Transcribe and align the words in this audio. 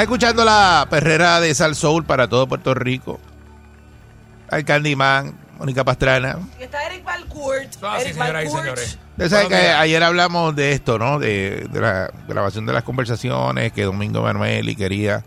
Estás 0.00 0.12
escuchando 0.12 0.46
la 0.46 0.86
perrera 0.88 1.42
de 1.42 1.54
Sal 1.54 1.74
Soul 1.74 2.06
para 2.06 2.26
todo 2.26 2.48
Puerto 2.48 2.72
Rico. 2.72 3.20
Al 4.48 4.64
Candyman, 4.64 5.38
Mónica 5.58 5.84
Pastrana. 5.84 6.38
Y 6.58 6.62
está 6.62 6.86
Eric 6.86 7.04
Valcourt. 7.04 7.68
Ah, 7.82 7.98
sí, 8.02 8.14
señoras 8.14 8.46
y 8.46 8.48
señores. 8.48 8.98
Ustedes 9.10 9.30
saben 9.30 9.48
que 9.50 9.56
ayer 9.56 10.02
hablamos 10.02 10.56
de 10.56 10.72
esto, 10.72 10.98
¿no? 10.98 11.18
De, 11.18 11.68
de 11.70 11.80
la 11.82 12.10
grabación 12.26 12.64
de 12.64 12.72
las 12.72 12.82
conversaciones, 12.82 13.72
que 13.72 13.82
Domingo 13.82 14.22
Manuel 14.22 14.70
y 14.70 14.74
quería, 14.74 15.22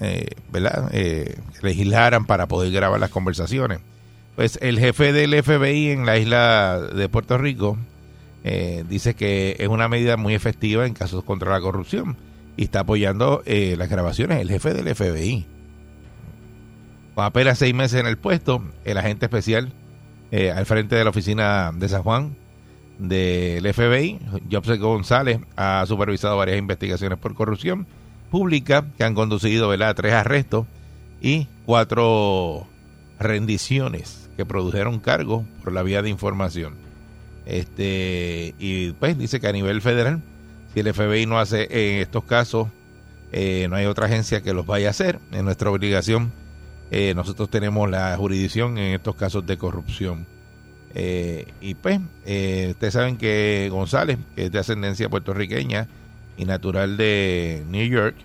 eh, 0.00 0.26
¿verdad? 0.50 0.88
Eh, 0.90 1.38
que 1.54 1.64
legislaran 1.68 2.24
para 2.26 2.48
poder 2.48 2.72
grabar 2.72 2.98
las 2.98 3.10
conversaciones. 3.10 3.78
Pues 4.34 4.58
el 4.60 4.80
jefe 4.80 5.12
del 5.12 5.40
FBI 5.40 5.90
en 5.90 6.06
la 6.06 6.18
isla 6.18 6.80
de 6.80 7.08
Puerto 7.08 7.38
Rico 7.38 7.78
eh, 8.42 8.82
dice 8.88 9.14
que 9.14 9.54
es 9.60 9.68
una 9.68 9.86
medida 9.86 10.16
muy 10.16 10.34
efectiva 10.34 10.86
en 10.86 10.94
casos 10.94 11.22
contra 11.22 11.52
la 11.52 11.60
corrupción 11.60 12.16
y 12.58 12.64
está 12.64 12.80
apoyando 12.80 13.42
eh, 13.46 13.76
las 13.78 13.88
grabaciones. 13.88 14.40
El 14.40 14.50
jefe 14.50 14.74
del 14.74 14.94
FBI. 14.94 15.46
Con 17.14 17.24
apenas 17.24 17.58
seis 17.58 17.72
meses 17.72 18.00
en 18.00 18.06
el 18.06 18.18
puesto, 18.18 18.62
el 18.84 18.98
agente 18.98 19.26
especial 19.26 19.72
eh, 20.32 20.50
al 20.50 20.66
frente 20.66 20.96
de 20.96 21.04
la 21.04 21.10
oficina 21.10 21.70
de 21.72 21.88
San 21.88 22.02
Juan 22.02 22.36
del 22.98 23.72
FBI, 23.72 24.18
Jobs 24.50 24.76
González, 24.78 25.38
ha 25.56 25.84
supervisado 25.86 26.36
varias 26.36 26.58
investigaciones 26.58 27.18
por 27.18 27.34
corrupción 27.34 27.86
pública 28.28 28.86
que 28.96 29.04
han 29.04 29.14
conducido 29.14 29.70
a 29.70 29.94
tres 29.94 30.12
arrestos 30.12 30.66
y 31.20 31.46
cuatro 31.64 32.66
rendiciones 33.20 34.28
que 34.36 34.44
produjeron 34.44 34.98
cargos 34.98 35.44
por 35.62 35.72
la 35.72 35.84
vía 35.84 36.02
de 36.02 36.10
información. 36.10 36.74
Este 37.46 38.54
y 38.58 38.92
pues 38.92 39.16
dice 39.16 39.40
que 39.40 39.46
a 39.46 39.52
nivel 39.52 39.80
federal, 39.80 40.22
si 40.72 40.80
el 40.80 40.92
FBI 40.92 41.26
no 41.26 41.38
hace 41.38 41.68
en 41.70 42.00
estos 42.00 42.24
casos, 42.24 42.68
eh, 43.32 43.66
no 43.68 43.76
hay 43.76 43.86
otra 43.86 44.06
agencia 44.06 44.42
que 44.42 44.52
los 44.52 44.66
vaya 44.66 44.88
a 44.88 44.90
hacer. 44.90 45.18
Es 45.32 45.42
nuestra 45.42 45.70
obligación. 45.70 46.32
Eh, 46.90 47.12
nosotros 47.14 47.50
tenemos 47.50 47.90
la 47.90 48.16
jurisdicción 48.16 48.78
en 48.78 48.94
estos 48.94 49.14
casos 49.14 49.46
de 49.46 49.58
corrupción. 49.58 50.26
Eh, 50.94 51.46
y 51.60 51.74
pues, 51.74 52.00
eh, 52.24 52.68
ustedes 52.70 52.94
saben 52.94 53.18
que 53.18 53.68
González, 53.70 54.18
que 54.34 54.46
es 54.46 54.52
de 54.52 54.58
ascendencia 54.58 55.08
puertorriqueña 55.08 55.86
y 56.36 56.44
natural 56.44 56.96
de 56.96 57.64
New 57.70 57.86
York, 57.86 58.16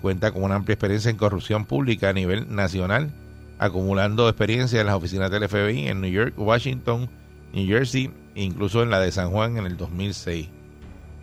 cuenta 0.00 0.30
con 0.30 0.44
una 0.44 0.54
amplia 0.54 0.74
experiencia 0.74 1.10
en 1.10 1.16
corrupción 1.16 1.64
pública 1.64 2.10
a 2.10 2.12
nivel 2.12 2.54
nacional, 2.54 3.10
acumulando 3.58 4.28
experiencia 4.28 4.80
en 4.80 4.86
las 4.86 4.94
oficinas 4.94 5.28
del 5.28 5.48
FBI 5.48 5.88
en 5.88 6.00
New 6.00 6.10
York, 6.12 6.34
Washington, 6.36 7.10
New 7.52 7.66
Jersey, 7.66 8.12
incluso 8.36 8.84
en 8.84 8.90
la 8.90 9.00
de 9.00 9.10
San 9.10 9.32
Juan 9.32 9.56
en 9.56 9.66
el 9.66 9.76
2006. 9.76 10.48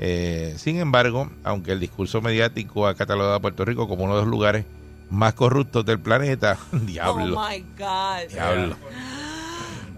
Eh, 0.01 0.55
sin 0.57 0.77
embargo, 0.79 1.29
aunque 1.43 1.73
el 1.73 1.79
discurso 1.79 2.21
mediático 2.21 2.87
ha 2.87 2.95
catalogado 2.95 3.35
a 3.35 3.39
Puerto 3.41 3.65
Rico 3.65 3.87
como 3.87 4.05
uno 4.05 4.15
de 4.15 4.21
los 4.21 4.29
lugares 4.29 4.65
más 5.09 5.33
corruptos 5.33 5.85
del 5.85 5.99
planeta, 5.99 6.57
Oh 6.73 6.77
diablo, 6.77 7.37
my 7.39 7.59
God. 7.77 8.29
diablo. 8.31 8.75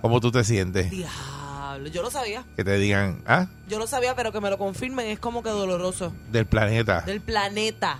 ¿Cómo 0.02 0.20
tú 0.20 0.32
te 0.32 0.44
sientes? 0.44 0.90
Diablo. 0.90 1.88
Yo 1.90 2.02
lo 2.02 2.10
sabía. 2.12 2.44
Que 2.56 2.64
te 2.64 2.78
digan, 2.78 3.22
ah, 3.28 3.48
Yo 3.70 3.78
lo 3.80 3.88
sabía, 3.88 4.16
pero 4.16 4.32
que 4.32 4.42
me 4.42 4.50
lo 4.50 4.58
confirmen 4.58 5.08
es 5.08 5.20
como 5.20 5.44
que 5.44 5.50
doloroso. 5.50 6.12
del 6.32 6.46
planeta. 6.46 7.02
Del 7.02 7.22
planeta. 7.22 8.00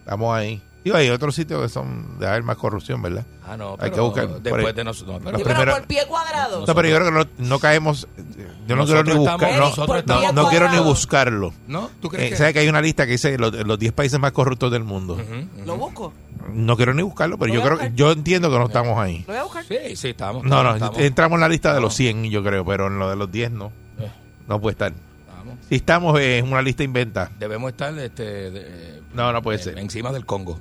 Estamos 0.00 0.36
ahí. 0.36 0.62
Digo, 0.84 0.96
hay 0.96 1.10
otros 1.10 1.34
sitios 1.34 1.60
que 1.60 1.68
son 1.68 2.18
de 2.18 2.26
haber 2.28 2.42
más 2.44 2.56
corrupción, 2.56 3.02
¿verdad? 3.02 3.26
Ah, 3.46 3.56
no, 3.56 3.72
Hay 3.72 3.90
pero 3.90 3.94
que 3.94 4.00
buscar 4.00 4.28
después 4.40 4.66
ahí. 4.66 4.72
de 4.72 4.84
nosotros. 4.84 5.20
No, 5.22 5.32
Los 5.32 5.42
pero 5.42 5.54
Sí, 5.54 5.62
pero 5.64 5.74
por 5.76 5.86
pie 5.86 6.06
cuadrado. 6.06 6.64
No, 6.66 6.74
pero 6.74 6.88
yo 6.88 6.96
creo 6.96 7.06
que 7.06 7.12
no, 7.18 7.46
no 7.48 7.58
caemos. 7.58 8.08
Yo 8.66 8.76
no 8.76 8.84
quiero 8.86 9.02
ni 9.04 9.12
buscar. 9.14 10.34
No, 10.34 10.48
quiero 10.48 10.70
ni 10.70 10.78
buscarlo. 10.78 11.52
¿No? 11.66 11.90
¿Tú 12.00 12.08
Eh, 12.14 12.30
que...? 12.30 12.36
¿Sabes 12.36 12.52
que 12.52 12.60
hay 12.60 12.68
una 12.68 12.80
lista 12.80 13.04
que 13.06 13.12
dice 13.12 13.36
los, 13.38 13.52
los 13.52 13.78
10 13.78 13.92
países 13.92 14.18
más 14.20 14.32
corruptos 14.32 14.70
del 14.70 14.84
mundo? 14.84 15.18
Lo 15.66 15.76
busco. 15.76 16.12
No 16.52 16.76
quiero 16.76 16.94
ni 16.94 17.02
buscarlo, 17.02 17.36
pero 17.38 17.52
yo 17.52 17.60
creo 17.60 17.72
buscar. 17.72 17.92
yo 17.94 18.12
entiendo 18.12 18.50
que 18.50 18.58
no 18.58 18.66
estamos 18.66 18.98
ahí. 18.98 19.18
Lo 19.26 19.32
voy 19.34 19.36
a 19.36 19.42
buscar. 19.44 19.64
Sí, 19.64 19.96
sí, 19.96 20.08
estamos. 20.10 20.44
No, 20.44 20.62
no, 20.62 20.74
estamos, 20.74 20.98
entramos 20.98 21.36
en 21.36 21.40
la 21.42 21.48
lista 21.48 21.74
de 21.74 21.80
los 21.80 21.92
No. 21.92 21.96
100, 21.96 22.24
yo 22.30 22.42
creo, 22.42 22.64
pero 22.64 22.86
en 22.86 22.98
lo 22.98 23.10
de 23.10 23.16
los 23.16 23.30
10 23.30 23.50
no. 23.50 23.66
Eh. 23.98 24.10
No 24.46 24.60
puede 24.60 24.72
estar. 24.72 24.92
Estamos. 25.70 25.70
Si 25.70 25.74
estamos 25.76 26.20
eh, 26.20 26.38
en 26.38 26.50
una 26.52 26.62
lista 26.62 26.82
inventa. 26.84 27.30
Debemos 27.38 27.70
estar 27.70 27.96
este, 27.98 28.50
de- 28.50 29.00
No, 29.14 29.32
no 29.32 29.42
puede 29.42 29.58
ser. 29.58 29.78
encima 29.78 30.12
del 30.12 30.24
Congo. 30.26 30.60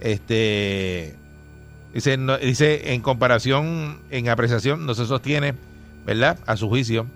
Este 0.00 1.14
dice, 1.94 2.16
no- 2.16 2.38
dice 2.38 2.92
en 2.94 3.00
comparación, 3.00 3.98
en 4.10 4.28
apreciación, 4.28 4.86
no 4.86 4.94
se 4.94 5.06
sostiene, 5.06 5.54
¿verdad? 6.06 6.38
A 6.46 6.56
su 6.56 6.68
juicio, 6.68 7.06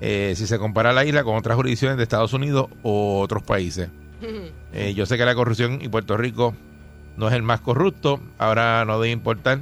eh, 0.00 0.34
si 0.36 0.46
se 0.46 0.58
compara 0.58 0.92
la 0.92 1.04
isla 1.04 1.24
con 1.24 1.36
otras 1.36 1.56
jurisdicciones 1.56 1.96
de 1.96 2.02
Estados 2.02 2.32
Unidos 2.32 2.68
o 2.82 3.20
otros 3.20 3.42
países. 3.42 3.88
Eh, 4.76 4.92
yo 4.92 5.06
sé 5.06 5.16
que 5.16 5.24
la 5.24 5.36
corrupción 5.36 5.78
y 5.80 5.88
Puerto 5.88 6.16
Rico 6.16 6.52
no 7.16 7.28
es 7.28 7.34
el 7.34 7.42
más 7.42 7.60
corrupto, 7.60 8.18
ahora 8.38 8.84
no 8.84 8.98
debe 8.98 9.12
importar 9.12 9.60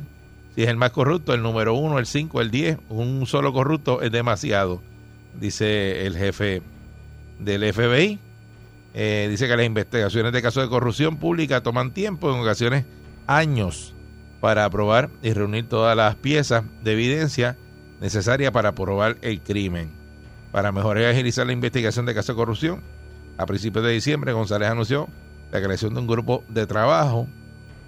si 0.54 0.62
es 0.62 0.68
el 0.70 0.78
más 0.78 0.90
corrupto, 0.90 1.34
el 1.34 1.42
número 1.42 1.74
uno, 1.74 1.98
el 1.98 2.06
cinco, 2.06 2.40
el 2.40 2.50
diez, 2.50 2.78
un 2.88 3.26
solo 3.26 3.52
corrupto 3.52 4.00
es 4.00 4.10
demasiado, 4.10 4.80
dice 5.38 6.06
el 6.06 6.16
jefe 6.16 6.62
del 7.38 7.72
FBI. 7.72 8.18
Eh, 8.94 9.26
dice 9.30 9.48
que 9.48 9.56
las 9.56 9.66
investigaciones 9.66 10.32
de 10.32 10.42
casos 10.42 10.62
de 10.62 10.68
corrupción 10.68 11.16
pública 11.16 11.62
toman 11.62 11.92
tiempo, 11.92 12.32
en 12.32 12.40
ocasiones 12.40 12.84
años, 13.26 13.94
para 14.40 14.64
aprobar 14.64 15.08
y 15.22 15.32
reunir 15.32 15.68
todas 15.68 15.96
las 15.96 16.16
piezas 16.16 16.64
de 16.82 16.92
evidencia 16.92 17.56
necesarias 18.00 18.50
para 18.50 18.72
probar 18.72 19.16
el 19.22 19.40
crimen. 19.40 19.90
Para 20.50 20.72
mejorar 20.72 21.04
y 21.04 21.06
agilizar 21.06 21.46
la 21.46 21.52
investigación 21.52 22.04
de 22.04 22.14
casos 22.14 22.34
de 22.34 22.40
corrupción, 22.40 22.82
a 23.38 23.46
principios 23.46 23.84
de 23.84 23.92
diciembre 23.92 24.32
González 24.32 24.68
anunció 24.68 25.08
la 25.50 25.62
creación 25.62 25.94
de 25.94 26.00
un 26.00 26.06
grupo 26.06 26.44
de 26.48 26.66
trabajo, 26.66 27.28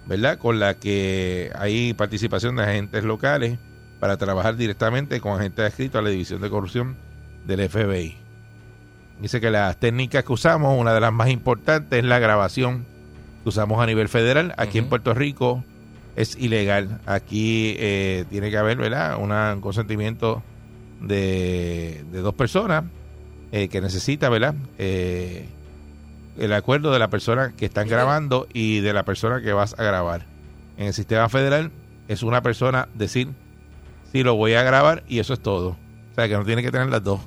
¿verdad? 0.07 0.39
Con 0.39 0.61
la 0.61 0.75
que 0.75 1.51
hay 1.55 1.93
participación 1.95 2.57
de 2.57 2.63
agentes 2.63 3.05
locales 3.05 3.59
para 4.01 4.17
trabajar 4.17 4.57
directamente 4.57 5.21
con 5.21 5.39
agentes 5.39 5.65
adscritos 5.65 5.99
a 5.99 6.03
la 6.03 6.11
División 6.11 6.41
de 6.41 6.51
Corrupción 6.51 6.97
del 7.47 7.69
FBI. 7.69 8.24
Dice 9.21 9.41
que 9.41 9.51
las 9.51 9.79
técnicas 9.79 10.25
que 10.25 10.33
usamos, 10.33 10.79
una 10.79 10.93
de 10.93 11.01
las 11.01 11.13
más 11.13 11.31
importantes 11.31 11.99
es 12.01 12.05
la 12.05 12.19
grabación 12.19 12.85
que 13.43 13.49
usamos 13.49 13.81
a 13.81 13.87
nivel 13.87 14.09
federal. 14.09 14.55
Aquí 14.59 14.79
en. 14.79 14.89
Puerto 14.89 15.15
Rico 15.15 15.65
es 16.17 16.37
ilegal. 16.37 17.01
Aquí 17.07 17.75
eh, 17.79 18.25
tiene 18.31 18.51
que 18.51 18.59
haber, 18.59 18.77
¿verdad? 18.79 19.17
Una- 19.21 19.55
un 19.55 19.61
consentimiento 19.61 20.43
de, 21.01 22.05
de 22.11 22.21
dos 22.21 22.35
personas 22.35 22.85
eh, 23.53 23.69
que 23.69 23.81
necesita, 23.81 24.29
¿verdad? 24.29 24.55
Eh, 24.79 25.47
el 26.39 26.53
acuerdo 26.53 26.93
de 26.93 26.99
la 26.99 27.09
persona 27.09 27.53
que 27.57 27.67
están 27.67 27.87
grabando 27.89 28.49
y 28.53 28.81
de 28.81 28.93
la 28.93 29.05
persona 29.05 29.41
que 29.41 29.53
vas 29.53 29.79
a 29.79 29.85
grabar. 29.85 30.25
En 30.77 30.87
el 30.89 30.93
sistema 30.95 31.29
federal 31.29 31.71
es 32.09 32.23
una 32.25 32.43
persona 32.43 32.89
decir, 32.95 33.29
sí, 34.13 34.25
lo 34.25 34.35
voy 34.35 34.55
a 34.55 34.63
grabar 34.65 35.05
y 35.07 35.21
eso 35.21 35.35
es 35.35 35.41
todo. 35.41 35.69
O 35.71 36.15
sea, 36.17 36.27
que 36.29 36.35
no 36.35 36.45
tiene 36.45 36.63
que 36.63 36.73
tener 36.73 36.89
las 36.89 37.05
dos 37.05 37.21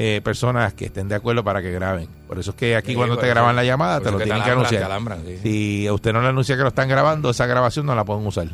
eh, 0.00 0.20
personas 0.22 0.74
que 0.74 0.84
estén 0.86 1.08
de 1.08 1.16
acuerdo 1.16 1.42
para 1.42 1.60
que 1.60 1.72
graben. 1.72 2.08
Por 2.28 2.38
eso 2.38 2.50
es 2.50 2.56
que 2.56 2.76
aquí 2.76 2.92
Sí, 2.92 2.94
cuando 2.94 3.16
te 3.16 3.26
eso- 3.26 3.30
graban 3.34 3.56
la 3.56 3.64
llamada 3.64 4.00
te 4.00 4.12
lo 4.12 4.18
tienen 4.20 4.44
que 4.44 4.50
anunciar. 4.50 4.84
alambran, 4.84 5.24
sí. 5.26 5.38
Si 5.42 5.90
usted 5.90 6.12
no 6.12 6.22
le 6.22 6.28
anuncia 6.28 6.56
que 6.56 6.62
lo 6.62 6.68
están 6.68 6.88
grabando, 6.88 7.30
esa 7.30 7.46
grabación 7.46 7.84
no 7.86 7.94
la 7.96 8.04
pueden 8.04 8.24
usar. 8.24 8.46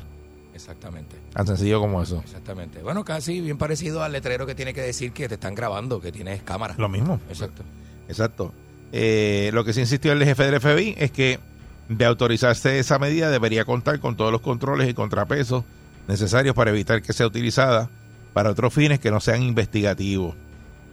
Exactamente. 0.54 1.16
Tan 1.34 1.46
sencillo 1.46 1.80
como 1.80 2.00
eso. 2.02 2.20
Exactamente. 2.24 2.80
Bueno, 2.82 3.04
casi 3.04 3.40
bien 3.40 3.58
parecido 3.58 4.02
al 4.02 4.12
letrero 4.12 4.46
que 4.46 4.54
tiene 4.54 4.72
que 4.72 4.80
decir 4.80 5.12
que 5.12 5.28
te 5.28 5.34
están 5.34 5.54
grabando, 5.54 6.00
que 6.00 6.12
tienes 6.12 6.42
cámara. 6.42 6.74
Lo 6.78 6.88
mismo. 6.88 7.20
Exacto. 7.28 7.62
Exacto. 8.08 8.52
Eh, 8.92 9.50
lo 9.52 9.64
que 9.64 9.72
se 9.72 9.80
insistió 9.80 10.12
el 10.12 10.24
jefe 10.24 10.44
del 10.44 10.60
FBI 10.60 10.94
es 10.98 11.10
que 11.10 11.40
de 11.88 12.04
autorizarse 12.06 12.78
esa 12.78 12.98
medida 12.98 13.28
debería 13.30 13.64
contar 13.66 13.98
con 14.00 14.16
todos 14.16 14.32
los 14.32 14.40
controles 14.40 14.88
y 14.88 14.94
contrapesos 14.94 15.64
necesarios 16.08 16.54
para 16.54 16.70
evitar 16.70 17.02
que 17.02 17.12
sea 17.12 17.26
utilizada 17.26 17.90
para 18.32 18.50
otros 18.50 18.72
fines 18.72 18.98
que 19.00 19.10
no 19.10 19.20
sean 19.20 19.42
investigativos. 19.42 20.34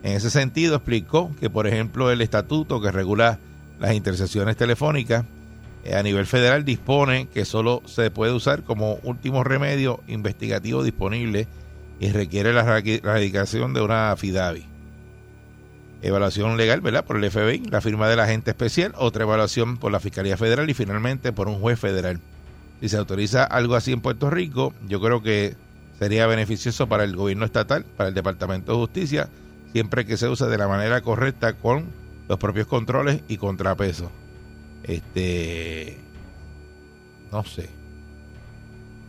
En 0.03 0.13
ese 0.13 0.30
sentido, 0.30 0.75
explicó 0.75 1.31
que, 1.39 1.50
por 1.50 1.68
ejemplo, 1.68 2.09
el 2.12 2.21
estatuto 2.21 2.81
que 2.81 2.92
regula 2.92 3.39
las 3.80 3.94
intercepciones 3.94 4.57
telefónicas 4.57 5.25
eh, 5.83 5.95
a 5.95 6.03
nivel 6.03 6.25
federal 6.25 6.65
dispone 6.65 7.27
que 7.33 7.45
solo 7.45 7.81
se 7.86 8.09
puede 8.12 8.31
usar 8.33 8.63
como 8.63 8.95
último 9.03 9.44
remedio 9.44 10.00
investigativo 10.07 10.83
disponible 10.83 11.48
y 12.00 12.09
requiere 12.12 12.51
la 12.53 12.65
radi- 12.65 13.01
radicación 13.01 13.74
de 13.74 13.81
una 13.81 14.15
FIDAVI. 14.18 14.65
Evaluación 16.04 16.57
legal, 16.57 16.81
¿verdad? 16.81 17.06
Por 17.06 17.24
el 17.24 17.30
FBI, 17.30 17.65
la 17.69 17.80
firma 17.81 18.09
del 18.09 18.19
agente 18.19 18.50
especial, 18.51 18.94
otra 18.97 19.24
evaluación 19.24 19.77
por 19.77 19.92
la 19.92 20.00
Fiscalía 20.00 20.36
Federal 20.36 20.68
y 20.69 20.74
finalmente 20.74 21.31
por 21.31 21.47
un 21.47 21.59
juez 21.59 21.80
federal. 21.80 22.19
Si 22.80 22.89
se 22.89 22.97
autoriza 22.97 23.44
algo 23.44 23.75
así 23.75 23.92
en 23.92 24.01
Puerto 24.01 24.31
Rico, 24.31 24.74
yo 24.88 25.00
creo 25.00 25.21
que 25.21 25.56
sería 26.00 26.25
beneficioso 26.25 26.88
para 26.88 27.04
el 27.04 27.15
gobierno 27.15 27.45
estatal, 27.45 27.86
para 27.97 28.09
el 28.09 28.15
Departamento 28.15 28.71
de 28.71 28.80
Justicia, 28.80 29.30
siempre 29.71 30.06
que 30.06 30.18
se 30.18 30.27
use 30.27 30.45
de 30.45 30.57
la 30.57 30.68
manera 30.68 31.01
correcta 31.01 31.53
con 31.53 31.85
los 32.27 32.38
propios 32.39 32.68
controles 32.68 33.21
y 33.27 33.38
contrapesos. 33.38 34.09
Este, 34.83 35.97
no 37.31 37.44
sé 37.44 37.69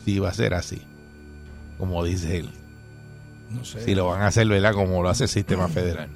si 0.05 0.19
va 0.19 0.31
a 0.31 0.35
ser 0.35 0.55
así, 0.55 0.83
como 1.79 2.05
dice 2.05 2.39
él. 2.39 2.51
No 3.51 3.65
sé. 3.65 3.85
Si 3.85 3.95
lo 3.95 4.07
van 4.07 4.23
a 4.23 4.29
hacer, 4.29 4.49
¿verdad? 4.49 4.73
Como 4.73 5.03
lo 5.03 5.09
hace 5.09 5.25
el 5.25 5.31
sistema 5.31 5.69
federal. 5.69 6.09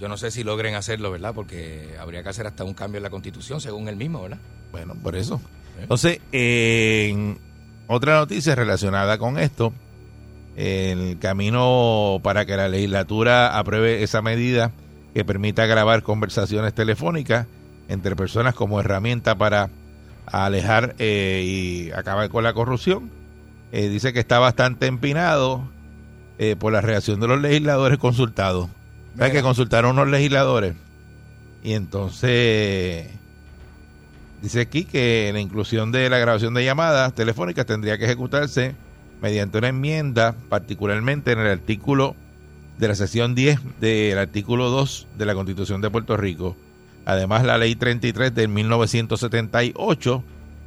Yo 0.00 0.08
no 0.08 0.16
sé 0.16 0.30
si 0.32 0.42
logren 0.42 0.74
hacerlo, 0.74 1.12
¿verdad? 1.12 1.32
Porque 1.32 1.94
habría 2.00 2.22
que 2.22 2.28
hacer 2.28 2.46
hasta 2.46 2.64
un 2.64 2.74
cambio 2.74 2.98
en 2.98 3.04
la 3.04 3.10
constitución, 3.10 3.60
según 3.60 3.88
él 3.88 3.96
mismo, 3.96 4.22
¿verdad? 4.22 4.38
Bueno, 4.72 4.94
por 4.96 5.14
eso. 5.14 5.40
Entonces, 5.80 6.20
en 6.32 7.38
otra 7.86 8.16
noticia 8.16 8.54
relacionada 8.54 9.16
con 9.18 9.38
esto, 9.38 9.72
el 10.56 11.18
camino 11.18 12.20
para 12.22 12.44
que 12.44 12.56
la 12.56 12.68
legislatura 12.68 13.58
apruebe 13.58 14.02
esa 14.02 14.22
medida 14.22 14.70
que 15.14 15.24
permita 15.24 15.66
grabar 15.66 16.02
conversaciones 16.02 16.74
telefónicas 16.74 17.46
entre 17.88 18.16
personas 18.16 18.54
como 18.54 18.80
herramienta 18.80 19.34
para 19.36 19.70
alejar 20.26 20.94
eh, 20.98 21.42
y 21.44 21.90
acabar 21.92 22.28
con 22.30 22.44
la 22.44 22.52
corrupción, 22.54 23.10
eh, 23.72 23.88
dice 23.88 24.12
que 24.12 24.20
está 24.20 24.38
bastante 24.38 24.86
empinado 24.86 25.62
eh, 26.38 26.56
por 26.58 26.72
la 26.72 26.80
reacción 26.80 27.20
de 27.20 27.28
los 27.28 27.40
legisladores 27.40 27.98
consultados. 27.98 28.68
¿Sabes 29.16 29.32
que 29.32 29.42
consultaron 29.42 29.92
unos 29.92 30.08
legisladores? 30.08 30.74
Y 31.62 31.74
entonces 31.74 33.08
dice 34.40 34.60
aquí 34.60 34.84
que 34.84 35.30
la 35.32 35.40
inclusión 35.40 35.92
de 35.92 36.08
la 36.08 36.18
grabación 36.18 36.54
de 36.54 36.64
llamadas 36.64 37.14
telefónicas 37.14 37.66
tendría 37.66 37.98
que 37.98 38.06
ejecutarse 38.06 38.74
mediante 39.22 39.58
una 39.58 39.68
enmienda, 39.68 40.34
particularmente 40.48 41.32
en 41.32 41.38
el 41.38 41.46
artículo 41.46 42.16
de 42.78 42.88
la 42.88 42.94
sección 42.96 43.34
10 43.34 43.60
del 43.80 44.18
artículo 44.18 44.68
2 44.68 45.06
de 45.16 45.26
la 45.26 45.34
Constitución 45.34 45.80
de 45.80 45.90
Puerto 45.90 46.16
Rico. 46.16 46.56
Además, 47.06 47.44
la 47.44 47.56
ley 47.56 47.76
33 47.76 48.34
del 48.34 48.48
1978 48.48 50.24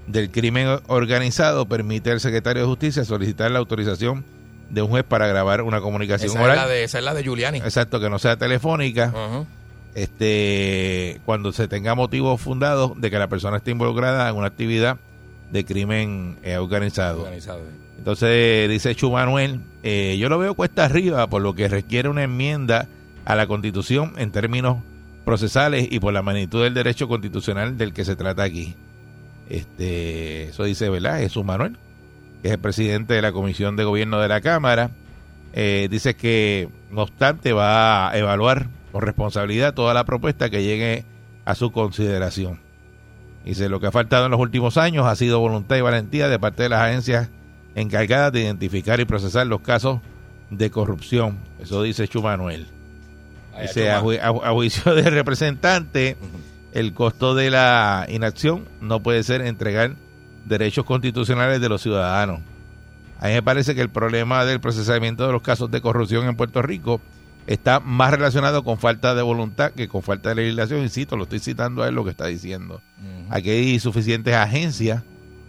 del 0.07 0.31
crimen 0.31 0.79
organizado 0.87 1.65
permite 1.65 2.11
al 2.11 2.19
secretario 2.19 2.61
de 2.61 2.67
Justicia 2.67 3.03
solicitar 3.03 3.51
la 3.51 3.59
autorización 3.59 4.23
de 4.69 4.81
un 4.81 4.89
juez 4.89 5.03
para 5.03 5.27
grabar 5.27 5.61
una 5.61 5.81
comunicación 5.81 6.29
Esa 6.29 6.39
es, 6.39 6.45
oral. 6.45 6.57
la 6.57 6.67
de, 6.67 6.83
esa 6.83 6.99
es 6.99 7.03
la 7.03 7.13
de 7.13 7.23
Giuliani. 7.23 7.57
Exacto, 7.59 7.99
que 7.99 8.09
no 8.09 8.19
sea 8.19 8.37
telefónica 8.37 9.13
este 9.95 11.21
cuando 11.25 11.53
se 11.53 11.67
tenga 11.67 11.95
motivos 11.95 12.41
fundados 12.41 12.99
de 12.99 13.09
que 13.09 13.17
la 13.17 13.27
persona 13.27 13.57
esté 13.57 13.71
involucrada 13.71 14.29
en 14.29 14.35
una 14.35 14.47
actividad 14.47 14.97
de 15.51 15.65
crimen 15.65 16.37
eh, 16.43 16.57
organizado. 16.57 17.21
Organizado. 17.21 17.61
Entonces 18.05 18.69
dice 18.69 18.93
Chu 18.93 19.09
Manuel, 19.09 19.61
eh, 19.81 20.15
yo 20.19 20.29
lo 20.29 20.37
veo 20.37 20.53
cuesta 20.53 20.85
arriba 20.85 21.25
por 21.25 21.41
lo 21.41 21.55
que 21.55 21.67
requiere 21.67 22.07
una 22.07 22.21
enmienda 22.21 22.87
a 23.25 23.33
la 23.33 23.47
constitución 23.47 24.13
en 24.17 24.31
términos 24.31 24.77
procesales 25.25 25.87
y 25.89 25.99
por 25.99 26.13
la 26.13 26.21
magnitud 26.21 26.61
del 26.61 26.75
derecho 26.75 27.07
constitucional 27.07 27.79
del 27.79 27.93
que 27.93 28.05
se 28.05 28.15
trata 28.15 28.43
aquí. 28.43 28.75
Este, 29.49 30.49
eso 30.49 30.65
dice, 30.65 30.87
¿verdad? 30.87 31.17
Jesús 31.17 31.43
Manuel, 31.43 31.79
que 32.43 32.49
es 32.49 32.53
el 32.53 32.59
presidente 32.59 33.15
de 33.15 33.23
la 33.23 33.31
Comisión 33.31 33.75
de 33.75 33.85
Gobierno 33.85 34.19
de 34.19 34.27
la 34.27 34.39
Cámara. 34.39 34.91
Eh, 35.53 35.87
dice 35.89 36.15
que, 36.15 36.69
no 36.91 37.01
obstante, 37.01 37.53
va 37.53 38.11
a 38.11 38.17
evaluar 38.19 38.67
con 38.91 39.01
responsabilidad 39.01 39.73
toda 39.73 39.95
la 39.95 40.03
propuesta 40.03 40.51
que 40.51 40.61
llegue 40.61 41.05
a 41.43 41.55
su 41.55 41.71
consideración. 41.71 42.59
Dice, 43.45 43.67
lo 43.67 43.79
que 43.79 43.87
ha 43.87 43.91
faltado 43.91 44.25
en 44.25 44.31
los 44.31 44.39
últimos 44.39 44.77
años 44.77 45.07
ha 45.07 45.15
sido 45.15 45.39
voluntad 45.39 45.75
y 45.75 45.81
valentía 45.81 46.27
de 46.27 46.37
parte 46.37 46.61
de 46.61 46.69
las 46.69 46.81
agencias 46.81 47.31
encargadas 47.75 48.31
de 48.31 48.41
identificar 48.41 48.99
y 48.99 49.05
procesar 49.05 49.45
los 49.47 49.61
casos 49.61 49.99
de 50.49 50.69
corrupción. 50.71 51.37
Eso 51.61 51.83
dice 51.83 52.07
Chu 52.07 52.21
Manuel. 52.21 52.67
Ay, 53.53 53.67
Dice, 53.67 53.91
a, 53.91 54.01
ju- 54.01 54.53
juicio 54.53 54.95
del 54.95 55.13
representante, 55.13 56.17
el 56.73 56.93
costo 56.93 57.35
de 57.35 57.49
la 57.51 58.05
inacción 58.09 58.65
no 58.81 59.01
puede 59.01 59.23
ser 59.23 59.41
entregar 59.41 59.95
derechos 60.45 60.85
constitucionales 60.85 61.61
de 61.61 61.69
los 61.69 61.81
ciudadanos. 61.81 62.39
A 63.19 63.27
mí 63.27 63.33
me 63.33 63.41
parece 63.43 63.75
que 63.75 63.81
el 63.81 63.89
problema 63.89 64.43
del 64.45 64.59
procesamiento 64.59 65.25
de 65.25 65.31
los 65.33 65.41
casos 65.41 65.71
de 65.71 65.81
corrupción 65.81 66.27
en 66.27 66.35
Puerto 66.35 66.61
Rico 66.61 66.99
está 67.47 67.79
más 67.79 68.11
relacionado 68.11 68.63
con 68.63 68.77
falta 68.77 69.15
de 69.15 69.21
voluntad 69.21 69.71
que 69.71 69.87
con 69.87 70.01
falta 70.01 70.29
de 70.29 70.35
legislación. 70.35 70.81
Insisto, 70.81 71.15
lo 71.15 71.23
estoy 71.23 71.39
citando 71.39 71.81
a 71.83 71.87
él 71.87 71.95
lo 71.95 72.03
que 72.03 72.09
está 72.11 72.25
diciendo. 72.25 72.81
Aquí 73.29 73.49
hay 73.49 73.79
suficientes 73.79 74.35
agencias 74.35 75.01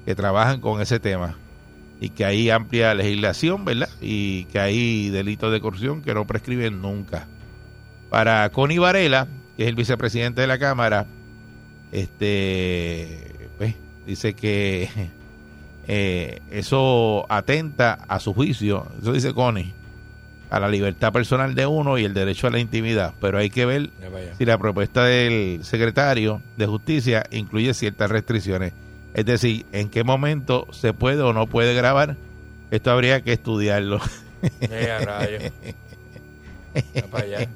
que 0.05 0.14
trabajan 0.14 0.61
con 0.61 0.81
ese 0.81 1.00
tema 1.00 1.37
y 2.01 2.11
que 2.11 2.25
hay 2.25 2.51
amplia 2.51 2.95
legislación, 2.95 3.65
¿verdad? 3.65 3.89
Y 4.01 4.45
que 4.45 4.59
hay 4.59 5.09
delitos 5.11 5.53
de 5.53 5.61
corrupción 5.61 6.03
que 6.03 6.15
no 6.15 6.27
prescriben 6.27 6.83
nunca. 6.83 7.27
Para 8.11 8.49
Connie 8.51 8.79
Varela, 8.79 9.27
que 9.57 9.65
es 9.65 9.69
el 9.69 9.75
vicepresidente 9.75 10.43
de 10.43 10.47
la 10.47 10.59
Cámara, 10.59 11.07
este, 11.93 13.49
pues, 13.57 13.75
dice 14.07 14.35
que 14.35 14.89
eh, 15.89 16.41
eso 16.51 17.27
atenta 17.29 17.95
a 18.09 18.21
su 18.21 18.35
juicio, 18.35 18.87
eso 19.01 19.13
dice 19.13 19.33
Connie, 19.33 19.73
a 20.51 20.61
la 20.61 20.69
libertad 20.69 21.13
personal 21.13 21.55
de 21.55 21.67
uno 21.67 21.99
y 21.99 22.05
el 22.05 22.15
derecho 22.15 22.47
a 22.47 22.51
la 22.51 22.59
intimidad. 22.59 23.15
Pero 23.21 23.39
hay 23.39 23.51
que 23.51 23.67
ver 23.67 23.91
si 24.39 24.45
la 24.45 24.59
propuesta 24.59 25.05
del 25.05 25.65
secretario 25.65 26.41
de 26.57 26.67
justicia 26.67 27.27
incluye 27.31 27.73
ciertas 27.75 28.11
restricciones. 28.11 28.73
Es 29.17 29.25
decir, 29.25 29.65
en 29.73 29.89
qué 29.89 30.05
momento 30.05 30.69
se 30.73 30.93
puede 30.93 31.23
o 31.23 31.33
no 31.33 31.47
puede 31.47 31.73
grabar. 31.73 32.19
Esto 32.71 32.91
habría 32.91 33.23
que 33.23 33.33
estudiarlo. 33.33 33.99
Allá. 37.13 37.49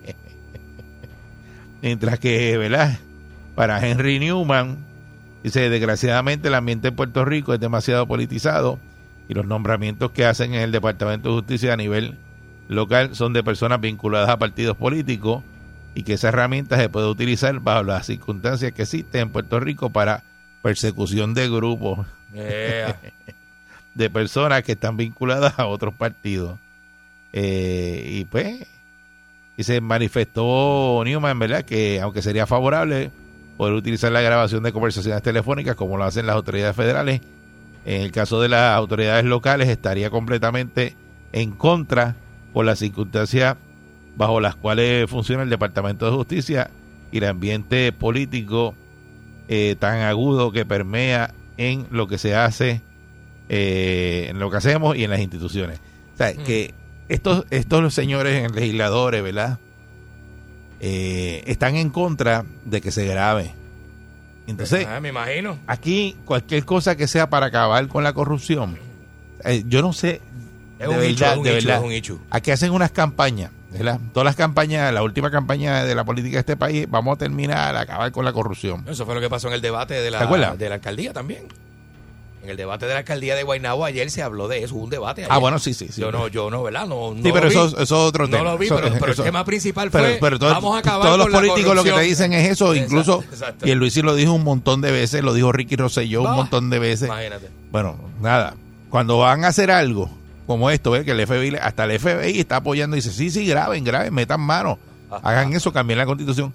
Mientras 1.83 2.19
que, 2.19 2.57
¿verdad? 2.57 2.99
Para 3.55 3.87
Henry 3.87 4.19
Newman, 4.19 4.79
dice, 5.43 5.69
desgraciadamente 5.69 6.49
el 6.49 6.55
ambiente 6.55 6.89
en 6.89 6.97
Puerto 6.97 7.27
Rico 7.27 7.53
es 7.53 7.61
demasiado 7.61 8.07
politizado 8.07 8.79
y 9.29 9.35
los 9.35 9.45
nombramientos 9.45 10.13
que 10.13 10.25
hacen 10.25 10.55
en 10.55 10.63
el 10.63 10.73
Departamento 10.73 11.29
de 11.29 11.35
Justicia 11.35 11.75
a 11.75 11.77
nivel 11.77 12.17
local 12.69 13.15
son 13.15 13.35
de 13.35 13.45
personas 13.45 13.83
vinculadas 13.83 14.31
a 14.31 14.39
partidos 14.39 14.79
políticos 14.79 15.43
y 15.95 16.05
que 16.05 16.15
esa 16.15 16.29
herramienta 16.29 16.79
se 16.79 16.89
puede 16.89 17.09
utilizar 17.09 17.61
bajo 17.61 17.83
las 17.83 18.07
circunstancias 18.07 18.73
que 18.73 18.81
existen 18.81 19.21
en 19.21 19.31
Puerto 19.31 19.61
Rico 19.61 19.91
para 19.91 20.25
persecución 20.63 21.35
de 21.35 21.49
grupos 21.49 22.07
de 23.95 24.11
personas 24.11 24.63
que 24.63 24.73
están 24.73 24.97
vinculadas 24.97 25.59
a 25.59 25.67
otros 25.67 25.95
partidos. 25.95 26.59
Eh, 27.33 28.05
y 28.07 28.25
pues, 28.25 28.67
y 29.57 29.63
se 29.63 29.81
manifestó 29.81 31.03
Newman, 31.05 31.39
¿verdad? 31.39 31.65
Que 31.65 32.01
aunque 32.01 32.23
sería 32.23 32.47
favorable 32.47 33.11
poder 33.57 33.75
utilizar 33.75 34.11
la 34.11 34.21
grabación 34.21 34.63
de 34.63 34.73
conversaciones 34.73 35.23
telefónicas 35.23 35.77
como 35.77 35.99
lo 35.99 36.05
hacen 36.05 36.27
las 36.27 36.37
autoridades 36.37 36.75
federales, 36.75 37.21
en 37.85 38.03
el 38.03 38.13
caso 38.13 38.41
de 38.41 38.49
las 38.49 38.77
autoridades 38.77 39.25
locales 39.25 39.69
estaría 39.69 40.11
completamente 40.11 40.97
en 41.33 41.53
contra 41.53 42.17
por 42.53 42.65
las 42.65 42.79
circunstancias 42.79 43.57
bajo 44.17 44.41
las 44.41 44.57
cuales 44.57 45.09
funciona 45.09 45.43
el 45.43 45.51
Departamento 45.51 46.07
de 46.07 46.17
Justicia 46.17 46.71
y 47.13 47.19
el 47.19 47.25
ambiente 47.25 47.93
político 47.93 48.75
eh, 49.53 49.75
tan 49.79 49.99
agudo 50.03 50.53
que 50.53 50.65
permea 50.65 51.35
en 51.57 51.89
lo 51.91 52.07
que 52.07 52.19
se 52.19 52.37
hace, 52.37 52.83
eh, 53.49 54.29
en 54.31 54.39
lo 54.39 54.49
que 54.49 54.59
hacemos 54.59 54.97
y 54.97 55.03
en 55.03 55.11
las 55.11 55.19
instituciones. 55.19 55.81
O 56.15 56.17
sea, 56.17 56.33
que 56.35 56.73
estos, 57.09 57.45
estos 57.51 57.93
señores 57.93 58.49
legisladores, 58.53 59.25
¿verdad? 59.25 59.59
Eh, 60.79 61.43
están 61.47 61.75
en 61.75 61.91
contra 61.91 62.45
de 62.65 62.81
que 62.81 62.93
se 62.93 63.05
grabe. 63.07 63.53
Entonces, 64.47 64.87
ah, 64.89 65.01
me 65.01 65.09
imagino. 65.09 65.59
aquí 65.67 66.17
cualquier 66.25 66.65
cosa 66.65 66.97
que 66.97 67.09
sea 67.09 67.29
para 67.29 67.47
acabar 67.47 67.89
con 67.89 68.05
la 68.05 68.13
corrupción, 68.13 68.79
eh, 69.45 69.65
yo 69.67 69.83
no 69.83 69.93
sé, 69.93 70.21
Es 70.79 70.89
de 70.89 70.97
un 70.97 71.03
hecho, 71.03 71.25
verdad, 71.25 71.43
de 71.43 71.53
verdad. 71.53 71.79
es 71.79 71.85
un 71.85 71.93
hecho. 71.93 72.21
Aquí 72.31 72.53
hacen 72.53 72.71
unas 72.71 72.93
campañas, 72.93 73.51
¿verdad? 73.73 74.01
Todas 74.13 74.25
las 74.25 74.37
campañas, 74.37 74.93
la 74.93 75.03
última 75.03 75.31
campaña 75.31 75.85
de 75.85 75.95
la 75.95 76.05
política 76.05 76.35
de 76.37 76.41
este 76.41 76.57
país, 76.57 76.87
vamos 76.91 77.15
a 77.15 77.19
terminar 77.19 77.77
a 77.77 77.81
acabar 77.81 78.11
con 78.13 78.25
la 78.25 78.33
corrupción. 78.33 78.85
Eso 78.89 79.07
fue 79.07 79.15
lo 79.15 79.21
que 79.21 79.29
pasó 79.31 79.49
en 79.49 79.55
el 79.55 79.61
debate 79.61 79.95
de 79.95 80.11
¿Te 80.11 80.11
la, 80.11 80.57
de 80.57 80.69
la 80.69 80.75
alcaldía 80.77 81.13
también. 81.13 81.45
En 82.43 82.49
el 82.49 82.57
debate 82.57 82.87
de 82.87 82.95
la 82.95 83.01
alcaldía 83.01 83.35
de 83.35 83.43
Guaynabo 83.43 83.85
ayer 83.85 84.11
se 84.11 84.23
habló 84.23 84.49
de 84.49 84.65
eso, 84.65 84.75
hubo 84.75 84.85
un 84.85 84.91
debate. 84.91 85.27
Ah, 85.29 85.37
bueno, 85.37 85.59
sí, 85.59 85.75
sí. 85.75 85.89
sí. 85.93 86.01
Yo 86.01 86.11
no, 86.11 86.27
yo 86.29 86.51
no, 86.51 86.63
¿verdad? 86.63 86.87
No, 86.87 87.13
no 87.15 87.23
Sí, 87.23 87.31
pero 87.33 87.49
eso, 87.49 87.67
eso 87.67 87.83
es 87.83 87.93
otro 87.93 88.27
No 88.29 88.43
lo 88.43 88.57
vi, 88.57 88.65
Eso- 88.65 88.77
pero, 88.77 88.95
pero 88.99 89.13
eso- 89.13 89.23
el 89.23 89.27
tema 89.29 89.45
principal 89.45 89.91
pero- 89.91 90.05
fue 90.05 90.19
pero 90.21 90.39
todo- 90.39 90.49
vamos 90.51 90.75
a 90.75 90.79
acabar 90.79 91.07
todos 91.07 91.19
los 91.19 91.31
la 91.31 91.39
políticos 91.39 91.75
lo 91.75 91.85
que 91.85 91.93
te 91.93 92.01
dicen 92.01 92.33
es 92.33 92.49
eso, 92.49 92.75
incluso 92.75 93.23
exacto. 93.31 93.67
y 93.69 93.71
el 93.73 93.79
Luis 93.79 93.95
lo 93.99 94.15
dijo 94.15 94.33
un 94.33 94.43
montón 94.45 94.81
de 94.81 94.91
veces, 94.91 95.23
lo 95.23 95.35
dijo 95.35 95.53
Ricky 95.53 95.77
Rosselló 95.77 96.23
un 96.23 96.33
montón 96.35 96.71
de 96.71 96.79
veces. 96.79 97.09
Imagínate. 97.09 97.51
Bueno, 97.71 97.97
nada, 98.23 98.55
cuando 98.89 99.19
van 99.19 99.45
a 99.45 99.49
hacer 99.49 99.71
algo 99.71 100.11
como 100.51 100.69
esto, 100.71 100.91
¿ves? 100.91 101.05
que 101.05 101.13
el 101.13 101.27
FBI, 101.27 101.55
hasta 101.63 101.85
el 101.85 101.99
FBI 102.01 102.41
está 102.41 102.57
apoyando 102.57 102.97
y 102.97 102.99
dice, 103.01 103.13
sí, 103.13 103.31
sí, 103.31 103.47
graben, 103.47 103.85
graben, 103.85 104.13
metan 104.13 104.41
mano, 104.41 104.79
Ajá. 105.09 105.21
hagan 105.29 105.53
eso, 105.53 105.73
cambien 105.73 105.99
la 105.99 106.07
constitución. 106.07 106.53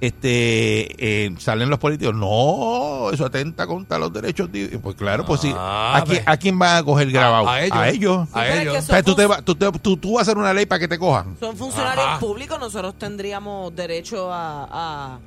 Este, 0.00 1.24
eh, 1.26 1.34
salen 1.38 1.70
los 1.70 1.78
políticos, 1.78 2.14
no, 2.14 3.10
eso 3.12 3.26
atenta 3.26 3.66
contra 3.66 3.98
los 3.98 4.12
derechos. 4.12 4.50
de-". 4.50 4.78
Pues 4.80 4.96
claro, 4.96 5.24
pues 5.24 5.40
sí, 5.40 5.52
Ah, 5.56 5.96
¿a 5.96 6.04
quién, 6.04 6.16
ve. 6.18 6.22
a 6.26 6.36
quién 6.36 6.58
van 6.58 6.76
a 6.76 6.82
coger 6.84 7.10
grabado? 7.10 7.48
a 7.48 7.60
ellos. 7.62 7.76
A 7.78 7.88
ellos. 7.88 8.28
A 8.32 8.40
pero 8.42 8.54
es 8.54 8.60
ellos. 8.60 8.72
que 8.74 8.78
O 8.78 8.82
sea, 8.82 9.02
tú, 9.02 9.14
te 9.14 9.26
vas- 9.26 9.44
tú, 9.44 9.54
te- 9.54 9.70
tú- 9.78 9.96
tú 9.96 10.12
vas 10.14 10.20
a 10.20 10.22
hacer 10.30 10.38
una 10.38 10.52
ley 10.54 10.66
para 10.66 10.78
que 10.80 10.88
te 10.88 10.98
cojan. 10.98 11.36
Son 11.40 11.56
funcionarios 11.56 12.06
Ajá. 12.06 12.18
públicos, 12.20 12.58
nosotros 12.60 12.94
tendríamos 12.98 13.74
derecho 13.74 14.32
a, 14.32 14.68
a, 14.70 15.18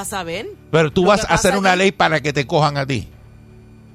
a 0.00 0.04
saber. 0.04 0.48
Pero 0.70 0.90
tú 0.90 1.06
vas 1.06 1.24
a 1.24 1.34
hacer 1.34 1.56
una 1.56 1.74
ley 1.76 1.90
para 1.92 2.20
que 2.20 2.32
te 2.32 2.46
cojan 2.46 2.76
a 2.76 2.84
ti. 2.86 3.08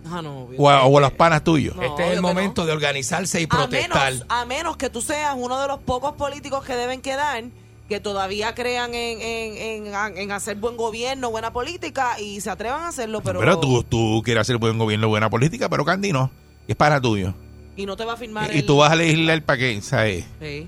Ah, 0.07 0.21
no. 0.21 0.47
O 0.57 0.69
a, 0.69 0.85
o 0.85 0.97
a 0.97 1.01
los 1.01 1.11
panas 1.13 1.43
tuyos. 1.43 1.75
No, 1.75 1.81
este 1.83 2.07
es 2.07 2.13
el 2.13 2.21
momento 2.21 2.61
no. 2.61 2.67
de 2.67 2.73
organizarse 2.73 3.41
y 3.41 3.45
a 3.45 3.47
protestar. 3.47 4.11
menos, 4.13 4.25
a 4.29 4.45
menos 4.45 4.77
que 4.77 4.89
tú 4.89 5.01
seas 5.01 5.35
uno 5.37 5.59
de 5.59 5.67
los 5.67 5.79
pocos 5.79 6.13
políticos 6.13 6.63
que 6.63 6.75
deben 6.75 7.01
quedar 7.01 7.43
que 7.89 7.99
todavía 7.99 8.55
crean 8.55 8.95
en, 8.95 9.21
en, 9.21 9.87
en, 9.87 10.17
en 10.17 10.31
hacer 10.31 10.55
buen 10.57 10.75
gobierno, 10.75 11.29
buena 11.29 11.53
política 11.53 12.19
y 12.19 12.41
se 12.41 12.49
atrevan 12.49 12.81
a 12.81 12.87
hacerlo, 12.87 13.21
pero, 13.21 13.39
Pero, 13.39 13.59
tú, 13.59 13.83
tú 13.83 14.21
quieres 14.25 14.41
hacer 14.41 14.57
buen 14.57 14.79
gobierno, 14.79 15.07
buena 15.07 15.29
política, 15.29 15.69
pero 15.69 15.85
Candy 15.85 16.11
no. 16.11 16.31
Es 16.67 16.75
para 16.75 16.99
tuyo. 16.99 17.35
y 17.77 17.85
no 17.85 17.95
te 17.95 18.03
va 18.05 18.13
a 18.13 18.17
firmar 18.17 18.49
Y, 18.51 18.55
y 18.55 18.59
el- 18.61 18.65
tú 18.65 18.77
vas 18.77 18.91
a 18.91 18.95
legislar 18.95 19.39
para 19.43 19.59
qué, 19.59 19.81
¿sabes? 19.83 20.25
Sí. 20.41 20.67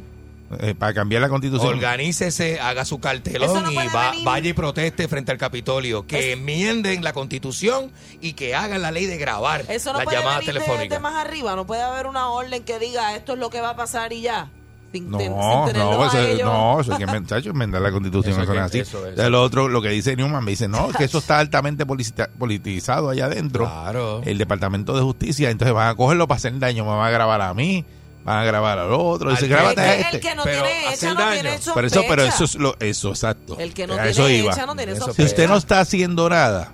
Eh, 0.60 0.74
para 0.76 0.94
cambiar 0.94 1.22
la 1.22 1.28
constitución. 1.28 1.74
Organícese, 1.76 2.60
haga 2.62 2.86
su 2.86 3.00
cartelón 3.00 3.64
no 3.64 3.70
y 3.72 3.76
va- 3.76 4.14
vaya 4.24 4.50
y 4.50 4.54
proteste 4.54 5.08
frente 5.10 5.32
al 5.34 5.38
Capitolio. 5.38 6.08
Que 6.08 6.32
enmienden 6.32 7.04
la 7.04 7.12
constitución 7.12 7.92
y 8.22 8.32
que 8.34 8.56
hagan 8.56 8.82
la 8.82 8.92
ley 8.92 9.06
de 9.08 9.18
grabar 9.18 9.66
Eso 9.68 9.92
no 9.92 9.98
las 10.00 10.06
puede 10.06 10.18
llamadas 10.20 10.40
venir 10.46 10.54
telefónicas. 10.54 10.90
de 10.98 11.00
más 11.02 11.16
arriba, 11.26 11.56
no 11.58 11.68
puede 11.68 11.82
haber 11.82 12.08
una 12.08 12.30
orden 12.30 12.64
que 12.64 12.80
diga 12.80 13.14
esto 13.16 13.34
es 13.34 13.40
lo 13.40 13.50
que 13.50 13.60
va 13.60 13.72
a 13.72 13.76
pasar 13.76 14.14
y 14.14 14.22
ya. 14.22 14.50
Sin, 14.94 15.12
No, 15.12 15.20
sin 15.20 15.34
no, 15.34 15.68
eso, 15.68 16.46
no, 16.46 16.80
eso 16.80 16.92
hay 16.94 16.98
que 16.98 17.04
enmendar, 17.04 17.40
chacho, 17.40 17.50
enmendar 17.50 17.82
la 17.82 17.92
constitución, 17.92 18.32
Eso 18.36 18.44
eso, 18.44 18.54
es 18.54 18.58
es 18.60 18.64
así. 18.64 18.80
eso 18.80 19.06
es. 19.06 19.20
Otro, 19.34 19.68
lo 19.68 19.82
que 19.82 19.90
dice 19.90 20.16
Newman, 20.16 20.42
me 20.46 20.52
dice, 20.52 20.70
no, 20.70 20.88
que 20.98 21.04
eso 21.04 21.18
está 21.18 21.40
altamente 21.40 21.86
politizado 21.86 23.10
allá 23.10 23.26
adentro. 23.26 23.66
Claro. 23.66 24.22
El 24.24 24.38
Departamento 24.38 24.96
de 24.96 25.02
Justicia, 25.02 25.50
entonces 25.50 25.74
van 25.76 25.90
a 25.90 25.96
cogerlo 25.96 26.26
para 26.28 26.38
hacer 26.38 26.58
daño, 26.58 26.86
me 26.86 26.92
van 26.92 27.06
a 27.06 27.10
grabar 27.12 27.42
a 27.42 27.54
mí, 27.54 27.84
van 28.28 28.40
a 28.40 28.44
grabar 28.44 28.78
al 28.78 28.92
otro, 28.92 29.32
dice, 29.32 29.48
grábate 29.48 29.80
a 29.82 29.86
que 29.96 30.02
este. 30.02 30.16
el 30.18 30.22
que 30.22 30.36
no 30.36 30.44
Pero 30.44 30.64
tiene 30.64 30.94
hecha 30.94 31.14
no 31.14 31.20
daño. 31.22 31.32
tiene 31.42 31.60
Pero 31.74 31.88
eso, 31.88 32.04
pero 32.10 32.24
eso 32.24 32.44
es 32.44 32.56
lo, 32.56 32.76
eso, 32.80 33.10
exacto. 33.10 33.58
El 33.58 33.74
que 33.74 33.88
no 33.88 33.94
A 33.94 33.96
tiene 33.98 34.10
eso 34.12 34.30
iba. 34.30 34.52
hecha 34.54 34.66
no 34.66 34.76
tiene 34.76 34.92
Eso 34.92 35.06
sospecha. 35.06 35.16
Si 35.16 35.34
usted 35.34 35.48
no 35.48 35.56
está 35.58 35.80
haciendo 35.80 36.30
nada 36.30 36.74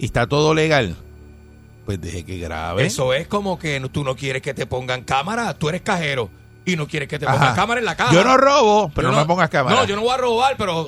y 0.00 0.04
está 0.06 0.26
todo 0.26 0.52
legal, 0.54 0.96
pues 1.86 2.00
deje 2.00 2.24
que 2.24 2.38
grabe. 2.38 2.84
Eso 2.86 3.14
es 3.14 3.28
como 3.28 3.56
que 3.58 3.78
no- 3.78 3.88
tú 3.88 4.02
no 4.02 4.16
quieres 4.16 4.42
que 4.42 4.52
te 4.52 4.66
pongan 4.66 5.04
cámara, 5.04 5.54
tú 5.54 5.68
eres 5.68 5.80
cajero 5.82 6.28
y 6.64 6.76
no 6.76 6.86
quieres 6.86 7.08
que 7.08 7.18
te 7.18 7.26
Ajá. 7.26 7.34
pongan 7.38 7.54
cámara 7.56 7.80
en 7.80 7.86
la 7.86 7.96
caja. 7.96 8.12
Yo 8.12 8.24
no 8.24 8.36
robo, 8.36 8.90
pero 8.94 9.10
no, 9.10 9.18
me 9.18 9.24
pongas 9.26 9.48
cámara. 9.48 9.76
No, 9.76 9.84
yo 9.86 9.96
no 9.96 10.02
voy 10.02 10.12
a 10.12 10.16
robar, 10.18 10.54
pero 10.58 10.86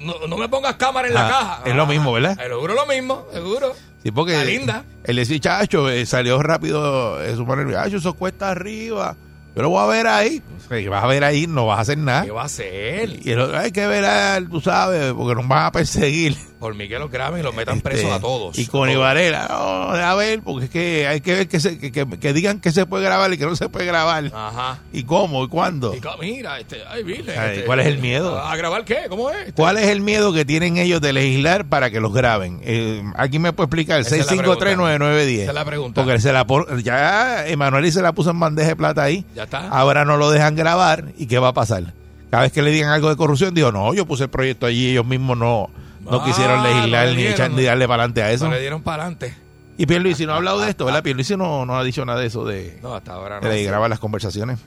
no, 0.00 0.26
no- 0.28 0.36
me 0.36 0.48
pongas 0.48 0.74
cámara 0.76 1.08
en 1.08 1.14
la 1.14 1.28
caja. 1.28 1.62
es 1.64 1.74
lo 1.74 1.86
mismo, 1.86 2.12
¿verdad? 2.12 2.36
Seguro 2.36 2.74
lo 2.74 2.86
mismo, 2.86 3.26
seguro. 3.32 3.74
Sí, 4.02 4.10
porque 4.10 4.32
Está 4.32 4.44
linda. 4.44 4.84
el 5.04 5.16
decir, 5.16 5.40
chacho, 5.40 5.88
eh, 5.88 6.04
salió 6.06 6.42
rápido, 6.42 7.22
eh, 7.22 7.36
suponer, 7.36 7.70
chacho, 7.72 7.96
eso 7.98 8.14
cuesta 8.14 8.50
arriba. 8.50 9.16
Yo 9.54 9.62
lo 9.62 9.68
voy 9.68 9.82
a 9.82 9.86
ver 9.86 10.06
ahí. 10.06 10.42
Si 10.68 10.88
vas 10.88 11.04
a 11.04 11.06
ver 11.06 11.24
ahí, 11.24 11.46
no 11.46 11.66
vas 11.66 11.78
a 11.78 11.82
hacer 11.82 11.98
nada. 11.98 12.24
¿Qué 12.24 12.30
va 12.30 12.42
a 12.42 12.46
hacer? 12.46 13.18
Y 13.24 13.30
el 13.30 13.40
otro, 13.40 13.58
hay 13.58 13.72
que 13.72 13.86
ver, 13.86 14.48
tú 14.48 14.60
sabes, 14.60 15.12
porque 15.12 15.34
nos 15.34 15.46
van 15.48 15.66
a 15.66 15.72
perseguir. 15.72 16.36
Por 16.58 16.76
mí 16.76 16.88
que 16.88 16.96
los 16.98 17.10
graben 17.10 17.40
y 17.40 17.42
los 17.42 17.52
metan 17.54 17.78
Este, 17.78 17.88
presos 17.90 18.10
a 18.12 18.20
todos. 18.20 18.56
Y 18.56 18.66
con. 18.66 18.88
Ibarela, 18.88 19.48
no, 19.48 19.56
a 19.90 20.14
ver, 20.14 20.42
porque 20.42 20.66
es 20.66 20.70
que 20.70 21.06
hay 21.08 21.20
que 21.20 21.34
ver 21.34 21.48
que, 21.48 21.58
se, 21.58 21.76
que, 21.78 21.90
que- 21.90 22.06
que 22.06 22.32
digan 22.32 22.60
que 22.60 22.70
se 22.70 22.86
puede 22.86 23.04
grabar 23.04 23.32
y 23.32 23.38
que 23.38 23.46
no 23.46 23.56
se 23.56 23.68
puede 23.68 23.84
grabar. 23.84 24.30
Ajá. 24.32 24.78
¿Y 24.92 25.02
cómo? 25.02 25.42
¿Y 25.44 25.48
cuándo? 25.48 25.92
Y 25.94 26.00
mira, 26.20 26.60
este, 26.60 26.78
ay, 26.88 27.02
Virgen, 27.02 27.34
Ay, 27.36 27.50
este, 27.54 27.64
¿cuál 27.64 27.80
es 27.80 27.86
el 27.88 27.98
miedo? 27.98 28.38
¿A 28.38 28.54
grabar 28.56 28.84
qué? 28.84 28.98
¿Cómo 29.08 29.28
es? 29.30 29.38
Este, 29.38 29.52
¿Cuál 29.54 29.76
es 29.78 29.88
el 29.88 30.00
miedo 30.02 30.32
que 30.32 30.44
tienen 30.44 30.76
ellos 30.76 31.00
de 31.00 31.12
legislar 31.12 31.64
para 31.68 31.90
que 31.90 31.98
los 32.00 32.12
graben? 32.12 32.60
Eh, 32.62 33.02
aquí 33.16 33.40
me 33.40 33.52
puede 33.52 33.66
explicar, 33.66 34.00
Esa 34.00 34.14
es 34.16 34.26
la 34.30 34.32
6539910. 34.32 35.40
Esa 35.40 35.50
es 35.50 35.54
la 35.54 35.64
pregunta. 35.64 36.04
Porque 36.04 36.20
se 36.20 36.32
la 36.32 36.46
pon- 36.46 36.66
ya 36.84 37.44
Emanuel 37.48 37.90
se 37.90 38.02
la 38.02 38.12
puso 38.12 38.30
en 38.30 38.38
bandeja 38.38 38.68
de 38.68 38.76
plata 38.76 39.02
ahí. 39.02 39.26
Ya 39.34 39.42
está. 39.44 39.66
Ahora 39.68 40.04
no 40.04 40.16
lo 40.16 40.30
dejan 40.30 40.51
grabar. 40.54 41.12
¿Y 41.18 41.26
qué 41.26 41.38
va 41.38 41.48
a 41.48 41.54
pasar? 41.54 41.92
Cada 42.30 42.44
vez 42.44 42.52
que 42.52 42.62
le 42.62 42.70
digan 42.70 42.90
algo 42.90 43.08
de 43.08 43.16
corrupción, 43.16 43.54
digo, 43.54 43.72
no, 43.72 43.92
yo 43.94 44.06
puse 44.06 44.24
el 44.24 44.30
proyecto 44.30 44.66
allí 44.66 44.86
y 44.86 44.90
ellos 44.92 45.04
mismos 45.06 45.36
no, 45.36 45.68
no 46.00 46.20
Ah, 46.20 46.24
quisieron 46.24 46.62
legislar 46.62 47.04
no 47.06 47.10
ni, 47.12 47.16
dieron. 47.18 47.34
echar, 47.34 47.50
ni 47.50 47.62
darle 47.62 47.86
para 47.86 48.02
adelante 48.04 48.22
a 48.22 48.30
eso. 48.32 48.46
No 48.46 48.52
le 48.52 48.60
dieron 48.60 48.82
para 48.82 49.02
adelante. 49.04 49.34
Y 49.78 49.86
Pierluisi 49.86 50.26
no 50.26 50.32
ha 50.32 50.36
hablado 50.36 50.60
de 50.60 50.70
esto, 50.70 50.84
¿verdad? 50.84 51.02
Pierluisi 51.02 51.36
no, 51.36 51.64
no 51.66 51.76
ha 51.78 51.84
dicho 51.84 52.04
nada 52.04 52.20
de 52.20 52.26
eso 52.26 52.44
de, 52.44 52.78
No, 52.82 52.94
hasta 52.94 53.12
ahora 53.12 53.40
de 53.40 53.62
no. 53.62 53.68
grabar 53.68 53.90
las 53.90 53.98
conversaciones. 53.98 54.58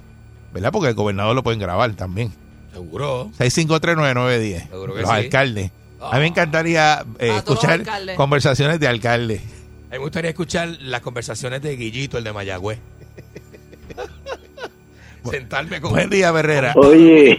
¿Verdad? 0.53 0.71
Porque 0.71 0.89
el 0.89 0.95
gobernador 0.95 1.35
lo 1.35 1.43
pueden 1.43 1.59
grabar 1.59 1.91
también. 1.93 2.31
Seguro. 2.73 3.29
6539910. 3.39 4.69
Seguro 4.69 4.93
que 4.95 5.01
Los 5.01 5.09
sí. 5.09 5.15
alcaldes. 5.15 5.71
A 6.01 6.13
mí 6.13 6.19
me 6.19 6.25
Ah. 6.25 6.27
encantaría 6.27 7.05
eh, 7.19 7.33
escuchar 7.37 7.83
conversaciones 8.15 8.79
de 8.79 8.87
alcaldes. 8.87 9.41
A 9.41 9.43
mí 9.43 9.51
me 9.91 9.97
gustaría 9.99 10.29
escuchar 10.31 10.69
las 10.81 11.01
conversaciones 11.01 11.61
de 11.61 11.75
Guillito, 11.75 12.17
el 12.17 12.23
de 12.23 12.33
Mayagüez. 12.33 12.79
Sentarme 15.31 15.81
con... 15.81 15.91
Buen 15.91 16.09
día, 16.09 16.29
Herrera. 16.29 16.73
Oye, 16.75 17.37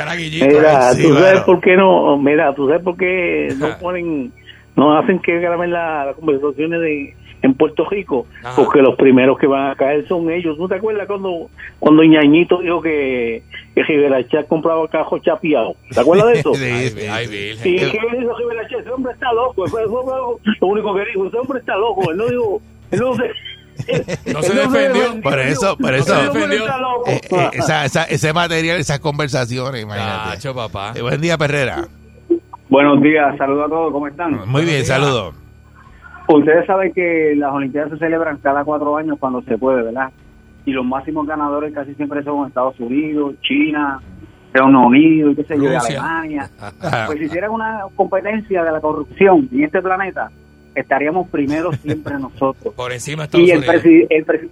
a 0.00 0.14
Guillito. 0.14 0.46
mira, 0.46 0.92
sí, 0.92 1.02
tú 1.02 1.14
sabes 1.14 1.40
por 1.42 1.60
qué 1.60 1.76
no, 1.76 2.16
mira, 2.18 2.54
tú 2.54 2.66
sabes 2.68 2.82
por 2.82 2.96
qué 2.96 3.48
no 3.58 3.78
ponen, 3.80 4.32
no 4.76 4.96
hacen 4.98 5.18
que 5.20 5.38
graben 5.40 5.70
la- 5.72 6.06
las 6.06 6.16
conversaciones 6.16 6.80
de 6.80 7.14
en 7.40 7.54
Puerto 7.54 7.88
Rico, 7.88 8.26
Ajá. 8.42 8.56
porque 8.56 8.82
los 8.82 8.96
primeros 8.96 9.38
que 9.38 9.46
van 9.46 9.70
a 9.70 9.76
caer 9.76 10.04
son 10.08 10.28
ellos. 10.28 10.58
¿No 10.58 10.66
te 10.66 10.74
acuerdas 10.74 11.06
cuando 11.06 11.48
cuando 11.78 12.02
Ñañito 12.02 12.58
dijo 12.60 12.82
que, 12.82 13.44
que 13.76 13.82
Rivera 13.84 14.18
compraba 14.48 14.88
cajos 14.88 15.22
chapeados? 15.22 15.76
¿Te 15.94 16.00
acuerdas 16.00 16.26
de 16.32 16.40
eso? 16.40 16.52
Sí, 16.56 17.06
Ay, 17.08 17.26
sí. 17.62 17.76
¿Y 17.76 17.76
qué 17.78 17.98
dijo 18.18 18.36
Rivera? 18.36 18.62
Ese 18.68 18.90
hombre 18.90 19.12
está 19.12 19.32
loco. 19.32 19.64
Eso 19.66 20.02
fue 20.02 20.50
lo 20.60 20.66
único 20.66 20.94
que 20.96 21.04
dijo. 21.04 21.26
Ese 21.28 21.36
hombre 21.38 21.60
está 21.60 21.76
loco. 21.76 22.10
Él 22.10 22.16
no 22.16 22.26
dijo, 22.26 22.60
él 22.90 22.98
no 22.98 23.14
se, 23.14 23.22
No 24.32 24.42
se 24.42 24.54
defendió. 24.54 25.20
Por 25.22 25.38
eso, 25.38 25.76
por 25.76 25.94
eso. 25.94 26.14
defendió. 26.14 26.66
Eh, 27.06 27.20
eh, 27.30 27.50
esa- 27.54 27.84
esa- 27.84 28.04
ese 28.04 28.32
material, 28.32 28.78
esas 28.78 29.00
conversaciones, 29.00 29.82
imagínate. 29.82 30.30
Cacho, 30.30 30.54
papá. 30.54 30.92
Eh, 30.94 31.02
buen 31.02 31.20
día, 31.20 31.38
Perrera. 31.38 31.86
Buenos 32.68 33.00
días, 33.00 33.36
saludos 33.38 33.66
a 33.66 33.68
todos, 33.70 33.92
¿cómo 33.92 34.06
están? 34.08 34.46
Muy 34.48 34.64
bien, 34.64 34.84
saludos. 34.84 35.34
Ustedes 36.28 36.66
saben 36.66 36.92
que 36.92 37.32
las 37.36 37.52
Olimpiadas 37.54 37.90
se 37.92 37.98
celebran 37.98 38.36
cada 38.38 38.62
cuatro 38.64 38.96
años 38.98 39.16
cuando 39.18 39.40
se 39.42 39.56
puede, 39.56 39.82
¿verdad? 39.82 40.10
Y 40.66 40.72
los 40.72 40.84
máximos 40.84 41.26
ganadores 41.26 41.72
casi 41.72 41.94
siempre 41.94 42.22
son 42.22 42.46
Estados 42.46 42.78
Unidos, 42.78 43.34
China, 43.40 44.00
Reino 44.52 44.86
Unido, 44.86 45.30
y 45.30 45.36
qué 45.36 45.44
sé 45.44 45.56
yo. 45.56 45.70
Alemania. 45.78 46.50
Ah, 46.60 47.04
Pues 47.06 47.18
si 47.20 47.24
hicieran 47.24 47.50
una 47.52 47.80
competencia 47.96 48.62
de 48.62 48.72
la 48.72 48.80
corrupción 48.80 49.48
en 49.50 49.64
este 49.64 49.80
planeta, 49.80 50.30
estaríamos 50.74 51.28
primero 51.28 51.72
siempre 51.72 52.14
nosotros. 52.18 52.74
Por 52.74 52.92
encima 52.92 53.24
Estados 53.24 53.46
Y 53.46 53.50
el, 53.50 53.64
presi- 53.64 54.06
el, 54.10 54.26
presi- 54.26 54.48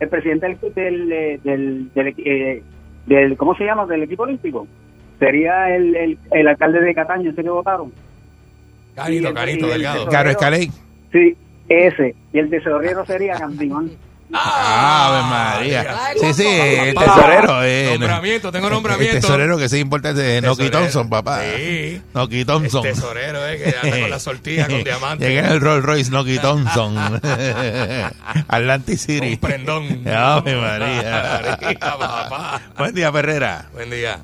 el 0.00 0.08
presidente 0.08 0.46
del, 0.46 0.58
del, 0.74 1.12
eh, 1.12 1.40
del, 1.44 1.92
del, 1.94 2.14
eh, 2.18 2.62
del- 3.06 3.36
¿cómo 3.36 3.54
se 3.56 3.64
llama? 3.64 3.86
Del 3.86 4.02
equipo 4.02 4.24
olímpico. 4.24 4.66
Sería 5.18 5.74
el, 5.74 5.94
el, 5.96 6.18
el 6.32 6.48
alcalde 6.48 6.80
de 6.80 6.94
Cataño, 6.94 7.30
ese 7.30 7.42
que 7.42 7.48
votaron. 7.50 7.92
Carito, 8.94 9.32
carito, 9.34 9.66
delgado. 9.68 10.06
Caro 10.08 10.30
Escaley. 10.30 10.70
Sí, 11.12 11.36
ese. 11.68 12.14
Y 12.32 12.38
el 12.38 12.50
tesorero 12.50 13.04
sería 13.06 13.34
Cantimán. 13.34 13.90
Ave 14.32 15.22
María. 15.28 15.96
Ay, 16.06 16.16
Sí, 16.20 16.34
sí, 16.34 16.46
el 16.48 16.94
tesorero. 16.94 17.62
eh, 17.64 17.96
Nombramiento, 17.98 18.50
tengo 18.52 18.68
nombramiento. 18.68 19.16
El 19.16 19.20
tesorero 19.22 19.56
que 19.58 19.68
sí 19.68 19.78
importante 19.78 20.36
es 20.38 20.42
Noki 20.42 20.64
Tesorero. 20.64 20.80
Thompson, 20.80 21.08
papá. 21.08 21.40
Sí. 21.56 22.02
Noki 22.12 22.40
El 22.40 22.46
Thompson. 22.46 22.82
tesorero, 22.82 23.46
eh, 23.46 23.56
que 23.58 23.76
anda 23.88 24.00
con 24.00 24.10
la 24.10 24.18
sortija 24.18 24.66
con 24.66 24.82
diamantes. 24.84 25.28
Llega 25.28 25.46
en 25.46 25.52
el 25.52 25.60
Rolls 25.60 25.84
Royce 25.84 26.10
Noki 26.10 26.38
Thompson. 26.38 26.96
Atlantic 28.48 28.98
City. 28.98 29.32
Un 29.32 29.36
prendón. 29.38 30.02
Ave 30.08 30.56
María. 30.56 31.40
María, 31.62 31.78
papá. 31.78 32.60
Buen 32.76 32.94
día, 32.94 33.12
Perrera. 33.12 33.66
Buen 33.72 33.90
día. 33.90 34.18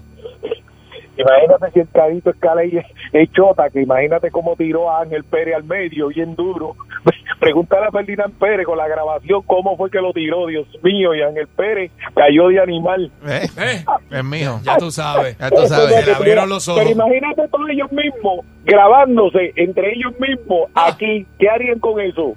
Imagínate 1.22 1.70
si 1.72 1.80
el 1.80 1.88
carito 1.90 2.30
Escaley 2.30 2.76
es, 2.78 2.86
es 3.12 3.32
chota, 3.32 3.70
que 3.70 3.82
imagínate 3.82 4.30
cómo 4.30 4.54
tiró 4.56 4.90
a 4.90 5.02
Ángel 5.02 5.24
Pérez 5.24 5.54
al 5.56 5.64
medio, 5.64 6.08
bien 6.08 6.34
duro. 6.36 6.74
Pregúntale 7.40 7.86
a 7.86 7.90
Ferdinand 7.90 8.34
Pérez 8.38 8.66
con 8.66 8.78
la 8.78 8.86
grabación 8.88 9.42
cómo 9.46 9.76
fue 9.76 9.90
que 9.90 10.00
lo 10.00 10.12
tiró, 10.12 10.46
Dios 10.46 10.66
mío, 10.82 11.14
y 11.14 11.22
Ángel 11.22 11.48
Pérez 11.48 11.90
cayó 12.14 12.48
de 12.48 12.60
animal. 12.60 13.10
¿Eh? 13.26 13.46
Eh, 13.58 13.84
Es 14.10 14.24
mío. 14.24 14.60
ya 14.62 14.76
tú 14.76 14.90
sabes. 14.90 15.36
Ya 15.38 15.50
tú 15.50 15.62
Se 15.62 15.68
sabes. 15.68 16.06
le 16.06 16.12
abrieron 16.12 16.48
los 16.48 16.68
ojos. 16.68 16.80
Pero 16.82 16.92
imagínate 16.92 17.48
todos 17.48 17.68
ellos 17.70 17.90
mismos 17.92 18.44
grabándose 18.64 19.52
entre 19.56 19.92
ellos 19.94 20.12
mismos 20.20 20.70
aquí. 20.74 21.26
¿Qué 21.38 21.48
harían 21.48 21.78
con 21.80 22.00
eso? 22.00 22.34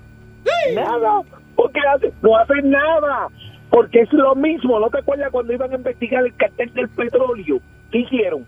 Nada. 0.73 1.21
Porque 1.55 1.79
hace- 1.93 2.11
no 2.21 2.35
hacen 2.37 2.69
nada. 2.69 3.27
Porque 3.69 4.01
es 4.01 4.13
lo 4.13 4.35
mismo. 4.35 4.79
¿No 4.79 4.89
te 4.89 4.99
acuerdas 4.99 5.29
cuando 5.31 5.53
iban 5.53 5.71
a 5.71 5.75
investigar 5.75 6.25
el 6.25 6.35
cartel 6.35 6.73
del 6.73 6.89
petróleo? 6.89 7.59
¿Qué 7.91 7.99
hicieron? 7.99 8.45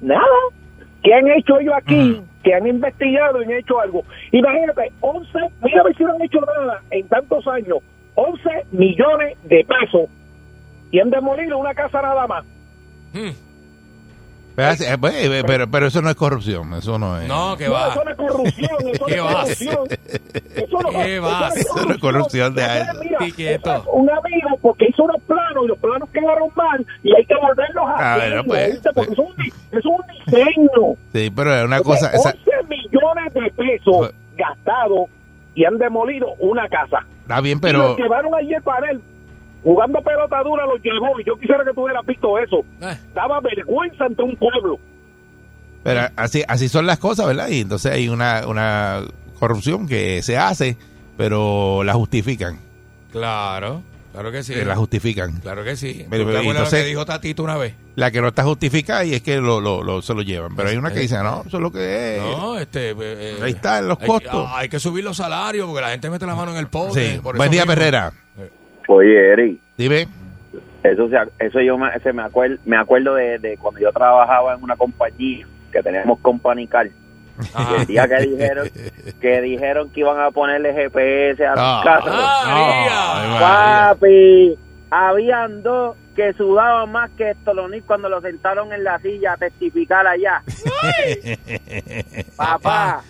Nada. 0.00 0.22
¿Qué 1.02 1.14
han 1.14 1.28
hecho 1.28 1.58
ellos 1.58 1.74
aquí? 1.76 2.20
Que 2.42 2.54
han 2.54 2.66
investigado 2.66 3.40
y 3.40 3.44
han 3.44 3.52
hecho 3.52 3.80
algo. 3.80 4.04
Imagínate, 4.32 4.92
11, 5.00 5.38
mira 5.62 5.82
si 5.96 6.04
no 6.04 6.12
han 6.14 6.22
hecho 6.22 6.40
nada 6.40 6.82
en 6.90 7.06
tantos 7.08 7.46
años. 7.46 7.78
11 8.14 8.50
millones 8.72 9.36
de 9.44 9.64
pesos. 9.64 10.08
Y 10.90 11.00
han 11.00 11.10
demolido 11.10 11.58
una 11.58 11.74
casa 11.74 12.02
nada 12.02 12.26
más. 12.26 12.44
Hmm. 13.12 13.45
Pero, 14.56 14.72
eh, 14.72 14.98
pues, 14.98 15.14
eh, 15.14 15.42
pero, 15.46 15.70
pero 15.70 15.86
eso 15.86 16.00
no 16.02 16.08
es 16.10 16.16
corrupción, 16.16 16.72
eso 16.74 16.98
no 16.98 17.20
es. 17.20 17.28
No, 17.28 17.56
que 17.58 17.66
no, 17.66 17.72
va. 17.74 17.88
eso 17.90 18.02
no 18.04 18.10
es 18.10 18.16
corrupción, 18.16 18.70
eso 18.88 18.98
no 19.00 19.06
¿Qué 19.06 19.14
es 19.14 19.22
vas? 19.22 19.34
corrupción. 19.34 19.88
Eso 20.56 20.78
no, 20.82 20.90
¿Qué 21.04 21.18
vas? 21.20 21.56
Eso 21.56 21.84
no 21.86 21.92
es 21.94 21.98
corrupción 22.00 22.54
de 22.54 22.64
algo. 22.64 23.00
Sí, 23.20 23.34
es 23.46 23.60
un 23.92 24.10
amigo 24.10 24.48
porque 24.62 24.86
hizo 24.88 25.04
unos 25.04 25.20
planos 25.22 25.64
y 25.64 25.68
los 25.68 25.78
planos 25.78 26.08
quedaron 26.10 26.48
mal 26.56 26.86
y 27.02 27.14
hay 27.14 27.24
que 27.26 27.34
volverlos 27.34 27.84
a 27.86 27.92
Ah, 27.98 28.14
hacer. 28.14 28.28
bueno, 28.30 28.44
pues, 28.46 28.80
porque 28.82 28.92
pues. 28.94 29.08
eso 29.10 29.12
es 29.12 29.18
un, 29.18 29.78
es 29.78 29.84
un 29.84 30.00
diseño. 30.26 30.96
Sí, 31.12 31.30
pero 31.36 31.54
es 31.54 31.64
una 31.64 31.80
O 31.80 31.84
sea, 31.84 32.10
cosa. 32.10 32.10
esa- 32.16 32.30
11 32.30 32.50
millones 32.68 33.34
de 33.34 33.50
pesos 33.52 33.96
Pues- 33.98 34.14
gastados 34.36 35.08
y 35.54 35.64
han 35.64 35.78
demolido 35.78 36.28
una 36.38 36.68
casa. 36.68 37.04
está 37.22 37.40
bien, 37.40 37.58
Y 37.58 37.60
pero. 37.60 37.78
los 37.88 37.96
llevaron 37.98 38.34
ayer 38.34 38.62
para 38.62 38.90
él. 38.90 39.00
Jugando 39.66 40.00
pelota 40.00 40.40
dura 40.44 40.64
los 40.64 40.80
llevó 40.80 41.18
y 41.18 41.24
yo 41.24 41.36
quisiera 41.36 41.64
que 41.64 41.72
tú 41.74 41.82
hubieras 41.82 42.06
visto 42.06 42.38
eso. 42.38 42.58
Eh, 42.82 42.96
Daba 43.12 43.40
vergüenza 43.40 44.04
ante 44.04 44.22
un 44.22 44.36
pueblo. 44.36 44.78
Pero 45.82 46.02
así, 46.14 46.44
así 46.46 46.68
son 46.68 46.86
las 46.86 46.98
cosas, 47.00 47.26
¿verdad? 47.26 47.48
Y 47.48 47.62
entonces 47.62 47.90
hay 47.90 48.08
una, 48.08 48.46
una 48.46 49.00
corrupción 49.40 49.88
que 49.88 50.22
se 50.22 50.36
hace, 50.38 50.76
pero 51.16 51.82
la 51.82 51.94
justifican. 51.94 52.60
Claro, 53.10 53.82
claro 54.12 54.30
que 54.30 54.44
sí. 54.44 54.54
que 54.54 54.64
la 54.64 54.76
justifican. 54.76 55.32
Claro 55.40 55.64
que 55.64 55.74
sí. 55.76 56.06
Pero- 56.08 56.22
¿Tú 56.24 56.28
te 56.30 56.36
pero, 56.36 56.38
acuerdas 56.38 56.44
lo 56.44 56.50
entonces- 56.52 56.82
que 56.82 56.88
dijo 56.88 57.04
Tatito 57.04 57.42
una 57.42 57.56
vez? 57.56 57.74
La 57.96 58.12
que 58.12 58.20
no 58.20 58.28
está 58.28 58.44
justificada 58.44 59.04
y 59.04 59.14
es 59.14 59.22
que 59.22 59.38
lo, 59.38 59.60
lo, 59.60 59.82
lo- 59.82 60.00
se 60.00 60.14
lo 60.14 60.22
llevan. 60.22 60.54
Pero 60.54 60.68
hay 60.68 60.76
una 60.76 60.92
que 60.92 61.00
dice, 61.00 61.16
no, 61.24 61.42
eso 61.44 61.56
es 61.56 61.62
lo 61.62 61.72
que 61.72 62.18
es. 62.18 62.22
No, 62.22 62.56
este... 62.56 62.90
eh, 62.90 62.94
eh, 62.98 63.38
Ahí 63.42 63.50
están 63.52 63.88
los 63.88 63.98
costos. 63.98 64.30
ah, 64.32 64.58
Hay, 64.58 64.68
que 64.68 64.78
subir 64.78 65.02
los 65.02 65.16
salarios 65.16 65.66
porque 65.66 65.80
la 65.82 65.90
gente 65.90 66.08
mete 66.08 66.24
la 66.24 66.36
mano 66.36 66.52
en 66.52 66.58
el 66.58 66.68
pobre. 66.68 67.14
Sí. 67.14 67.18
Buen 67.18 67.36
día, 67.50 67.62
mismo. 67.62 67.74
Perrera. 67.74 68.12
Oye, 68.88 69.32
Eri, 69.32 69.60
Dime. 69.76 70.06
eso, 70.82 71.08
se- 71.08 71.44
eso 71.46 71.60
yo 71.60 71.76
me, 71.78 71.98
se 72.00 72.12
me, 72.12 72.22
acuer- 72.22 72.58
me 72.64 72.76
acuerdo 72.76 73.14
de, 73.14 73.38
de 73.38 73.56
cuando 73.58 73.80
yo 73.80 73.90
trabajaba 73.92 74.54
en 74.54 74.62
una 74.62 74.76
compañía 74.76 75.46
que 75.72 75.82
teníamos 75.82 76.18
company 76.20 76.66
car. 76.66 76.88
Ajá. 77.52 77.76
El 77.82 77.86
día 77.86 78.08
que 78.08 78.16
dijeron 78.26 78.68
que 79.20 79.40
dijeron 79.42 79.90
que 79.90 80.00
iban 80.00 80.18
a 80.20 80.30
ponerle 80.30 80.72
GPS 80.72 81.44
a 81.44 81.50
los 81.50 81.58
Ah, 81.60 81.80
carros. 81.84 82.14
ah. 82.14 83.88
Papi, 83.90 84.56
habían 84.90 85.62
dos 85.62 85.96
que 86.16 86.32
sudaban 86.32 86.90
más 86.90 87.10
que 87.12 87.30
Estoloní 87.30 87.82
cuando 87.82 88.08
lo 88.08 88.20
sentaron 88.22 88.72
en 88.72 88.82
la 88.82 88.98
silla 89.00 89.34
a 89.34 89.36
testificar 89.36 90.06
allá. 90.06 90.42
Papá, 92.36 93.02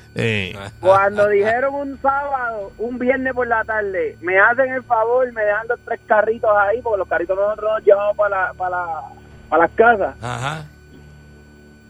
cuando 0.81 1.29
dijeron 1.29 1.75
un 1.75 2.01
sábado, 2.03 2.73
un 2.79 2.99
viernes 2.99 3.33
por 3.33 3.47
la 3.47 3.63
tarde, 3.65 4.17
me 4.21 4.39
hacen 4.39 4.73
el 4.73 4.83
favor, 4.83 5.33
me 5.33 5.43
dejan 5.43 5.69
los 5.69 5.79
tres 5.81 6.01
carritos 6.07 6.51
ahí, 6.59 6.81
porque 6.83 6.99
los 6.99 7.09
carritos 7.09 7.37
nosotros 7.39 7.71
los 7.77 7.85
llevamos 7.85 8.17
para, 8.17 8.47
la, 8.49 8.53
para, 8.55 8.71
la- 8.71 9.03
para 9.49 9.63
las 9.63 9.71
casas, 9.73 10.17
Ajá. 10.23 10.65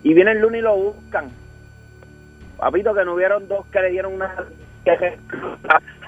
y 0.03 0.13
viene 0.13 0.33
el 0.33 0.41
lunes 0.41 0.59
y 0.61 0.63
lo 0.63 0.77
buscan. 0.77 1.31
Papito, 2.59 2.95
que 2.95 3.05
no 3.05 3.15
hubieron 3.15 3.49
dos 3.49 3.65
que 3.67 3.81
le 3.81 3.91
dieron 3.91 4.15
una... 4.15 4.35
que- 4.85 5.19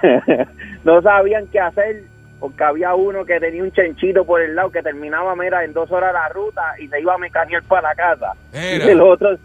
no 0.84 1.00
sabían 1.02 1.46
qué 1.48 1.60
hacer, 1.60 2.02
porque 2.40 2.64
había 2.64 2.94
uno 2.94 3.24
que 3.24 3.40
tenía 3.40 3.62
un 3.62 3.72
chanchito 3.72 4.24
por 4.24 4.40
el 4.40 4.54
lado 4.54 4.70
que 4.70 4.82
terminaba, 4.82 5.34
mira, 5.34 5.64
en 5.64 5.72
dos 5.72 5.90
horas 5.90 6.12
la 6.12 6.28
ruta 6.28 6.74
y 6.78 6.88
se 6.88 7.00
iba 7.00 7.14
a 7.14 7.18
mecanear 7.18 7.62
para 7.64 7.88
la 7.88 7.94
casa. 7.94 8.32
Y 8.52 8.80
el 8.80 9.00
otro... 9.00 9.36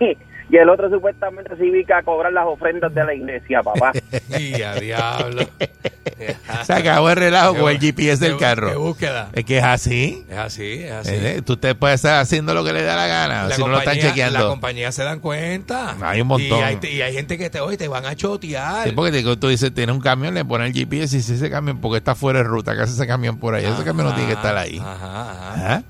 Y 0.52 0.58
el 0.58 0.68
otro 0.68 0.90
supuestamente 0.90 1.56
se 1.56 1.66
iba 1.66 1.96
a 1.98 2.02
cobrar 2.02 2.30
las 2.30 2.44
ofrendas 2.46 2.94
de 2.94 3.02
la 3.04 3.14
iglesia, 3.14 3.62
papá. 3.62 3.90
Y 4.38 4.60
a 4.60 4.74
diablo. 4.74 5.48
se 6.64 6.72
acabó 6.74 7.08
el 7.08 7.16
relajo 7.16 7.54
con 7.56 7.70
el 7.70 7.78
GPS 7.78 8.22
del 8.22 8.32
Qué- 8.32 8.38
Qué 8.38 8.44
carro. 8.44 8.78
búsqueda. 8.80 9.30
Es 9.32 9.44
que 9.46 9.56
es 9.58 9.64
así. 9.64 10.26
Es 10.28 10.36
así, 10.36 10.82
es 10.82 10.92
así. 10.92 11.10
Eh, 11.14 11.42
Tú 11.42 11.54
usted 11.54 11.74
puede 11.74 11.94
estar 11.94 12.20
haciendo 12.20 12.52
lo 12.52 12.62
que 12.64 12.74
le 12.74 12.82
da 12.82 12.96
la 12.96 13.06
gana, 13.06 13.44
La 13.46 13.54
si 13.54 13.62
no 13.62 13.68
lo 13.68 13.78
están 13.78 13.98
chequeando. 13.98 14.46
compañía 14.48 14.92
se 14.92 15.02
dan 15.04 15.20
cuenta. 15.20 15.96
Hay 16.02 16.20
un 16.20 16.28
montón. 16.28 16.58
Y 16.58 16.62
hay, 16.62 16.78
y 16.82 17.00
hay 17.00 17.14
gente 17.14 17.38
que 17.38 17.48
te, 17.48 17.60
oye, 17.60 17.78
te 17.78 17.88
van 17.88 18.04
a 18.04 18.14
chotear. 18.14 18.86
Sí, 18.88 18.92
porque 18.94 19.10
te- 19.22 19.36
tú 19.36 19.48
dices, 19.48 19.72
tiene 19.72 19.92
un 19.92 20.00
camión, 20.00 20.34
le 20.34 20.44
pone 20.44 20.66
el 20.66 20.74
GPS 20.74 21.16
y 21.16 21.22
si 21.22 21.32
ese 21.32 21.48
camión, 21.48 21.80
porque 21.80 21.96
está 21.96 22.14
fuera 22.14 22.40
de 22.40 22.44
ruta, 22.44 22.76
que 22.76 22.82
hace 22.82 22.92
ese 22.92 23.06
camión 23.06 23.38
por 23.38 23.54
ahí, 23.54 23.64
ese 23.64 23.84
camión 23.84 24.06
no 24.08 24.12
tiene 24.14 24.28
que 24.28 24.34
estar 24.34 24.54
ahí. 24.56 24.78
Ajá, 24.78 25.30
ajá. 25.30 25.54
Ajá. 25.54 25.82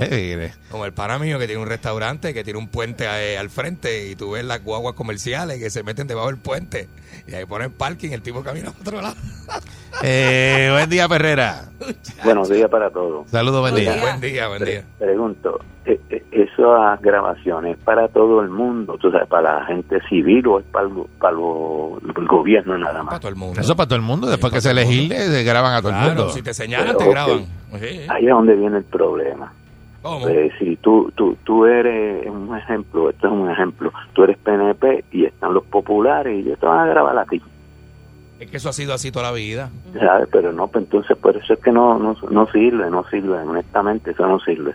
Eh, 0.00 0.52
Como 0.70 0.84
el 0.86 0.92
pana 0.92 1.18
mío 1.18 1.38
que 1.38 1.46
tiene 1.46 1.60
un 1.62 1.68
restaurante, 1.68 2.32
que 2.34 2.44
tiene 2.44 2.58
un 2.58 2.68
puente 2.68 3.06
al 3.06 3.50
frente 3.50 4.08
y 4.08 4.16
tú 4.16 4.32
ves 4.32 4.44
las 4.44 4.62
guaguas 4.64 4.94
comerciales 4.94 5.58
que 5.58 5.70
se 5.70 5.82
meten 5.82 6.06
debajo 6.06 6.28
del 6.28 6.38
puente 6.38 6.88
y 7.26 7.34
ahí 7.34 7.44
ponen 7.44 7.70
parking, 7.72 8.10
el 8.10 8.22
tipo 8.22 8.42
camina 8.42 8.68
a 8.68 8.72
otro 8.80 9.00
lado. 9.00 9.14
eh, 10.02 10.68
buen 10.72 10.88
día, 10.90 11.08
Perrera. 11.08 11.66
Buenos 12.24 12.48
días 12.48 12.68
para 12.70 12.90
todos. 12.90 13.28
Saludos, 13.30 13.60
buen 13.60 13.74
Buen 13.74 13.84
día. 13.84 13.92
día. 13.94 14.02
Buen 14.02 14.20
día, 14.20 14.48
buen 14.48 14.64
día. 14.64 14.84
Pregunto, 14.98 15.60
eh, 15.84 16.00
eh, 16.10 16.24
¿esas 16.32 17.00
grabaciones 17.02 17.76
para 17.84 18.08
todo 18.08 18.40
el 18.40 18.48
mundo? 18.48 18.96
¿Tú 19.00 19.10
sabes, 19.10 19.28
para 19.28 19.60
la 19.60 19.66
gente 19.66 19.98
civil 20.08 20.46
o 20.46 20.58
es 20.60 20.64
para 20.66 20.86
el, 20.88 20.94
para 21.20 21.34
lo- 21.34 21.98
el 22.16 22.26
gobierno 22.26 22.78
nada 22.78 22.92
Para 22.92 23.04
más? 23.04 23.20
todo 23.20 23.28
el 23.28 23.36
mundo. 23.36 23.60
Eso 23.60 23.76
para 23.76 23.86
todo 23.88 23.96
el 23.96 24.02
mundo, 24.02 24.26
después 24.28 24.50
Sí, 24.52 24.56
que 24.56 24.60
se 24.62 24.68
para 24.70 24.80
todo 24.82 24.90
el 24.90 24.96
legisle, 24.98 25.26
se 25.28 25.42
graban 25.44 25.74
a 25.74 25.82
todo 25.82 25.90
el 25.92 25.96
mundo. 25.98 26.30
si 26.30 26.42
te 26.42 26.54
señalan, 26.54 26.86
Pero, 26.88 26.98
te 26.98 27.08
graban. 27.10 27.38
Sí. 27.80 28.00
Ahí 28.08 28.24
es 28.26 28.30
donde 28.30 28.54
viene 28.56 28.78
el 28.78 28.84
problema. 28.84 29.52
¿Cómo? 30.02 30.26
Eh, 30.28 30.50
si 30.58 30.76
tú, 30.76 31.12
tú, 31.14 31.36
tú 31.44 31.64
eres 31.64 32.26
un 32.26 32.56
ejemplo, 32.56 33.10
esto 33.10 33.28
es 33.28 33.32
un 33.32 33.48
ejemplo, 33.48 33.92
tú 34.12 34.24
eres 34.24 34.36
PNP 34.38 35.04
y 35.12 35.24
están 35.26 35.54
los 35.54 35.64
populares 35.64 36.36
y 36.36 36.40
ellos 36.40 36.58
te 36.58 36.66
van 36.66 36.80
a 36.80 36.86
grabar 36.86 37.16
a 37.18 37.24
ti, 37.24 37.40
Es 38.40 38.50
que 38.50 38.56
eso 38.56 38.68
ha 38.68 38.72
sido 38.72 38.92
así 38.94 39.12
toda 39.12 39.30
la 39.30 39.32
vida. 39.32 39.70
¿sabes? 39.98 40.28
Pero 40.32 40.52
no, 40.52 40.66
pues 40.66 40.84
entonces 40.84 41.16
por 41.16 41.36
eso 41.36 41.52
es 41.52 41.60
que 41.60 41.70
no, 41.70 41.98
no, 41.98 42.16
no 42.30 42.46
sirve, 42.50 42.90
no 42.90 43.04
sirve, 43.08 43.38
honestamente 43.38 44.10
eso 44.10 44.26
no 44.26 44.40
sirve. 44.40 44.74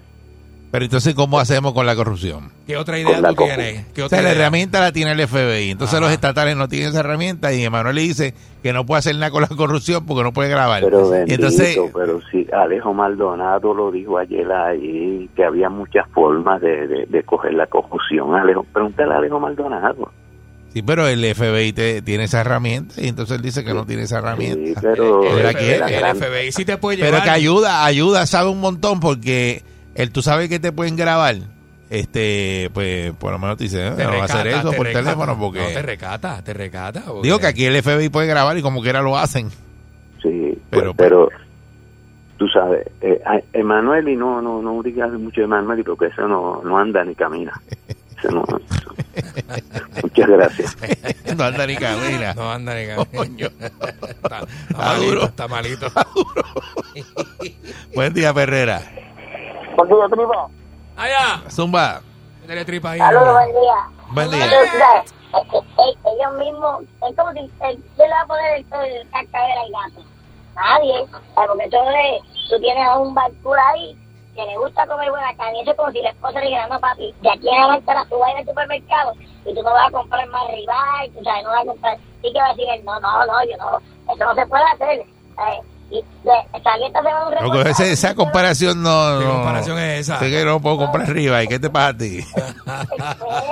Pero 0.69 0.83
entonces, 0.83 1.15
¿cómo 1.15 1.39
hacemos 1.39 1.73
con 1.73 1.85
la 1.85 1.95
corrupción? 1.95 2.51
¿Qué 2.67 2.75
otra 2.75 2.99
idea 2.99 3.21
tú 3.21 3.35
tienes? 3.35 3.85
¿Qué 3.93 4.03
O 4.03 4.07
otra 4.07 4.21
la 4.21 4.31
herramienta 4.31 4.81
la 4.81 4.91
tiene 4.91 5.13
el 5.13 5.25
FBI. 5.25 5.71
Entonces 5.71 5.93
Ajá. 5.95 6.01
los 6.05 6.11
estatales 6.11 6.57
no 6.57 6.67
tienen 6.67 6.89
esa 6.89 6.99
herramienta 6.99 7.53
y 7.53 7.63
Emanuel 7.63 7.95
le 7.95 8.01
dice 8.01 8.33
que 8.61 8.73
no 8.73 8.85
puede 8.85 8.99
hacer 8.99 9.15
nada 9.15 9.31
con 9.31 9.41
la 9.43 9.47
corrupción 9.47 10.05
porque 10.05 10.23
no 10.23 10.33
puede 10.33 10.49
grabar. 10.49 10.83
Pero 10.83 11.07
y 11.07 11.11
bendito, 11.11 11.33
entonces, 11.35 11.79
pero 11.93 12.19
sí, 12.31 12.45
Alejo 12.51 12.93
Maldonado 12.93 13.73
lo 13.73 13.91
dijo 13.91 14.17
ayer 14.17 14.51
ahí, 14.51 15.29
que 15.37 15.45
había 15.45 15.69
muchas 15.69 16.05
formas 16.13 16.59
de, 16.59 16.85
de, 16.87 17.05
de 17.05 17.23
coger 17.23 17.53
la 17.53 17.67
corrupción. 17.67 18.35
Alejo, 18.35 18.65
pregúntale 18.73 19.13
a 19.13 19.17
Alejo 19.19 19.39
Maldonado. 19.39 20.11
sí, 20.73 20.81
pero 20.81 21.07
el 21.07 21.23
FBI 21.33 21.71
te- 21.71 22.01
tiene 22.01 22.25
esa 22.25 22.41
herramienta 22.41 22.95
y 23.01 23.07
entonces 23.07 23.37
él 23.37 23.41
dice 23.41 23.63
que 23.63 23.73
no 23.73 23.85
tiene 23.85 24.03
esa 24.03 24.17
Sí, 24.19 24.25
herramienta. 24.25 24.81
pero 24.81 25.23
Él 25.23 25.43
la 25.43 25.51
el, 25.51 25.55
quiere. 25.57 25.77
FBI, 25.85 25.93
el 25.93 26.15
FBI 26.17 26.51
sí 26.51 26.65
te 26.65 26.77
puede 26.77 26.97
Pero 26.97 27.11
llevar. 27.11 27.23
que 27.23 27.29
ayuda, 27.29 27.85
ayuda, 27.85 28.25
sabe 28.25 28.49
un 28.49 28.59
montón 28.59 28.99
porque 28.99 29.63
el, 29.97 30.11
tú 30.11 30.21
sabes 30.21 30.49
que 30.49 30.59
te 30.59 30.71
pueden 30.71 30.95
grabar. 30.95 31.35
Este, 31.89 32.69
pues, 32.73 33.13
por 33.13 33.31
lo 33.31 33.39
menos 33.39 33.57
te 33.57 33.63
dice, 33.63 33.87
"Eh, 33.87 33.91
te 33.91 34.03
no 34.03 34.09
va 34.11 34.21
a 34.21 34.25
hacer 34.25 34.47
eso 34.47 34.71
por 34.73 34.85
recata. 34.85 35.05
teléfono 35.05 35.39
porque... 35.39 35.59
No, 35.59 35.67
te 35.67 35.81
recata, 35.81 36.41
te 36.43 36.53
recata. 36.53 37.01
porque- 37.05 37.21
digo 37.27 37.39
que 37.39 37.47
aquí 37.47 37.65
el 37.65 37.81
FBI 37.81 38.09
puede 38.09 38.27
grabar 38.27 38.57
y 38.57 38.61
como 38.61 38.81
quiera 38.81 39.01
lo 39.01 39.17
hacen. 39.17 39.49
Sí, 40.21 40.57
Pero- 40.69 40.93
pero, 40.93 40.95
pero 40.95 41.29
tú 42.37 42.47
sabes, 42.49 42.85
eh, 43.01 43.21
Emanuel 43.53 44.09
y 44.09 44.15
no, 44.17 44.41
no, 44.41 44.61
no 44.61 44.83
digas 44.83 45.11
mucho 45.13 45.41
de 45.41 45.45
Emanuel 45.45 45.83
porque 45.85 46.07
eso 46.07 46.27
no, 46.27 46.61
no 46.63 46.77
anda 46.77 47.03
ni 47.05 47.15
camina. 47.15 47.53
Eso 48.19 48.31
no- 48.31 48.43
eso- 48.43 48.95
Muchas 50.03 50.29
gracias. 50.29 50.77
no 51.37 51.43
anda 51.45 51.65
ni 51.65 51.75
camina. 51.77 52.33
No 52.33 52.51
anda 52.51 52.75
ni 52.75 52.85
camino. 52.87 53.05
Coño. 53.15 53.47
está, 53.59 54.39
está 54.39 54.69
Está 54.69 54.87
malito, 54.97 55.25
está 55.25 55.47
malito. 55.47 55.87
Buen 57.95 58.13
día, 58.13 58.33
Perrera. 59.77 60.47
Allá. 60.97 61.49
Zumba. 61.49 62.01
Tripa 62.65 62.91
ahí. 62.91 62.99
Saludos, 62.99 63.33
buen 63.33 63.51
día. 63.51 63.89
Buen 64.11 64.31
día. 64.31 64.45
Eh, 64.45 65.03
eh, 65.33 65.59
eh, 65.59 65.93
ellos 66.05 66.33
mismos, 66.39 66.83
es 67.07 67.15
como 67.15 67.31
si, 67.33 67.39
eh, 67.39 67.49
¿quién 67.59 68.09
le 68.09 68.09
va 68.09 68.21
a 68.21 68.25
poner 68.25 68.55
el, 68.55 68.65
el 68.85 69.09
cascabel 69.09 69.57
al 69.57 69.71
gato? 69.71 70.07
Nadie, 70.55 71.05
porque 71.35 71.69
todo 71.69 71.89
es, 71.91 72.49
tú 72.49 72.59
tienes 72.59 72.87
a 72.87 72.97
un 72.97 73.13
barcura 73.13 73.61
ahí 73.69 73.97
que 74.33 74.45
le 74.45 74.57
gusta 74.57 74.87
comer 74.87 75.09
buena 75.09 75.35
carne, 75.35 75.57
y 75.57 75.61
eso 75.61 75.71
es 75.71 75.77
como 75.77 75.91
si 75.91 76.01
la 76.01 76.09
esposa 76.09 76.39
le 76.39 76.45
dijera, 76.47 76.67
no 76.67 76.79
papi, 76.79 77.13
de 77.21 77.29
aquí 77.29 77.49
en 77.49 77.55
adelante 77.55 77.91
ahora 77.91 78.05
tú 78.05 78.19
vas 78.19 78.29
a 78.29 78.31
ir 78.31 78.37
al 78.37 78.45
supermercado 78.45 79.13
y 79.45 79.53
tú 79.53 79.63
no 79.63 79.71
vas 79.73 79.87
a 79.87 79.91
comprar 79.91 80.27
más 80.27 80.47
rival, 80.47 81.11
tú 81.15 81.23
sabes, 81.23 81.43
no 81.43 81.49
vas 81.49 81.61
a 81.61 81.65
comprar, 81.65 81.97
y 82.23 82.33
que 82.33 82.39
va 82.39 82.45
a 82.45 82.53
decir 82.53 82.83
no, 82.85 82.99
no, 82.99 83.25
no, 83.25 83.43
yo 83.45 83.57
no, 83.57 84.13
eso 84.13 84.25
no 84.25 84.35
se 84.35 84.45
puede 84.47 84.63
hacer, 84.63 85.05
¿sabes? 85.35 85.59
Ese- 87.65 87.91
esa 87.91 88.15
comparación 88.15 88.81
no. 88.83 89.19
¿Qué 89.19 89.25
no- 89.25 89.31
comparación 89.35 89.79
es 89.79 90.01
esa? 90.01 90.19
Sé 90.19 90.29
que 90.29 90.43
no 90.45 90.59
puedo 90.61 90.77
comprar 90.77 91.09
arriba. 91.09 91.43
¿Y 91.43 91.47
qué 91.47 91.59
te 91.59 91.69
pasa 91.69 91.87
a 91.89 91.97
ti? 91.97 92.17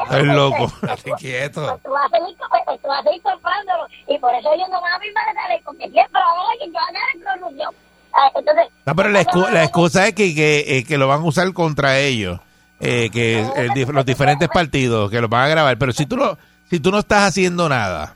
Estás 0.03 0.23
loco. 0.23 0.65
Estate 0.65 1.11
quieto. 1.17 1.61
Pues 1.67 1.83
tú 1.83 1.91
vas 1.91 2.05
a 2.05 2.17
seguir, 2.17 2.37
pues 2.67 2.81
tú 2.81 2.87
vas 2.87 2.99
a 2.99 3.03
seguir 3.03 3.21
comprándolo. 3.21 3.87
Y 4.07 4.17
por 4.19 4.33
eso 4.35 4.49
yo 4.57 4.67
no 4.67 4.75
me 4.75 4.79
voy 4.79 4.89
a 4.91 5.47
ley, 5.49 5.59
porque 5.63 5.89
siempre 5.89 6.21
va 6.21 6.31
a 6.31 6.49
ver 6.49 6.59
que 6.59 6.67
yo 6.71 6.79
haga 6.79 6.99
la 7.23 7.39
corrupción. 7.39 7.73
Ah, 8.13 8.31
Entonces, 8.35 8.65
No, 8.85 8.95
pero 8.95 9.09
la, 9.09 9.21
excu- 9.21 9.49
la 9.49 9.63
excusa 9.63 10.07
es 10.07 10.13
que, 10.13 10.33
que, 10.33 10.77
eh, 10.77 10.83
que 10.85 10.97
lo 10.97 11.07
van 11.07 11.21
a 11.21 11.25
usar 11.25 11.51
contra 11.53 11.99
ellos. 11.99 12.39
eh, 12.81 13.09
que 13.11 13.39
el 13.55 13.71
los 13.93 14.05
diferentes 14.05 14.49
partidos 14.49 15.09
que 15.09 15.21
lo 15.21 15.29
van 15.29 15.45
a 15.45 15.47
grabar. 15.47 15.77
Pero 15.77 15.93
si 15.93 16.05
tú, 16.05 16.17
no, 16.17 16.37
si 16.69 16.79
tú 16.79 16.91
no 16.91 16.99
estás 16.99 17.29
haciendo 17.29 17.69
nada 17.69 18.14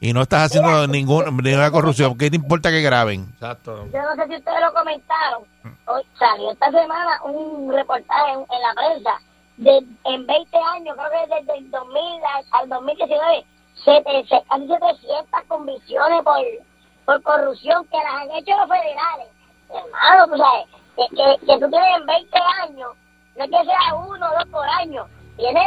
y 0.00 0.12
no 0.12 0.22
estás 0.22 0.44
haciendo 0.46 0.86
ningún, 0.86 1.24
ninguna 1.42 1.70
corrupción, 1.70 2.16
¿qué 2.16 2.30
te 2.30 2.36
importa 2.36 2.70
que 2.70 2.80
graben? 2.82 3.28
Exacto. 3.34 3.86
yo 3.92 4.02
no 4.02 4.14
sé 4.14 4.28
si 4.28 4.36
ustedes 4.36 4.60
lo 4.60 4.72
comentaron. 4.72 5.42
Hoy 5.86 6.02
salió 6.18 6.52
esta 6.52 6.70
semana 6.70 7.22
un 7.24 7.72
reportaje 7.72 8.32
en, 8.32 8.38
en 8.40 8.62
la 8.62 8.74
prensa 8.74 9.10
de 9.56 9.78
en 10.04 10.26
20 10.26 10.56
años, 10.76 10.96
creo 10.96 11.10
que 11.10 11.34
desde 11.34 11.58
el 11.58 11.70
2000 11.70 12.00
al, 12.24 12.44
al 12.62 12.68
2019, 12.68 13.44
sete- 13.84 14.26
se- 14.28 14.42
casi 14.48 14.66
700 14.68 15.40
convicciones 15.48 16.22
por, 16.22 16.36
por 17.04 17.22
corrupción 17.22 17.84
que 17.90 17.96
las 17.96 18.14
han 18.22 18.30
hecho 18.32 18.56
los 18.56 18.68
federales. 18.68 19.28
Hermano, 19.68 20.28
tú 20.32 20.36
sabes, 20.38 20.66
que, 20.96 21.16
que, 21.16 21.46
que 21.46 21.58
tú 21.60 21.70
tienes 21.70 21.96
en 22.00 22.06
20 22.06 22.38
años, 22.62 22.90
no 23.36 23.44
es 23.44 23.50
que 23.50 23.64
sea 23.64 23.94
uno 23.94 24.26
o 24.26 24.38
dos 24.38 24.46
por 24.50 24.68
año, 24.68 25.06
tienes 25.36 25.64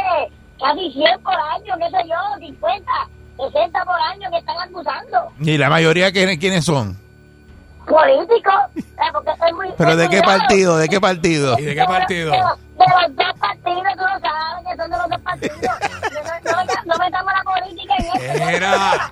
casi 0.58 0.90
100 0.92 1.22
por 1.22 1.34
año, 1.34 1.74
qué 1.78 1.90
sé 1.90 2.08
yo, 2.08 2.16
50, 2.38 2.90
60 3.36 3.84
por 3.84 4.00
año 4.00 4.30
que 4.30 4.38
están 4.38 4.56
acusando. 4.58 5.32
Y 5.40 5.56
la 5.58 5.68
mayoría, 5.70 6.12
¿quiénes, 6.12 6.38
quiénes 6.38 6.64
son? 6.64 7.00
políticos, 7.86 8.54
eh. 8.76 8.82
¿Pero 9.76 9.90
es 9.90 9.96
de 9.98 10.04
muy 10.08 10.10
qué 10.16 10.22
partido? 10.22 10.76
¿De 10.76 10.88
qué 10.88 11.00
partido? 11.00 11.58
¿Y 11.58 11.62
de 11.62 11.74
qué 11.74 11.84
partido? 11.84 12.30
De, 12.30 12.38
los- 12.38 12.58
de 12.78 12.84
los 12.86 13.16
dos 13.16 13.38
partidos, 13.40 13.92
tú 13.96 14.02
lo 14.02 14.20
sabes 14.20 14.66
que 14.70 14.76
son 14.76 14.90
de 14.90 14.98
los 14.98 15.08
dos 15.10 15.20
partidos. 15.20 15.58
No, 15.60 16.52
no, 16.52 16.64
me- 16.64 16.86
no 16.86 16.98
metamos 16.98 17.32
la 17.32 17.42
política 17.52 17.94
en 17.98 18.04
esto. 18.04 18.48
Era. 18.48 19.10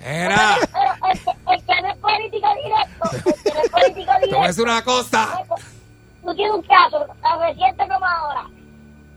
Eh, 0.00 0.24
Era. 0.24 0.56
pero 0.72 1.12
el, 1.12 1.18
que- 1.18 1.52
el 1.52 1.64
que 1.64 1.82
no 1.82 1.88
es 1.88 1.96
político 1.98 2.48
directo, 2.64 3.10
el 3.12 3.42
que 3.42 3.52
no 3.54 3.60
es 3.60 3.70
político 3.70 3.96
Te 3.96 4.04
voy 4.04 4.14
a 4.14 4.20
directo, 4.20 4.42
decir 4.46 4.64
una 4.64 4.82
cosa. 4.84 5.28
tú 6.22 6.34
tienes 6.36 6.54
un 6.54 6.62
caso 6.62 7.06
tan 7.20 7.40
reciente 7.40 7.88
como 7.88 8.06
ahora. 8.06 8.44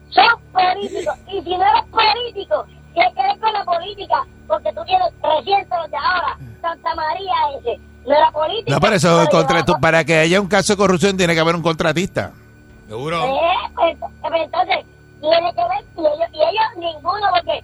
Son 0.10 0.42
políticos. 0.52 1.16
Y 1.28 1.42
si 1.44 1.58
no 1.58 1.64
eres 1.64 1.84
político, 1.92 2.66
que 2.94 3.22
ver 3.24 3.40
con 3.40 3.54
la 3.54 3.64
política, 3.66 4.26
porque 4.48 4.72
tú 4.74 4.84
tienes 4.86 5.08
reciente 5.22 5.76
los 5.78 5.92
de 5.92 5.98
ahora. 5.98 6.38
Santa 6.62 6.96
María 6.96 7.34
ese. 7.60 7.80
No 8.06 8.16
era 8.16 8.32
político. 8.32 8.72
No, 8.72 8.80
pero 8.80 8.96
eso 8.96 9.08
pero 9.18 9.30
contra, 9.30 9.58
llevaba- 9.60 9.66
tú- 9.66 9.82
para 9.82 10.04
que 10.04 10.18
haya 10.18 10.42
un 10.42 10.48
caso 10.48 10.74
de 10.74 10.78
corrupción 10.78 11.18
tiene 11.18 11.34
que 11.34 11.40
haber 11.40 11.56
un 11.56 11.62
contratista. 11.62 12.32
Seguro. 12.88 13.24
Eh, 13.26 13.38
pues, 13.76 13.98
entonces, 14.36 14.86
tiene 15.22 15.54
que 15.54 15.62
ver, 15.62 15.86
y 15.98 16.00
ellos, 16.02 16.30
y 16.34 16.38
ellos 16.42 16.66
ninguno, 16.78 17.28
porque 17.32 17.64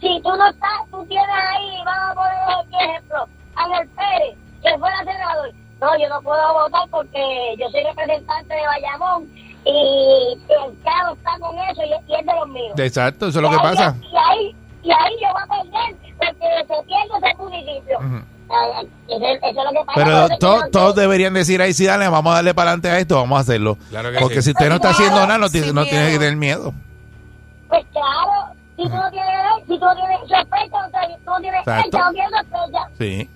si 0.00 0.20
tú 0.22 0.30
no 0.36 0.48
estás, 0.48 0.70
tú 0.90 1.04
tienes 1.06 1.28
ahí, 1.28 1.82
vamos 1.84 2.10
a 2.10 2.14
poner 2.14 2.58
aquí 2.60 2.90
ejemplo, 2.90 3.28
Ángel 3.56 3.88
Pérez, 3.90 4.36
que 4.62 4.78
fuera 4.78 4.98
senador. 5.04 5.52
No, 5.80 5.98
yo 5.98 6.08
no 6.08 6.22
puedo 6.22 6.52
votar 6.54 6.88
porque 6.90 7.56
yo 7.58 7.68
soy 7.70 7.82
representante 7.82 8.54
de 8.54 8.66
Bayamón 8.66 9.28
y 9.64 10.38
el 10.48 10.82
carro 10.84 11.12
está 11.14 11.38
con 11.40 11.58
eso 11.58 11.82
y, 11.82 12.12
y 12.12 12.14
es 12.14 12.26
de 12.26 12.32
los 12.34 12.48
míos. 12.48 12.78
Exacto, 12.78 13.26
eso 13.28 13.38
es 13.38 13.42
lo 13.42 13.48
que 13.50 13.56
ahí- 13.56 13.62
pasa. 13.62 13.96
Y 14.00 14.16
ahí, 14.16 14.56
y 14.82 14.90
ahí 14.90 15.14
yo 15.20 15.28
voy 15.32 15.42
a 15.42 15.46
perder 15.46 15.96
porque 16.18 16.48
se 16.66 16.82
pierde 16.84 17.28
ese 17.28 17.36
municipio. 17.42 17.98
Ujú. 17.98 18.22
Ay, 18.54 18.88
Eso, 19.08 19.24
eso 19.24 19.46
es 19.48 19.54
lo 19.54 19.70
que 19.70 19.86
pasa. 19.86 19.92
Pero 19.94 20.10
por 20.10 20.24
eso 20.30 20.38
to- 20.38 20.56
yo 20.56 20.62
no- 20.64 20.70
todos 20.70 20.94
deberían 20.94 21.32
decir 21.34 21.62
ahí, 21.62 21.72
sí, 21.72 21.86
dale, 21.86 22.08
vamos 22.08 22.32
a 22.32 22.36
darle 22.36 22.52
para 22.54 22.70
adelante 22.70 22.90
a 22.90 22.98
esto, 22.98 23.16
vamos 23.16 23.38
a 23.38 23.40
hacerlo. 23.40 23.78
Claro 23.90 24.12
que 24.12 24.18
Porque 24.18 24.36
sí. 24.36 24.42
si 24.42 24.50
usted 24.50 24.68
no 24.68 24.74
está 24.76 24.90
haciendo 24.90 25.20
nada, 25.20 25.38
no, 25.38 25.48
tiene- 25.48 25.72
no 25.72 25.84
tiene 25.84 25.98
que 25.98 26.06
miedo. 26.10 26.20
tener 26.20 26.36
miedo. 26.36 26.74
Pues 27.68 27.84
claro, 27.92 28.52
si 28.76 28.82
tú 28.82 28.88
no 28.90 29.10
tienes, 29.10 29.32
si 29.66 29.78
tú 29.78 29.84
no 29.84 29.94
tienes 29.94 30.18
sospecha, 30.20 30.86
o 30.86 30.90
sea, 30.90 31.06
si 31.06 31.14
tú 31.24 31.30
no 31.30 31.40
tienes 31.40 31.64
fecha, 31.64 31.98
no 31.98 32.10
tienes 32.12 32.30
sospecha. 32.30 32.88
Sí. 32.98 33.30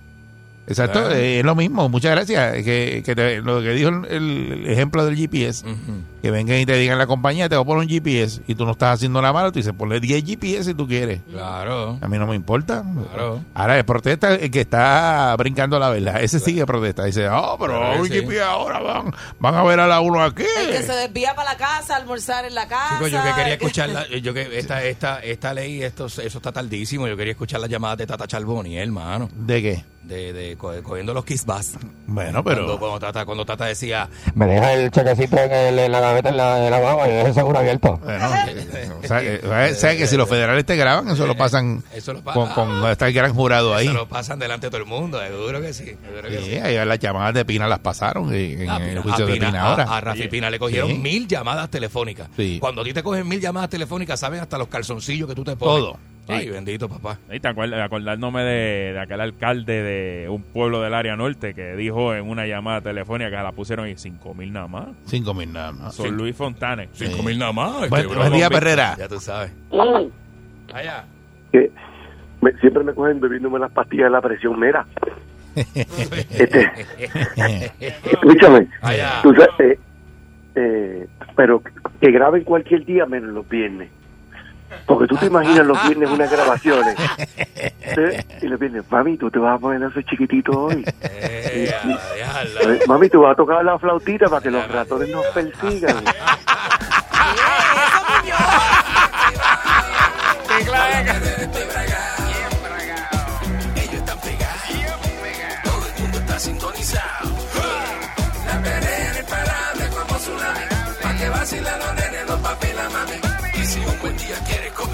Exacto, 0.69 1.01
Claro. 1.01 1.15
eh, 1.15 1.39
es 1.39 1.45
lo 1.45 1.55
mismo. 1.55 1.89
Muchas 1.89 2.11
gracias. 2.13 2.55
Que, 2.65 3.03
que 3.05 3.15
te- 3.15 3.41
lo 3.41 3.61
que 3.63 3.71
dijo 3.71 3.89
el, 3.91 4.05
el 4.07 4.67
ejemplo 4.69 5.05
del 5.05 5.15
GPS, 5.17 5.65
Ujú. 5.65 5.77
que 6.23 6.31
vengan 6.33 6.59
y 6.59 6.67
te 6.67 6.75
digan 6.77 6.99
la 6.99 7.07
compañía, 7.07 7.49
te 7.49 7.55
voy 7.57 7.63
a 7.63 7.67
poner 7.67 7.83
un 7.85 7.89
GPS 7.89 8.43
y 8.49 8.55
tú 8.57 8.65
no 8.65 8.73
estás 8.73 8.95
haciendo 8.95 9.21
nada 9.23 9.33
malo, 9.33 9.53
tú 9.53 9.61
dices, 9.61 9.73
ponle 9.73 10.01
10 10.01 10.25
GPS 10.25 10.65
si 10.65 10.75
tú 10.75 10.89
quieres. 10.89 11.21
Claro. 11.31 11.99
A 12.01 12.09
mí 12.09 12.19
no 12.19 12.27
me 12.27 12.35
importa. 12.35 12.83
Claro. 13.13 13.41
Ahora, 13.55 13.79
el 13.79 13.85
protesta 13.85 14.35
el 14.35 14.51
que 14.51 14.61
está 14.63 15.35
brincando 15.39 15.79
la 15.79 15.89
verdad. 15.91 16.21
Ese 16.21 16.41
sigue 16.41 16.67
protesta. 16.67 17.05
Dice, 17.05 17.29
oh, 17.29 17.57
pero 17.61 17.79
Claro 17.79 18.01
un 18.03 18.09
sí. 18.09 18.15
GPS 18.15 18.43
ahora 18.43 18.81
van, 18.81 19.15
van 19.39 19.55
a 19.55 19.63
ver 19.63 19.79
a 19.79 19.87
la 19.87 20.01
uno 20.01 20.21
aquí. 20.23 20.43
El 20.65 20.71
que 20.73 20.83
se 20.83 20.93
desvía 20.95 21.35
para 21.37 21.53
la 21.53 21.57
casa, 21.59 21.95
almorzar 21.97 22.45
en 22.45 22.55
la 22.57 22.67
casa. 22.67 22.95
Chicos, 22.97 23.11
yo 23.13 23.23
que 23.23 23.33
quería 23.35 23.55
escuchar 23.61 23.89
la- 23.91 24.09
yo 24.09 24.35
que 24.35 24.59
esta, 24.59 24.83
esta, 24.83 25.21
esta 25.21 25.55
ley, 25.55 25.83
esto, 25.83 26.07
eso 26.07 26.21
está 26.23 26.51
tardísimo. 26.51 27.07
Yo 27.07 27.17
quería 27.17 27.33
escuchar 27.33 27.61
las 27.61 27.71
llamadas 27.71 27.99
de 27.99 28.07
Tata 28.09 28.27
Charboni, 28.27 28.77
hermano. 28.79 29.29
¿De 29.33 29.63
qué? 29.63 29.85
De, 30.07 30.33
de 30.33 30.57
co- 30.57 30.73
cogiendo 30.85 31.13
los 31.13 31.25
kiss 31.25 31.45
bus. 31.45 31.73
Bueno, 32.07 32.45
Cuando, 32.45 32.63
pero... 32.67 32.79
cuando, 32.79 33.01
Tata, 33.01 33.25
cuando 33.25 33.45
Tata 33.45 33.65
decía, 33.65 34.09
Me 34.37 34.47
deja 34.47 34.73
el 34.75 34.91
chequecito 34.93 35.37
en, 35.37 35.51
el- 35.53 35.79
en 35.81 35.91
la 35.91 35.99
gaveta 35.99 36.29
en 36.29 36.37
la, 36.37 36.65
en 36.65 36.71
la 36.71 36.79
guagua 36.79 37.09
y 37.09 37.13
deja 37.13 37.27
el 37.29 37.35
seguro 37.35 37.59
abierto. 37.59 37.99
Bueno, 38.05 38.25
eh, 38.47 38.91
o 39.03 39.07
sea, 39.09 39.21
eh, 39.23 39.75
¿sabes 39.75 39.97
que 39.99 40.07
si 40.07 40.17
los 40.17 40.29
federales 40.29 40.65
te 40.65 40.77
graban, 40.77 41.09
eso 41.09 41.27
lo 41.27 41.37
pasan 41.37 41.83
Eso 41.93 42.13
lo 42.13 42.23
pa- 42.23 42.35
con, 42.35 42.49
con 42.51 42.89
está 42.89 43.09
el 43.09 43.15
gran 43.15 43.35
jurado 43.35 43.75
ahí. 43.75 43.87
eso 43.89 43.95
lo 43.97 44.09
pasan 44.09 44.39
delante 44.39 44.69
de 44.69 44.71
todo 44.71 44.81
el 44.81 44.87
mundo, 44.87 45.19
seguro 45.21 45.61
que 45.61 45.73
sí. 45.75 45.85
seguro 45.85 46.29
que 46.29 46.39
Sí, 46.39 46.45
sí. 46.51 46.57
ahí 46.57 46.87
las 46.87 46.99
llamadas 47.01 47.35
de 47.35 47.45
Pina 47.45 47.67
las 47.67 47.81
pasaron 47.81 48.33
en, 48.33 48.63
en 48.63 48.71
A 48.71 48.77
el 48.77 48.89
Pina- 48.91 49.03
juicio 49.03 49.25
a 49.25 49.27
de 49.29 49.33
Pina- 49.35 49.47
Pina 49.49 49.63
a- 49.63 49.71
ahora. 49.71 49.85
A, 49.97 50.01
Rafi 50.01 50.29
Pina 50.29 50.51
le 50.51 50.59
cogieron 50.61 50.89
Sí. 50.91 50.99
mil 50.99 51.27
llamadas 51.27 51.69
telefónicas. 51.69 52.29
Sí. 52.37 52.59
Cuando 52.61 52.83
a 52.83 52.85
ti 52.85 52.93
te 52.93 53.03
cogen 53.03 53.27
mil 53.27 53.41
llamadas 53.41 53.71
telefónicas, 53.71 54.21
saben 54.21 54.39
hasta 54.39 54.57
los 54.57 54.69
calzoncillos 54.69 55.29
que 55.29 55.35
tú 55.35 55.43
te 55.43 55.57
pones. 55.57 55.83
Todo. 55.85 55.99
Ay, 56.29 56.49
bendito 56.51 56.89
papá. 56.89 57.19
Y 57.33 57.39
te 57.41 57.49
acuerdas, 57.49 57.81
acordándome 57.81 58.43
de, 58.43 58.93
de 58.93 58.99
aquel 59.01 59.21
alcalde 59.21 59.83
de 59.83 60.29
un 60.29 60.43
pueblo 60.43 60.81
del 60.83 60.95
área 60.95 61.15
norte 61.17 61.55
que 61.55 61.77
dijo 61.77 62.15
en 62.15 62.29
una 62.29 62.47
llamada 62.47 62.81
telefónica 62.81 63.31
que 63.31 63.37
la 63.37 63.53
pusieron 63.53 63.87
en 63.87 63.97
5 63.99 64.35
mil 64.35 64.53
nada 64.53 64.67
más. 64.69 64.89
Cinco 65.05 65.35
mil 65.35 65.53
nada 65.53 65.73
más. 65.73 65.95
Son 65.95 66.17
Luis 66.17 66.35
Fontane. 66.37 66.89
Cinco 66.93 67.23
mil 67.23 67.39
nada 67.39 67.53
más. 67.53 67.75
este, 67.85 67.89
Buen, 67.89 68.09
buen 68.19 68.33
día. 68.33 68.49
Perrera. 68.51 68.97
Ya 68.99 69.09
tú 69.09 69.21
sabes. 69.21 69.53
Allá. 70.73 71.05
que 71.53 71.71
me- 72.41 72.53
siempre 72.61 72.83
me 72.85 72.93
cogen 72.93 73.21
bebiéndome 73.21 73.59
las 73.59 73.71
pastillas 73.71 74.07
de 74.07 74.11
la 74.11 74.21
presión. 74.21 74.59
Mira, 74.59 74.85
este, 75.75 76.71
escúchame. 78.13 78.69
Allá. 78.83 79.21
Tú 79.23 79.33
sabes, 79.35 79.51
eh, 79.61 79.79
eh, 80.55 81.07
pero 81.37 81.63
que 82.01 82.11
graben 82.11 82.45
cualquier 82.45 82.85
día 82.85 83.07
menos 83.07 83.31
los 83.33 83.49
viernes. 83.49 83.91
Porque 84.85 85.07
tú 85.07 85.17
te 85.17 85.27
imaginas 85.27 85.67
los 85.67 85.83
viernes 85.87 86.11
unas 86.11 86.31
grabaciones. 86.31 86.97
¿eh? 87.57 88.25
Y 88.43 88.47
los 88.47 88.59
viernes, 88.59 88.85
mami, 88.91 89.17
tú 89.17 89.31
te 89.31 89.39
vas 89.39 89.57
a 89.57 89.59
poner 89.59 89.89
esos 89.89 90.05
chiquititos 90.05 90.55
hoy. 90.55 90.85
Eh. 91.03 91.73
Eh, 91.85 92.81
Mami, 92.87 93.09
tú 93.09 93.23
vas 93.23 93.33
a 93.33 93.35
tocar 93.35 93.65
la 93.65 93.79
flautita 93.79 94.29
para 94.29 94.43
que 94.43 94.51
los 94.51 94.69
ratones 94.69 95.09
nos 95.11 95.25
persigan. 95.27 95.97
Ellos 100.59 101.36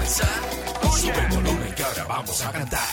comenzar, 0.03 0.27
sube 0.97 1.17
el 1.17 1.27
volumen 1.29 1.73
que 1.75 1.83
ahora 1.83 2.03
vamos 2.03 2.41
a 2.41 2.51
cantar. 2.51 2.92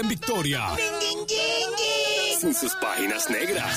En 0.00 0.08
victoria. 0.08 0.62
Con 2.40 2.54
sus 2.54 2.74
páginas 2.76 3.28
negras. 3.28 3.76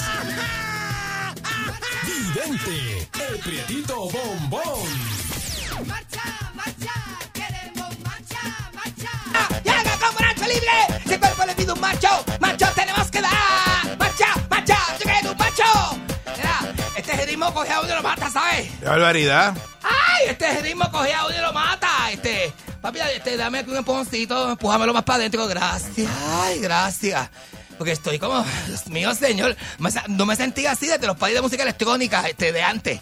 Vidente, 2.06 3.10
el 3.30 3.40
prietito 3.40 4.10
bombón. 4.10 4.62
Marcha, 5.86 6.24
marcha, 6.54 6.94
queremos 7.34 8.00
marcha, 8.00 8.70
marcha. 8.74 9.10
pecho 10.18 10.46
libre. 10.48 11.02
Si 11.06 11.14
el 11.14 11.20
cuerpo 11.20 11.46
le 11.46 11.56
pide 11.56 11.74
un 11.74 11.80
macho, 11.82 12.26
macho 12.40 12.68
tenemos 12.74 13.12
que 13.12 13.22
dar. 13.22 13.98
Marcha, 14.00 14.28
marcha, 14.50 14.78
yo 15.00 15.04
quiero 15.04 15.32
un 15.32 15.38
macho. 15.38 16.00
Mira, 16.38 16.74
este 16.96 17.26
ritmo 17.26 17.54
coge 17.54 17.72
a 17.74 17.82
uno 17.82 17.96
lo 17.96 18.04
mata, 18.04 18.30
¿sabes? 18.30 18.72
Qué 18.80 18.86
barbaridad. 18.86 19.54
¡Ay! 20.14 20.30
Este 20.30 20.62
ritmo 20.62 20.90
coge 20.92 21.14
a 21.14 21.26
uno 21.26 21.36
y 21.38 21.42
lo 21.42 21.54
mata. 21.54 22.12
Este, 22.12 22.52
papi, 22.82 23.00
este, 23.16 23.38
dame 23.38 23.60
aquí 23.60 23.72
un 23.72 23.78
empujoncito, 23.78 24.52
empújamelo 24.52 24.94
más 24.94 25.04
para 25.04 25.18
adentro. 25.20 25.48
Gracias, 25.48 26.12
ay, 26.28 26.60
gracias. 26.60 27.30
Porque 27.78 27.94
estoy 27.94 28.20
como, 28.20 28.46
Dios 28.68 28.88
mío, 28.88 29.14
señor. 29.16 29.56
no 30.08 30.26
me 30.26 30.36
sentía 30.36 30.72
así 30.72 30.88
desde 30.88 31.08
los 31.08 31.18
paris 31.18 31.36
de 31.36 31.42
música 31.42 31.64
electrónica 31.64 32.28
este, 32.28 32.52
de 32.52 32.62
antes. 32.62 33.00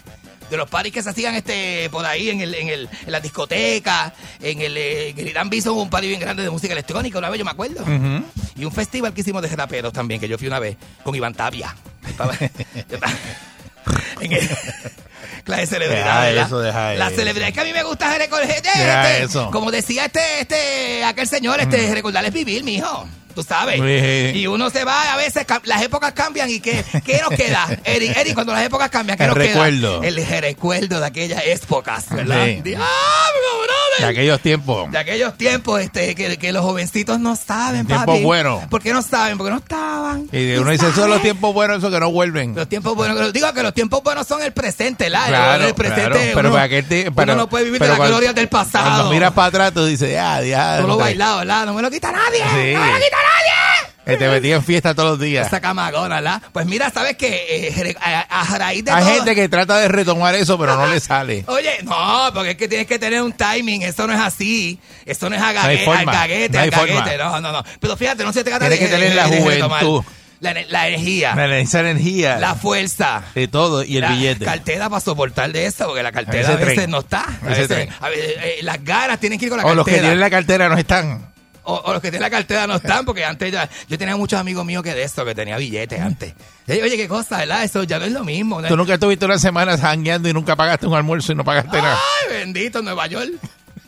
De 0.50 0.56
los 0.58 0.68
paris 0.68 0.92
que 0.92 1.02
se 1.02 1.08
hacían 1.10 1.34
este, 1.34 1.88
por 1.90 2.04
ahí 2.04 2.28
en, 2.28 2.42
el, 2.42 2.54
en, 2.54 2.68
el, 2.68 2.88
en 3.06 3.12
las 3.12 3.22
discotecas, 3.22 4.12
en 4.40 4.60
el, 4.60 4.76
en 4.76 5.18
el 5.18 5.28
Irán 5.28 5.48
Bison, 5.48 5.78
un 5.78 5.88
party 5.88 6.08
bien 6.08 6.20
grande 6.20 6.42
de 6.42 6.50
música 6.50 6.72
electrónica, 6.74 7.18
una 7.18 7.30
vez 7.30 7.38
yo 7.38 7.44
me 7.44 7.52
acuerdo. 7.52 7.82
Y 8.56 8.64
un 8.66 8.72
festival 8.72 9.14
que 9.14 9.22
hicimos 9.22 9.40
de 9.40 9.48
raperos 9.48 9.94
también, 9.94 10.20
que 10.20 10.28
yo 10.28 10.36
fui 10.36 10.48
una 10.48 10.58
vez, 10.58 10.76
con 11.04 11.14
Iván 11.14 11.32
Tapia. 11.34 11.74
En 14.20 14.32
el- 14.32 14.48
clase 15.44 15.62
de 15.62 15.66
celebridad, 15.66 16.22
Deja 16.30 16.46
eso, 16.46 16.60
deja 16.60 16.94
La 16.94 17.06
eso. 17.08 17.16
celebridad 17.16 17.48
es 17.48 17.54
que 17.54 17.60
a 17.60 17.64
mí 17.64 17.72
me 17.72 17.82
gusta 17.82 18.16
recordar, 18.18 18.50
este, 18.50 19.26
como 19.50 19.70
decía 19.70 20.06
este, 20.06 20.40
este, 20.40 21.04
aquel 21.04 21.26
señor, 21.26 21.60
este, 21.60 21.92
recordar 21.94 22.24
es 22.24 22.32
vivir, 22.32 22.64
mijo. 22.64 23.06
Tú 23.34 23.42
sabes. 23.42 23.76
Sí. 23.80 24.38
Y 24.40 24.46
uno 24.46 24.70
se 24.70 24.84
va, 24.84 25.12
a 25.12 25.16
veces 25.16 25.46
las 25.64 25.82
épocas 25.82 26.12
cambian 26.12 26.50
y 26.50 26.60
¿qué, 26.60 26.84
qué 27.04 27.20
nos 27.20 27.30
queda? 27.30 27.66
Eric, 27.84 28.16
Eric, 28.16 28.34
cuando 28.34 28.52
las 28.52 28.64
épocas 28.64 28.90
cambian, 28.90 29.16
¿qué 29.18 29.24
El 29.24 29.28
nos 29.30 29.38
recuerdo. 29.38 30.00
queda? 30.00 30.08
El 30.08 30.42
recuerdo 30.42 31.00
de 31.00 31.06
aquellas 31.06 31.42
épocas, 31.46 32.06
¿verdad? 32.10 32.44
Sí. 32.46 32.60
Diablo. 32.62 32.86
De 33.98 34.06
aquellos 34.06 34.40
tiempos. 34.40 34.90
De 34.90 34.98
aquellos 34.98 35.36
tiempos 35.36 35.80
este, 35.80 36.14
que, 36.14 36.38
que 36.38 36.50
los 36.52 36.62
jovencitos 36.64 37.20
no 37.20 37.36
saben, 37.36 37.86
Tiempos 37.86 38.22
buenos. 38.22 38.64
¿Por 38.66 38.82
qué 38.82 38.92
no 38.92 39.02
saben? 39.02 39.36
Porque 39.36 39.50
no 39.50 39.58
estaban. 39.58 40.28
Y 40.32 40.54
uno 40.54 40.70
dice, 40.70 40.90
son 40.92 41.10
los 41.10 41.20
tiempos 41.20 41.52
buenos, 41.52 41.78
esos 41.78 41.92
que 41.92 42.00
no 42.00 42.10
vuelven. 42.10 42.54
Los 42.54 42.68
tiempos 42.68 42.94
buenos, 42.96 43.18
que- 43.18 43.32
digo 43.32 43.52
que 43.52 43.62
los 43.62 43.74
tiempos 43.74 44.02
buenos 44.02 44.26
son 44.26 44.42
el 44.42 44.52
presente, 44.52 45.10
¿la? 45.10 45.26
Claro, 45.26 45.64
el 45.66 45.74
presente, 45.74 46.10
claro, 46.10 46.20
pero 46.34 46.48
uno, 46.48 46.56
para 46.56 46.68
que 46.70 46.82
te- 46.82 47.02
uno 47.08 47.12
pero- 47.14 47.34
no 47.36 47.48
puede 47.48 47.64
vivir 47.66 47.80
de 47.80 47.88
las 47.88 47.98
glorias 47.98 48.34
del 48.34 48.48
pasado. 48.48 48.84
Cuando 48.86 49.10
miras 49.10 49.32
para 49.32 49.48
atrás, 49.48 49.72
tú 49.74 49.84
dices, 49.84 50.10
ya, 50.10 50.40
ya. 50.42 50.78
Tú 50.80 50.86
lo 50.88 50.96
bailado, 50.96 51.38
¿verdad? 51.40 51.66
No 51.66 51.74
me 51.74 51.82
lo 51.82 51.90
quita 51.90 52.10
nadie. 52.10 52.38
Sí. 52.38 52.74
No 52.74 52.80
me 52.80 52.90
lo 52.92 52.96
quita 52.98 53.16
nadie. 53.16 53.21
Que 54.04 54.16
te 54.16 54.28
metí 54.28 54.50
en 54.52 54.64
fiesta 54.64 54.94
todos 54.94 55.10
los 55.10 55.20
días. 55.20 55.46
Esa 55.46 55.60
camagona, 55.60 56.16
¿verdad? 56.16 56.42
Pues 56.52 56.66
mira, 56.66 56.90
¿sabes 56.90 57.16
qué? 57.16 57.68
Eh, 57.68 57.94
a, 58.00 58.40
a 58.42 58.58
raíz 58.58 58.84
de 58.84 58.90
Hay 58.90 59.04
todo- 59.04 59.14
gente 59.14 59.34
que 59.36 59.48
trata 59.48 59.78
de 59.78 59.86
retomar 59.88 60.34
eso, 60.34 60.58
pero 60.58 60.74
no 60.76 60.86
le 60.88 60.98
sale. 61.00 61.44
Oye, 61.46 61.78
no, 61.84 62.30
porque 62.34 62.50
es 62.50 62.56
que 62.56 62.66
tienes 62.68 62.88
que 62.88 62.98
tener 62.98 63.22
un 63.22 63.32
timing. 63.32 63.82
Eso 63.82 64.06
no 64.08 64.12
es 64.12 64.20
así. 64.20 64.78
Eso 65.06 65.30
no 65.30 65.36
es 65.36 65.42
a 65.42 65.52
No 65.52 65.60
al 65.60 66.04
gaguete, 66.04 66.52
no 66.56 66.60
al 66.64 66.70
gaguete. 66.70 67.16
No, 67.18 67.40
no, 67.40 67.52
no. 67.52 67.62
Pero 67.80 67.96
fíjate, 67.96 68.24
no 68.24 68.32
se 68.32 68.42
trata 68.42 68.68
Tienes 68.68 68.80
de... 68.80 68.86
que 68.86 68.92
tener 68.92 69.10
de- 69.10 69.14
la 69.14 69.28
de 69.28 69.40
juventud. 69.40 70.02
La, 70.40 70.52
la 70.68 70.88
energía. 70.88 71.36
La- 71.36 71.58
Esa 71.58 71.78
energía. 71.80 72.38
La 72.40 72.56
fuerza. 72.56 73.22
de 73.36 73.46
todo 73.46 73.84
y 73.84 73.98
el 73.98 74.00
la 74.02 74.10
billete. 74.10 74.44
cartera 74.44 74.88
para 74.90 75.00
soportar 75.00 75.52
de 75.52 75.66
eso, 75.66 75.86
porque 75.86 76.02
la 76.02 76.10
cartera 76.10 76.40
Ese 76.42 76.52
a 76.52 76.56
veces 76.56 76.74
tren. 76.74 76.90
no 76.90 76.98
está. 76.98 77.24
A 77.40 77.46
veces, 77.46 77.68
tren. 77.68 77.88
a 78.00 78.08
veces, 78.08 78.34
eh, 78.42 78.58
las 78.62 78.82
ganas 78.82 79.20
tienen 79.20 79.38
que 79.38 79.44
ir 79.44 79.50
con 79.50 79.58
la 79.58 79.64
O 79.66 79.74
los 79.76 79.84
que 79.84 79.92
cartera. 79.92 80.08
tienen 80.08 80.18
la 80.20 80.30
cartera 80.30 80.68
no 80.68 80.76
están. 80.76 81.31
O, 81.64 81.74
o 81.74 81.92
los 81.92 82.02
que 82.02 82.10
tienen 82.10 82.22
la 82.22 82.30
cartera 82.30 82.66
no 82.66 82.76
están, 82.76 83.04
porque 83.04 83.24
antes 83.24 83.52
ya. 83.52 83.68
Yo 83.88 83.96
tenía 83.98 84.16
muchos 84.16 84.38
amigos 84.38 84.64
míos 84.64 84.82
que 84.82 84.94
de 84.94 85.04
eso, 85.04 85.24
que 85.24 85.34
tenía 85.34 85.56
billetes 85.56 86.00
antes. 86.00 86.34
Y, 86.66 86.72
oye, 86.80 86.96
qué 86.96 87.08
cosa, 87.08 87.38
¿verdad? 87.38 87.62
Eso 87.64 87.84
ya 87.84 87.98
no 87.98 88.04
es 88.04 88.12
lo 88.12 88.24
mismo. 88.24 88.62
Tú 88.62 88.76
nunca 88.76 88.94
estuviste 88.94 89.24
una 89.24 89.38
semana 89.38 89.78
jangueando 89.78 90.28
y 90.28 90.32
nunca 90.32 90.56
pagaste 90.56 90.86
un 90.86 90.94
almuerzo 90.94 91.32
y 91.32 91.34
no 91.36 91.44
pagaste 91.44 91.80
nada. 91.80 91.98
Ay, 92.22 92.36
bendito, 92.38 92.82
Nueva 92.82 93.06
York. 93.06 93.30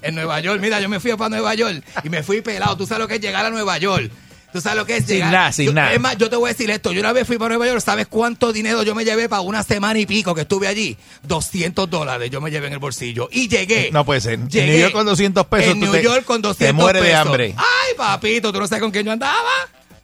En 0.02 0.14
Nueva 0.14 0.38
York, 0.40 0.60
mira, 0.60 0.80
yo 0.80 0.88
me 0.88 1.00
fui 1.00 1.12
para 1.16 1.30
Nueva 1.30 1.54
York 1.54 1.82
y 2.02 2.10
me 2.10 2.22
fui 2.22 2.42
pelado. 2.42 2.76
Tú 2.76 2.86
sabes 2.86 3.00
lo 3.00 3.08
que 3.08 3.14
es 3.14 3.20
llegar 3.20 3.46
a 3.46 3.50
Nueva 3.50 3.78
York. 3.78 4.10
Tú 4.54 4.60
sabes 4.60 4.78
lo 4.78 4.86
que 4.86 4.98
es 4.98 5.04
Sin 5.04 5.16
llegar. 5.16 5.32
nada, 5.32 5.50
sin 5.52 5.66
Yo- 5.66 5.72
nada. 5.72 5.92
Es 5.92 6.00
más, 6.00 6.16
yo 6.16 6.30
te 6.30 6.36
voy 6.36 6.48
a 6.48 6.52
decir 6.52 6.70
esto. 6.70 6.92
Yo 6.92 7.00
una 7.00 7.12
vez 7.12 7.26
fui 7.26 7.38
para 7.38 7.48
Nueva 7.56 7.66
York, 7.66 7.80
¿sabes 7.84 8.06
cuánto 8.06 8.52
dinero 8.52 8.84
yo 8.84 8.94
me 8.94 9.04
llevé 9.04 9.28
para 9.28 9.40
una 9.42 9.64
semana 9.64 9.98
y 9.98 10.06
pico 10.06 10.32
que 10.32 10.42
estuve 10.42 10.68
allí? 10.68 10.96
200 11.24 11.90
dólares 11.90 12.30
yo 12.30 12.40
me 12.40 12.52
llevé 12.52 12.68
en 12.68 12.74
el 12.74 12.78
bolsillo. 12.78 13.28
Y 13.32 13.48
llegué. 13.48 13.90
No 13.92 14.04
puede 14.04 14.20
ser. 14.20 14.34
En 14.34 14.48
Llegué. 14.48 14.66
New 14.74 14.78
York 14.82 14.92
con 14.92 15.06
200 15.06 15.46
pesos 15.46 15.72
En 15.72 15.80
New 15.80 15.90
te- 15.90 16.02
York 16.04 16.24
con 16.24 16.40
200 16.40 16.66
te 16.68 16.72
mueres 16.72 17.02
de 17.02 17.08
pesos. 17.08 17.26
hambre. 17.26 17.54
Ay, 17.56 17.94
papito, 17.96 18.52
¿tú 18.52 18.60
no 18.60 18.68
sabes 18.68 18.80
con 18.82 18.92
quién 18.92 19.04
yo 19.04 19.10
andaba? 19.10 19.34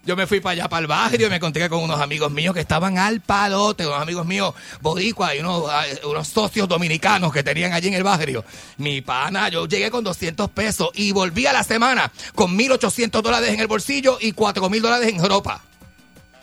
Yo 0.05 0.17
me 0.17 0.27
fui 0.27 0.41
para 0.41 0.53
allá, 0.53 0.69
para 0.69 0.81
el 0.81 0.87
barrio, 0.87 1.27
y 1.27 1.31
me 1.31 1.37
encontré 1.37 1.69
con 1.69 1.83
unos 1.83 2.01
amigos 2.01 2.33
míos 2.33 2.55
que 2.55 2.61
estaban 2.61 2.97
al 2.97 3.21
palote, 3.21 3.87
unos 3.87 4.01
amigos 4.01 4.25
míos 4.27 4.55
boricuas 4.81 5.35
y 5.35 5.41
unos, 5.41 5.65
ah, 5.69 5.85
unos 6.05 6.27
socios 6.27 6.67
dominicanos 6.67 7.33
que 7.33 7.43
tenían 7.43 7.75
allí 7.75 7.89
en 7.89 7.95
el 7.95 8.03
barrio. 8.03 8.45
Mi 8.79 9.03
pana, 9.03 9.51
yo 9.51 9.67
llegué 9.67 9.91
con 9.91 10.03
200 10.03 10.49
pesos 10.51 10.89
y 10.95 11.13
volví 11.13 11.47
a 11.47 11.53
la 11.53 11.65
semana 11.65 12.11
con 12.35 12.57
1.800 12.57 13.21
dólares 13.21 13.51
en 13.51 13.61
el 13.61 13.67
bolsillo 13.67 14.17
y 14.21 14.33
4.000 14.33 14.81
dólares 14.81 15.09
en 15.13 15.23
ropa. 15.23 15.70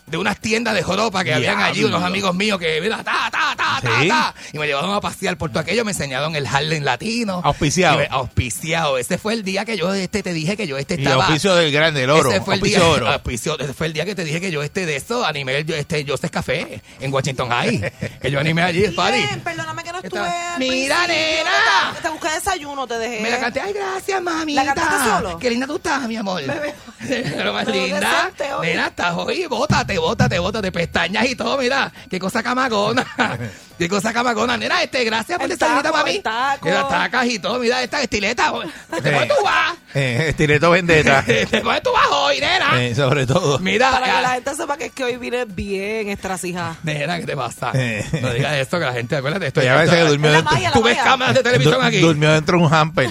De 0.08 0.18
unas 0.18 0.40
tiendas 0.40 0.74
de 0.74 0.84
joropa 0.84 1.22
que 1.26 1.34
habían 1.34 1.60
allí, 1.62 1.84
unos 1.84 2.02
amigos 2.02 2.34
míos 2.34 2.58
que, 2.58 2.80
mira, 2.80 3.04
ta, 3.04 3.30
ta, 3.30 3.54
ta, 3.58 3.80
ta, 3.82 4.02
Sí. 4.02 4.08
ta. 4.08 4.34
Y 4.54 4.58
me 4.58 4.66
llevaron 4.66 4.94
a 4.94 5.02
pasear 5.02 5.38
por 5.38 5.50
todo 5.50 5.60
aquello, 5.60 5.84
me 5.84 5.92
enseñaron 5.92 6.34
el 6.38 6.48
Harlem 6.48 6.82
latino. 6.84 7.42
Auspiciado. 7.44 7.96
Y 7.96 7.98
me- 8.00 8.08
auspiciado. 8.10 8.98
Ese 8.98 9.18
fue 9.18 9.34
el 9.34 9.44
día 9.44 9.66
que 9.66 9.76
yo 9.76 9.94
este, 9.94 10.24
te 10.24 10.32
dije 10.32 10.56
que 10.56 10.66
yo 10.66 10.78
este 10.78 10.96
Y 10.96 11.00
estaba. 11.04 11.26
auspicio 11.26 11.54
del 11.56 11.74
grande, 11.74 12.04
el 12.04 12.10
oro. 12.10 12.30
Ese 12.32 12.40
fue 12.40 12.56
el 12.56 12.62
Auspicio 12.62 12.80
día, 12.86 12.90
oro. 12.94 13.08
auspicio- 13.12 13.60
ese 13.60 13.74
fue 13.74 13.88
el 13.88 13.94
día 13.94 14.06
que 14.06 14.16
te 14.16 14.24
dije 14.24 14.40
que 14.40 14.50
yo 14.50 14.64
este 14.64 14.86
de 14.86 14.96
eso 14.96 15.26
animé 15.26 15.58
el 15.58 15.66
yo 15.66 15.76
este 15.76 16.06
Joseph 16.08 16.32
Café 16.32 16.82
en 17.02 17.14
Washington 17.14 17.50
High. 17.50 17.92
que 18.22 18.32
yo 18.32 18.40
animé 18.40 18.62
allí. 18.62 18.80
Bien, 18.88 19.42
perdóname 19.44 19.84
que 19.84 19.92
no 19.92 20.00
estuve. 20.00 20.30
Mira, 20.58 21.06
nena. 21.08 21.94
Te, 21.98 22.02
te 22.04 22.10
busqué 22.10 22.30
desayuno, 22.30 22.88
te 22.88 22.98
dejé. 22.98 23.20
Me 23.22 23.30
la 23.30 23.40
canté, 23.42 23.60
ay, 23.60 23.74
gracias, 23.74 24.22
mamita. 24.22 24.64
¿La 24.64 24.74
cantaste 24.74 25.10
solo? 25.10 25.38
Qué 25.38 25.50
linda 25.50 25.68
tú 25.68 25.76
estás, 25.76 26.08
mi 26.08 26.16
amor. 26.16 26.42
Lo 27.44 27.54
más 27.54 27.66
Pero 27.66 27.78
linda. 27.78 28.32
Nena, 28.62 28.88
estás 28.88 29.14
hoy, 29.16 29.46
bótate, 29.48 29.97
bótate, 29.98 30.40
bótate, 30.40 30.72
pestañas 30.72 31.26
y 31.26 31.36
todo, 31.36 31.58
mira. 31.58 31.92
Qué 32.10 32.20
cosa 32.20 32.42
camagona. 32.44 33.06
Qué 33.78 33.88
cosa 33.88 34.12
camagona. 34.12 34.58
Nena, 34.58 34.82
este, 34.82 35.04
gracias 35.04 35.38
por 35.38 35.52
esta 35.52 35.78
el 36.08 36.24
taco. 36.24 36.66
Mira, 36.66 36.88
tacas 36.88 37.26
y 37.28 37.38
todo, 37.38 37.60
mira, 37.60 37.84
esta 37.84 38.02
estileta. 38.02 38.52
¿De 39.04 39.12
dónde 39.12 39.28
tú 39.28 39.44
vas? 39.44 39.76
Eh, 39.94 40.26
estileto 40.30 40.72
vendetta. 40.72 41.22
¿De 41.28 41.46
dónde 41.46 41.82
tú 41.82 41.92
vas 41.94 42.08
hoy, 42.12 42.40
nena? 42.40 42.82
Eh, 42.84 42.96
sobre 42.96 43.28
todo. 43.28 43.60
Mira, 43.60 43.92
Para 43.92 44.06
que 44.16 44.22
la 44.22 44.30
gente 44.32 44.56
sepa 44.56 44.78
que 44.78 44.86
es 44.86 44.92
que 44.94 45.04
hoy 45.04 45.18
vine 45.18 45.46
bien 45.46 46.10
estracijada. 46.10 46.76
Nena, 46.82 47.20
¿qué 47.20 47.26
te 47.28 47.36
pasa? 47.38 47.72
Eh. 47.76 48.04
No 48.20 48.34
digas 48.34 48.56
esto, 48.56 48.80
que 48.80 48.86
la 48.86 48.94
gente, 48.94 49.16
acuérdate 49.16 49.48
esto. 49.48 49.64
Y 49.64 49.68
a 49.68 49.76
veces 49.76 49.96
que 49.96 50.02
durmió 50.02 50.30
Es 50.30 50.34
la 50.34 50.38
dentro, 50.38 50.54
malla, 50.56 50.70
la 50.70 50.74
Tú 50.74 50.84
ves 50.84 50.98
cámaras 50.98 51.36
de 51.36 51.44
televisión 51.44 51.76
du- 51.76 51.82
aquí. 51.88 52.00
durmió 52.00 52.32
dentro 52.34 52.58
de 52.58 52.64
un 52.66 52.74
hamper. 52.74 53.10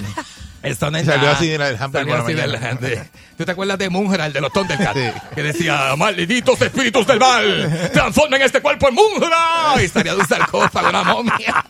Eso 0.63 0.89
no 0.91 0.97
es 0.97 1.05
Salió 1.05 1.21
nada. 1.23 1.37
así 1.37 1.47
del 1.47 1.61
hamper 1.61 2.01
Salió 2.01 2.07
por 2.07 2.17
la 2.17 2.23
así 2.23 2.33
del 2.33 2.79
de- 2.79 3.09
¿Tú 3.37 3.45
te 3.45 3.51
acuerdas 3.51 3.77
de 3.77 3.89
Munra, 3.91 4.25
el 4.25 4.33
de 4.33 4.41
los 4.41 4.51
Thundercats? 4.51 4.99
Sí. 4.99 5.21
Que 5.35 5.43
decía, 5.43 5.95
malditos 5.95 6.59
espíritus 6.59 7.05
del 7.05 7.19
mal, 7.19 7.89
transformen 7.93 8.41
este 8.41 8.61
cuerpo 8.61 8.87
en 8.89 8.95
Munra. 8.95 9.75
Y 9.83 9.87
salía 9.87 10.15
de 10.15 10.21
un 10.21 10.27
sarcófago, 10.27 10.89
una 10.89 11.03
momia. 11.03 11.63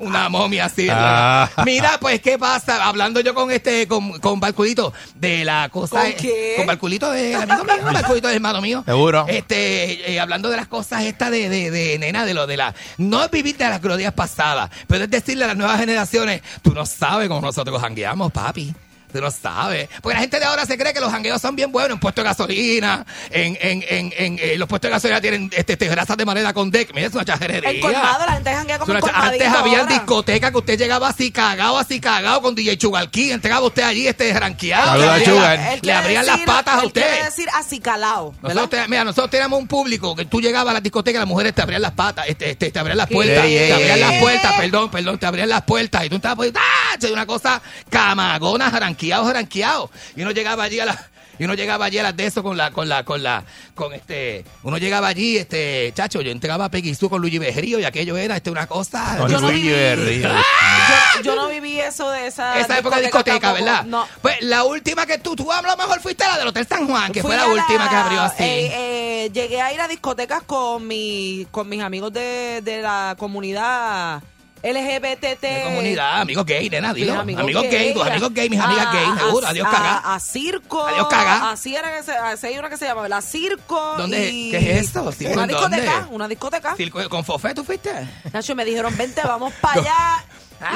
Una 0.00 0.28
momia 0.28 0.66
así. 0.66 0.86
Ah. 0.90 1.48
Mira, 1.64 1.96
pues, 1.98 2.20
¿qué 2.20 2.38
pasa? 2.38 2.84
Hablando 2.84 3.20
yo 3.20 3.32
con 3.34 3.50
este, 3.50 3.88
con, 3.88 4.18
con 4.20 4.38
Balculito, 4.38 4.92
de 5.14 5.44
la 5.46 5.70
cosa... 5.70 6.02
¿Con 6.02 6.12
qué? 6.12 6.54
Con 6.58 6.66
Balculito 6.66 7.10
de 7.10 7.34
amigo 7.36 7.64
mío, 7.64 7.74
Balculito 7.90 8.28
es 8.28 8.34
hermano 8.34 8.60
mío. 8.60 8.82
Seguro. 8.84 9.24
Este, 9.26 10.12
eh, 10.12 10.20
hablando 10.20 10.50
de 10.50 10.58
las 10.58 10.66
cosas 10.68 11.04
estas 11.04 11.30
de, 11.30 11.48
de, 11.48 11.70
de, 11.70 11.98
nena, 11.98 12.26
de 12.26 12.34
lo 12.34 12.46
de 12.46 12.58
la... 12.58 12.74
No 12.98 13.24
es 13.24 13.30
vivir 13.30 13.56
de 13.56 13.64
las 13.64 13.80
glorias 13.80 14.12
pasadas, 14.12 14.68
pero 14.86 15.04
es 15.04 15.10
decirle 15.10 15.44
a 15.44 15.48
las 15.48 15.56
nuevas 15.56 15.80
generaciones, 15.80 16.42
tú 16.60 16.74
no 16.74 16.84
sabes 16.84 17.28
cómo 17.28 17.40
nosotros 17.40 17.80
jangueamos, 17.80 18.30
papi. 18.34 18.74
Tú 19.14 19.20
no 19.20 19.30
sabes. 19.30 19.88
Porque 20.02 20.14
la 20.14 20.22
gente 20.22 20.40
de 20.40 20.44
ahora 20.44 20.66
se 20.66 20.76
cree 20.76 20.92
que 20.92 20.98
los 20.98 21.08
jangueos 21.12 21.40
son 21.40 21.54
bien 21.54 21.70
buenos 21.70 21.92
en 21.92 22.00
puestos 22.00 22.24
de 22.24 22.28
gasolina, 22.30 23.06
en, 23.30 23.56
en, 23.60 23.84
en, 23.88 24.12
en, 24.16 24.38
eh, 24.42 24.56
los 24.58 24.68
puestos 24.68 24.88
de 24.88 24.92
gasolina 24.92 25.20
tienen 25.20 25.48
este, 25.54 25.74
este, 25.74 25.86
grasas 25.86 26.16
de 26.16 26.24
manera 26.24 26.52
con 26.52 26.68
deck. 26.68 26.92
Mira, 26.92 27.06
es 27.06 27.14
una 27.14 27.24
chajerería. 27.24 27.70
El 27.70 27.78
colmado, 27.78 28.26
la 28.26 28.32
gente 28.32 28.52
janguea 28.52 28.78
como 28.80 28.92
Antes 28.92 29.48
había 29.48 29.84
discotecas 29.84 30.50
que 30.50 30.56
usted 30.58 30.76
llegaba 30.76 31.10
así 31.10 31.30
cagado, 31.30 31.78
así 31.78 32.00
cagado 32.00 32.42
con 32.42 32.56
DJ 32.56 32.76
Chugalquí, 32.76 33.30
entregaba 33.30 33.64
usted 33.64 33.84
allí 33.84 34.08
este 34.08 34.32
ranqueado. 34.36 35.00
Le-. 35.00 35.74
Él 35.74 35.80
Le 35.82 35.92
abrían 35.92 36.26
las 36.26 36.40
patas 36.40 36.82
a 36.82 36.86
usted. 36.86 37.02
Quiere 37.02 37.24
decir 37.26 37.48
acicalao. 37.54 38.32
¿verdad? 38.42 38.54
Nosotros, 38.56 38.88
mira, 38.88 39.04
nosotros 39.04 39.30
teníamos 39.30 39.60
un 39.60 39.68
público 39.68 40.16
que 40.16 40.24
tú 40.24 40.40
llegabas 40.40 40.72
a 40.72 40.74
las 40.74 40.82
discotecas, 40.82 41.20
las 41.20 41.28
mujeres 41.28 41.54
te 41.54 41.62
abrían 41.62 41.82
las 41.82 41.92
patas, 41.92 42.26
este, 42.26 42.50
este, 42.50 42.72
te 42.72 42.78
abrían 42.80 42.98
las 42.98 43.08
puertas, 43.08 43.44
Ey, 43.44 43.58
ey, 43.58 43.68
te 43.68 43.74
abrían 43.74 43.98
ey. 43.98 44.00
las 44.00 44.20
puertas, 44.20 44.52
perdón, 44.56 44.90
perdón, 44.90 45.18
te 45.18 45.26
abrían 45.26 45.48
las 45.48 45.62
puertas 45.62 46.04
y 46.04 46.08
tú 46.08 46.16
estabas 46.16 46.36
pues, 46.36 46.52
¡ah! 46.56 46.82
Una 47.12 47.26
cosa 47.26 47.62
camagona, 47.90 48.70
jaranqueado, 49.10 49.24
jaranqueado. 49.26 49.90
Y 50.16 50.22
uno 50.22 50.30
llegaba 50.32 50.64
allí 50.64 50.80
a 50.80 50.86
la 50.86 51.10
y 51.36 51.42
uno 51.46 51.54
llegaba 51.54 51.86
allí 51.86 51.98
a 51.98 52.04
las 52.04 52.16
de 52.16 52.26
eso 52.26 52.44
con 52.44 52.56
la, 52.56 52.70
con 52.70 52.88
la, 52.88 53.02
con 53.04 53.20
la, 53.20 53.42
con 53.74 53.92
este, 53.92 54.44
uno 54.62 54.78
llegaba 54.78 55.08
allí, 55.08 55.36
este, 55.36 55.92
chacho, 55.92 56.20
yo 56.20 56.30
entregaba 56.30 56.66
a 56.66 56.70
Peggy 56.70 56.94
Sue 56.94 57.08
con 57.10 57.20
Luigi 57.20 57.38
Berrío 57.38 57.80
y 57.80 57.84
aquello 57.84 58.16
era 58.16 58.36
este 58.36 58.50
una 58.52 58.68
cosa. 58.68 59.16
Con 59.18 59.28
Yo 59.32 59.40
no 59.40 59.50
Luigi 59.50 59.66
viví- 59.68 59.72
Berrío. 59.72 60.28
Yo, 60.28 61.22
yo 61.24 61.34
no 61.34 61.48
viví 61.48 61.80
eso 61.80 62.08
de 62.12 62.28
esa. 62.28 62.60
esa 62.60 62.78
época 62.78 62.96
de 62.98 63.02
discoteca, 63.02 63.40
tampoco. 63.40 63.64
¿verdad? 63.64 63.84
No. 63.84 64.06
Pues 64.22 64.36
la 64.42 64.62
última 64.62 65.06
que 65.06 65.18
tú, 65.18 65.34
tú 65.34 65.50
a 65.50 65.60
lo 65.60 65.76
mejor 65.76 66.00
fuiste 66.00 66.24
la 66.24 66.38
del 66.38 66.46
Hotel 66.46 66.68
San 66.68 66.86
Juan, 66.86 67.10
que 67.10 67.20
Fui 67.20 67.30
fue 67.32 67.36
la 67.36 67.48
última 67.48 67.88
que 67.90 67.96
abrió 67.96 68.20
así. 68.20 68.42
eh, 68.44 69.24
eh, 69.24 69.30
llegué 69.32 69.60
a 69.60 69.72
ir 69.72 69.80
a 69.80 69.88
discotecas 69.88 70.42
con, 70.44 70.86
mi, 70.86 71.48
con 71.50 71.68
mis 71.68 71.82
amigos 71.82 72.12
de, 72.12 72.60
de 72.62 72.80
la 72.80 73.16
comunidad 73.18 74.22
LGBTT. 74.64 75.40
De 75.42 75.62
comunidad, 75.64 76.20
amigos 76.22 76.46
gay, 76.46 76.70
nena, 76.70 76.94
dilo. 76.94 77.12
Mis 77.24 77.36
Amigos, 77.38 77.62
gay, 77.70 77.92
tus 77.92 78.02
amigos 78.06 78.32
gay, 78.32 78.48
mis 78.48 78.58
amigas 78.60 78.86
a- 78.86 78.92
gay, 78.92 79.04
a- 79.06 79.18
seguro. 79.18 79.46
Adiós, 79.46 79.68
a- 79.68 79.70
caga. 79.70 80.14
A, 80.14 80.20
circo. 80.20 80.86
Adiós, 80.86 81.06
caga. 81.08 81.50
Así 81.50 81.76
era 81.76 81.94
que 81.96 82.02
se, 82.02 82.12
así 82.12 82.46
hay 82.46 82.58
una 82.58 82.70
que 82.70 82.76
se 82.78 82.86
llama, 82.86 83.06
la 83.08 83.20
circo. 83.20 83.94
¿Dónde? 83.98 84.30
y- 84.30 84.50
¿Qué 84.50 84.56
es 84.78 84.86
esto? 84.86 85.12
¿Circo 85.12 85.34
Una 85.34 85.46
discoteca, 85.46 85.92
dónde? 86.00 86.14
una 86.14 86.28
discoteca. 86.28 86.74
Circo- 86.76 87.08
¿Con 87.08 87.24
Fofé 87.24 87.54
tú 87.54 87.62
fuiste? 87.64 87.92
Nacho, 88.32 88.54
me 88.54 88.64
dijeron, 88.64 88.96
vente, 88.96 89.20
vamos 89.24 89.52
para 89.60 89.80
allá. 89.80 90.24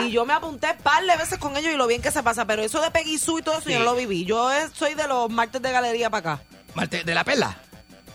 Y 0.05 0.11
yo 0.11 0.27
me 0.27 0.35
apunté 0.35 0.75
par 0.83 1.03
de 1.05 1.17
veces 1.17 1.39
con 1.39 1.57
ellos 1.57 1.73
y 1.73 1.77
lo 1.77 1.87
bien 1.87 2.03
que 2.03 2.11
se 2.11 2.23
pasa. 2.23 2.45
Pero 2.45 2.63
eso 2.63 2.81
de 2.83 2.91
Peggy 2.91 3.17
Sue 3.17 3.41
y 3.41 3.43
todo 3.43 3.55
eso 3.59 3.69
Sí. 3.69 3.73
yo 3.73 3.79
no 3.79 3.87
lo 3.87 3.95
viví. 3.95 4.25
Yo 4.27 4.53
eh, 4.53 4.69
soy 4.75 4.93
de 4.95 5.09
los 5.09 5.31
martes 5.31 5.63
de 5.63 5.73
galería 5.73 6.11
para 6.11 6.33
acá. 6.35 6.43
Marte- 6.75 7.05
¿De 7.05 7.15
la 7.15 7.25
perla? 7.25 7.57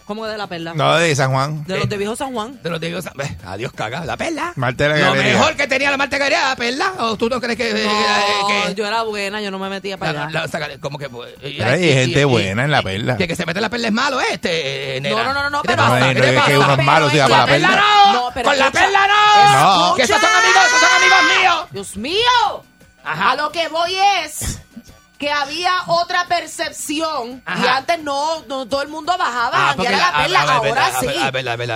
¿Cómo 0.06 0.26
de 0.26 0.38
la 0.38 0.48
perla? 0.48 0.74
No, 0.74 0.96
de 0.98 1.16
San 1.16 1.32
Juan. 1.32 1.64
De 1.66 1.78
los 1.80 1.88
de 1.88 1.98
Viejo 1.98 2.16
San 2.16 2.34
Juan. 2.34 2.60
De 2.62 2.70
los 2.70 2.80
de 2.80 2.90
Dios. 2.90 3.06
ve, 3.16 3.38
Adiós, 3.46 3.72
caga. 3.74 4.04
La 4.04 4.18
perla. 4.18 4.52
Marte 4.58 4.84
de 4.84 4.90
la 4.90 4.98
Lo 4.98 5.14
galería. 5.14 5.34
mejor 5.38 5.56
que 5.56 5.68
tenía 5.68 5.92
la 5.92 5.98
Marte 5.98 6.18
Galería 6.18 6.40
era 6.40 6.50
la 6.50 6.56
perla. 6.58 6.94
¿O 7.00 7.16
tú 7.16 7.30
no 7.30 7.40
crees 7.40 7.58
que.? 7.58 7.70
eh, 7.72 7.88
No, 8.42 8.48
que- 8.48 8.76
yo 8.76 8.86
era 8.86 9.04
buena, 9.04 9.42
yo 9.42 9.50
no 9.50 9.60
me 9.60 9.70
metía 9.70 9.98
para 9.98 10.12
la- 10.14 10.24
allá. 10.26 10.42
la- 10.42 10.48
saca- 10.50 10.78
como 10.82 10.98
que. 10.98 11.10
pues, 11.10 11.34
Pero 11.42 11.66
hay 11.70 11.84
y- 11.86 11.94
gente 11.94 12.22
y- 12.22 12.24
buena 12.26 12.66
en 12.66 12.72
la 12.72 12.82
perla. 12.82 13.16
Que, 13.18 13.28
que 13.28 13.36
se 13.36 13.46
mete 13.46 13.62
la 13.62 13.70
perla 13.70 13.88
es 13.88 13.94
malo, 13.94 14.20
este. 14.20 14.98
eh, 14.98 15.02
nena. 15.02 15.24
No, 15.24 15.34
no, 15.34 15.44
no, 15.44 15.50
no, 15.50 15.62
¿Qué 15.62 15.68
te 15.70 15.74
pero- 15.76 15.84
pasa? 15.88 16.00
No, 16.00 16.08
¿Qué 16.08 16.14
no, 16.16 16.20
te 16.22 16.28
es 16.28 16.32
que 16.34 16.40
pasa? 16.40 16.60
uno 16.60 16.74
es 16.74 16.84
malo 16.86 17.10
si 17.10 17.18
va 17.18 17.28
para 17.28 17.38
la 17.38 17.46
la 17.46 17.52
perla 17.52 17.68
no. 17.70 18.14
No, 18.14 18.32
pero 18.34 18.50
Con 18.50 18.60
la 18.60 18.66
escucha. 18.66 18.84
perla 18.84 19.08
no. 19.08 19.88
No. 19.90 19.96
Que 19.96 20.02
esos 20.04 20.20
son 20.20 20.30
amigos, 20.30 20.64
esos 20.68 20.80
son 20.80 20.90
amigos 21.02 21.38
míos. 21.40 21.68
Dios 21.72 21.98
mío. 21.98 22.64
A 23.06 23.36
lo 23.36 23.52
que 23.52 23.68
voy 23.70 23.96
es 24.24 24.60
que 25.24 25.32
había 25.32 25.72
otra 25.88 26.26
percepción 26.28 27.38
y 27.38 27.42
Ajá. 27.46 27.78
antes 27.78 28.04
no, 28.04 28.44
no 28.50 28.68
todo 28.68 28.82
el 28.82 28.90
mundo 28.90 29.16
bajaba 29.18 29.52
Ah, 29.54 29.72
a 29.72 29.76
la- 29.78 29.84
la 29.98 30.12
perla. 30.18 30.40
a 30.42 30.56
Ahora 30.58 31.00
sí. 31.00 31.08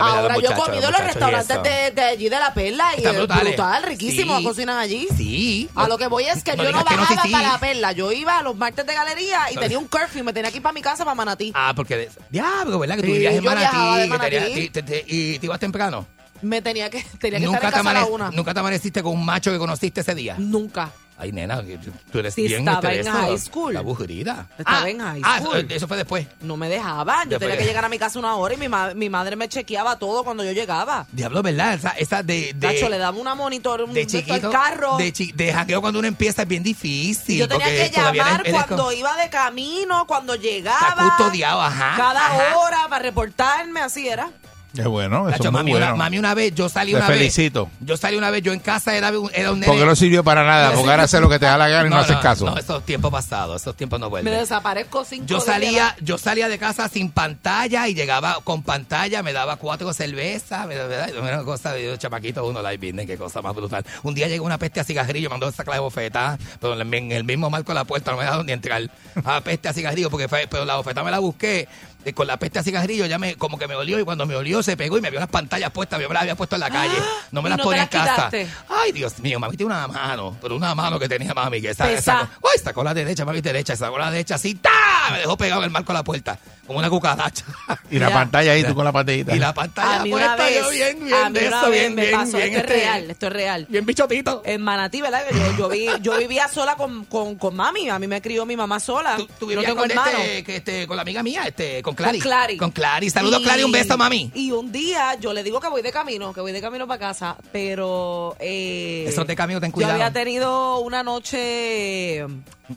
Ahora 0.02 0.36
yo 0.38 0.52
he 0.52 0.56
comido 0.56 0.86
en 0.88 0.92
los 0.92 1.00
y 1.00 1.04
restaurantes 1.06 1.64
de, 1.64 1.92
de 1.92 2.02
allí 2.02 2.28
de 2.28 2.40
la 2.40 2.54
perla 2.54 2.90
y 2.98 3.06
es 3.06 3.16
brutal, 3.16 3.40
brutal, 3.40 3.84
riquísimo, 3.84 4.38
Sí. 4.40 4.44
cocinan 4.44 4.78
allí. 4.80 5.08
Sí. 5.16 5.70
A 5.76 5.88
lo 5.88 5.98
que 5.98 6.08
voy 6.08 6.26
es 6.26 6.44
que 6.44 6.58
No 6.58 6.64
yo 6.66 6.74
no 6.74 6.84
que 6.84 6.96
no, 6.98 7.06
sí, 7.08 7.14
bajaba 7.16 7.24
sí. 7.24 7.32
para 7.32 7.52
la 7.54 7.58
perla. 7.60 7.92
Yo 7.94 8.12
iba 8.12 8.38
a 8.38 8.42
los 8.44 8.58
martes 8.58 8.86
de 8.86 8.94
galería 8.94 9.50
y 9.50 9.56
tenía 9.56 9.80
un 9.80 9.88
curfew. 9.88 10.26
Me 10.26 10.34
tenía 10.34 10.52
que 10.52 10.58
ir 10.58 10.64
para 10.64 10.74
mi 10.74 10.82
casa 10.82 11.06
para 11.06 11.16
Manatí. 11.16 11.54
Ah, 11.56 11.72
porque. 11.74 12.10
Diablo, 12.30 12.80
¿verdad? 12.80 12.96
Que 12.98 13.04
tú 13.04 13.12
vivías 13.14 13.34
en 13.34 13.44
de 13.44 13.50
Manatí. 13.50 13.78
que 13.78 14.18
tenías- 14.20 14.44
Manatí. 14.50 14.70
te- 14.72 14.84
te- 14.84 15.06
y 15.08 15.40
te 15.40 15.46
ibas 15.46 15.60
temprano. 15.60 16.06
Me 16.42 16.62
tenía 16.62 16.90
que, 16.90 17.02
tenía 17.20 17.40
que 17.40 17.46
¿Nunca 17.46 17.58
estar 17.60 17.74
en 17.80 17.86
casa 17.86 17.90
a 17.90 17.94
la 17.94 18.06
una. 18.08 18.30
¿Nunca 18.32 18.54
te 18.54 18.60
amaneciste 18.60 19.02
con 19.02 19.14
un 19.14 19.24
macho 19.26 19.52
que 19.52 19.58
conociste 19.58 20.02
ese 20.02 20.14
día? 20.14 20.36
Nunca. 20.38 20.92
Ay, 21.20 21.32
nena, 21.32 21.64
tú- 22.12 22.20
eres 22.20 22.36
Sí, 22.36 22.48
bien 22.48 22.68
estaba 22.68 22.94
en 22.94 23.06
high 23.08 23.38
school. 23.40 23.74
La 23.74 23.82
bujerida. 23.82 24.48
Estaba 24.58 24.88
en 24.88 25.00
high 25.00 25.22
Ah, 25.24 25.40
school. 25.40 25.66
eso 25.68 25.88
fue 25.88 25.98
después. 25.98 26.28
No 26.42 26.58
me 26.58 26.70
dejaban. 26.70 27.24
Yo 27.24 27.32
Después 27.32 27.50
tenía 27.50 27.58
que- 27.58 27.66
llegar 27.66 27.84
a 27.86 27.90
mi 27.90 27.98
casa 27.98 28.20
una 28.20 28.36
hora 28.36 28.54
y 28.54 28.58
mi, 28.58 28.70
ma- 28.70 28.94
mi 28.94 29.10
madre 29.10 29.36
me 29.36 29.50
chequeaba 29.50 29.98
todo 29.98 30.24
cuando 30.24 30.44
yo 30.44 30.52
llegaba. 30.52 31.08
Diablo, 31.12 31.42
¿verdad? 31.42 31.74
Esa, 31.74 31.90
esa 31.92 32.22
de, 32.22 32.54
de, 32.54 32.68
Tacho, 32.68 32.88
le 32.88 33.00
daba 33.00 33.18
una 33.18 33.34
monitor, 33.34 33.82
un 33.82 33.94
de 33.94 34.06
chiquito, 34.06 34.52
carro. 34.52 34.98
De, 34.98 35.12
chi- 35.12 35.32
de 35.32 35.52
jangueo 35.52 35.82
cuando 35.82 35.98
uno 36.00 36.08
empieza 36.08 36.44
es 36.44 36.48
bien 36.48 36.62
difícil. 36.62 37.36
Y 37.36 37.40
yo 37.40 37.48
tenía 37.48 37.66
que 37.66 37.90
llamar 37.90 38.42
eres- 38.42 38.54
eres 38.54 38.66
cuando 38.66 38.78
como- 38.78 38.92
iba 38.92 39.16
de 39.18 39.30
camino, 39.32 40.06
cuando 40.06 40.36
llegaba. 40.36 40.88
Está 40.90 41.16
custodiado, 41.18 41.62
ajá, 41.64 41.94
Cada 41.98 42.28
ajá. 42.28 42.58
hora 42.60 42.78
para 42.90 43.02
reportarme, 43.02 43.80
así 43.82 44.08
era. 44.08 44.30
Es 44.76 44.86
bueno, 44.86 45.28
eso 45.30 45.36
es 45.38 45.44
muy 45.46 45.52
mami, 45.52 45.72
bueno. 45.72 45.86
una, 45.88 45.96
mami, 45.96 46.20
una 46.20 46.34
vez, 46.36 46.54
yo 46.54 46.70
salí 46.70 46.92
Te 46.92 46.98
una 46.98 47.08
felicito. 47.08 47.66
vez. 47.66 47.74
Yo 47.80 47.98
salí 47.98 48.16
una 48.18 48.30
vez, 48.30 48.44
yo 48.44 48.54
en 48.54 48.60
casa 48.60 48.96
era 48.96 49.10
un, 49.18 49.32
era 49.34 49.52
un 49.52 49.60
nene. 49.60 49.72
Porque 49.72 49.86
no 49.86 49.96
sirvió 49.96 50.24
para 50.24 50.44
nada, 50.44 50.70
Me 50.70 50.76
porque 50.76 50.92
ahora 50.92 51.04
haces 51.04 51.20
lo 51.22 51.30
que 51.30 51.40
te 51.40 51.46
da 51.46 51.58
la 51.58 51.68
gana 51.68 51.88
y 51.88 51.90
no, 51.90 51.98
haces 51.98 52.18
caso. 52.18 52.46
No, 52.46 52.58
esos 52.58 52.84
tiempos 52.86 53.10
pasados, 53.12 53.60
esos 53.62 53.76
tiempos 53.76 54.00
no 54.00 54.08
Me 54.08 54.10
vuelven. 54.12 54.34
desaparezco 54.38 55.04
cinco 55.04 55.26
Yo 55.26 55.38
días. 55.38 55.46
salía, 55.46 55.96
yo 56.02 56.18
salía 56.18 56.48
de 56.48 56.60
casa 56.60 56.88
sin 56.90 57.10
pantalla 57.10 57.88
y 57.88 57.96
llegaba 57.96 58.40
con 58.44 58.62
pantalla, 58.62 59.24
me 59.24 59.34
daba 59.34 59.56
cuatro 59.56 59.92
cervezas, 59.94 60.68
me 60.68 60.76
daba 60.76 61.08
una 61.22 61.44
cosa 61.44 61.74
de 61.74 61.98
chamaquito, 61.98 62.46
uno 62.46 62.62
live 62.62 62.78
business, 62.78 63.08
qué 63.08 63.18
cosa 63.18 63.42
más 63.42 63.56
brutal. 63.56 63.84
Un 64.04 64.14
día 64.14 64.28
llegó 64.28 64.46
una 64.46 64.60
peste 64.60 64.80
a 64.80 64.84
cigarrillo, 64.84 65.30
mandó 65.30 65.48
a 65.48 65.52
sacar 65.52 65.76
la 65.76 65.80
bofeta, 65.82 66.38
pero 66.60 66.80
en 66.80 67.12
el 67.12 67.24
mismo 67.24 67.50
marco 67.50 67.72
de 67.72 67.76
la 67.76 67.86
puerta 67.86 68.12
no 68.12 68.18
me 68.18 68.24
dejaron 68.26 68.46
ni 68.46 68.52
entrar. 68.52 68.82
A 69.24 69.42
peste 69.44 69.70
a 69.70 69.74
cigarrillo, 69.74 70.10
porque 70.12 70.28
fue, 70.28 70.46
pero 70.50 70.66
la 70.66 70.76
bofeta 70.76 71.04
me 71.04 71.10
la 71.12 71.20
busqué. 71.20 71.68
Con 72.16 72.26
la 72.26 72.38
peste 72.38 72.58
a 72.60 72.64
cigarrillo 72.64 73.06
ya 73.06 73.18
me, 73.20 73.36
como 73.36 73.58
que 73.60 73.68
me 73.68 73.76
olió 73.76 74.00
y 74.00 74.04
cuando 74.06 74.26
me 74.26 74.34
olió 74.34 74.64
se 74.64 74.78
pegó 74.78 74.98
y 74.98 75.02
me 75.02 75.10
vio 75.12 75.20
las 75.20 75.28
pantallas 75.28 75.72
puestas, 75.72 76.00
yo 76.00 76.08
me 76.08 76.14
las 76.14 76.22
había 76.24 76.36
puesto 76.36 76.56
en 76.56 76.62
la 76.62 76.70
calle. 76.70 76.96
No 77.32 77.42
me 77.42 77.50
¿Y 77.50 77.52
las 77.52 77.58
no 77.58 77.64
ponía 77.66 77.82
en 77.84 77.88
casa. 77.90 78.14
quitaste? 78.30 78.48
Ay, 78.70 78.94
Dios 78.94 79.20
mío, 79.20 79.38
mami 79.40 79.58
tiene 79.58 79.74
una 79.74 79.86
mano, 79.90 80.38
pero 80.42 80.56
una 80.56 80.74
mano 80.74 80.98
que 80.98 81.10
tenía 81.10 81.34
mami 81.34 81.62
que 81.62 81.72
esa, 81.72 81.92
esa- 81.92 82.30
Uy, 82.42 82.50
sacó 82.64 82.82
la 82.86 82.94
derecha, 82.94 83.26
mami 83.26 83.42
derecha, 83.42 83.76
sacó 83.76 83.98
la 83.98 84.10
derecha 84.10 84.36
así, 84.36 84.56
¡ta! 84.56 84.70
Me 85.12 85.18
dejó 85.20 85.36
pegado 85.36 85.60
en 85.62 85.66
el 85.66 85.72
marco 85.72 85.92
de 85.92 86.00
la 86.00 86.04
puerta, 86.06 86.40
como 86.68 86.80
una 86.80 86.90
cucaracha. 86.90 87.46
Y 87.90 88.00
la 88.00 88.08
Mira. 88.08 88.20
pantalla 88.20 88.52
ahí, 88.52 88.64
tú 88.66 88.76
con 88.76 88.84
la 88.84 88.92
pantallita. 88.92 89.34
Y 89.36 89.40
la 89.40 89.54
pantalla 89.54 90.02
A 90.02 90.04
mí 90.04 90.12
una 90.14 90.36
puesta, 90.36 90.44
vez, 90.46 90.56
yo 90.62 90.70
bien, 90.70 91.06
bien, 91.06 91.14
a 91.16 91.30
mí 91.30 91.40
de 91.40 91.48
una 91.48 91.58
eso, 91.62 91.70
vez 91.70 91.80
bien, 91.82 91.96
me 91.96 92.02
bien, 92.02 92.20
pasó, 92.20 92.38
bien, 92.38 92.48
esto 92.50 92.58
es 92.58 92.64
este, 92.66 92.74
real, 92.74 93.12
esto 93.12 93.28
es 93.28 93.34
real. 93.34 93.66
Bien 93.70 93.86
bichotito. 93.86 94.42
En 94.46 94.62
Manatí, 94.62 95.02
¿verdad? 95.02 95.22
Yo, 95.32 95.58
yo, 95.58 95.70
vi- 95.70 95.88
yo 96.02 96.18
vivía 96.18 96.48
sola 96.50 96.76
con, 96.76 97.06
con, 97.06 97.36
con 97.36 97.56
mami. 97.56 97.90
A 97.90 97.98
mí 97.98 98.08
me 98.08 98.22
crió 98.22 98.46
mi 98.46 98.58
mamá 98.58 98.80
sola. 98.82 99.16
Tú, 99.16 99.26
tú 99.40 99.46
no 99.46 99.48
vivías 99.48 99.66
tengo 99.66 99.82
con, 99.82 99.90
hermano. 99.90 100.18
este, 100.20 100.44
que 100.44 100.56
este, 100.58 100.86
con 100.88 100.98
la 100.98 101.04
amiga 101.04 101.24
mía, 101.24 101.44
este, 101.48 101.82
con 101.82 101.96
Clary. 101.96 102.20
Con 102.20 102.30
Clary. 102.30 102.58
Con 102.58 102.72
Clary. 102.72 103.10
Saludos, 103.10 103.40
Y- 103.40 103.44
Clary, 103.46 103.64
un 103.64 103.72
beso, 103.72 103.98
mami. 103.98 104.32
Y 104.36 104.52
un 104.52 104.70
día 104.72 105.16
yo 105.20 105.32
le 105.34 105.44
digo 105.44 105.62
que 105.62 105.70
voy 105.70 105.82
de 105.82 105.92
camino, 105.94 106.34
que 106.34 106.42
voy 106.42 106.52
de 106.52 106.60
camino 106.62 106.86
para 106.88 107.00
casa, 107.00 107.38
pero... 107.54 108.36
Eh, 108.40 109.06
Esos 109.08 109.26
de 109.26 109.36
camino, 109.36 109.62
ten 109.62 109.70
Yo 109.72 109.76
cuidado. 109.76 109.94
había 109.94 110.12
tenido 110.12 110.80
una 110.80 111.04
noche, 111.04 112.26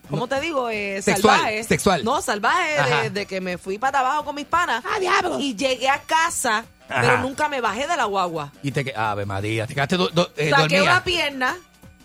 ¿cómo 0.09 0.27
te 0.29 0.41
digo? 0.41 0.69
Eh, 0.71 1.01
Sexual, 1.03 1.37
salvaje. 1.39 1.65
sexual. 1.65 2.05
No, 2.05 2.21
salvaje, 2.23 3.03
de, 3.05 3.11
de 3.11 3.27
que 3.27 3.41
me 3.41 3.59
fui 3.59 3.79
para 3.79 4.01
abajo 4.01 4.25
con 4.25 4.35
mis 4.35 4.47
panas. 4.47 4.85
¡Ah, 4.87 4.99
diablo! 4.99 5.39
Y 5.39 5.55
llegué 5.57 5.89
a 5.89 6.01
casa, 6.03 6.65
Ajá. 6.89 7.01
pero 7.01 7.19
nunca 7.19 7.49
me 7.49 7.61
bajé 7.61 7.87
de 7.87 7.97
la 7.97 8.05
guagua. 8.05 8.53
Y 8.63 8.71
te 8.73 8.85
que- 8.85 8.95
Ave 8.95 9.27
María, 9.27 9.67
te 9.67 9.75
quedaste 9.75 9.97
do- 9.97 10.09
do- 10.09 10.31
eh, 10.37 10.51
saqué 10.51 10.83
una 10.83 11.03
pierna, 11.05 11.57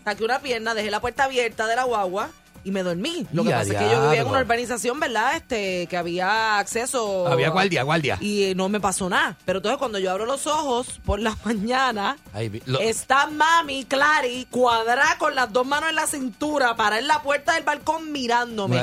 saqué 0.04 0.24
una 0.24 0.40
pierna, 0.40 0.74
dejé 0.74 0.90
la 0.92 1.00
puerta 1.00 1.26
abierta 1.26 1.68
de 1.68 1.76
la 1.76 1.84
guagua 1.84 2.30
y 2.66 2.72
me 2.72 2.84
dormí. 2.84 3.26
Lo 3.32 3.44
que 3.46 3.52
pasa 3.52 3.62
es 3.62 3.78
que 3.80 3.90
yo 3.90 4.02
vivía 4.08 4.22
en 4.22 4.28
una 4.28 4.40
urbanización, 4.42 5.00
¿verdad? 5.00 5.38
Este, 5.38 5.88
que 5.88 5.96
había 5.96 6.58
acceso. 6.60 7.28
Había 7.28 7.50
guardia, 7.50 7.84
guardia. 7.84 8.18
Y 8.20 8.44
eh, 8.44 8.56
no 8.56 8.68
me 8.68 8.80
pasó 8.82 9.08
nada. 9.10 9.38
Pero 9.46 9.60
entonces 9.60 9.78
cuando 9.78 10.00
yo 10.00 10.12
abro 10.12 10.26
los 10.26 10.46
ojos 10.48 11.00
por 11.06 11.20
la 11.22 11.38
mañana, 11.46 12.18
Ay, 12.34 12.50
vi- 12.50 12.62
lo- 12.66 12.80
está 12.82 13.28
mami, 13.28 13.86
Clary, 13.86 14.48
cuadrada 14.52 15.18
con 15.18 15.36
las 15.36 15.54
dos 15.54 15.66
manos 15.66 15.90
en 15.90 15.96
la 15.96 16.08
cintura, 16.08 16.76
para 16.76 17.00
en 17.00 17.08
la 17.08 17.22
puerta 17.22 17.54
del 17.54 17.64
balcón 17.64 18.12
mirándome. 18.12 18.76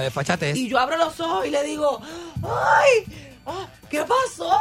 Y 0.56 0.68
yo 0.68 0.78
abro 0.78 0.96
los 0.96 1.18
ojos 1.20 1.44
y 1.46 1.50
le 1.50 1.62
digo, 1.64 2.00
¡ay! 2.42 3.04
ah, 3.46 3.66
¿Qué 3.90 4.02
pasó? 4.04 4.56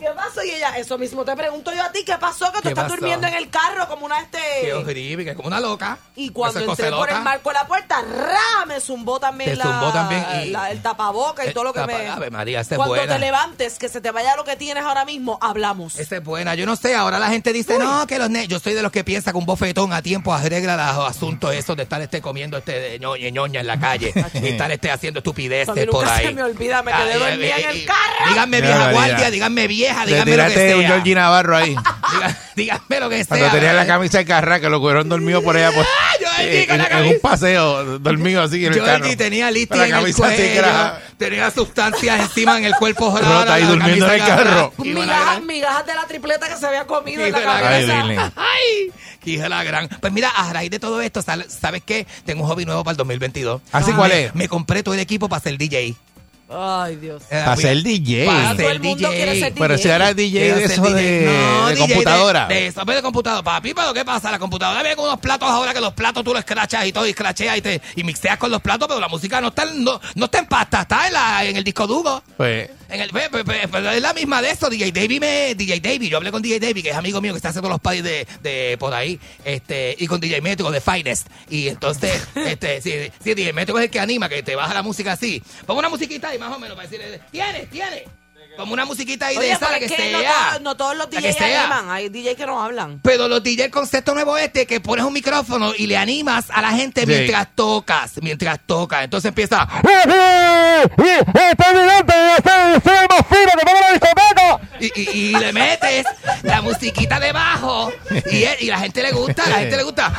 ¿Qué 0.00 0.08
pasó? 0.16 0.42
Y 0.42 0.50
ella, 0.50 0.76
eso 0.78 0.96
mismo 0.96 1.24
te 1.24 1.36
pregunto 1.36 1.72
yo 1.74 1.82
a 1.84 1.92
ti, 1.92 2.02
¿qué 2.04 2.16
pasó? 2.18 2.46
Que 2.52 2.58
tú 2.58 2.62
¿Qué 2.62 2.68
estás 2.70 2.84
pasó? 2.84 2.96
durmiendo 2.96 3.26
en 3.26 3.34
el 3.34 3.50
carro 3.50 3.86
como 3.86 4.06
una 4.06 4.18
este... 4.20 4.38
Qué 4.62 4.72
horrible, 4.72 5.24
que 5.24 5.30
es 5.32 5.36
como 5.36 5.48
una 5.48 5.60
loca. 5.60 5.98
Y 6.16 6.30
cuando 6.30 6.60
entré 6.60 6.90
por 6.90 7.10
el 7.10 7.20
marco 7.20 7.50
de 7.50 7.54
la 7.54 7.66
puerta, 7.66 8.00
¡ra! 8.02 8.64
Me 8.66 8.80
zumbó 8.80 9.20
también, 9.20 9.50
Te 9.50 9.56
la, 9.56 9.64
zumbó 9.64 9.92
también 9.92 10.24
y- 10.44 10.50
la- 10.50 10.70
el 10.70 10.80
tapaboca 10.80 11.44
y 11.44 11.48
Eh, 11.50 11.52
todo 11.52 11.64
lo 11.64 11.72
que 11.74 11.80
tapa- 11.80 11.98
me... 11.98 12.08
Ave 12.08 12.30
María, 12.30 12.60
esa 12.60 12.74
es 12.74 12.76
Cuando 12.78 12.94
buena. 12.96 13.12
te 13.14 13.18
levantes, 13.20 13.78
que 13.78 13.88
se 13.90 14.00
te 14.00 14.10
vaya 14.10 14.34
lo 14.36 14.44
que 14.44 14.56
tienes 14.56 14.84
ahora 14.84 15.04
mismo, 15.04 15.38
hablamos. 15.42 15.98
Esa 15.98 16.16
es 16.16 16.24
buena. 16.24 16.54
Yo 16.54 16.64
no 16.64 16.76
sé, 16.76 16.94
ahora 16.94 17.18
la 17.18 17.28
gente 17.28 17.52
dice, 17.52 17.78
no, 17.78 18.06
que 18.06 18.18
los 18.18 18.30
ne 18.30 18.46
Yo 18.48 18.58
soy 18.58 18.72
de 18.74 18.82
los 18.82 18.90
que 18.92 19.04
piensa 19.04 19.32
que 19.32 19.38
un 19.38 19.44
bofetón 19.46 19.92
a 19.92 20.00
tiempo 20.02 20.32
arregla 20.32 20.76
los 20.94 21.08
asuntos 21.10 21.52
esos 21.54 21.76
de 21.76 21.82
estar 21.82 22.00
este 22.00 22.22
comiendo 22.22 22.56
este 22.56 22.72
de 22.80 22.98
ñoña, 22.98 23.28
ñoña 23.28 23.60
en 23.60 23.66
la 23.66 23.78
calle 23.78 24.12
y 24.34 24.46
estar 24.48 24.70
este 24.72 24.90
haciendo 24.90 25.18
estupideces 25.18 25.86
por 25.86 26.00
nunca 26.04 26.14
ahí. 26.16 26.26
se 26.28 26.32
me 26.32 26.42
olvida, 26.42 26.82
me 26.82 26.92
quedé 26.92 27.18
dormida 27.18 27.56
en 27.58 27.68
el 27.70 27.84
carro. 27.84 28.28
Díganme 28.30 28.60
vieja 28.62 28.92
guardia, 28.92 29.30
díganme 29.30 29.66
vieja, 29.66 29.89
Lo 29.92 30.24
que 30.24 30.30
tiraste 30.30 30.74
un. 30.76 30.82
Georgie 30.86 31.14
Navarro 31.14 31.56
ahí. 31.56 31.74
Diga- 32.10 32.36
díganme 32.56 33.00
lo 33.00 33.08
que 33.08 33.24
sea. 33.24 33.38
Cuando 33.38 33.50
tenía 33.50 33.72
la 33.72 33.86
camisa 33.86 34.18
de 34.18 34.24
carra, 34.24 34.58
que 34.60 34.68
lo 34.68 34.80
cubrieron 34.80 35.08
dormido 35.08 35.42
por 35.42 35.56
allá. 35.56 35.70
Por, 35.72 35.84
yo 36.20 36.28
allí 36.36 36.48
eh, 36.56 36.66
con 36.66 36.74
en, 36.76 36.82
la 36.82 36.84
en 36.88 36.90
camisa. 36.90 37.14
un 37.14 37.20
paseo, 37.20 37.98
dormido 38.00 38.42
así 38.42 38.64
en 38.66 38.72
el 38.72 38.78
Yo 38.78 38.84
carro. 38.84 39.04
allí 39.04 39.16
tenía 39.16 39.50
la 39.50 39.58
en 39.58 39.62
el 39.62 39.90
camisa 39.90 40.26
así 40.26 40.36
que 40.36 40.42
cuello, 40.42 40.58
era 40.60 41.00
tenía 41.18 41.50
sustancias 41.50 42.20
encima 42.20 42.58
en 42.58 42.64
el 42.64 42.74
cuerpo 42.74 43.10
Rota 43.16 43.54
ahí 43.54 43.62
la 43.62 43.68
durmiendo 43.68 44.06
en 44.06 44.12
el 44.12 44.18
camisa 44.18 44.36
carro. 44.36 44.72
una 44.78 44.90
Migajas, 45.00 45.24
gran- 45.34 45.46
migajas 45.46 45.86
de 45.86 45.94
la 45.94 46.06
tripleta 46.06 46.48
que 46.48 46.56
se 46.56 46.66
había 46.66 46.86
comido 46.86 47.22
en 47.22 47.28
Hijo 47.28 47.40
la 47.40 47.56
de 47.56 47.62
la 47.62 47.68
Ay, 47.76 47.86
cabeza. 47.86 48.32
Ay, 48.36 48.92
que 49.22 49.38
de 49.38 49.48
la 49.48 49.62
gran. 49.64 49.88
Pues 49.88 50.12
mira, 50.12 50.30
a 50.30 50.52
raíz 50.52 50.70
de 50.70 50.78
todo 50.78 51.00
esto, 51.00 51.22
sal- 51.22 51.46
¿sabes 51.48 51.82
qué? 51.84 52.06
Tengo 52.24 52.42
un 52.44 52.48
hobby 52.48 52.64
nuevo 52.64 52.82
para 52.84 52.92
el 52.92 52.96
2022. 52.96 53.60
¿Así 53.72 53.90
Me- 53.90 53.96
cuál 53.96 54.12
es? 54.12 54.34
Me 54.34 54.48
compré 54.48 54.82
todo 54.82 54.94
el 54.94 55.00
equipo 55.00 55.28
para 55.28 55.42
ser 55.42 55.56
DJ. 55.58 55.94
Ay, 56.52 56.96
Dios. 56.96 57.22
Eh, 57.30 57.42
Para 57.44 57.56
ser 57.56 57.82
DJ. 57.82 58.26
Para 58.26 58.48
Todo 58.48 58.56
ser 58.56 58.70
el 58.72 58.80
mundo 58.80 59.08
DJ. 59.08 59.16
quiere 59.24 59.40
ser 59.40 59.52
Pero 59.54 59.78
si 59.78 59.88
era 59.88 60.12
DJ 60.14 60.30
Quiero 60.40 60.56
de 60.56 60.64
eso 60.64 60.82
DJ. 60.82 60.94
de, 60.94 61.26
No, 61.26 61.66
de 61.68 61.74
DJ 61.74 61.86
computadora. 61.86 62.46
De, 62.48 62.54
de 62.54 62.66
eso, 62.66 62.84
de 62.84 63.02
computadora. 63.02 63.42
Papi, 63.42 63.72
pero 63.74 63.94
¿qué 63.94 64.04
pasa? 64.04 64.30
La 64.32 64.38
computadora 64.38 64.80
viene 64.82 64.96
con 64.96 65.04
unos 65.06 65.20
platos 65.20 65.48
ahora 65.48 65.72
que 65.72 65.80
los 65.80 65.92
platos 65.92 66.24
tú 66.24 66.32
los 66.32 66.40
escrachas 66.40 66.86
y 66.86 66.92
todo, 66.92 67.06
y 67.06 67.10
escracheas 67.10 67.56
y, 67.58 67.62
te, 67.62 67.80
y 67.94 68.02
mixeas 68.04 68.36
con 68.38 68.50
los 68.50 68.60
platos, 68.60 68.88
pero 68.88 68.98
la 69.00 69.08
música 69.08 69.40
no 69.40 69.48
está, 69.48 69.62
en- 69.62 69.84
no, 69.84 70.00
no 70.16 70.24
está 70.24 70.38
en 70.40 70.46
pasta, 70.46 70.82
está 70.82 71.06
en, 71.06 71.12
la, 71.12 71.44
en 71.44 71.56
el 71.56 71.62
disco 71.64 71.86
duro. 71.86 72.22
Pues, 72.36 72.68
En 72.88 73.00
el, 73.00 73.10
pe- 73.10 73.30
pe- 73.30 73.44
pe- 73.44 73.68
pero 73.70 73.90
es 73.92 74.02
la 74.02 74.12
misma 74.12 74.42
de 74.42 74.50
eso, 74.50 74.68
DJ 74.68 74.90
Davey 74.90 75.20
me, 75.20 75.54
DJ 75.54 75.78
Davey, 75.78 76.08
yo 76.08 76.16
hablé 76.16 76.32
con 76.32 76.42
DJ 76.42 76.58
Davey, 76.58 76.82
que 76.82 76.90
es 76.90 76.96
amigo 76.96 77.20
mío 77.20 77.32
que 77.32 77.36
está 77.36 77.50
haciendo 77.50 77.68
los 77.68 77.78
parties 77.80 78.02
de, 78.02 78.26
de 78.42 78.76
por 78.78 78.92
ahí, 78.92 79.20
este, 79.44 79.94
y 79.98 80.08
con 80.08 80.18
DJ 80.20 80.40
Métrico 80.40 80.72
de 80.72 80.80
Finest. 80.80 81.28
Y 81.48 81.68
entonces, 81.68 82.20
este, 82.34 82.82
sí, 82.82 82.92
sí, 83.22 83.34
DJ 83.34 83.52
Métrico 83.52 83.78
es 83.78 83.84
el 83.84 83.90
que 83.90 84.00
anima, 84.00 84.28
que 84.28 84.42
te 84.42 84.56
baja 84.56 84.74
la 84.74 84.82
música 84.82 85.12
así. 85.12 85.40
Pon 85.64 85.76
una 85.78 85.88
musiquita 85.88 86.34
y 86.34 86.38
más 86.40 86.52
o 86.56 86.58
menos 86.58 86.74
para 86.76 86.88
decirle, 86.88 87.20
tienes, 87.30 87.70
tienes. 87.70 88.02
Como 88.56 88.72
una 88.72 88.84
musiquita 88.84 89.26
ahí 89.28 89.36
de 89.36 89.40
Oye, 89.42 89.50
esa, 89.52 89.60
pero 89.60 89.72
la 89.72 89.78
que, 89.78 89.84
es 89.84 89.92
que 89.92 90.12
no, 90.12 90.18
sea. 90.20 90.32
todos- 90.50 90.60
no 90.62 90.76
todos 90.76 90.96
los 90.96 91.06
que 91.06 91.20
DJs 91.20 91.36
sea. 91.36 91.60
animan. 91.62 91.90
Hay 91.90 92.08
DJs 92.08 92.34
que 92.36 92.46
no 92.46 92.60
hablan. 92.60 93.00
Pero 93.02 93.28
los 93.28 93.42
DJ, 93.42 93.66
el 93.66 93.70
concepto 93.70 94.12
nuevo 94.12 94.36
este, 94.36 94.66
que 94.66 94.80
pones 94.80 95.04
un 95.04 95.12
micrófono 95.12 95.72
y 95.76 95.86
le 95.86 95.96
animas 95.96 96.46
a 96.50 96.60
la 96.60 96.70
gente 96.72 97.02
Sí. 97.02 97.06
mientras 97.06 97.54
tocas, 97.54 98.14
mientras 98.20 98.58
tocas. 98.66 99.04
Entonces 99.04 99.28
empieza... 99.28 99.68
Y, 104.80 104.86
y- 105.00 105.10
y 105.10 105.30
le 105.38 105.52
metes 105.52 106.06
la 106.42 106.62
musiquita 106.62 107.20
debajo 107.20 107.92
y, 108.30 108.44
y 108.64 108.66
la 108.66 108.78
gente 108.78 109.02
le 109.02 109.12
gusta, 109.12 109.46
la 109.46 109.56
gente 109.58 109.76
le 109.76 109.82
gusta. 109.82 110.12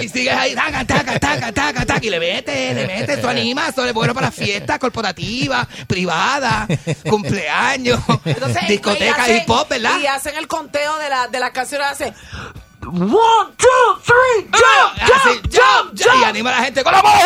Y 0.00 0.08
sigues 0.08 0.34
ahí, 0.34 0.54
taca, 0.54 0.84
taca, 0.84 1.18
taca, 1.18 1.52
taca, 1.52 1.86
taca, 1.86 2.00
y 2.04 2.10
le 2.10 2.18
metes, 2.18 2.74
le 2.74 2.86
metes, 2.86 3.20
tú 3.20 3.28
animas, 3.28 3.70
eso 3.70 3.84
es 3.86 3.92
bueno 3.92 4.12
para 4.14 4.30
fiestas 4.30 4.78
corporativas, 4.78 5.66
privadas, 5.86 6.66
cumpleaños, 7.08 8.00
discotecas 8.68 9.28
hip 9.28 9.50
hop, 9.50 9.68
¿verdad? 9.68 9.98
Y 10.02 10.06
hacen 10.06 10.36
el 10.36 10.46
conteo 10.48 10.96
de, 10.98 11.08
la, 11.08 11.28
de 11.28 11.38
las 11.40 11.50
canciones. 11.50 11.86
Hacen. 11.88 12.14
One, 12.86 13.52
two, 13.56 14.00
three, 14.04 14.48
jump, 14.52 14.62
Ah, 14.62 15.06
jump, 15.06 15.26
así, 15.26 15.40
jump, 15.50 15.98
jump, 15.98 16.20
y 16.20 16.24
anima 16.24 16.50
a 16.50 16.58
la 16.58 16.64
gente 16.64 16.84
con 16.84 16.92
la 16.92 17.02
mano 17.02 17.18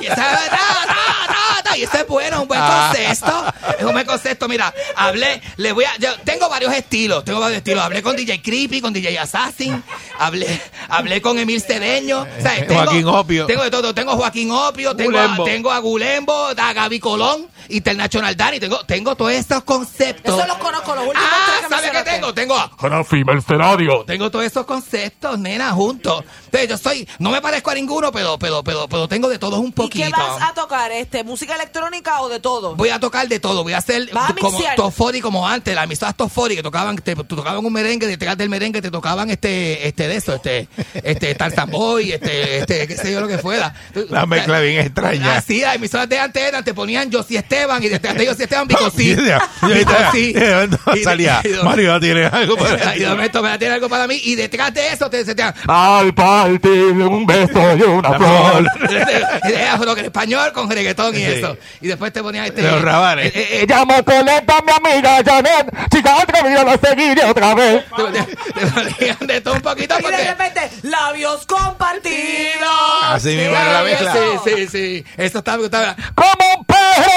y 0.00 0.06
esa- 0.06 0.14
ta, 0.16 0.48
ta, 0.48 1.62
ta, 1.64 1.76
y 1.78 1.82
este 1.82 1.98
es 2.00 2.06
bueno, 2.08 2.36
es 2.36 2.42
un 2.42 2.48
buen 2.48 2.60
Ah. 2.62 2.88
concepto. 2.92 3.44
Es 3.78 3.84
un 3.84 3.92
buen 3.92 4.06
concepto. 4.06 4.48
Mira, 4.48 4.72
hablé, 4.96 5.40
le 5.56 5.72
voy 5.72 5.84
a. 5.84 5.96
Yo 5.98 6.10
tengo 6.24 6.48
varios 6.48 6.72
estilos, 6.72 7.24
tengo 7.24 7.40
varios 7.40 7.58
estilos. 7.58 7.82
Hablé 7.84 8.02
con 8.02 8.14
DJ 8.16 8.40
Creepy, 8.42 8.80
con 8.80 8.92
DJ 8.92 9.18
Assassin, 9.18 9.82
hablé, 10.18 10.60
hablé 10.88 11.20
con 11.22 11.38
Emil 11.38 11.60
Cedeño. 11.60 12.20
o 12.22 12.42
sea, 12.42 12.66
tengo- 12.66 12.74
Joaquín 12.82 13.06
Opio. 13.08 13.46
Tengo 13.46 13.62
de 13.64 13.70
todo. 13.70 13.94
Tengo 13.94 14.12
Joaquín 14.16 14.50
Opio, 14.50 14.94
tengo, 14.94 15.10
Gulembo. 15.12 15.42
a, 15.42 15.46
tengo 15.46 15.70
a 15.72 15.78
Gulembo, 15.78 16.46
a 16.56 16.72
Gaby 16.72 17.00
Colón, 17.00 17.48
International 17.68 18.36
Dani. 18.36 18.60
Tengo, 18.60 18.84
tengo 18.86 19.16
todos 19.16 19.32
estos 19.32 19.64
conceptos. 19.64 20.36
Eso 20.36 20.46
los 20.46 20.58
conozco, 20.58 20.94
los 20.94 21.06
últimos 21.06 21.28
Ah, 21.28 21.46
tres 21.46 21.68
que 21.68 21.74
¿sabes 21.74 21.90
qué 21.90 22.10
tengo? 22.10 22.34
Tengo 22.34 22.56
a 22.56 24.04
tengo 24.06 24.30
todos 24.30 24.44
esos 24.44 24.66
conceptos, 24.66 25.38
nena, 25.38 25.72
juntos. 25.72 26.24
Entonces, 26.46 26.68
yo 26.68 26.78
soy, 26.78 27.08
no 27.18 27.30
me 27.30 27.40
parezco 27.40 27.70
a 27.70 27.74
ninguno, 27.74 28.12
pero, 28.12 28.38
pero, 28.38 28.62
pero, 28.62 28.88
pero 28.88 29.08
tengo 29.08 29.28
de 29.28 29.38
todos 29.38 29.58
un 29.58 29.68
¿Y 29.68 29.72
poquito. 29.72 30.04
qué 30.04 30.10
vas 30.10 30.42
a 30.42 30.54
tocar? 30.54 30.92
este 30.92 31.24
¿Música 31.24 31.54
electrónica 31.54 32.20
o 32.20 32.28
de 32.28 32.40
todo? 32.40 32.74
Voy 32.76 32.90
a 32.90 33.00
tocar 33.00 33.28
de 33.28 33.40
todo, 33.40 33.62
voy 33.62 33.72
a 33.72 33.78
hacer 33.78 34.08
¿Vas 34.12 34.30
a 34.30 34.34
como? 34.34 34.58
Tofori 34.76 35.20
como 35.20 35.46
antes, 35.48 35.74
las 35.74 35.84
emisoras 35.84 36.16
Tofori 36.16 36.56
que 36.56 36.62
tocaban, 36.62 36.96
te, 36.96 37.14
tocaban 37.14 37.64
un 37.64 37.72
merengue, 37.72 38.06
detrás 38.06 38.36
del 38.36 38.48
merengue 38.48 38.82
te 38.82 38.90
tocaban 38.90 39.30
este, 39.30 39.86
este 39.86 40.08
de 40.08 40.16
eso, 40.16 40.34
este, 40.34 40.68
este 40.94 41.34
Tarzan 41.34 41.70
Boy, 41.70 42.12
este, 42.12 42.58
este, 42.58 42.86
qué 42.86 42.96
sé 42.96 43.12
yo 43.12 43.20
lo 43.20 43.28
que 43.28 43.38
fuera. 43.38 43.74
La 44.10 44.26
mezcla 44.26 44.60
bien 44.60 44.80
extraña. 44.80 45.36
Así, 45.36 45.60
las 45.60 45.76
emisoras 45.76 46.08
de 46.08 46.18
antes 46.18 46.42
eran, 46.42 46.64
te 46.64 46.74
ponían 46.74 47.10
Josy 47.12 47.36
Esteban 47.54 47.82
y 47.82 47.88
detrás 47.88 48.14
de 48.16 48.24
Esteban 48.24 48.66
Bicosí. 48.68 49.12
Y 49.12 49.16
ya, 49.26 49.48
y 49.62 49.64
ahorita- 49.64 49.98
Bicosí. 49.98 50.18
y 50.18 50.30
Y 50.30 50.98
de- 50.98 51.04
salía, 51.04 51.40
y 51.44 51.64
Mario, 51.64 52.00
¿tienes 52.00 52.32
algo 52.32 52.56
para 52.56 52.96
y 52.96 53.00
de 53.00 53.08
momento 53.08 53.42
me 53.42 53.58
tiene 53.58 53.74
algo 53.74 53.88
para 53.88 54.06
mí 54.06 54.20
y 54.24 54.34
detrás 54.34 54.72
de 54.74 54.88
eso 54.88 55.08
te 55.10 55.22
decían 55.24 55.54
Al 55.68 56.12
partirle 56.14 57.04
un 57.04 57.26
beso 57.26 57.76
y 57.76 57.82
una 57.82 58.14
flor. 58.14 58.64
Lo 59.84 59.94
que 59.94 60.00
en 60.00 60.06
español 60.06 60.50
con 60.52 60.70
reggaetón 60.70 61.14
y 61.16 61.22
eso. 61.22 61.56
Y 61.82 61.88
después 61.88 62.10
te 62.12 62.22
ponía 62.22 62.46
este. 62.46 62.62
Los 62.62 62.80
rabanes. 62.80 63.26
eh, 63.26 63.32
eh, 63.34 63.48
eh, 63.62 63.66
Llamo 63.68 64.02
Coleta, 64.04 64.54
mi 64.64 64.72
amiga 64.90 65.18
Janet. 65.24 65.66
Chica, 65.92 66.16
otra 66.22 66.42
vida 66.42 66.64
la 66.64 66.78
seguiré 66.78 67.24
otra 67.24 67.54
vez. 67.54 67.84
te, 67.94 68.02
te- 68.04 68.60
te 68.60 68.66
ponían 68.66 69.18
de 69.20 69.40
todo 69.42 69.54
un 69.54 69.60
poquito 69.60 69.94
Y 69.94 70.02
de 70.02 70.02
porque. 70.08 70.24
repente, 70.24 70.70
labios 70.84 71.44
compartidos. 71.46 72.70
Así 73.02 73.28
mismo 73.36 73.54
era 73.56 73.72
la 73.72 73.82
mezcla. 73.82 74.12
Sí, 74.12 74.50
sí, 74.56 74.68
sí. 74.68 75.04
Eso 75.16 75.38
está, 75.38 75.56
está 75.62 75.96
Como 76.14 76.54
un 76.58 76.64
perro 76.64 77.12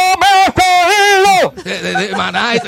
seguido. 0.86 1.54
de, 1.64 1.82
de- 1.82 2.12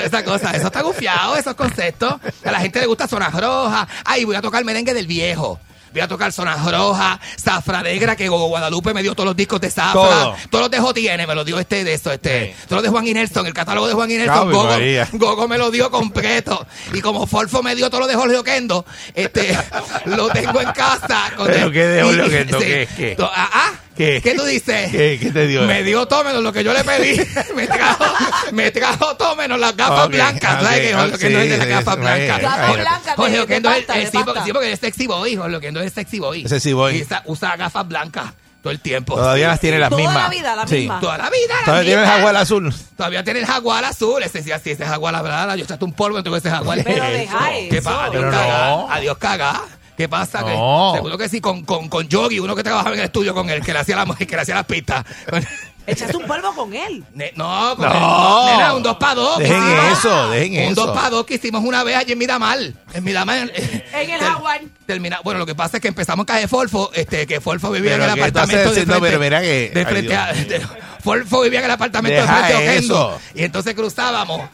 esa 0.04 0.24
cosa. 0.24 0.50
Eso 0.52 0.66
está 0.66 0.82
gufiado, 0.82 1.36
esos 1.36 1.54
conceptos. 1.54 2.14
A 2.44 2.50
la 2.50 2.60
gente 2.60 2.80
le 2.80 2.86
gusta 2.86 3.06
zonas 3.08 3.32
rojas. 3.32 3.88
Ay, 4.04 4.24
voy 4.24 4.36
a 4.36 4.42
tocar 4.42 4.64
merengue 4.64 4.94
del 4.94 5.06
viejo. 5.06 5.58
Voy 5.92 6.00
a 6.00 6.08
tocar 6.08 6.32
Zonas 6.32 6.64
Rojas, 6.70 7.18
Zafra 7.38 7.82
Negra, 7.82 8.14
que 8.16 8.28
Gogo 8.28 8.48
Guadalupe 8.48 8.94
me 8.94 9.02
dio 9.02 9.14
todos 9.14 9.26
los 9.26 9.36
discos 9.36 9.60
de 9.60 9.70
Zafra. 9.70 9.92
Todo. 9.92 10.36
Todos 10.50 10.70
los 10.70 10.94
de 10.94 11.02
JN 11.02 11.26
me 11.26 11.34
los 11.34 11.44
dio 11.44 11.58
este 11.58 11.84
de 11.84 11.94
eso, 11.94 12.12
este. 12.12 12.54
Todos 12.68 12.78
los 12.78 12.82
de 12.84 12.88
Juan 12.90 13.06
y 13.06 13.14
Nelson, 13.14 13.46
el 13.46 13.54
catálogo 13.54 13.88
de 13.88 13.94
Juan 13.94 14.10
y 14.10 14.16
Nelson, 14.16 14.38
Ave 14.38 14.52
Gogo. 14.52 14.76
Gogo 15.12 15.48
me 15.48 15.58
lo 15.58 15.70
dio 15.70 15.90
completo. 15.90 16.66
Y 16.92 17.00
como 17.00 17.26
Forfo 17.26 17.62
me 17.62 17.74
dio 17.74 17.90
todo 17.90 18.02
lo 18.02 18.06
de 18.06 18.14
Jorge 18.14 18.36
Oquendo, 18.36 18.84
este, 19.14 19.56
lo 20.06 20.28
tengo 20.28 20.60
en 20.60 20.70
casa. 20.72 21.32
con- 21.36 21.46
¿Pero 21.46 21.70
qué 21.70 21.86
de 21.86 22.02
Jorge 22.02 22.22
Oquendo? 22.22 22.60
sí. 22.60 22.66
¿Qué, 22.66 23.16
ah, 23.20 23.50
ah, 23.52 23.72
¿Qué? 23.96 24.20
¿Qué 24.22 24.34
tú 24.34 24.44
dices? 24.44 24.90
¿Qué, 24.90 25.18
qué 25.20 25.30
te 25.30 25.46
dio? 25.46 25.62
Me 25.62 25.82
dio 25.82 26.06
todo 26.06 26.24
menos 26.24 26.42
lo 26.42 26.52
que 26.52 26.64
yo 26.64 26.72
le 26.72 26.82
pedí. 26.84 27.20
me 27.54 27.66
trajo, 27.66 28.04
me 28.52 28.70
trajo 28.70 29.16
todo 29.16 29.36
menos 29.36 29.58
las 29.60 29.76
gafas 29.76 30.06
Ok, 30.06 30.12
blancas. 30.12 30.62
¿Sabes 30.62 30.78
ok, 30.78 30.84
que 30.86 30.94
Jorge 30.94 31.14
Oquendo 31.16 31.38
es 31.38 31.44
el 31.44 31.50
de 31.50 31.56
las 31.58 31.66
sí, 31.66 31.72
gafas 31.72 31.94
sí, 31.94 32.00
blancas? 32.00 32.40
sí, 32.40 33.10
Jorge 33.16 33.40
Oquendo 33.40 33.70
es 33.70 33.76
el, 33.88 33.96
el 33.96 34.10
sí, 34.10 34.18
sí, 34.44 34.52
porque 34.52 34.72
es 34.72 34.80
sexy 34.80 35.06
boy. 35.06 35.36
Jorge 35.36 35.56
Oquendo 35.56 35.79
es 35.80 35.92
sexy 35.92 36.18
boy. 36.18 36.42
Es 36.44 36.50
sexy 36.50 36.72
boy. 36.72 36.96
Y 36.98 37.02
usa, 37.02 37.22
usa 37.26 37.56
gafas 37.56 37.86
blancas 37.88 38.32
todo 38.62 38.72
el 38.72 38.80
tiempo. 38.80 39.14
Todavía 39.14 39.48
las 39.48 39.60
tiene 39.60 39.78
las 39.78 39.88
Toda 39.90 40.02
mismas. 40.02 40.22
la 40.22 40.28
vida, 40.28 40.56
la 40.56 40.66
Sí. 40.66 40.74
misma. 40.76 41.00
Toda 41.00 41.16
la 41.18 41.30
vida. 41.30 41.54
la 41.60 41.64
Todavía 41.64 41.84
tiene 41.84 42.00
el 42.02 42.06
misma. 42.06 42.14
jaguar 42.16 42.36
azul. 42.36 42.74
Todavía 42.96 43.24
tiene 43.24 43.40
el 43.40 43.46
jaguar 43.46 43.84
azul. 43.84 44.22
Ese 44.22 44.42
sí, 44.42 44.52
así, 44.52 44.70
ese 44.70 44.84
jaguar 44.84 45.14
la 45.14 45.22
verdad. 45.22 45.56
Yo 45.56 45.64
echaste 45.64 45.84
un 45.84 45.92
polvo 45.92 46.18
entre 46.18 46.36
ese 46.36 46.50
jaguar. 46.50 46.78
Pero 46.84 47.04
deja 47.04 47.48
¿Qué 47.50 47.68
eso. 47.78 47.84
pasa? 47.84 48.04
Adiós 48.04 48.12
Pero 48.24 48.30
caga. 48.30 48.68
no. 48.68 48.90
Adiós 48.90 49.18
caga. 49.18 49.62
¿Qué 49.96 50.08
pasa? 50.08 50.42
Que- 50.44 50.52
seguro 50.94 51.18
que 51.18 51.28
sí, 51.28 51.42
con, 51.42 51.62
con, 51.64 51.88
con 51.90 52.08
Yogi, 52.08 52.38
uno 52.40 52.56
que 52.56 52.62
trabajaba 52.62 52.94
en 52.94 53.00
el 53.00 53.04
estudio 53.06 53.34
con 53.34 53.50
él, 53.50 53.62
que 53.62 53.74
le 53.74 53.80
hacía, 53.80 53.96
la, 53.96 54.06
que 54.16 54.24
le 54.34 54.40
hacía 54.40 54.54
las 54.54 54.64
pistas. 54.66 55.04
Echaste 55.86 56.16
un 56.16 56.26
polvo 56.26 56.54
con 56.54 56.74
él. 56.74 57.02
Ne- 57.14 57.32
No, 57.36 57.74
con 57.76 57.88
No. 57.88 58.46
nena, 58.46 58.74
un 58.74 58.82
2 58.82 58.96
para 58.98 59.14
2. 59.14 59.38
Dejen 59.38 59.62
eso, 59.92 60.30
dejen 60.30 60.66
Un 60.66 60.72
eso. 60.72 60.86
2 60.86 60.94
para 60.96 61.10
2 61.10 61.26
que 61.26 61.34
hicimos 61.34 61.64
una 61.64 61.82
vez 61.82 61.96
allí 61.96 62.12
en 62.12 62.18
Miramar. 62.18 62.58
En 62.92 63.04
Miramar. 63.04 63.50
En 63.92 64.10
el 64.10 64.20
jaguar. 64.20 64.60
Termina, 64.86 65.20
bueno, 65.24 65.38
lo 65.38 65.46
que 65.46 65.54
pasa 65.54 65.78
es 65.78 65.80
que 65.80 65.88
empezamos 65.88 66.24
en 66.24 66.26
calle 66.26 66.48
Folfo, 66.48 66.90
este, 66.94 67.26
que 67.26 67.40
Folfo 67.40 67.70
vivía 67.70 67.92
Pero 67.92 68.04
en 68.04 68.10
el 68.10 68.18
apartamento 68.18 68.56
de 68.58 68.68
diciendo, 68.68 68.94
frente. 68.94 69.08
pero 69.08 69.20
mira 69.20 69.40
que- 69.40 69.70
de 69.74 69.86
frente 69.86 70.14
a, 70.14 70.32
vivía 71.42 71.58
en 71.60 71.64
el 71.64 71.70
apartamento 71.72 72.20
Deja 72.20 72.36
de 72.36 72.42
frente 72.44 72.54
a 72.54 72.72
Oquendo. 72.72 73.10
eso. 73.16 73.20
Y 73.34 73.42
entonces 73.44 73.74
cruzábamos. 73.74 74.48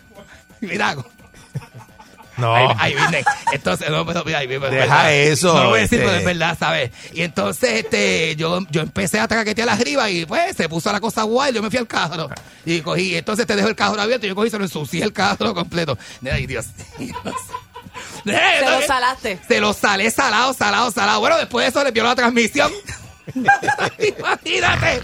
Mira, 0.60 0.96
No. 2.36 2.54
Ahí, 2.54 2.68
ahí 2.78 2.94
viene. 2.94 3.24
Entonces, 3.52 3.90
no, 3.90 4.04
pero 4.06 4.24
mira, 4.24 4.38
ahí 4.38 4.46
viene. 4.46 4.68
Deja 4.68 4.80
¿verdad? 4.86 5.14
eso, 5.14 5.54
No 5.54 5.62
lo 5.64 5.68
voy 5.70 5.78
a 5.78 5.82
decir, 5.82 6.00
este. 6.00 6.06
pero 6.10 6.18
es 6.18 6.24
verdad, 6.24 6.56
¿sabes? 6.58 6.90
Y 7.12 7.22
entonces, 7.22 7.84
este, 7.84 8.36
yo, 8.36 8.60
yo 8.70 8.82
empecé 8.82 9.20
a 9.20 9.28
traquetear 9.28 9.68
arriba 9.68 10.10
y 10.10 10.26
pues 10.26 10.56
se 10.56 10.68
puso 10.68 10.92
la 10.92 11.00
cosa 11.00 11.22
guay. 11.22 11.52
Yo 11.54 11.62
me 11.62 11.70
fui 11.70 11.78
al 11.78 11.86
carro 11.86 12.28
y 12.64 12.80
cogí. 12.80 13.16
Entonces 13.16 13.46
te 13.46 13.56
dejo 13.56 13.68
el 13.68 13.76
carro 13.76 14.00
abierto 14.00 14.26
y 14.26 14.28
yo 14.30 14.34
cogí 14.34 14.48
y 14.48 14.50
se 14.50 14.58
lo 14.58 14.64
ensucié 14.64 15.02
el 15.02 15.12
carro 15.12 15.54
completo. 15.54 15.96
Ay, 16.30 16.46
Dios. 16.46 16.66
Dios. 16.98 17.16
Se 18.24 18.70
lo 18.70 18.82
salaste. 18.86 19.38
Se 19.48 19.60
lo 19.60 19.72
salé 19.72 20.10
salado, 20.10 20.52
salado, 20.52 20.90
salado. 20.90 21.20
Bueno, 21.20 21.38
después 21.38 21.64
de 21.64 21.70
eso 21.70 21.84
le 21.84 21.90
vio 21.92 22.04
la 22.04 22.14
transmisión. 22.14 22.70
imagínate, 24.18 25.02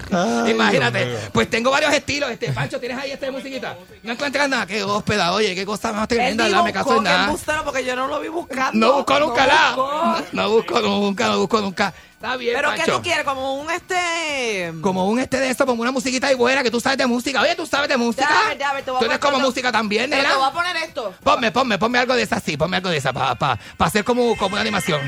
imagínate. 0.51 1.19
Pues 1.33 1.51
tengo 1.51 1.71
varios 1.71 1.93
estilos. 1.93 2.31
Este, 2.31 2.53
Pancho, 2.53 2.79
¿tienes 2.79 2.99
ahí 2.99 3.11
esta 3.13 3.31
musiquita? 3.31 3.77
No 4.03 4.13
encuentras 4.13 4.49
nada. 4.49 4.67
Qué 4.67 4.83
hóspeda, 4.83 5.33
oye, 5.33 5.55
qué 5.55 5.65
cosa 5.67 5.93
más 5.93 6.09
tremenda, 6.09 6.45
¿verdad? 6.45 6.65
Me 6.65 6.73
caso 6.73 6.85
buscó, 6.87 6.99
en 6.99 7.05
nada. 7.05 7.65
porque 7.65 7.85
yo 7.85 7.97
no 7.97 8.07
lo 8.07 8.21
vi 8.21 8.29
buscando. 8.29 8.73
No 8.87 8.93
busco 8.95 9.19
nunca 9.21 9.47
No 9.47 9.53
nada. 9.53 9.75
buscó. 9.75 10.25
No 10.33 10.51
busco 10.51 10.81
nunca, 10.81 11.29
no 11.29 11.39
busco 11.41 11.61
nunca. 11.61 11.95
Está 12.15 12.37
bien, 12.37 12.55
Pero 12.55 12.71
¿qué 12.71 12.77
Pancho. 12.79 12.97
tú 12.99 13.03
quieres? 13.03 13.25
Como 13.25 13.55
un 13.57 13.69
este... 13.71 14.73
Como 14.81 15.09
un 15.09 15.19
este 15.19 15.39
de 15.41 15.51
esto, 15.51 15.67
como 15.67 15.83
una 15.83 15.91
musiquita 15.91 16.29
ahí 16.29 16.37
buena 16.37 16.63
que 16.63 16.71
tú 16.71 16.79
sabes 16.81 16.97
de 16.99 17.07
música. 17.07 17.41
Oye, 17.41 17.57
tú 17.57 17.67
sabes 17.67 17.89
de 17.89 17.97
música. 17.97 18.29
Ya, 18.31 18.41
a 18.45 18.49
ver, 18.51 18.59
ya, 18.59 18.71
a 18.71 18.75
ver, 18.75 18.85
te 18.85 18.91
voy 18.93 18.99
a 18.99 19.01
tú 19.01 19.07
eres 19.07 19.19
poner 19.19 19.33
como 19.35 19.45
música 19.45 19.73
también, 19.73 20.09
Pero 20.09 20.23
te 20.23 20.29
voy 20.29 20.37
a 20.37 20.39
nena. 20.39 20.53
poner 20.53 20.77
esto. 20.85 21.15
Ponme, 21.25 21.51
ponme, 21.51 21.79
ponme 21.79 21.99
algo 21.99 22.15
de 22.15 22.23
esa, 22.23 22.39
sí, 22.39 22.57
ponme 22.57 22.77
algo 22.77 22.91
de 22.91 22.99
esa 22.99 23.13
para 23.13 23.35
pa, 23.35 23.59
pa 23.77 23.87
hacer 23.87 24.05
como, 24.05 24.37
como 24.37 24.53
una 24.53 24.61
animación. 24.61 25.01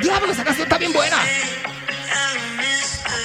Diablo, 0.00 0.32
esa 0.32 0.44
canción 0.44 0.66
está 0.66 0.78
bien 0.78 0.92
buena. 0.92 1.16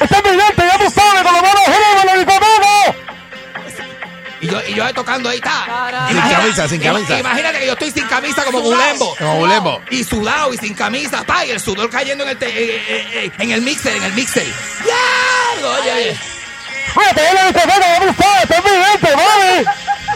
Está 0.02 0.22
brillante, 0.22 0.64
ya 0.66 0.78
tú 0.78 0.90
sabes, 0.92 1.24
con 1.24 1.34
la 1.34 1.42
mano 1.42 1.60
arriba 1.66 2.02
en 2.02 2.08
la 2.08 2.14
discoteca. 2.16 2.96
Y 4.42 4.48
yo, 4.48 4.62
y 4.68 4.74
yo 4.74 4.94
tocando 4.94 5.30
ahí 5.30 5.38
está. 5.38 6.08
Sin 6.10 6.20
camisa, 6.20 6.68
sin 6.68 6.82
camisa. 6.82 7.20
Imagínate 7.20 7.60
que 7.60 7.66
yo 7.68 7.74
estoy 7.74 7.92
sin 7.92 8.06
camisa 8.08 8.44
como 8.44 8.60
Sudado. 8.60 8.82
Gulembo. 8.84 9.16
Como 9.18 9.36
Gulembo. 9.38 9.82
Y 9.90 10.04
sudado 10.04 10.54
y 10.54 10.58
sin 10.58 10.74
camisa, 10.74 11.24
pa, 11.24 11.46
y 11.46 11.52
el 11.52 11.62
sudor 11.62 11.90
cayendo 11.90 12.24
en 12.26 12.32
el, 12.32 12.38
te- 12.38 12.48
eh, 12.50 12.84
eh, 12.90 13.08
eh, 13.26 13.32
en 13.40 13.52
el 13.52 13.62
mixer, 13.62 13.96
en 13.96 14.04
el 14.04 14.14
mixer. 14.14 14.46
¡Ya! 14.86 15.66
Oye, 15.68 15.92
oye. 15.94 16.20
Oye, 16.96 17.14
te 17.16 17.22
voy 17.22 17.30
a 17.30 17.34
la 17.34 17.46
discoteca, 17.46 17.80
ya 17.80 18.00
tú 18.02 18.22
sabes, 18.22 18.44
está 18.44 18.62
brillante, 18.62 19.16
mami. 19.16 19.66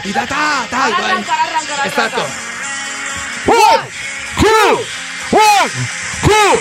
Y 0.04 0.12
ta, 0.12 0.26
ta, 0.26 0.66
ta. 0.70 0.76
y 0.90 0.92
Ahora 0.92 0.96
todo 0.96 1.06
ahí. 1.06 1.12
arranca, 1.12 1.34
arranca, 1.42 1.72
ahora 1.74 1.86
Exacto. 1.86 2.20
arranca. 2.20 2.38
One, 3.46 3.88
two, 4.42 4.84
one, 5.38 5.70
two, 6.28 6.52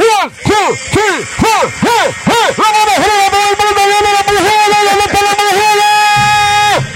one, 0.00 0.30
two, 0.48 0.68
three, 0.90 1.18
four, 1.40 1.62
hey, 1.82 2.08
hey. 2.24 2.48
La 2.56 2.94
arriba, 2.96 3.30
todo 3.30 3.48
el 3.50 3.56
mundo 3.58 3.74
viene 3.74 4.10
la 4.16 4.22
mujer, 4.32 4.60
la 4.70 4.82
levanta 4.88 5.18
la 5.22 5.32
mujer. 5.38 5.76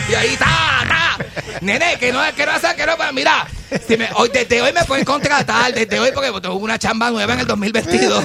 Y 0.09 0.15
ahí 0.15 0.37
ta, 0.37 0.85
ta. 0.89 1.19
Nene, 1.61 1.99
que 1.99 2.13
no, 2.13 2.21
que 2.35 2.47
no 2.47 2.53
que 2.77 2.87
no, 2.87 3.13
mira, 3.13 3.47
Si 3.87 3.97
me- 3.97 4.09
hoy, 4.15 4.31
desde 4.33 4.61
hoy 4.63 4.73
me 4.73 4.85
pueden 4.85 5.05
contratar, 5.05 5.73
desde 5.75 5.99
hoy, 5.99 6.11
porque 6.15 6.31
tengo 6.41 6.55
una 6.57 6.79
chamba 6.79 7.11
nueva 7.11 7.35
en 7.35 7.41
el 7.41 7.47
2022. 7.47 8.25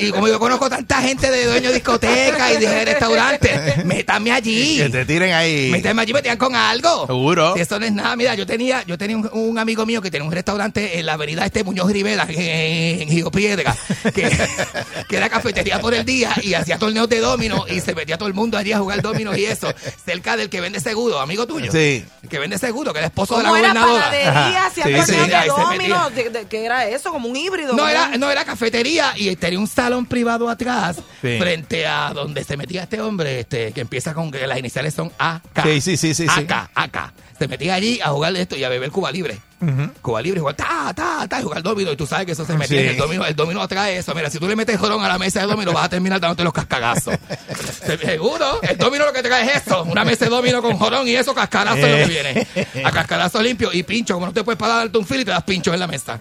Y 0.00 0.10
como 0.10 0.28
yo 0.28 0.38
conozco 0.38 0.68
tanta 0.70 1.00
gente 1.02 1.30
de 1.30 1.46
dueño 1.46 1.68
de 1.68 1.74
discoteca 1.74 2.52
y 2.52 2.56
de 2.58 2.84
restaurantes, 2.84 3.84
métame 3.84 4.32
allí. 4.32 4.78
Que 4.78 4.88
te 4.90 5.04
tiren 5.04 5.32
ahí. 5.32 5.70
Métame 5.70 6.02
allí, 6.02 6.12
me 6.12 6.22
tiran 6.22 6.38
con 6.38 6.54
algo. 6.54 7.06
Seguro. 7.06 7.54
Si 7.54 7.60
eso 7.60 7.78
no 7.78 7.86
es 7.86 7.92
nada, 7.92 8.14
mira, 8.16 8.34
yo 8.34 8.46
tenía, 8.46 8.82
yo 8.86 8.96
tenía 8.98 9.16
un, 9.16 9.28
un 9.32 9.58
amigo 9.58 9.84
mío 9.86 10.00
que 10.02 10.10
tenía 10.10 10.26
un 10.26 10.32
restaurante 10.32 10.98
en 10.98 11.06
la 11.06 11.14
avenida 11.14 11.44
este 11.44 11.64
Muñoz 11.64 11.90
Rivera, 11.90 12.26
en, 12.28 13.02
en 13.02 13.08
Río 13.08 13.30
Piedra, 13.30 13.76
que, 14.14 14.28
que 15.08 15.16
era 15.16 15.28
cafetería 15.28 15.80
por 15.80 15.94
el 15.94 16.04
día 16.04 16.34
y 16.42 16.54
hacía 16.54 16.78
torneos 16.78 17.08
de 17.08 17.20
domino 17.20 17.64
y 17.68 17.80
se 17.80 17.94
metía 17.94 18.16
todo 18.18 18.28
el 18.28 18.34
mundo 18.34 18.56
allí 18.58 18.72
a 18.72 18.78
jugar 18.78 19.02
dominos 19.02 19.36
y 19.36 19.44
eso, 19.46 19.72
cerca 20.04 20.36
del 20.36 20.48
que 20.48 20.60
vende 20.60 20.80
seguro, 20.80 21.18
amigo 21.20 21.46
tuyo. 21.46 21.70
Sí. 21.72 22.04
El 22.22 22.28
que 22.28 22.38
vende 22.38 22.58
seguro, 22.58 22.92
que 22.92 22.98
era 23.00 23.06
esposo 23.08 23.36
de 23.36 23.42
la 23.42 23.48
¿Cómo 23.48 23.58
era 23.58 23.74
Sí, 24.74 24.82
sí, 25.06 25.12
de- 26.14 26.30
de- 26.30 26.46
¿Qué 26.46 26.64
era 26.64 26.86
eso? 26.88 27.10
Como 27.12 27.28
un 27.28 27.36
híbrido. 27.36 27.74
No 27.74 27.88
era, 27.88 28.16
no 28.16 28.30
era 28.30 28.44
cafetería 28.44 29.12
y 29.16 29.34
tenía 29.36 29.58
un 29.58 29.66
salón 29.66 30.06
privado 30.06 30.48
atrás 30.48 30.96
Sí. 31.20 31.38
frente 31.38 31.86
a 31.86 32.12
donde 32.14 32.44
se 32.44 32.56
metía 32.56 32.82
este 32.84 33.00
hombre, 33.00 33.40
este, 33.40 33.72
que 33.72 33.80
empieza 33.80 34.14
con 34.14 34.30
que 34.30 34.46
las 34.46 34.58
iniciales 34.58 34.94
son 34.94 35.10
AK. 35.18 35.62
Sí, 35.64 35.80
sí, 35.80 35.96
sí, 35.96 36.14
sí, 36.14 36.26
sí. 36.28 36.40
AK, 36.40 36.70
AK. 36.74 37.12
Se 37.38 37.48
metía 37.48 37.74
allí 37.74 38.00
a 38.02 38.08
jugar 38.08 38.34
esto 38.36 38.56
y 38.56 38.64
a 38.64 38.68
beber 38.68 38.90
Cuba 38.90 39.10
Libre. 39.12 39.38
Ujú. 39.60 39.90
Cuba 40.02 40.22
Libre, 40.22 40.40
jugar 40.40 40.54
ta, 40.54 40.92
ta, 40.94 41.26
ta, 41.28 41.40
y 41.40 41.42
jugar 41.42 41.62
domino. 41.62 41.90
Y 41.92 41.96
tú 41.96 42.06
sabes 42.06 42.26
que 42.26 42.32
eso 42.32 42.44
se 42.44 42.56
Sí. 42.66 42.76
en 42.78 42.88
el 42.90 42.96
domino. 42.96 43.24
El 43.26 43.34
domino 43.34 43.60
atrae 43.60 43.98
eso. 43.98 44.14
Mira, 44.14 44.30
si 44.30 44.38
tú 44.38 44.46
le 44.46 44.54
metes 44.54 44.78
jorón 44.78 45.02
a 45.04 45.08
la 45.08 45.18
mesa 45.18 45.40
de 45.40 45.46
domino, 45.46 45.72
vas 45.72 45.86
a 45.86 45.88
terminar 45.88 46.20
dándote 46.20 46.44
los 46.44 46.52
cascagazos. 46.52 47.14
Se- 47.84 47.98
Seguro. 47.98 48.60
El 48.62 48.76
domino 48.78 49.04
lo 49.06 49.12
que 49.12 49.22
te 49.22 49.28
trae 49.28 49.44
es 49.56 49.66
eso. 49.66 49.82
Una 49.84 50.04
mesa 50.04 50.26
de 50.26 50.30
domino 50.30 50.62
con 50.62 50.76
jorón 50.78 51.08
y 51.08 51.16
eso, 51.16 51.34
cascarazo 51.34 51.78
es 51.78 51.90
lo 51.90 51.96
que 51.96 52.06
viene. 52.06 52.46
A 52.84 52.92
cascarazo 52.92 53.42
limpio 53.42 53.70
y 53.72 53.82
pincho. 53.82 54.14
Como 54.14 54.26
no 54.26 54.32
te 54.32 54.44
puedes 54.44 54.58
parar 54.58 54.76
darte 54.78 54.98
un 54.98 55.06
fil 55.06 55.20
y 55.20 55.24
te 55.24 55.30
das 55.32 55.42
pincho 55.42 55.74
en 55.74 55.80
la 55.80 55.86
mesa. 55.86 56.20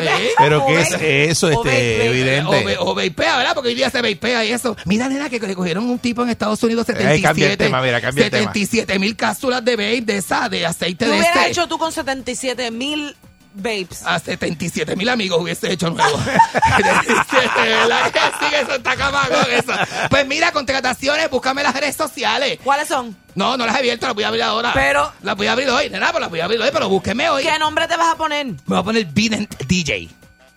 ¿Eh? 0.00 0.30
Pero 0.38 0.64
O 0.64 0.66
¿qué 0.66 0.74
ve- 0.74 0.82
es 0.82 0.92
eso, 1.30 1.46
o 1.48 1.50
este, 1.64 2.06
evidente? 2.06 2.76
O, 2.78 2.90
o 2.90 2.94
vapea, 2.94 3.36
¿verdad? 3.38 3.54
Porque 3.54 3.70
hoy 3.70 3.74
día 3.74 3.88
se 3.90 4.02
vapea 4.02 4.44
y 4.44 4.52
eso. 4.52 4.76
Mira, 4.84 5.08
nena, 5.08 5.28
que 5.30 5.38
le 5.40 5.54
cogieron 5.54 5.88
un 5.88 5.98
tipo 5.98 6.22
en 6.22 6.28
Estados 6.30 6.62
Unidos 6.62 6.86
Ay, 6.88 6.94
cambia 6.94 7.12
el 7.14 7.20
77, 7.22 7.56
tema, 7.64 7.80
mira, 7.82 8.00
cambia 8.00 8.24
el 8.26 8.30
tema. 8.30 8.52
77 8.52 8.98
mil 8.98 9.16
cápsulas 9.16 9.64
de 9.64 9.72
vape 9.76 10.02
de 10.02 10.16
esa, 10.18 10.48
de 10.48 10.66
aceite 10.66 11.04
¿Qué 11.04 11.10
de 11.10 11.16
hubieras 11.18 11.36
este. 11.36 11.50
hecho 11.50 11.66
tú 11.68 11.78
con 11.78 11.92
77 11.92 12.70
mil 12.70 13.16
vapes? 13.54 14.02
A 14.06 14.18
77 14.18 14.96
mil 14.96 15.08
amigos 15.08 15.40
hubiese 15.40 15.72
hecho 15.72 15.90
nuevo. 15.90 16.18
77, 16.76 17.50
¿verdad 17.56 18.10
que 18.10 18.18
sí? 18.20 18.54
Eso 18.54 18.74
está 18.74 18.96
con 18.96 19.52
eso. 19.52 19.72
Pues 20.08 20.26
mira, 20.26 20.52
contrataciones, 20.52 21.30
búscame 21.30 21.62
las 21.62 21.74
redes 21.74 21.96
sociales. 21.96 22.58
¿Cuáles 22.62 22.88
son? 22.88 23.16
No, 23.34 23.56
no 23.56 23.66
las 23.66 23.74
he 23.76 23.78
abierto, 23.78 24.06
las 24.06 24.14
voy 24.14 24.24
a 24.24 24.28
abrir 24.28 24.42
ahora. 24.42 24.72
Pero- 24.74 25.12
Las 25.22 25.36
voy 25.36 25.46
a 25.46 25.52
abrir 25.52 25.68
hoy, 25.70 25.88
nena, 25.90 26.10
pues 26.10 26.20
las 26.20 26.30
voy 26.30 26.40
a 26.40 26.44
abrir 26.44 26.60
hoy, 26.60 26.70
pero 26.72 26.88
búsqueme 26.88 27.28
hoy. 27.30 27.42
¿Qué 27.42 27.58
nombre 27.58 27.86
te 27.88 27.96
vas 27.96 28.14
a 28.14 28.16
poner? 28.16 28.46
Me 28.46 28.56
voy 28.66 28.78
a 28.78 28.82
poner 28.82 29.04
Vident 29.06 29.54
DJ. 29.66 30.08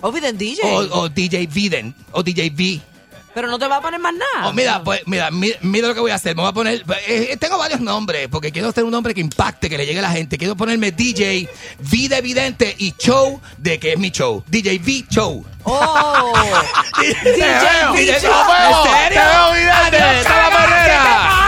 Oviden 0.02 0.38
DJ. 0.38 0.62
O, 0.66 1.00
o 1.02 1.10
DJ 1.10 1.48
Vident. 1.48 1.96
O 2.12 2.22
DJ 2.24 2.50
V. 2.50 2.82
Pero 3.34 3.48
no 3.48 3.58
te 3.58 3.68
vas 3.68 3.80
a 3.80 3.82
poner 3.82 4.00
más 4.00 4.14
nada. 4.14 4.48
Oh, 4.50 4.54
mira, 4.54 4.84
pues, 4.84 5.02
mira, 5.08 5.32
mi- 5.32 5.54
mira 5.62 5.88
lo 5.88 5.94
que 5.96 6.00
voy 6.02 6.12
a 6.12 6.16
hacer. 6.16 6.36
Me 6.36 6.42
voy 6.44 6.50
a 6.52 6.54
poner. 6.54 6.84
eh, 7.08 7.36
tengo 7.40 7.58
varios 7.58 7.80
nombres, 7.80 8.28
porque 8.30 8.52
quiero 8.52 8.70
hacer 8.70 8.84
un 8.84 8.92
nombre 8.92 9.14
que 9.14 9.22
impacte, 9.22 9.70
que 9.70 9.78
le 9.78 9.86
llegue 9.86 10.00
a 10.00 10.04
la 10.04 10.12
gente. 10.12 10.38
Quiero 10.38 10.56
ponerme 10.56 10.92
DJ, 10.92 11.50
vida 11.80 12.18
evidente 12.18 12.76
y 12.78 12.94
show 12.98 13.42
de 13.58 13.80
que 13.80 13.94
es 13.94 14.00
mi 14.00 14.12
show. 14.12 14.44
DJ 14.48 14.78
V 14.80 15.06
Show. 15.10 15.46
Oh. 15.64 16.34
DJ 17.24 17.34
DJ 17.96 18.20
Show. 18.20 18.32
Show. 18.32 18.86
¿En 18.86 18.92
serio? 18.92 19.22
Te 19.22 19.28
veo, 19.28 19.54
vidente. 19.54 20.20
Está 20.20 20.38
la 20.38 20.50
manera. 20.60 21.43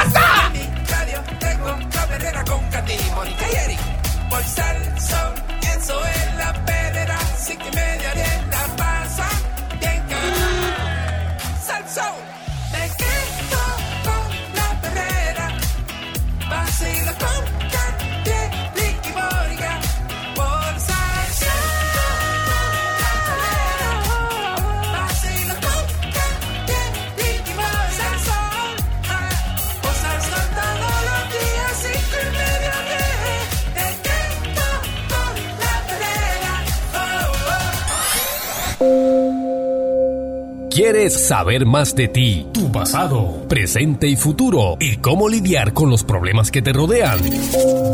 ¿Quieres 40.75 41.27
saber 41.29 41.65
más 41.65 41.95
de 41.95 42.09
ti, 42.09 42.47
tu 42.53 42.69
pasado, 42.69 43.47
presente 43.47 44.09
y 44.09 44.17
futuro 44.17 44.75
y 44.77 44.97
cómo 44.97 45.29
lidiar 45.29 45.71
con 45.71 45.89
los 45.89 46.03
problemas 46.03 46.51
que 46.51 46.61
te 46.61 46.73
rodean? 46.73 47.17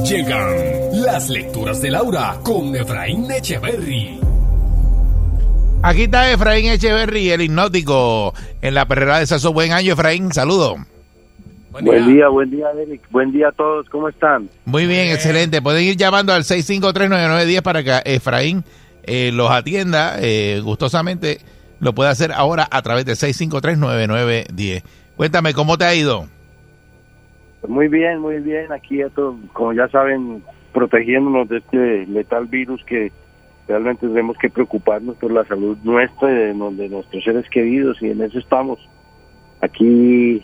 Llegan 0.03 0.49
las 1.03 1.29
lecturas 1.29 1.79
de 1.79 1.91
Laura 1.91 2.39
con 2.41 2.75
Efraín 2.75 3.29
Echeverry. 3.29 4.19
Aquí 5.83 6.01
está 6.05 6.31
Efraín 6.31 6.71
Echeverry, 6.71 7.29
el 7.29 7.41
hipnótico, 7.43 8.33
en 8.63 8.73
la 8.73 8.87
perrera 8.87 9.19
de 9.19 9.27
Sasso. 9.27 9.53
Buen 9.53 9.73
año, 9.73 9.93
Efraín. 9.93 10.31
Saludo. 10.31 10.77
Buen 11.69 12.07
día, 12.11 12.29
buen 12.29 12.49
día, 12.49 12.65
Eric. 12.81 13.03
Buen 13.11 13.31
día 13.31 13.49
a 13.49 13.51
todos. 13.51 13.87
¿Cómo 13.89 14.09
están? 14.09 14.49
Muy 14.65 14.87
bien, 14.87 15.11
excelente. 15.11 15.61
Pueden 15.61 15.83
ir 15.83 15.97
llamando 15.97 16.33
al 16.33 16.45
6539910 16.45 17.61
para 17.61 17.83
que 17.83 18.01
Efraín 18.05 18.63
eh, 19.03 19.29
los 19.31 19.51
atienda 19.51 20.15
eh, 20.19 20.61
gustosamente. 20.63 21.41
Lo 21.81 21.93
puede 21.93 22.11
hacer 22.11 22.31
ahora 22.31 22.67
a 22.69 22.81
través 22.83 23.05
de 23.05 23.13
6539910. 23.13 24.83
Cuéntame, 25.17 25.53
¿cómo 25.53 25.77
te 25.77 25.85
ha 25.85 25.95
ido? 25.95 26.27
Muy 27.67 27.87
bien, 27.87 28.19
muy 28.19 28.39
bien. 28.39 28.71
Aquí, 28.71 29.01
esto, 29.01 29.35
como 29.51 29.73
ya 29.73 29.87
saben, 29.89 30.43
protegiéndonos 30.73 31.49
de 31.49 31.57
este 31.57 32.05
letal 32.05 32.45
virus 32.45 32.83
que 32.85 33.11
realmente 33.67 34.07
tenemos 34.07 34.37
que 34.37 34.49
preocuparnos 34.49 35.15
por 35.17 35.31
la 35.31 35.43
salud 35.45 35.77
nuestra 35.83 36.31
y 36.31 36.35
de, 36.35 36.53
nuestros 36.53 37.23
seres 37.23 37.49
queridos 37.49 37.97
y 38.01 38.11
en 38.11 38.21
eso 38.21 38.37
estamos. 38.37 38.79
Aquí 39.61 40.43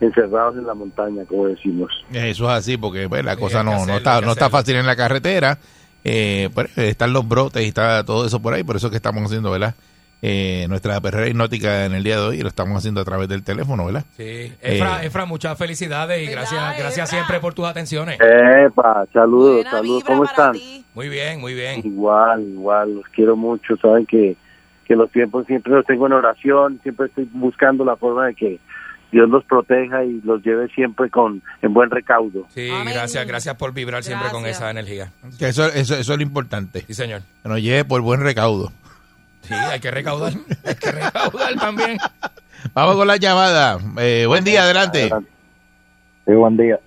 encerrados 0.00 0.56
en 0.56 0.66
la 0.66 0.74
montaña, 0.74 1.24
como 1.26 1.48
decimos. 1.48 1.92
Eso 2.12 2.44
es 2.44 2.50
así, 2.50 2.78
porque 2.78 3.10
pues, 3.10 3.22
la 3.24 3.36
cosa 3.36 3.62
no, 3.62 3.84
no 3.84 3.98
está, 3.98 4.22
no 4.22 4.32
está 4.32 4.48
fácil 4.48 4.76
en 4.76 4.86
la 4.86 4.96
carretera. 4.96 5.58
Eh, 6.02 6.48
pues, 6.54 6.76
están 6.78 7.12
los 7.12 7.28
brotes 7.28 7.62
y 7.62 7.68
está 7.68 8.04
todo 8.04 8.24
eso 8.24 8.40
por 8.40 8.54
ahí. 8.54 8.62
Por 8.62 8.76
eso 8.76 8.86
es 8.86 8.90
que 8.90 8.96
estamos 8.96 9.22
haciendo, 9.24 9.50
¿verdad? 9.50 9.74
Eh, 10.20 10.66
nuestra 10.68 11.00
perrera 11.00 11.28
hipnótica 11.28 11.84
en 11.84 11.94
el 11.94 12.02
día 12.02 12.16
de 12.16 12.22
hoy 12.26 12.38
y 12.38 12.42
lo 12.42 12.48
estamos 12.48 12.76
haciendo 12.76 13.00
a 13.00 13.04
través 13.04 13.28
del 13.28 13.44
teléfono, 13.44 13.84
¿verdad? 13.84 14.04
Sí, 14.16 14.52
Efra, 14.60 15.02
Eh, 15.02 15.06
Efra, 15.06 15.26
muchas 15.26 15.56
felicidades 15.56 16.20
y 16.20 16.26
gracias, 16.30 16.60
gracias 16.76 17.08
Efra. 17.08 17.18
siempre 17.18 17.38
por 17.40 17.54
tus 17.54 17.66
atenciones. 17.66 18.18
Epa, 18.20 19.06
saludos, 19.12 19.54
Buena 19.56 19.70
saludos. 19.70 20.04
¿Cómo 20.04 20.24
están? 20.24 20.52
ti. 20.54 20.84
Muy 20.94 21.08
bien, 21.08 21.40
muy 21.40 21.54
bien. 21.54 21.86
Igual, 21.86 22.42
igual, 22.42 22.96
los 22.96 23.04
quiero 23.14 23.36
mucho. 23.36 23.76
Saben 23.76 24.06
que, 24.06 24.36
que 24.86 24.96
los 24.96 25.08
tiempos 25.12 25.46
siempre 25.46 25.72
los 25.72 25.86
tengo 25.86 26.06
en 26.08 26.12
oración, 26.14 26.80
siempre 26.82 27.06
estoy 27.06 27.28
buscando 27.32 27.84
la 27.84 27.94
forma 27.94 28.26
de 28.26 28.34
que 28.34 28.58
Dios 29.12 29.28
los 29.30 29.44
proteja 29.44 30.04
y 30.04 30.20
los 30.24 30.42
lleve 30.42 30.66
siempre 30.74 31.08
con 31.10 31.40
en 31.62 31.72
buen 31.72 31.90
recaudo. 31.90 32.44
Sí, 32.52 32.68
Amén. 32.68 32.92
gracias, 32.92 33.24
gracias 33.24 33.54
por 33.54 33.72
vibrar 33.72 34.02
siempre 34.02 34.30
con 34.30 34.44
esa 34.46 34.68
energía. 34.68 35.12
Que 35.38 35.46
eso, 35.48 35.64
eso, 35.66 35.94
eso 35.94 36.12
es 36.12 36.18
lo 36.18 36.22
importante. 36.24 36.80
Sí, 36.88 36.94
señor. 36.94 37.22
Que 37.44 37.48
nos 37.48 37.62
lleve 37.62 37.84
por 37.84 38.00
buen 38.00 38.20
recaudo. 38.20 38.72
Sí, 39.48 39.54
hay 39.54 39.80
que 39.80 39.90
recaudar. 39.90 40.32
hay 40.64 40.74
que 40.74 40.92
recaudar 40.92 41.54
también. 41.58 41.98
Vamos 42.74 42.96
con 42.96 43.06
la 43.06 43.16
llamada. 43.16 43.78
Eh, 43.98 44.26
buen 44.26 44.44
día, 44.44 44.62
adelante. 44.62 45.04
Adelante. 45.04 45.30
Sí, 46.26 46.32
buen 46.34 46.56
día. 46.58 46.78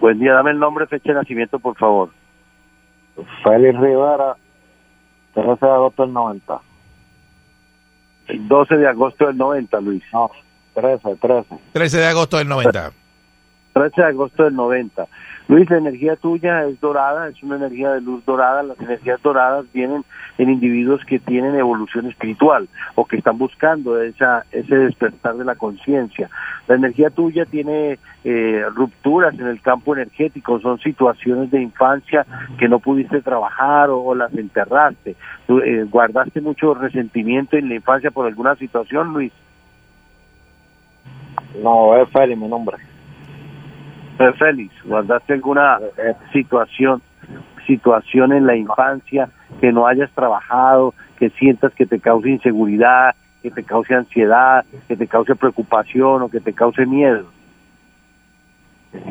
Buen 0.00 0.18
día, 0.18 0.32
dame 0.32 0.52
el 0.52 0.58
nombre, 0.58 0.86
fecha 0.86 1.10
de 1.10 1.16
nacimiento, 1.16 1.58
por 1.58 1.76
favor. 1.76 2.10
Félix 3.44 3.78
Rivera, 3.78 4.36
13 5.34 5.66
de 5.66 5.72
agosto 5.72 6.02
del 6.04 6.12
90. 6.14 6.60
El 8.28 8.48
12 8.48 8.76
de 8.76 8.88
agosto 8.88 9.26
del 9.26 9.36
90, 9.36 9.80
Luis. 9.80 10.02
No, 10.12 10.30
13, 10.74 11.16
13. 11.16 11.58
13 11.72 11.98
de 11.98 12.06
agosto 12.06 12.38
del 12.38 12.48
90. 12.48 12.92
13 13.74 14.00
de 14.00 14.06
agosto 14.06 14.44
del 14.44 14.54
90. 14.54 15.06
Luis, 15.48 15.68
la 15.70 15.78
energía 15.78 16.14
tuya 16.16 16.66
es 16.66 16.78
dorada, 16.78 17.28
es 17.28 17.42
una 17.42 17.56
energía 17.56 17.92
de 17.92 18.02
luz 18.02 18.22
dorada. 18.26 18.62
Las 18.62 18.78
energías 18.80 19.20
doradas 19.22 19.64
vienen 19.72 20.04
en 20.36 20.50
individuos 20.50 21.02
que 21.06 21.18
tienen 21.18 21.54
evolución 21.54 22.06
espiritual 22.06 22.68
o 22.96 23.06
que 23.06 23.16
están 23.16 23.38
buscando 23.38 23.98
esa, 24.00 24.44
ese 24.52 24.76
despertar 24.76 25.36
de 25.36 25.46
la 25.46 25.54
conciencia. 25.54 26.28
La 26.66 26.74
energía 26.74 27.08
tuya 27.08 27.46
tiene 27.46 27.98
eh, 28.24 28.62
rupturas 28.74 29.38
en 29.38 29.46
el 29.46 29.62
campo 29.62 29.94
energético, 29.96 30.60
son 30.60 30.78
situaciones 30.80 31.50
de 31.50 31.62
infancia 31.62 32.26
que 32.58 32.68
no 32.68 32.78
pudiste 32.78 33.22
trabajar 33.22 33.88
o, 33.88 34.14
las 34.14 34.34
enterraste. 34.34 35.16
Eh, 35.48 35.86
guardaste 35.90 36.42
mucho 36.42 36.74
resentimiento 36.74 37.56
en 37.56 37.70
la 37.70 37.76
infancia 37.76 38.10
por 38.10 38.26
alguna 38.26 38.54
situación, 38.56 39.14
Luis. 39.14 39.32
No, 41.62 41.96
es 41.96 42.06
Félix 42.10 42.38
mi 42.38 42.48
nombre. 42.48 42.76
Eh, 44.18 44.32
Félix, 44.38 44.74
¿guardaste 44.84 45.34
alguna 45.34 45.78
situación? 46.32 47.02
situación 47.66 48.32
en 48.32 48.46
la 48.46 48.56
infancia 48.56 49.28
que 49.60 49.70
no 49.72 49.86
hayas 49.86 50.10
trabajado, 50.12 50.94
que 51.18 51.28
sientas 51.30 51.74
que 51.74 51.84
te 51.84 52.00
cause 52.00 52.28
inseguridad, 52.30 53.14
que 53.42 53.50
te 53.50 53.62
cause 53.62 53.94
ansiedad, 53.94 54.64
que 54.88 54.96
te 54.96 55.06
cause 55.06 55.36
preocupación 55.36 56.22
o 56.22 56.30
que 56.30 56.40
te 56.40 56.54
cause 56.54 56.86
miedo? 56.86 57.26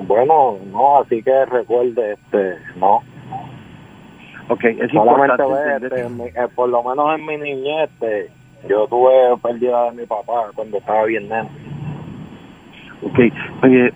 Bueno, 0.07 0.57
no, 0.71 1.01
así 1.01 1.21
que 1.21 1.45
recuerde, 1.45 2.13
este, 2.13 2.55
no. 2.77 3.03
Ok, 4.49 4.63
es 4.63 4.91
Solamente 4.91 5.43
importante 5.43 5.43
ve, 5.43 5.97
este, 5.97 6.09
mi- 6.09 6.23
eh, 6.25 6.47
por 6.55 6.69
lo 6.69 6.81
menos 6.83 7.19
en 7.19 7.25
mi 7.25 7.37
niñez, 7.37 7.91
este, 7.91 8.31
yo 8.67 8.87
tuve 8.87 9.37
pérdida 9.43 9.91
de 9.91 9.97
mi 10.01 10.05
papá 10.07 10.49
cuando 10.55 10.77
estaba 10.77 11.03
bien 11.03 11.29
nene. 11.29 11.47
Ok, 13.01 13.19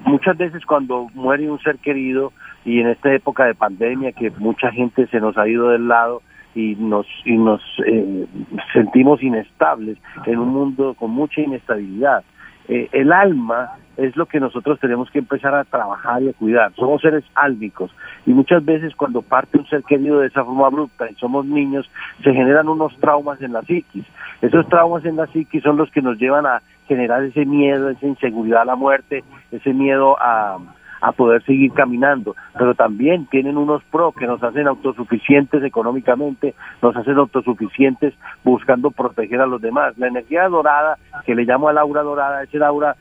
muchas 0.06 0.38
veces 0.38 0.66
cuando 0.66 1.08
muere 1.16 1.49
un 1.49 1.60
ser 1.60 1.78
querido 1.80 2.32
y 2.64 2.80
en 2.80 2.88
esta 2.89 3.14
época 3.14 3.45
de 3.45 3.56
pandemia 3.56 4.12
que 4.12 4.32
mucha 4.38 4.72
gente 4.72 5.08
se 5.08 5.20
nos 5.20 5.38
ha 5.38 5.47
ido 5.47 5.70
del 5.70 5.88
lado 5.88 6.22
y 6.54 6.76
nos 6.76 7.08
y 7.26 7.38
nos 7.38 7.62
eh, 7.86 8.26
sentimos 8.74 9.24
inestables 9.24 9.97
en 10.26 10.38
un 10.38 10.49
mundo 10.49 10.93
con 10.93 11.12
mucha 11.12 11.41
inestabilidad. 11.41 12.24
Eh, 12.68 12.89
el 12.91 13.12
alma 13.12 13.72
es 14.02 14.16
lo 14.16 14.26
que 14.26 14.39
nosotros 14.39 14.80
tenemos 14.80 15.10
que 15.12 15.20
empezar 15.20 15.54
a 15.54 15.64
trabajar 15.64 16.24
y 16.24 16.30
a 16.30 16.34
cuidar. 16.34 16.74
Somos 16.76 17.02
seres 17.02 17.24
álmicos 17.36 17.91
y 18.26 18.32
muchas 18.32 18.64
veces 18.66 18.95
cuando 18.95 19.22
parte 19.22 19.58
un 19.58 19.68
ser 19.68 19.84
querido 19.84 20.20
de 20.20 20.28
esa 20.28 20.43
forma 20.43 20.68
abrupta 20.68 21.10
y 21.10 21.16
somos 21.16 21.45
niños, 21.45 21.89
se 22.24 22.34
generan 22.34 22.68
unos 22.68 22.95
traumas 22.97 23.41
en 23.41 23.54
la 23.54 23.62
psiquis. 23.62 24.06
Esos 24.41 24.68
traumas 24.68 25.06
en 25.06 25.18
la 25.18 25.28
psiquis 25.28 25.62
son 25.62 25.78
los 25.78 25.91
que 25.91 26.02
nos 26.02 26.18
llevan 26.18 26.45
a 26.45 26.62
generar 26.88 27.24
ese 27.24 27.45
miedo, 27.45 27.89
esa 27.89 28.06
inseguridad 28.08 28.62
a 28.62 28.66
la 28.66 28.76
muerte, 28.76 29.24
ese 29.52 29.74
miedo 29.74 30.18
a, 30.20 30.58
a 31.02 31.12
poder 31.12 31.43
seguir 31.43 31.74
caminando, 31.74 32.36
pero 32.58 32.76
también 32.76 33.26
tienen 33.26 33.58
unos 33.58 33.84
pro 33.86 34.12
que 34.12 34.28
nos 34.28 34.41
hacen 34.43 34.68
autosuficientes 34.68 35.64
económicamente, 35.64 36.54
nos 36.82 36.95
hacen 36.95 37.18
autosuficientes 37.18 38.14
buscando 38.43 38.91
proteger 38.91 39.41
a 39.41 39.47
los 39.47 39.62
demás. 39.62 39.97
La 39.97 40.08
energía 40.08 40.47
dorada, 40.47 40.97
que 41.26 41.36
le 41.36 41.43
llamo 41.43 41.70
al 41.70 41.78
aura 41.78 42.04
dorada, 42.04 42.43
es 42.43 42.54
el 42.54 42.64
aura 42.64 42.95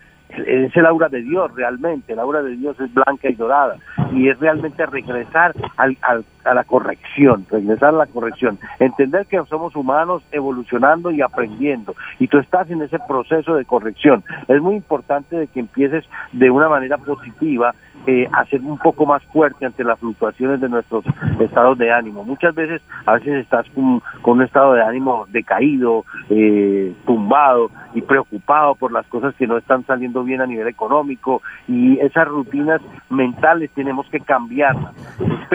es 0.46 0.76
el 0.76 0.86
aura 0.86 1.08
de 1.08 1.22
Dios 1.22 1.54
realmente, 1.54 2.12
el 2.12 2.18
aura 2.18 2.42
de 2.42 2.56
Dios 2.56 2.78
es 2.80 2.92
blanca 2.92 3.28
y 3.28 3.34
dorada 3.34 3.76
y 4.12 4.28
es 4.28 4.38
realmente 4.38 4.84
regresar 4.86 5.54
al, 5.76 5.96
al- 6.02 6.24
a 6.45 6.55
la 6.55 6.64
corrección, 6.64 7.47
regresar 7.51 7.91
a 7.91 7.99
la 7.99 8.07
corrección, 8.07 8.59
entender 8.78 9.26
que 9.26 9.41
somos 9.49 9.74
humanos 9.76 10.22
evolucionando 10.32 11.11
y 11.11 11.22
aprendiendo 11.22 11.95
y 12.18 12.28
tú 12.28 12.38
estás 12.38 12.70
en 12.70 12.82
ese 12.82 12.99
proceso 13.07 13.55
de 13.55 13.64
corrección. 13.64 14.24
Es 14.49 14.61
muy 14.61 14.76
importante 14.76 15.36
de 15.36 15.47
que 15.47 15.61
empieces 15.61 16.05
de 16.32 16.51
una 16.51 16.68
manera 16.68 16.99
positiva 16.99 17.74
eh, 18.07 18.26
a 18.32 18.47
ser 18.47 18.62
un 18.62 18.78
poco 18.78 19.05
más 19.05 19.22
fuerte 19.24 19.66
ante 19.66 19.84
las 19.84 19.99
fluctuaciones 19.99 20.61
de 20.61 20.70
nuestros 20.70 21.05
estados 21.38 21.76
de 21.76 21.93
ánimo. 21.93 22.24
Muchas 22.24 22.55
veces, 22.55 22.80
a 23.05 23.14
veces 23.14 23.43
estás 23.43 23.68
con, 23.74 24.01
con 24.22 24.38
un 24.38 24.45
estado 24.45 24.72
de 24.72 24.82
ánimo 24.82 25.26
decaído, 25.28 26.05
eh, 26.30 26.95
tumbado 27.05 27.70
y 27.95 28.01
preocupado 28.01 28.74
por 28.74 28.91
las 28.93 29.07
cosas 29.07 29.34
que 29.34 29.47
no 29.47 29.59
están 29.59 29.84
saliendo 29.84 30.24
bien 30.24 30.41
a 30.41 30.47
nivel 30.47 30.68
económico 30.68 31.43
y 31.68 31.99
esas 31.99 32.26
rutinas 32.26 32.80
mentales 33.11 33.70
tenemos 33.74 34.09
que 34.09 34.20
cambiarlas. 34.20 34.95
Es 35.20 35.49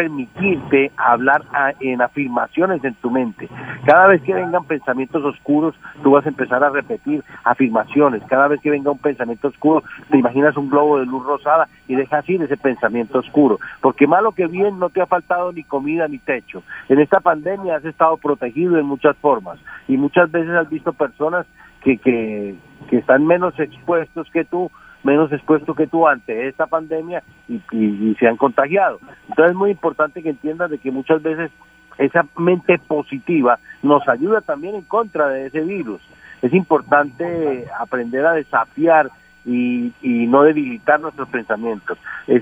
permitirte 0.75 0.91
hablar 0.97 1.43
a- 1.53 1.73
en 1.79 2.01
afirmaciones 2.01 2.83
en 2.83 2.93
tu 2.95 3.09
mente. 3.09 3.47
Cada 3.85 4.07
vez 4.07 4.21
que 4.23 4.33
vengan 4.33 4.65
pensamientos 4.65 5.23
oscuros, 5.23 5.75
tú 6.03 6.11
vas 6.11 6.25
a 6.25 6.29
empezar 6.29 6.63
a 6.63 6.69
repetir 6.69 7.23
afirmaciones. 7.43 8.23
Cada 8.27 8.47
vez 8.47 8.61
que 8.61 8.69
venga 8.69 8.91
un 8.91 8.97
pensamiento 8.97 9.47
oscuro, 9.47 9.83
te 10.09 10.17
imaginas 10.17 10.57
un 10.57 10.69
globo 10.69 10.99
de 10.99 11.05
luz 11.05 11.25
rosada 11.25 11.67
y 11.87 11.95
dejas 11.95 12.27
ir 12.29 12.41
ese 12.41 12.57
pensamiento 12.57 13.19
oscuro. 13.19 13.59
Porque 13.81 14.07
malo 14.07 14.31
que 14.31 14.47
bien 14.47 14.79
no 14.79 14.89
te 14.89 15.01
ha 15.01 15.05
faltado 15.05 15.51
ni 15.51 15.63
comida 15.63 16.07
ni 16.07 16.19
techo. 16.19 16.63
En 16.89 16.99
esta 16.99 17.19
pandemia 17.19 17.77
has 17.77 17.85
estado 17.85 18.17
protegido 18.17 18.77
en 18.77 18.85
muchas 18.85 19.15
formas 19.17 19.59
y 19.87 19.97
muchas 19.97 20.31
veces 20.31 20.51
has 20.51 20.69
visto 20.69 20.93
personas 20.93 21.45
que, 21.81 21.97
que, 21.97 22.55
que 22.89 22.97
están 22.97 23.25
menos 23.25 23.57
expuestos 23.59 24.29
que 24.31 24.43
tú 24.43 24.71
menos 25.05 25.31
expuestos 25.31 25.75
que 25.75 25.87
tú 25.87 26.07
ante 26.07 26.47
esta 26.47 26.65
pandemia 26.67 27.23
y, 27.47 27.61
y- 27.71 28.15
se 28.19 28.27
han 28.27 28.37
contagiado. 28.37 28.99
Entonces 29.29 29.51
es 29.51 29.55
muy 29.55 29.71
importante 29.71 30.21
que 30.21 30.29
entiendas 30.31 30.69
de 30.71 30.77
que 30.79 30.91
muchas 30.91 31.21
veces 31.21 31.51
esa 31.97 32.25
mente 32.37 32.77
positiva 32.79 33.59
nos 33.81 34.05
ayuda 34.09 34.41
también 34.41 34.75
en 34.75 34.81
contra 34.81 35.27
de 35.29 35.45
ese 35.47 35.61
virus. 35.61 36.01
Es 36.41 36.53
importante 36.53 37.65
aprender 37.79 38.25
a 38.25 38.33
desafiar 38.33 39.09
y, 39.45 39.93
y 40.01 40.25
no 40.27 40.41
debilitar 40.43 40.99
nuestros 40.99 41.29
pensamientos. 41.29 41.97
Eh, 42.27 42.41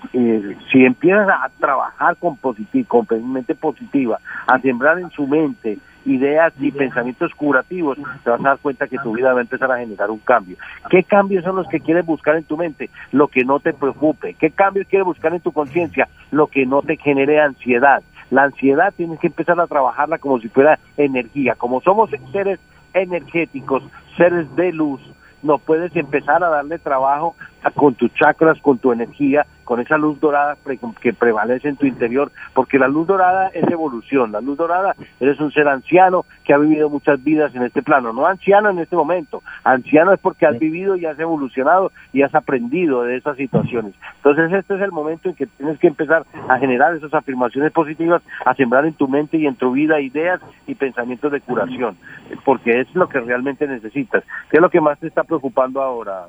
si 0.71 0.85
empiezas 0.85 1.27
a 1.29 1.49
trabajar 1.59 2.15
con, 2.17 2.37
positi- 2.37 2.87
con 2.87 3.05
mente 3.31 3.55
positiva, 3.55 4.19
a 4.47 4.57
sembrar 4.59 4.97
en 4.99 5.09
su 5.11 5.27
mente 5.27 5.77
ideas 6.05 6.53
y 6.59 6.71
pensamientos 6.71 7.33
curativos, 7.35 7.97
te 8.23 8.29
vas 8.29 8.39
a 8.41 8.49
dar 8.49 8.57
cuenta 8.59 8.87
que 8.87 8.97
tu 8.99 9.13
vida 9.13 9.33
va 9.33 9.39
a 9.39 9.43
empezar 9.43 9.71
a 9.71 9.77
generar 9.77 10.11
un 10.11 10.19
cambio. 10.19 10.57
¿Qué 10.89 11.03
cambios 11.03 11.43
son 11.43 11.55
los 11.55 11.67
que 11.67 11.79
quieres 11.79 12.05
buscar 12.05 12.35
en 12.35 12.43
tu 12.43 12.57
mente? 12.57 12.89
Lo 13.11 13.27
que 13.27 13.43
no 13.43 13.59
te 13.59 13.73
preocupe. 13.73 14.35
¿Qué 14.35 14.51
cambios 14.51 14.87
quieres 14.87 15.05
buscar 15.05 15.33
en 15.33 15.41
tu 15.41 15.51
conciencia? 15.51 16.07
Lo 16.31 16.47
que 16.47 16.65
no 16.65 16.81
te 16.81 16.97
genere 16.97 17.39
ansiedad. 17.39 18.03
La 18.29 18.43
ansiedad 18.43 18.93
tienes 18.95 19.19
que 19.19 19.27
empezar 19.27 19.59
a 19.59 19.67
trabajarla 19.67 20.17
como 20.17 20.39
si 20.39 20.49
fuera 20.49 20.79
energía. 20.97 21.55
Como 21.55 21.81
somos 21.81 22.09
seres 22.31 22.59
energéticos, 22.93 23.83
seres 24.17 24.53
de 24.55 24.71
luz, 24.71 25.01
no 25.43 25.57
puedes 25.57 25.95
empezar 25.95 26.43
a 26.43 26.49
darle 26.49 26.79
trabajo 26.79 27.35
con 27.75 27.95
tus 27.95 28.13
chakras, 28.13 28.59
con 28.61 28.77
tu 28.77 28.91
energía, 28.91 29.45
con 29.63 29.79
esa 29.79 29.97
luz 29.97 30.19
dorada 30.19 30.55
pre- 30.63 30.79
que 31.01 31.13
prevalece 31.13 31.69
en 31.69 31.77
tu 31.77 31.85
interior, 31.85 32.31
porque 32.53 32.79
la 32.79 32.87
luz 32.87 33.07
dorada 33.07 33.49
es 33.53 33.69
evolución, 33.69 34.31
la 34.31 34.41
luz 34.41 34.57
dorada 34.57 34.95
eres 35.19 35.39
un 35.39 35.51
ser 35.51 35.67
anciano 35.67 36.25
que 36.43 36.53
ha 36.53 36.57
vivido 36.57 36.89
muchas 36.89 37.23
vidas 37.23 37.53
en 37.55 37.63
este 37.63 37.81
plano, 37.81 38.13
no 38.13 38.27
anciano 38.27 38.69
en 38.69 38.79
este 38.79 38.95
momento, 38.95 39.41
anciano 39.63 40.13
es 40.13 40.19
porque 40.19 40.45
has 40.45 40.59
vivido 40.59 40.95
y 40.95 41.05
has 41.05 41.19
evolucionado 41.19 41.91
y 42.11 42.21
has 42.21 42.33
aprendido 42.35 43.03
de 43.03 43.17
esas 43.17 43.37
situaciones. 43.37 43.93
Entonces 44.17 44.51
este 44.53 44.75
es 44.75 44.81
el 44.81 44.91
momento 44.91 45.29
en 45.29 45.35
que 45.35 45.47
tienes 45.47 45.79
que 45.79 45.87
empezar 45.87 46.25
a 46.47 46.57
generar 46.59 46.95
esas 46.95 47.13
afirmaciones 47.13 47.71
positivas, 47.71 48.21
a 48.45 48.53
sembrar 48.55 48.85
en 48.85 48.93
tu 48.93 49.07
mente 49.07 49.37
y 49.37 49.47
en 49.47 49.55
tu 49.55 49.71
vida 49.71 49.99
ideas 49.99 50.41
y 50.67 50.75
pensamientos 50.75 51.31
de 51.31 51.41
curación, 51.41 51.97
porque 52.45 52.81
es 52.81 52.93
lo 52.95 53.07
que 53.07 53.19
realmente 53.19 53.67
necesitas. 53.67 54.23
¿Qué 54.49 54.57
es 54.57 54.61
lo 54.61 54.69
que 54.69 54.81
más 54.81 54.99
te 54.99 55.07
está 55.07 55.23
preocupando 55.23 55.81
ahora? 55.81 56.25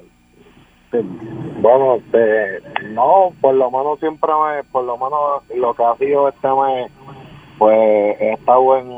Bueno, 1.02 1.94
este, 1.96 2.62
no, 2.90 3.32
por 3.40 3.54
lo 3.54 3.70
menos 3.70 3.98
siempre 4.00 4.30
me, 4.32 4.64
por 4.64 4.84
lo 4.84 4.96
menos 4.96 5.42
lo 5.56 5.74
que 5.74 5.84
ha 5.84 5.96
sido 5.96 6.28
este 6.28 6.48
mes, 6.48 6.90
pues 7.58 8.20
he 8.20 8.32
estado 8.34 8.76
en, 8.76 8.88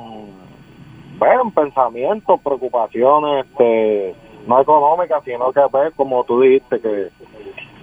bueno, 1.18 1.42
en 1.44 1.50
pensamientos, 1.52 2.40
preocupaciones, 2.40 3.46
este, 3.46 4.14
no 4.46 4.60
económicas, 4.60 5.22
sino 5.24 5.52
que 5.52 5.60
pues, 5.70 5.94
como 5.94 6.24
tú 6.24 6.40
dijiste, 6.40 6.80
que 6.80 7.08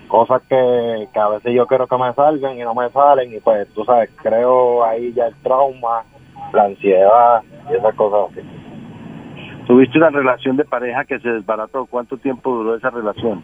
cosas 0.08 0.42
que, 0.44 1.08
que 1.12 1.20
a 1.20 1.30
veces 1.30 1.54
yo 1.54 1.66
quiero 1.66 1.88
que 1.88 1.98
me 1.98 2.14
salgan 2.14 2.58
y 2.58 2.62
no 2.62 2.76
me 2.76 2.90
salen 2.92 3.34
y 3.34 3.40
pues 3.40 3.68
tú 3.70 3.84
sabes, 3.84 4.12
creo 4.22 4.84
ahí 4.84 5.12
ya 5.14 5.28
el 5.28 5.36
trauma, 5.42 6.04
la 6.54 6.66
ansiedad 6.66 7.42
y 7.70 7.74
esas 7.74 7.96
cosas 7.96 8.32
así. 8.32 8.48
Tuviste 9.66 9.98
una 9.98 10.10
relación 10.10 10.58
de 10.58 10.66
pareja 10.66 11.06
que 11.06 11.20
se 11.20 11.30
desbarató. 11.30 11.86
¿Cuánto 11.86 12.18
tiempo 12.18 12.52
duró 12.52 12.76
esa 12.76 12.90
relación? 12.90 13.44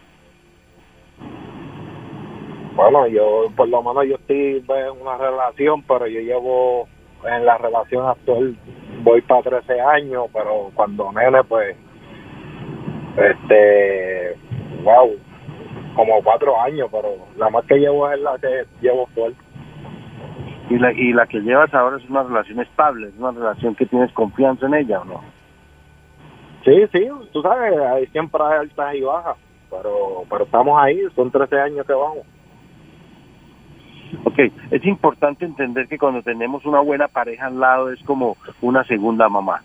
Bueno, 2.74 3.06
yo 3.08 3.50
por 3.56 3.68
lo 3.68 3.82
menos 3.82 4.06
yo 4.06 4.14
estoy 4.14 4.62
en 4.68 5.00
una 5.00 5.16
relación, 5.16 5.82
pero 5.82 6.06
yo 6.06 6.20
llevo 6.20 6.88
en 7.24 7.44
la 7.44 7.58
relación 7.58 8.06
actual, 8.06 8.56
voy 9.02 9.20
para 9.22 9.42
13 9.42 9.80
años, 9.80 10.26
pero 10.32 10.70
cuando 10.74 11.12
nene, 11.12 11.42
pues, 11.44 11.76
este, 13.16 14.36
wow, 14.82 15.10
como 15.94 16.22
cuatro 16.22 16.60
años, 16.60 16.88
pero 16.90 17.08
la 17.36 17.50
más 17.50 17.64
que 17.66 17.76
llevo 17.76 18.10
es 18.10 18.20
la 18.20 18.38
que 18.38 18.64
llevo 18.80 19.06
fuerte. 19.08 19.38
Y 20.70 20.78
la, 20.78 20.92
y 20.92 21.12
la 21.12 21.26
que 21.26 21.40
llevas 21.40 21.74
ahora 21.74 21.96
es 21.96 22.08
una 22.08 22.22
relación 22.22 22.60
estable, 22.60 23.08
es 23.08 23.14
una 23.18 23.32
relación 23.32 23.74
que 23.74 23.86
tienes 23.86 24.12
confianza 24.12 24.66
en 24.66 24.74
ella 24.74 25.00
o 25.00 25.04
no. 25.04 25.20
Sí, 26.64 26.86
sí, 26.92 27.08
tú 27.32 27.42
sabes, 27.42 27.76
ahí 27.76 28.06
siempre 28.08 28.40
hay 28.44 28.60
altas 28.60 28.94
y 28.94 29.00
bajas, 29.00 29.36
pero, 29.68 30.22
pero 30.30 30.44
estamos 30.44 30.80
ahí, 30.80 31.00
son 31.16 31.30
13 31.30 31.58
años 31.58 31.86
que 31.86 31.92
vamos. 31.92 32.24
Ok, 34.24 34.38
es 34.70 34.84
importante 34.84 35.44
entender 35.44 35.86
que 35.88 35.98
cuando 35.98 36.22
tenemos 36.22 36.64
una 36.66 36.80
buena 36.80 37.08
pareja 37.08 37.46
al 37.46 37.60
lado 37.60 37.90
es 37.90 38.00
como 38.04 38.36
una 38.60 38.84
segunda 38.84 39.28
mamá. 39.28 39.62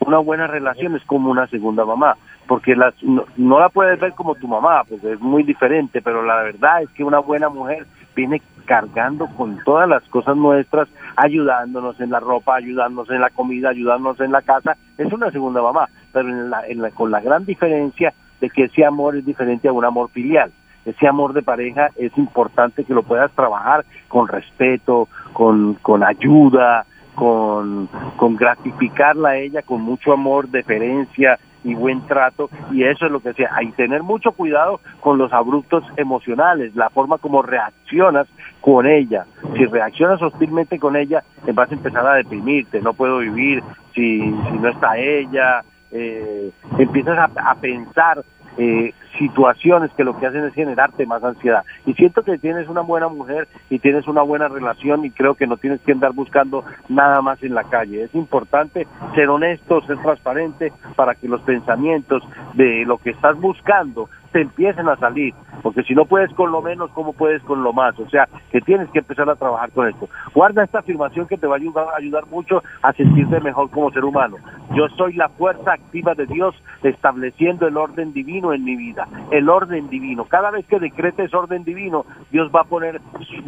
Una 0.00 0.18
buena 0.18 0.46
relación 0.46 0.96
es 0.96 1.04
como 1.04 1.30
una 1.30 1.46
segunda 1.46 1.84
mamá, 1.84 2.16
porque 2.46 2.76
las, 2.76 2.94
no, 3.02 3.24
la 3.58 3.68
puedes 3.70 3.98
ver 3.98 4.12
como 4.12 4.34
tu 4.34 4.46
mamá, 4.48 4.82
porque 4.88 5.12
es 5.12 5.20
muy 5.20 5.42
diferente, 5.44 6.02
pero 6.02 6.22
la 6.24 6.36
verdad 6.42 6.82
es 6.82 6.90
que 6.90 7.04
una 7.04 7.20
buena 7.20 7.48
mujer 7.48 7.86
viene 8.14 8.42
cargando 8.66 9.26
con 9.36 9.58
todas 9.64 9.88
las 9.88 10.02
cosas 10.04 10.36
nuestras, 10.36 10.88
ayudándonos 11.16 11.98
en 12.00 12.10
la 12.10 12.20
ropa, 12.20 12.56
ayudándonos 12.56 13.10
en 13.10 13.20
la 13.20 13.30
comida, 13.30 13.70
ayudándonos 13.70 14.20
en 14.20 14.32
la 14.32 14.42
casa, 14.42 14.76
es 14.98 15.12
una 15.12 15.30
segunda 15.30 15.62
mamá, 15.62 15.88
pero 16.12 16.28
en 16.28 16.50
la- 16.50 16.66
en 16.66 16.82
la- 16.82 16.90
con 16.90 17.10
la 17.10 17.20
gran 17.20 17.44
diferencia 17.44 18.12
de 18.40 18.50
que 18.50 18.64
ese 18.64 18.84
amor 18.84 19.16
es 19.16 19.24
diferente 19.24 19.68
a 19.68 19.72
un 19.72 19.84
amor 19.84 20.10
filial. 20.10 20.50
Ese 20.84 21.06
amor 21.08 21.32
de 21.32 21.42
pareja 21.42 21.88
es 21.96 22.16
importante 22.18 22.84
que 22.84 22.94
lo 22.94 23.02
puedas 23.02 23.32
trabajar 23.32 23.84
con 24.08 24.28
respeto, 24.28 25.08
con, 25.32 25.74
con 25.74 26.04
ayuda, 26.04 26.86
con, 27.14 27.88
con 28.16 28.36
gratificarla 28.36 29.30
a 29.30 29.36
ella 29.36 29.62
con 29.62 29.80
mucho 29.82 30.12
amor, 30.12 30.48
deferencia 30.48 31.38
y 31.62 31.74
buen 31.74 32.06
trato. 32.06 32.50
Y 32.70 32.84
eso 32.84 33.06
es 33.06 33.12
lo 33.12 33.20
que 33.20 33.32
sea, 33.32 33.50
hay 33.54 33.72
tener 33.72 34.02
mucho 34.02 34.32
cuidado 34.32 34.80
con 35.00 35.18
los 35.18 35.32
abruptos 35.32 35.84
emocionales, 35.96 36.74
la 36.76 36.90
forma 36.90 37.18
como 37.18 37.42
reaccionas 37.42 38.26
con 38.60 38.86
ella, 38.86 39.26
si 39.56 39.64
reaccionas 39.66 40.20
hostilmente 40.22 40.78
con 40.78 40.96
ella, 40.96 41.22
vas 41.54 41.70
a 41.70 41.74
empezar 41.74 42.06
a 42.06 42.14
deprimirte, 42.14 42.80
no 42.80 42.94
puedo 42.94 43.18
vivir 43.18 43.62
si, 43.94 44.20
si 44.20 44.58
no 44.58 44.68
está 44.68 44.96
ella, 44.98 45.62
eh, 45.90 46.50
empiezas 46.78 47.18
a, 47.18 47.50
a 47.50 47.54
pensar 47.56 48.24
eh, 48.56 48.92
situaciones 49.18 49.90
que 49.96 50.04
lo 50.04 50.18
que 50.18 50.26
hacen 50.26 50.44
es 50.44 50.54
generarte 50.54 51.06
más 51.06 51.22
ansiedad. 51.22 51.64
Y 51.86 51.94
siento 51.94 52.22
que 52.22 52.38
tienes 52.38 52.68
una 52.68 52.80
buena 52.80 53.08
mujer 53.08 53.48
y 53.70 53.78
tienes 53.78 54.06
una 54.06 54.22
buena 54.22 54.48
relación 54.48 55.04
y 55.04 55.10
creo 55.10 55.34
que 55.34 55.46
no 55.46 55.56
tienes 55.56 55.80
que 55.80 55.92
andar 55.92 56.12
buscando 56.12 56.64
nada 56.88 57.22
más 57.22 57.42
en 57.42 57.54
la 57.54 57.64
calle. 57.64 58.04
Es 58.04 58.14
importante 58.14 58.86
ser 59.14 59.28
honesto, 59.28 59.80
ser 59.82 59.98
transparente 59.98 60.72
para 60.96 61.14
que 61.14 61.28
los 61.28 61.40
pensamientos 61.42 62.22
de 62.54 62.84
lo 62.84 62.98
que 62.98 63.10
estás 63.10 63.38
buscando 63.40 64.08
te 64.34 64.40
empiecen 64.40 64.88
a 64.88 64.96
salir, 64.96 65.32
porque 65.62 65.84
si 65.84 65.94
no 65.94 66.06
puedes 66.06 66.28
con 66.34 66.50
lo 66.50 66.60
menos, 66.60 66.90
¿cómo 66.90 67.12
puedes 67.12 67.40
con 67.44 67.62
lo 67.62 67.72
más? 67.72 67.96
O 68.00 68.08
sea, 68.10 68.28
que 68.50 68.60
tienes 68.60 68.90
que 68.90 68.98
empezar 68.98 69.30
a 69.30 69.36
trabajar 69.36 69.70
con 69.70 69.86
esto. 69.86 70.08
Guarda 70.34 70.64
esta 70.64 70.80
afirmación 70.80 71.28
que 71.28 71.38
te 71.38 71.46
va 71.46 71.54
a 71.54 71.58
ayudar, 71.58 71.86
ayudar 71.96 72.26
mucho 72.26 72.60
a 72.82 72.92
sentirte 72.94 73.38
mejor 73.38 73.70
como 73.70 73.92
ser 73.92 74.04
humano. 74.04 74.38
Yo 74.74 74.88
soy 74.96 75.12
la 75.12 75.28
fuerza 75.28 75.74
activa 75.74 76.14
de 76.16 76.26
Dios 76.26 76.52
estableciendo 76.82 77.68
el 77.68 77.76
orden 77.76 78.12
divino 78.12 78.52
en 78.52 78.64
mi 78.64 78.74
vida, 78.74 79.06
el 79.30 79.48
orden 79.48 79.88
divino. 79.88 80.24
Cada 80.24 80.50
vez 80.50 80.66
que 80.66 80.80
decretes 80.80 81.32
orden 81.32 81.62
divino, 81.62 82.04
Dios 82.32 82.50
va 82.52 82.62
a 82.62 82.64
poner 82.64 83.00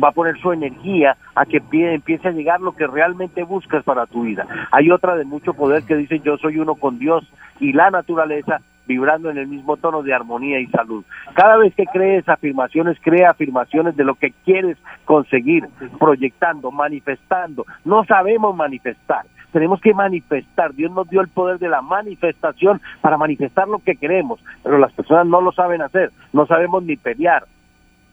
va 0.03 0.11
a 0.11 0.13
poner 0.13 0.39
su 0.39 0.53
energía 0.53 1.17
a 1.35 1.45
que 1.47 1.61
pie- 1.61 1.95
empiece 1.95 2.29
a 2.29 2.31
llegar 2.31 2.61
lo 2.61 2.77
que 2.77 2.87
realmente 2.87 3.43
buscas 3.43 3.83
para 3.83 4.07
tu 4.07 4.23
vida. 4.23 4.47
Hay 4.71 4.93
otra 4.93 5.17
de 5.17 5.25
mucho 5.25 5.53
poder 5.53 5.83
que 5.83 5.97
dice 5.97 6.21
yo 6.21 6.37
soy 6.39 6.59
uno 6.61 6.77
con 6.77 7.01
Dios 7.01 7.29
y 7.59 7.73
la 7.73 7.91
naturaleza 7.91 8.61
vibrando 8.87 9.31
en 9.31 9.39
el 9.39 9.47
mismo 9.47 9.77
tono 9.77 10.03
de 10.03 10.15
armonía 10.15 10.61
y 10.61 10.67
salud. 10.67 11.05
Cada 11.35 11.57
vez 11.57 11.75
que 11.75 11.87
crees 11.87 12.29
afirmaciones, 12.29 12.99
crea 13.01 13.31
afirmaciones 13.31 13.97
de 13.97 14.05
lo 14.05 14.15
que 14.15 14.33
quieres 14.45 14.77
conseguir, 15.05 15.69
proyectando, 15.99 16.71
manifestando. 16.71 17.65
No 17.85 18.05
sabemos 18.05 18.55
manifestar, 18.57 19.27
tenemos 19.53 19.81
que 19.81 19.95
manifestar. 19.95 20.75
Dios 20.75 20.93
nos 20.93 21.09
dio 21.09 21.21
el 21.21 21.29
poder 21.29 21.59
de 21.59 21.69
la 21.69 21.83
manifestación 21.83 22.81
para 23.01 23.17
manifestar 23.17 23.69
lo 23.69 23.79
que 23.79 23.97
queremos, 23.97 24.41
pero 24.63 24.79
las 24.79 24.93
personas 24.93 25.27
no 25.27 25.41
lo 25.41 25.53
saben 25.53 25.83
hacer, 25.83 26.13
no 26.33 26.47
sabemos 26.47 26.83
ni 26.83 26.97
pelear, 26.97 27.45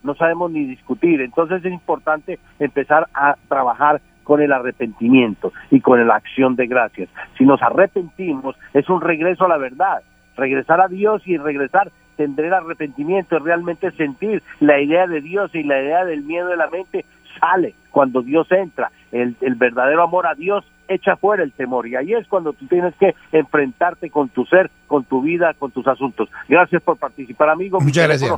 no 0.03 0.15
sabemos 0.15 0.51
ni 0.51 0.65
discutir. 0.65 1.21
Entonces 1.21 1.63
es 1.63 1.71
importante 1.71 2.39
empezar 2.59 3.07
a 3.13 3.36
trabajar 3.47 4.01
con 4.24 4.41
el 4.41 4.53
arrepentimiento 4.53 5.51
y 5.69 5.82
con 5.82 6.05
la 6.07 6.15
acción 6.15 6.55
de 6.55 6.67
gracias. 6.67 7.09
Si 7.38 7.45
nos 7.45 7.61
arrepentimos, 7.61 8.55
es 8.74 8.89
un 8.89 9.01
regreso 9.01 9.45
a 9.45 9.49
la 9.49 9.57
verdad 9.57 10.01
regresar 10.36 10.81
a 10.81 10.88
Dios 10.88 11.21
y 11.25 11.38
regresar 11.38 11.91
tendré 12.15 12.47
el 12.47 12.53
arrepentimiento, 12.53 13.39
realmente 13.39 13.91
sentir 13.91 14.43
la 14.59 14.79
idea 14.79 15.07
de 15.07 15.21
Dios 15.21 15.53
y 15.53 15.63
la 15.63 15.81
idea 15.81 16.05
del 16.05 16.23
miedo 16.23 16.47
de 16.47 16.57
la 16.57 16.69
mente 16.69 17.05
sale 17.39 17.75
cuando 17.91 18.21
Dios 18.21 18.51
entra. 18.51 18.91
El, 19.11 19.36
el, 19.41 19.55
verdadero 19.55 20.03
amor 20.03 20.27
a 20.27 20.36
Dios 20.36 20.65
echa 20.88 21.15
fuera 21.15 21.43
el 21.43 21.51
temor 21.51 21.88
y 21.88 21.95
ahí 21.95 22.13
es 22.13 22.27
cuando 22.27 22.53
tú 22.53 22.67
tienes 22.67 22.93
que 22.95 23.15
enfrentarte 23.31 24.09
con 24.09 24.29
tu 24.29 24.45
ser, 24.45 24.69
con 24.88 25.03
tu 25.05 25.21
vida, 25.21 25.53
con 25.53 25.71
tus 25.71 25.88
asuntos. 25.88 26.29
Gracias 26.47 26.81
por 26.81 26.97
participar, 26.97 27.49
amigo. 27.49 27.79
Muchas 27.79 28.07
gracias. 28.07 28.31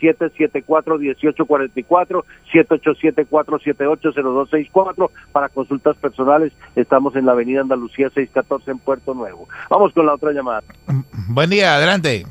774-1844, 0.00 2.24
787-478-0264. 2.52 5.10
Para 5.32 5.48
consultas 5.48 5.96
personales, 5.96 6.52
estamos 6.74 7.14
en 7.16 7.26
la 7.26 7.32
Avenida 7.32 7.60
Andalucía 7.60 8.10
614 8.10 8.70
en 8.70 8.78
Puerto 8.78 9.14
Nuevo. 9.14 9.48
Vamos 9.68 9.92
con 9.92 10.06
la 10.06 10.14
otra 10.14 10.32
llamada. 10.32 10.62
Mm, 10.86 11.34
buen 11.34 11.50
día, 11.50 11.76
adelante. 11.76 12.26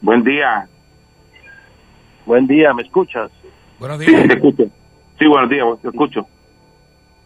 Buen 0.00 0.24
día. 0.24 0.68
Buen 2.26 2.46
día, 2.46 2.72
¿me 2.72 2.82
escuchas? 2.82 3.30
Buenos 3.78 3.98
días. 3.98 4.22
Sí, 4.22 4.28
te 4.28 4.34
escucho. 4.34 4.64
Sí, 5.18 5.26
buenos 5.26 5.50
días, 5.50 5.66
te 5.82 5.88
escucho. 5.88 6.26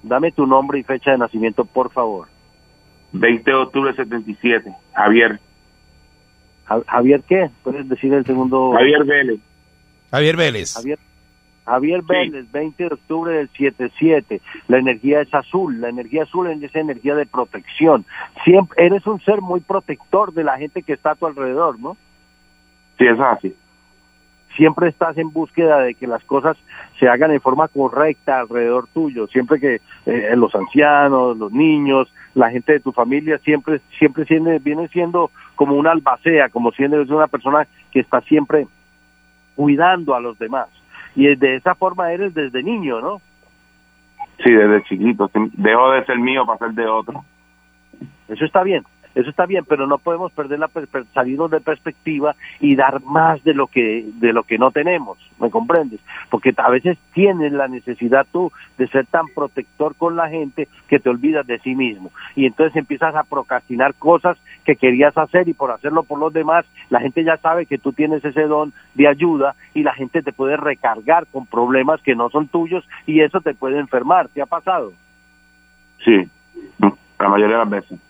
Dame 0.02 0.32
tu 0.32 0.46
nombre 0.46 0.78
y 0.78 0.82
fecha 0.82 1.10
de 1.10 1.18
nacimiento, 1.18 1.64
por 1.64 1.90
favor. 1.90 2.28
20 3.12 3.50
de 3.50 3.56
octubre 3.56 3.90
de 3.90 3.96
77, 3.96 4.72
Javier. 4.94 5.40
Ja- 6.66 6.82
Javier, 6.86 7.22
¿qué? 7.28 7.50
¿Puedes 7.62 7.88
decir 7.88 8.12
el 8.12 8.24
segundo? 8.24 8.72
Javier 8.72 9.04
Vélez. 9.04 9.40
Javier 10.10 10.36
Vélez. 10.36 10.74
Javier, 10.74 10.98
Javier 11.64 12.02
Vélez, 12.02 12.50
20 12.52 12.84
de 12.84 12.94
octubre 12.94 13.32
del 13.32 13.48
77. 13.48 14.40
La 14.68 14.78
energía 14.78 15.20
es 15.20 15.34
azul. 15.34 15.80
La 15.80 15.88
energía 15.88 16.22
azul 16.22 16.48
es 16.48 16.62
esa 16.62 16.78
energía 16.78 17.14
de 17.16 17.26
protección. 17.26 18.04
Siempre 18.44 18.86
eres 18.86 19.04
un 19.06 19.20
ser 19.20 19.40
muy 19.40 19.60
protector 19.60 20.32
de 20.32 20.44
la 20.44 20.58
gente 20.58 20.82
que 20.82 20.92
está 20.92 21.12
a 21.12 21.14
tu 21.16 21.26
alrededor, 21.26 21.78
¿no? 21.80 21.96
Sí, 22.98 23.06
es 23.06 23.18
así. 23.18 23.54
Siempre 24.56 24.88
estás 24.88 25.18
en 25.18 25.30
búsqueda 25.32 25.80
de 25.80 25.94
que 25.94 26.06
las 26.06 26.24
cosas 26.24 26.56
se 26.98 27.08
hagan 27.08 27.30
en 27.30 27.42
forma 27.42 27.68
correcta 27.68 28.40
alrededor 28.40 28.86
tuyo. 28.94 29.26
Siempre 29.26 29.60
que 29.60 29.80
eh, 30.06 30.32
los 30.34 30.54
ancianos, 30.54 31.36
los 31.36 31.52
niños, 31.52 32.08
la 32.34 32.50
gente 32.50 32.72
de 32.72 32.80
tu 32.80 32.92
familia 32.92 33.36
siempre 33.38 33.80
siempre 33.98 34.24
siendo- 34.24 34.58
viene 34.60 34.88
siendo 34.88 35.30
como 35.56 35.74
una 35.74 35.90
albacea, 35.90 36.48
como 36.50 36.70
siendo 36.70 37.02
una 37.14 37.26
persona 37.26 37.66
que 37.90 38.00
está 38.00 38.20
siempre 38.20 38.66
cuidando 39.56 40.14
a 40.14 40.20
los 40.20 40.38
demás. 40.38 40.68
Y 41.16 41.34
de 41.34 41.56
esa 41.56 41.74
forma 41.74 42.12
eres 42.12 42.34
desde 42.34 42.62
niño, 42.62 43.00
¿no? 43.00 43.20
Sí, 44.44 44.52
desde 44.52 44.84
chiquito. 44.84 45.30
Dejo 45.54 45.90
de 45.92 46.04
ser 46.04 46.18
mío 46.18 46.44
para 46.46 46.58
ser 46.58 46.72
de 46.72 46.86
otro. 46.86 47.24
Eso 48.28 48.44
está 48.44 48.62
bien, 48.62 48.84
eso 49.16 49.30
está 49.30 49.46
bien, 49.46 49.64
pero 49.64 49.86
no 49.86 49.96
podemos 49.96 50.30
perder 50.32 50.58
la 50.58 50.70
salirnos 51.14 51.50
de 51.50 51.60
perspectiva 51.60 52.36
y 52.60 52.76
dar 52.76 53.02
más 53.02 53.42
de 53.44 53.54
lo 53.54 53.66
que 53.66 54.04
de 54.16 54.34
lo 54.34 54.42
que 54.42 54.58
no 54.58 54.70
tenemos, 54.70 55.16
¿me 55.40 55.50
comprendes? 55.50 56.00
Porque 56.28 56.52
a 56.54 56.68
veces 56.68 56.98
tienes 57.14 57.50
la 57.52 57.66
necesidad 57.66 58.26
tú 58.30 58.52
de 58.76 58.86
ser 58.88 59.06
tan 59.06 59.28
protector 59.28 59.94
con 59.96 60.16
la 60.16 60.28
gente 60.28 60.68
que 60.86 61.00
te 61.00 61.08
olvidas 61.08 61.46
de 61.46 61.58
sí 61.60 61.74
mismo 61.74 62.10
y 62.34 62.44
entonces 62.44 62.76
empiezas 62.76 63.14
a 63.14 63.24
procrastinar 63.24 63.94
cosas 63.94 64.36
que 64.66 64.76
querías 64.76 65.16
hacer 65.16 65.48
y 65.48 65.54
por 65.54 65.70
hacerlo 65.70 66.02
por 66.02 66.18
los 66.18 66.34
demás, 66.34 66.66
la 66.90 67.00
gente 67.00 67.24
ya 67.24 67.38
sabe 67.38 67.64
que 67.64 67.78
tú 67.78 67.94
tienes 67.94 68.22
ese 68.22 68.42
don 68.42 68.74
de 68.92 69.08
ayuda 69.08 69.54
y 69.72 69.82
la 69.82 69.94
gente 69.94 70.20
te 70.20 70.32
puede 70.34 70.58
recargar 70.58 71.26
con 71.28 71.46
problemas 71.46 72.02
que 72.02 72.14
no 72.14 72.28
son 72.28 72.48
tuyos 72.48 72.86
y 73.06 73.22
eso 73.22 73.40
te 73.40 73.54
puede 73.54 73.78
enfermar, 73.78 74.28
¿te 74.28 74.42
ha 74.42 74.46
pasado? 74.46 74.92
Sí, 76.04 76.28
la 77.18 77.28
mayoría 77.28 77.56
de 77.56 77.64
las 77.64 77.70
veces. 77.70 78.05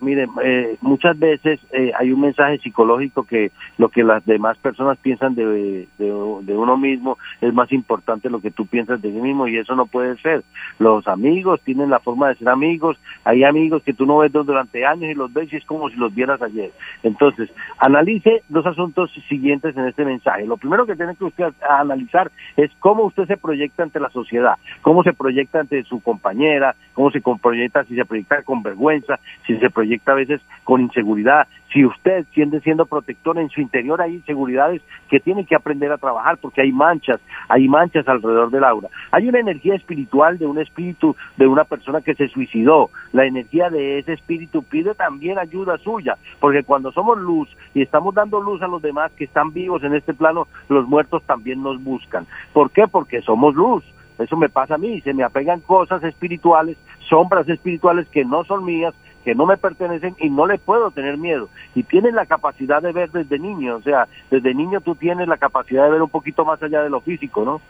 Miren, 0.00 0.28
eh, 0.42 0.76
muchas 0.80 1.18
veces 1.18 1.60
eh, 1.72 1.92
hay 1.96 2.10
un 2.10 2.20
mensaje 2.20 2.58
psicológico 2.58 3.22
que 3.24 3.52
lo 3.78 3.88
que 3.88 4.02
las 4.02 4.24
demás 4.26 4.58
personas 4.58 4.98
piensan 4.98 5.34
de, 5.34 5.88
de, 5.98 6.12
uno 6.12 6.76
mismo 6.76 7.16
es 7.40 7.54
más 7.54 7.70
importante 7.72 8.28
lo 8.28 8.40
que 8.40 8.50
tú 8.50 8.66
piensas 8.66 9.00
de 9.00 9.10
ti 9.10 9.20
mismo 9.20 9.46
y 9.46 9.56
eso 9.56 9.76
no 9.76 9.86
puede 9.86 10.16
ser. 10.18 10.42
Los 10.80 11.06
amigos 11.06 11.60
tienen 11.62 11.90
la 11.90 12.00
forma 12.00 12.28
de 12.28 12.34
ser 12.34 12.48
amigos, 12.48 12.98
hay 13.24 13.44
amigos 13.44 13.82
que 13.84 13.94
tú 13.94 14.04
no 14.04 14.18
ves 14.18 14.32
durante 14.32 14.84
años 14.84 15.10
y 15.10 15.14
los 15.14 15.32
ves 15.32 15.52
y 15.52 15.56
es 15.56 15.64
como 15.64 15.88
si 15.88 15.96
los 15.96 16.12
vieras 16.12 16.42
ayer. 16.42 16.72
Entonces, 17.04 17.50
analice 17.78 18.42
los 18.50 18.66
asuntos 18.66 19.12
siguientes 19.28 19.76
en 19.76 19.86
este 19.86 20.04
mensaje. 20.04 20.44
Lo 20.44 20.56
primero 20.56 20.86
que 20.86 20.96
tiene 20.96 21.14
que 21.14 21.24
usted 21.24 21.52
analizar 21.68 22.32
es 22.56 22.70
cómo 22.80 23.04
usted 23.04 23.26
se 23.26 23.36
proyecta 23.36 23.84
ante 23.84 24.00
la 24.00 24.10
sociedad, 24.10 24.54
cómo 24.82 25.04
se 25.04 25.12
proyecta 25.12 25.60
ante 25.60 25.84
su 25.84 26.00
compañera, 26.00 26.74
cómo 26.94 27.12
se 27.12 27.20
proyecta, 27.20 27.84
si 27.84 27.94
se 27.94 28.04
proyecta 28.04 28.42
con 28.42 28.62
vergüenza, 28.62 29.20
si 29.46 29.56
se 29.56 29.70
proyecta 29.70 29.83
a 30.06 30.14
veces 30.14 30.40
con 30.64 30.80
inseguridad. 30.80 31.46
Si 31.72 31.84
usted 31.84 32.24
siente 32.32 32.60
siendo 32.60 32.86
protector 32.86 33.38
en 33.38 33.50
su 33.50 33.60
interior, 33.60 34.00
hay 34.00 34.14
inseguridades 34.14 34.80
que 35.08 35.18
tiene 35.18 35.44
que 35.44 35.56
aprender 35.56 35.90
a 35.90 35.98
trabajar 35.98 36.38
porque 36.38 36.62
hay 36.62 36.70
manchas, 36.70 37.20
hay 37.48 37.68
manchas 37.68 38.06
alrededor 38.06 38.50
del 38.50 38.64
aura. 38.64 38.88
Hay 39.10 39.28
una 39.28 39.40
energía 39.40 39.74
espiritual 39.74 40.38
de 40.38 40.46
un 40.46 40.58
espíritu, 40.58 41.16
de 41.36 41.46
una 41.48 41.64
persona 41.64 42.00
que 42.00 42.14
se 42.14 42.28
suicidó. 42.28 42.90
La 43.12 43.26
energía 43.26 43.70
de 43.70 43.98
ese 43.98 44.12
espíritu 44.12 44.62
pide 44.62 44.94
también 44.94 45.38
ayuda 45.38 45.78
suya, 45.78 46.16
porque 46.38 46.62
cuando 46.62 46.92
somos 46.92 47.18
luz 47.18 47.48
y 47.74 47.82
estamos 47.82 48.14
dando 48.14 48.40
luz 48.40 48.62
a 48.62 48.68
los 48.68 48.80
demás 48.80 49.10
que 49.12 49.24
están 49.24 49.52
vivos 49.52 49.82
en 49.82 49.94
este 49.94 50.14
plano, 50.14 50.46
los 50.68 50.86
muertos 50.86 51.22
también 51.24 51.62
nos 51.62 51.82
buscan. 51.82 52.26
¿Por 52.52 52.70
qué? 52.70 52.86
Porque 52.86 53.20
somos 53.22 53.54
luz. 53.54 53.84
Eso 54.18 54.36
me 54.36 54.48
pasa 54.48 54.76
a 54.76 54.78
mí, 54.78 55.00
se 55.00 55.12
me 55.12 55.24
apegan 55.24 55.60
cosas 55.60 56.02
espirituales, 56.04 56.76
sombras 57.08 57.48
espirituales 57.48 58.08
que 58.08 58.24
no 58.24 58.44
son 58.44 58.64
mías, 58.64 58.94
que 59.24 59.34
no 59.34 59.46
me 59.46 59.56
pertenecen 59.56 60.14
y 60.18 60.28
no 60.30 60.46
le 60.46 60.58
puedo 60.58 60.90
tener 60.90 61.16
miedo. 61.16 61.48
Y 61.74 61.82
tienes 61.82 62.12
la 62.12 62.26
capacidad 62.26 62.82
de 62.82 62.92
ver 62.92 63.10
desde 63.10 63.38
niño, 63.38 63.76
o 63.76 63.82
sea, 63.82 64.06
desde 64.30 64.54
niño 64.54 64.80
tú 64.80 64.94
tienes 64.94 65.26
la 65.26 65.38
capacidad 65.38 65.84
de 65.84 65.90
ver 65.90 66.02
un 66.02 66.10
poquito 66.10 66.44
más 66.44 66.62
allá 66.62 66.82
de 66.82 66.90
lo 66.90 67.00
físico, 67.00 67.44
¿no? 67.44 67.60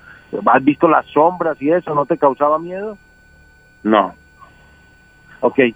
¿Has 0.51 0.65
visto 0.65 0.89
las 0.89 1.07
sombras 1.07 1.61
y 1.63 1.71
eso? 1.71 1.95
¿No 1.95 2.07
te 2.07 2.19
causaba 2.19 2.59
miedo? 2.59 2.99
No. 3.85 4.15
Ok, 5.41 5.59
eh, 5.59 5.75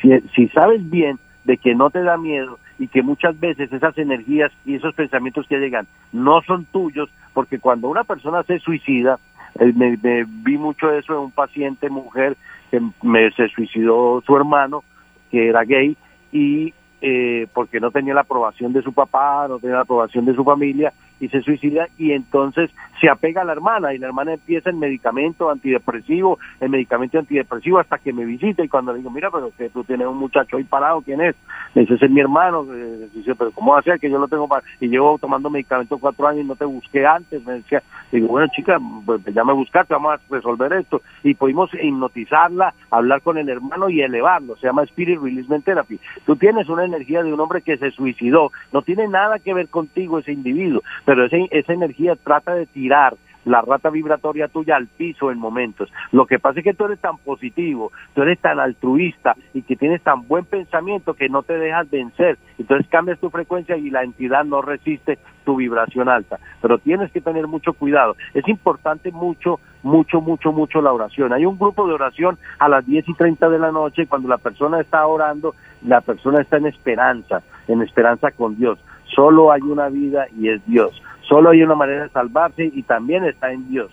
si, 0.00 0.20
si 0.34 0.48
sabes 0.48 0.88
bien 0.90 1.18
de 1.44 1.58
que 1.58 1.74
no 1.74 1.90
te 1.90 2.02
da 2.02 2.16
miedo 2.16 2.58
y 2.78 2.88
que 2.88 3.02
muchas 3.02 3.38
veces 3.38 3.72
esas 3.72 3.96
energías 3.98 4.50
y 4.64 4.74
esos 4.74 4.94
pensamientos 4.94 5.46
que 5.46 5.58
llegan 5.58 5.86
no 6.12 6.42
son 6.42 6.64
tuyos, 6.64 7.08
porque 7.34 7.60
cuando 7.60 7.88
una 7.88 8.02
persona 8.02 8.42
se 8.42 8.58
suicida, 8.58 9.18
eh, 9.60 9.72
me, 9.76 9.96
me 10.02 10.24
vi 10.26 10.58
mucho 10.58 10.90
eso 10.90 11.12
en 11.12 11.18
un 11.20 11.30
paciente 11.30 11.88
mujer 11.88 12.36
que 12.70 12.80
me, 13.02 13.30
se 13.32 13.48
suicidó 13.48 14.22
su 14.26 14.36
hermano, 14.36 14.82
que 15.34 15.48
era 15.48 15.64
gay, 15.64 15.96
y 16.32 16.72
eh, 17.00 17.48
porque 17.52 17.80
no 17.80 17.90
tenía 17.90 18.14
la 18.14 18.20
aprobación 18.20 18.72
de 18.72 18.82
su 18.82 18.92
papá, 18.92 19.46
no 19.48 19.58
tenía 19.58 19.76
la 19.76 19.82
aprobación 19.82 20.24
de 20.24 20.34
su 20.34 20.44
familia, 20.44 20.92
y 21.20 21.28
se 21.28 21.42
suicida 21.42 21.88
y 21.98 22.12
entonces 22.12 22.70
se 23.00 23.08
apega 23.08 23.42
a 23.42 23.44
la 23.44 23.52
hermana 23.52 23.94
y 23.94 23.98
la 23.98 24.06
hermana 24.06 24.34
empieza 24.34 24.70
el 24.70 24.76
medicamento 24.76 25.50
antidepresivo, 25.50 26.38
el 26.60 26.70
medicamento 26.70 27.18
antidepresivo 27.18 27.78
hasta 27.78 27.98
que 27.98 28.12
me 28.12 28.24
visita 28.24 28.64
y 28.64 28.68
cuando 28.68 28.92
le 28.92 28.98
digo, 28.98 29.10
mira, 29.10 29.30
pero 29.30 29.50
que 29.56 29.70
tú 29.70 29.84
tienes 29.84 30.06
un 30.06 30.16
muchacho 30.16 30.56
ahí 30.56 30.64
parado, 30.64 31.02
¿quién 31.02 31.20
es? 31.20 31.34
Me 31.74 31.82
dice, 31.82 31.94
ese 31.94 32.06
es 32.06 32.10
mi 32.10 32.20
hermano, 32.20 32.64
Eh, 32.74 33.08
dice, 33.12 33.34
pero 33.34 33.50
¿cómo 33.52 33.72
va 33.72 33.80
a 33.80 33.82
ser 33.82 33.98
que 33.98 34.10
yo 34.10 34.18
lo 34.18 34.28
tengo 34.28 34.48
para... 34.48 34.64
y 34.80 34.88
llevo 34.88 35.18
tomando 35.18 35.50
medicamento 35.50 35.98
cuatro 35.98 36.26
años 36.26 36.44
y 36.44 36.48
no 36.48 36.56
te 36.56 36.64
busqué 36.64 37.06
antes? 37.06 37.44
Me 37.44 37.54
decía, 37.54 37.82
digo, 38.10 38.28
bueno 38.28 38.48
chica, 38.54 38.78
pues 39.04 39.22
ya 39.24 39.44
me 39.44 39.52
buscaste, 39.52 39.94
vamos 39.94 40.14
a 40.14 40.34
resolver 40.34 40.72
esto 40.72 41.02
y 41.22 41.34
pudimos 41.34 41.70
hipnotizarla, 41.74 42.74
hablar 42.90 43.22
con 43.22 43.38
el 43.38 43.48
hermano 43.48 43.88
y 43.88 44.02
elevarlo, 44.02 44.56
se 44.56 44.66
llama 44.66 44.84
Spirit 44.84 45.20
Releasement 45.20 45.64
Therapy. 45.64 45.98
Tú 46.26 46.36
tienes 46.36 46.68
una 46.68 46.84
energía 46.84 47.22
de 47.22 47.32
un 47.32 47.40
hombre 47.40 47.62
que 47.62 47.76
se 47.76 47.90
suicidó, 47.90 48.50
no 48.72 48.82
tiene 48.82 49.08
nada 49.08 49.38
que 49.38 49.54
ver 49.54 49.68
contigo 49.68 50.18
ese 50.18 50.32
individuo, 50.32 50.82
pero 51.04 51.24
ese- 51.24 51.48
esa 51.50 51.72
energía 51.72 52.16
trata 52.16 52.54
de 52.54 52.66
tirar 52.66 53.14
la 53.44 53.60
rata 53.60 53.90
vibratoria 53.90 54.48
tuya 54.48 54.76
al 54.76 54.86
piso 54.86 55.30
en 55.30 55.38
momentos. 55.38 55.92
Lo 56.12 56.24
que 56.24 56.38
pasa 56.38 56.60
es 56.60 56.64
que 56.64 56.72
tú 56.72 56.86
eres 56.86 56.98
tan 57.00 57.18
positivo, 57.18 57.92
tú 58.14 58.22
eres 58.22 58.38
tan 58.40 58.58
altruista 58.58 59.36
y 59.52 59.60
que 59.60 59.76
tienes 59.76 60.00
tan 60.02 60.26
buen 60.26 60.46
pensamiento 60.46 61.12
que 61.12 61.28
no 61.28 61.42
te 61.42 61.58
dejas 61.58 61.90
vencer. 61.90 62.38
Entonces 62.58 62.86
cambias 62.88 63.18
tu 63.18 63.28
frecuencia 63.28 63.76
y 63.76 63.90
la 63.90 64.02
entidad 64.02 64.44
no 64.46 64.62
resiste 64.62 65.18
tu 65.44 65.56
vibración 65.56 66.08
alta. 66.08 66.38
Pero 66.62 66.78
tienes 66.78 67.12
que 67.12 67.20
tener 67.20 67.46
mucho 67.46 67.74
cuidado. 67.74 68.16
Es 68.32 68.48
importante 68.48 69.12
mucho, 69.12 69.60
mucho, 69.82 70.22
mucho, 70.22 70.50
mucho 70.50 70.80
la 70.80 70.94
oración. 70.94 71.34
Hay 71.34 71.44
un 71.44 71.58
grupo 71.58 71.86
de 71.86 71.92
oración 71.92 72.38
a 72.58 72.70
las 72.70 72.86
10 72.86 73.06
y 73.06 73.12
30 73.12 73.50
de 73.50 73.58
la 73.58 73.70
noche 73.72 74.06
cuando 74.06 74.26
la 74.26 74.38
persona 74.38 74.80
está 74.80 75.06
orando, 75.06 75.54
la 75.82 76.00
persona 76.00 76.40
está 76.40 76.56
en 76.56 76.64
esperanza, 76.64 77.42
en 77.68 77.82
esperanza 77.82 78.30
con 78.30 78.56
Dios. 78.56 78.78
Solo 79.06 79.52
hay 79.52 79.62
una 79.62 79.88
vida 79.88 80.26
y 80.38 80.48
es 80.48 80.64
Dios. 80.66 81.00
Solo 81.22 81.50
hay 81.50 81.62
una 81.62 81.74
manera 81.74 82.04
de 82.04 82.08
salvarse 82.10 82.70
y 82.72 82.82
también 82.82 83.24
está 83.24 83.52
en 83.52 83.68
Dios. 83.68 83.90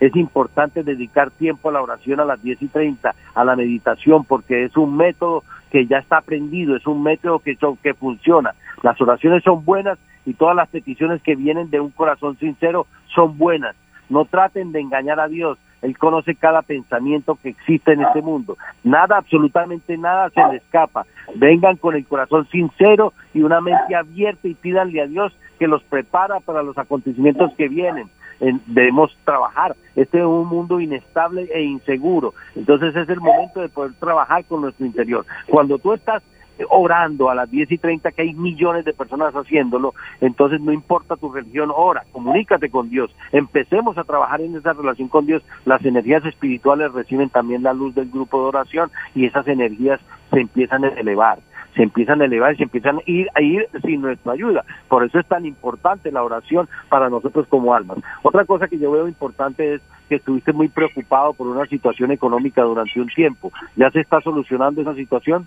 Es 0.00 0.14
importante 0.14 0.82
dedicar 0.82 1.30
tiempo 1.30 1.70
a 1.70 1.72
la 1.72 1.82
oración 1.82 2.20
a 2.20 2.24
las 2.24 2.42
10 2.42 2.60
y 2.62 2.68
30, 2.68 3.14
a 3.34 3.44
la 3.44 3.56
meditación, 3.56 4.24
porque 4.24 4.64
es 4.64 4.76
un 4.76 4.96
método 4.96 5.42
que 5.70 5.86
ya 5.86 5.98
está 5.98 6.18
aprendido, 6.18 6.76
es 6.76 6.86
un 6.86 7.02
método 7.02 7.38
que, 7.38 7.56
son- 7.56 7.76
que 7.78 7.94
funciona. 7.94 8.54
Las 8.82 9.00
oraciones 9.00 9.42
son 9.42 9.64
buenas 9.64 9.98
y 10.26 10.34
todas 10.34 10.54
las 10.54 10.68
peticiones 10.68 11.22
que 11.22 11.34
vienen 11.34 11.70
de 11.70 11.80
un 11.80 11.90
corazón 11.90 12.36
sincero 12.38 12.86
son 13.14 13.38
buenas. 13.38 13.74
No 14.10 14.26
traten 14.26 14.70
de 14.72 14.80
engañar 14.80 15.18
a 15.18 15.28
Dios. 15.28 15.58
Él 15.82 15.96
conoce 15.98 16.34
cada 16.34 16.62
pensamiento 16.62 17.38
que 17.42 17.50
existe 17.50 17.92
en 17.92 18.02
este 18.02 18.22
mundo. 18.22 18.56
Nada, 18.82 19.18
absolutamente 19.18 19.96
nada 19.98 20.30
se 20.30 20.40
le 20.50 20.56
escapa. 20.56 21.06
Vengan 21.34 21.76
con 21.76 21.94
el 21.94 22.06
corazón 22.06 22.46
sincero 22.48 23.12
y 23.34 23.42
una 23.42 23.60
mente 23.60 23.94
abierta 23.94 24.48
y 24.48 24.54
pídanle 24.54 25.02
a 25.02 25.06
Dios 25.06 25.36
que 25.58 25.66
los 25.68 25.82
prepara 25.84 26.40
para 26.40 26.62
los 26.62 26.76
acontecimientos 26.78 27.52
que 27.56 27.68
vienen. 27.68 28.08
En- 28.40 28.60
debemos 28.66 29.16
trabajar. 29.24 29.74
Este 29.94 30.18
es 30.18 30.24
un 30.24 30.46
mundo 30.48 30.78
inestable 30.80 31.48
e 31.54 31.62
inseguro. 31.62 32.34
Entonces 32.54 32.94
es 32.94 33.08
el 33.08 33.20
momento 33.20 33.60
de 33.60 33.68
poder 33.70 33.92
trabajar 33.94 34.44
con 34.44 34.60
nuestro 34.62 34.84
interior. 34.84 35.24
Cuando 35.48 35.78
tú 35.78 35.94
estás 35.94 36.22
orando 36.70 37.30
a 37.30 37.34
las 37.34 37.50
10 37.50 37.70
y 37.72 37.78
30 37.78 38.12
que 38.12 38.22
hay 38.22 38.34
millones 38.34 38.84
de 38.84 38.92
personas 38.92 39.34
haciéndolo, 39.34 39.94
entonces 40.20 40.60
no 40.60 40.72
importa 40.72 41.16
tu 41.16 41.32
religión, 41.32 41.70
ora, 41.74 42.04
comunícate 42.12 42.70
con 42.70 42.88
Dios, 42.88 43.14
empecemos 43.32 43.98
a 43.98 44.04
trabajar 44.04 44.40
en 44.40 44.56
esa 44.56 44.72
relación 44.72 45.08
con 45.08 45.26
Dios, 45.26 45.42
las 45.64 45.84
energías 45.84 46.24
espirituales 46.24 46.92
reciben 46.92 47.30
también 47.30 47.62
la 47.62 47.72
luz 47.72 47.94
del 47.94 48.10
grupo 48.10 48.40
de 48.40 48.48
oración 48.48 48.90
y 49.14 49.26
esas 49.26 49.46
energías 49.48 50.00
se 50.30 50.40
empiezan 50.40 50.84
a 50.84 50.88
elevar, 50.88 51.38
se 51.74 51.82
empiezan 51.82 52.22
a 52.22 52.24
elevar 52.24 52.54
y 52.54 52.56
se 52.56 52.62
empiezan 52.64 52.98
a 52.98 53.02
ir, 53.06 53.28
a 53.34 53.42
ir 53.42 53.68
sin 53.84 54.00
nuestra 54.00 54.32
ayuda. 54.32 54.64
Por 54.88 55.04
eso 55.04 55.18
es 55.18 55.26
tan 55.26 55.44
importante 55.44 56.10
la 56.10 56.22
oración 56.22 56.68
para 56.88 57.10
nosotros 57.10 57.46
como 57.48 57.74
almas. 57.74 57.98
Otra 58.22 58.44
cosa 58.44 58.68
que 58.68 58.78
yo 58.78 58.90
veo 58.90 59.06
importante 59.06 59.74
es 59.74 59.82
que 60.08 60.16
estuviste 60.16 60.52
muy 60.52 60.68
preocupado 60.68 61.34
por 61.34 61.46
una 61.46 61.66
situación 61.66 62.12
económica 62.12 62.62
durante 62.62 63.00
un 63.00 63.08
tiempo. 63.08 63.52
¿Ya 63.76 63.90
se 63.90 64.00
está 64.00 64.20
solucionando 64.20 64.80
esa 64.80 64.94
situación? 64.94 65.46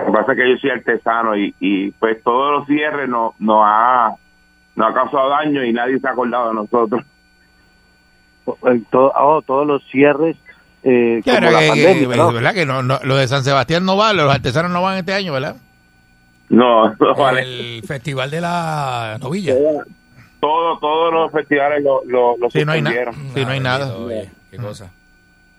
Lo 0.00 0.06
que 0.06 0.12
pasa 0.12 0.32
es 0.32 0.38
que 0.38 0.50
yo 0.50 0.56
soy 0.58 0.70
artesano 0.70 1.36
y, 1.36 1.54
y 1.60 1.90
pues 1.92 2.22
todos 2.22 2.52
los 2.52 2.66
cierres 2.66 3.08
nos 3.08 3.32
no 3.40 3.64
ha, 3.64 4.14
nos 4.76 4.90
ha 4.90 4.94
causado 4.94 5.28
daño 5.30 5.64
y 5.64 5.72
nadie 5.72 5.98
se 6.00 6.06
ha 6.08 6.10
acordado 6.12 6.48
de 6.48 6.54
nosotros. 6.54 7.02
Todo- 8.90 9.12
oh, 9.16 9.42
todos 9.42 9.66
los 9.66 9.82
cierres 9.90 10.36
eh, 10.82 11.22
como 11.24 11.38
Claro, 11.38 11.50
la 11.50 11.60
que, 11.60 11.68
pandemia, 11.68 12.08
que- 12.10 12.16
¿no? 12.16 12.32
¿verdad? 12.32 12.52
Que 12.54 12.66
no, 12.66 12.82
no- 12.82 13.00
lo 13.04 13.16
de 13.16 13.26
San 13.26 13.42
Sebastián 13.42 13.84
no 13.86 13.96
va, 13.96 14.12
los 14.12 14.30
artesanos 14.32 14.70
no 14.70 14.82
van 14.82 14.98
este 14.98 15.14
año, 15.14 15.32
¿verdad? 15.32 15.56
No, 16.50 16.88
no 17.00 17.14
vale. 17.14 17.76
El 17.78 17.82
festival 17.84 18.30
de 18.30 18.40
la 18.42 19.16
novilla. 19.20 19.54
Todo, 20.40 20.78
todos 20.78 21.12
los 21.14 21.32
festivales 21.32 21.82
lo, 21.82 22.02
lo, 22.04 22.36
lo 22.36 22.50
Sí, 22.50 22.64
no 22.66 22.72
hay 22.72 22.82
nada. 22.82 22.96
suspendieron. 23.06 23.34
Sí, 23.34 23.44
no 23.46 23.50
hay 23.52 23.60
nada. 23.60 23.94
Qué 24.50 24.56
cosa. 24.58 24.90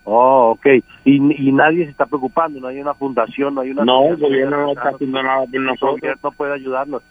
Oh, 0.08 0.52
ok. 0.52 0.66
Y, 1.04 1.48
y 1.48 1.52
nadie 1.52 1.84
se 1.84 1.90
está 1.90 2.06
preocupando, 2.06 2.60
no 2.60 2.68
hay 2.68 2.80
una 2.80 2.94
fundación, 2.94 3.56
no 3.56 3.62
hay 3.62 3.72
una... 3.72 3.84
No, 3.84 4.06
el 4.06 4.16
gobierno 4.16 4.56
no 4.62 4.72
está 4.72 4.90
haciendo 4.90 5.20
nada 5.20 5.44
por 5.46 5.56
El 5.56 5.64
nosotros. 5.64 6.00
gobierno 6.00 6.30
puede 6.30 6.54
ayudarnos. 6.54 7.02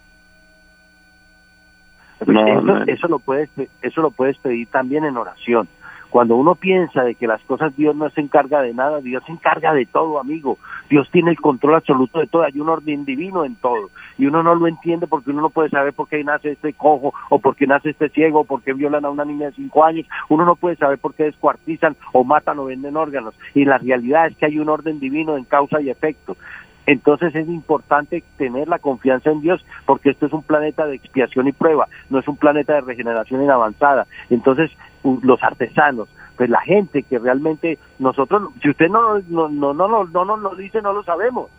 No, 2.25 2.47
eso, 2.47 2.61
no. 2.61 2.83
eso 2.85 3.07
lo 3.09 3.19
puedes 3.19 3.49
eso 3.81 4.01
lo 4.01 4.11
puedes 4.11 4.37
pedir 4.37 4.67
también 4.69 5.03
en 5.03 5.17
oración. 5.17 5.67
Cuando 6.15 6.37
uno 6.37 6.55
piensa 6.55 7.03
de 7.03 7.15
que 7.15 7.27
las 7.27 7.41
cosas 7.41 7.75
Dios 7.75 7.93
no 7.93 8.09
se 8.09 8.21
encarga 8.21 8.61
de 8.61 8.73
nada, 8.73 9.01
Dios 9.01 9.21
se 9.25 9.33
encarga 9.33 9.73
de 9.73 9.85
todo, 9.85 10.17
amigo. 10.17 10.57
Dios 10.89 11.09
tiene 11.11 11.31
el 11.31 11.41
control 11.41 11.75
absoluto 11.75 12.19
de 12.19 12.27
todo, 12.27 12.43
hay 12.43 12.57
un 12.57 12.69
orden 12.69 13.03
divino 13.03 13.43
en 13.43 13.55
todo. 13.55 13.89
Y 14.17 14.25
uno 14.25 14.41
no 14.41 14.55
lo 14.55 14.65
entiende 14.65 15.07
porque 15.07 15.31
uno 15.31 15.41
no 15.41 15.49
puede 15.49 15.69
saber 15.71 15.91
por 15.91 16.07
qué 16.07 16.23
nace 16.23 16.51
este 16.51 16.71
cojo, 16.71 17.13
o 17.29 17.39
por 17.39 17.57
qué 17.57 17.67
nace 17.67 17.89
este 17.89 18.07
ciego, 18.07 18.39
o 18.39 18.43
por 18.45 18.61
qué 18.61 18.71
violan 18.71 19.03
a 19.03 19.09
una 19.09 19.25
niña 19.25 19.47
de 19.47 19.55
cinco 19.55 19.83
años. 19.83 20.07
Uno 20.29 20.45
no 20.45 20.55
puede 20.55 20.77
saber 20.77 20.99
por 20.99 21.15
qué 21.15 21.23
descuartizan 21.23 21.97
o 22.13 22.23
matan 22.23 22.59
o 22.59 22.63
venden 22.63 22.95
órganos. 22.95 23.35
Y 23.53 23.65
la 23.65 23.77
realidad 23.77 24.27
es 24.27 24.37
que 24.37 24.45
hay 24.45 24.57
un 24.57 24.69
orden 24.69 25.01
divino 25.01 25.35
en 25.35 25.43
causa 25.43 25.81
y 25.81 25.89
efecto. 25.89 26.37
Entonces 26.85 27.35
es 27.35 27.47
importante 27.47 28.23
tener 28.37 28.67
la 28.67 28.79
confianza 28.79 29.31
en 29.31 29.41
Dios 29.41 29.65
porque 29.85 30.11
esto 30.11 30.27
es 30.27 30.33
un 30.33 30.43
planeta 30.43 30.85
de 30.85 30.95
expiación 30.95 31.47
y 31.47 31.51
prueba, 31.51 31.87
no 32.09 32.19
es 32.19 32.27
un 32.27 32.37
planeta 32.37 32.73
de 32.73 32.81
regeneración 32.81 33.41
en 33.41 33.51
avanzada. 33.51 34.05
Entonces 34.29 34.71
los 35.03 35.41
artesanos, 35.43 36.09
pues 36.35 36.49
la 36.49 36.61
gente 36.61 37.03
que 37.03 37.19
realmente 37.19 37.77
nosotros, 37.99 38.49
si 38.61 38.69
usted 38.69 38.89
no 38.89 39.19
no 39.29 39.49
no 39.49 39.73
no 39.73 39.87
no, 39.87 40.05
no 40.05 40.25
nos 40.25 40.39
lo 40.39 40.55
dice, 40.55 40.81
no 40.81 40.93
lo 40.93 41.03
sabemos, 41.03 41.49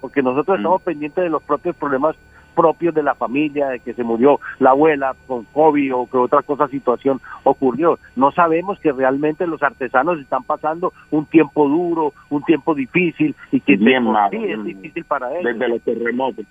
porque 0.00 0.22
nosotros 0.22 0.58
estamos 0.58 0.82
pendientes 0.82 1.24
de 1.24 1.30
los 1.30 1.42
propios 1.42 1.76
problemas 1.76 2.16
propios 2.56 2.94
de 2.94 3.04
la 3.04 3.14
familia, 3.14 3.68
de 3.68 3.80
que 3.80 3.94
se 3.94 4.02
murió 4.02 4.40
la 4.58 4.70
abuela 4.70 5.14
con 5.28 5.44
COVID 5.44 5.94
o 5.94 6.06
que 6.10 6.16
otra 6.16 6.42
cosa 6.42 6.66
situación 6.66 7.20
ocurrió. 7.44 7.98
No 8.16 8.32
sabemos 8.32 8.80
que 8.80 8.90
realmente 8.90 9.46
los 9.46 9.62
artesanos 9.62 10.18
están 10.18 10.42
pasando 10.42 10.92
un 11.10 11.26
tiempo 11.26 11.68
duro, 11.68 12.14
un 12.30 12.42
tiempo 12.42 12.74
difícil 12.74 13.36
y 13.52 13.60
que 13.60 13.76
Bien 13.76 14.04
sí 14.30 14.38
es 14.50 14.64
difícil 14.64 15.04
para 15.04 15.30
ellos. 15.30 15.44
Desde 15.44 15.68
los 15.68 15.82
terremotos. 15.82 16.46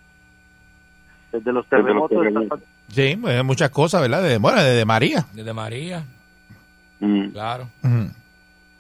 Desde 1.32 1.52
los 1.52 1.70
desde 1.70 1.94
los 1.94 2.10
terremotos. 2.10 2.18
terremotos. 2.18 2.60
Sí, 2.88 3.18
pues, 3.20 3.44
muchas 3.44 3.70
cosas, 3.72 4.02
¿verdad? 4.02 4.24
De, 4.24 4.38
bueno, 4.38 4.64
de 4.64 4.86
María. 4.86 5.26
Desde 5.34 5.54
María. 5.54 6.04
Mm. 7.00 7.30
Claro. 7.30 7.68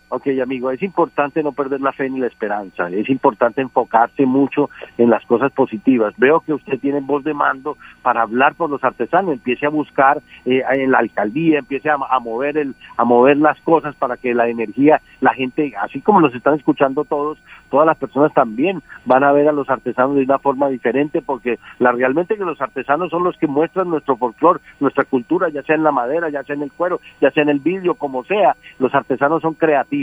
Ok, 0.07 0.27
amigo, 0.41 0.69
es 0.69 0.83
importante 0.83 1.41
no 1.41 1.51
perder 1.51 1.81
la 1.81 1.91
fe 1.91 2.09
ni 2.09 2.19
la 2.19 2.27
esperanza. 2.27 2.89
Es 2.89 3.09
importante 3.09 3.61
enfocarse 3.61 4.25
mucho 4.25 4.69
en 4.99 5.09
las 5.09 5.25
cosas 5.25 5.51
positivas. 5.51 6.13
Veo 6.17 6.41
que 6.41 6.53
usted 6.53 6.79
tiene 6.79 6.99
voz 7.01 7.23
de 7.23 7.33
mando 7.33 7.75
para 8.03 8.21
hablar 8.21 8.53
por 8.53 8.69
los 8.69 8.83
artesanos. 8.83 9.33
Empiece 9.33 9.65
a 9.65 9.69
buscar 9.69 10.21
eh, 10.45 10.61
en 10.73 10.91
la 10.91 10.99
alcaldía, 10.99 11.59
empiece 11.59 11.89
a, 11.89 11.97
mover 12.19 12.57
el, 12.57 12.75
a 12.97 13.03
mover 13.03 13.37
las 13.37 13.59
cosas 13.61 13.95
para 13.95 14.15
que 14.15 14.35
la 14.35 14.47
energía, 14.47 15.01
la 15.21 15.33
gente, 15.33 15.73
así 15.81 16.01
como 16.01 16.19
los 16.19 16.35
están 16.35 16.53
escuchando 16.53 17.03
todos, 17.03 17.39
todas 17.69 17.87
las 17.87 17.97
personas 17.97 18.31
también 18.33 18.83
van 19.05 19.23
a 19.23 19.31
ver 19.31 19.49
a 19.49 19.51
los 19.51 19.69
artesanos 19.69 20.15
de 20.15 20.23
una 20.23 20.37
forma 20.37 20.69
diferente, 20.69 21.23
porque 21.23 21.57
la 21.79 21.91
realmente 21.91 22.37
que 22.37 22.45
los 22.45 22.61
artesanos 22.61 23.09
son 23.09 23.23
los 23.23 23.37
que 23.37 23.47
muestran 23.47 23.89
nuestro 23.89 24.17
folclore, 24.17 24.59
nuestra 24.79 25.03
cultura, 25.03 25.49
ya 25.49 25.63
sea 25.63 25.75
en 25.75 25.83
la 25.83 25.91
madera, 25.91 26.29
ya 26.29 26.43
sea 26.43 26.55
en 26.55 26.61
el 26.61 26.71
cuero, 26.71 27.01
ya 27.19 27.31
sea 27.31 27.43
en 27.43 27.49
el 27.49 27.59
vidrio, 27.59 27.95
como 27.95 28.23
sea. 28.23 28.55
Los 28.79 28.93
artesanos 28.93 29.41
son 29.41 29.55
creativos, 29.55 29.94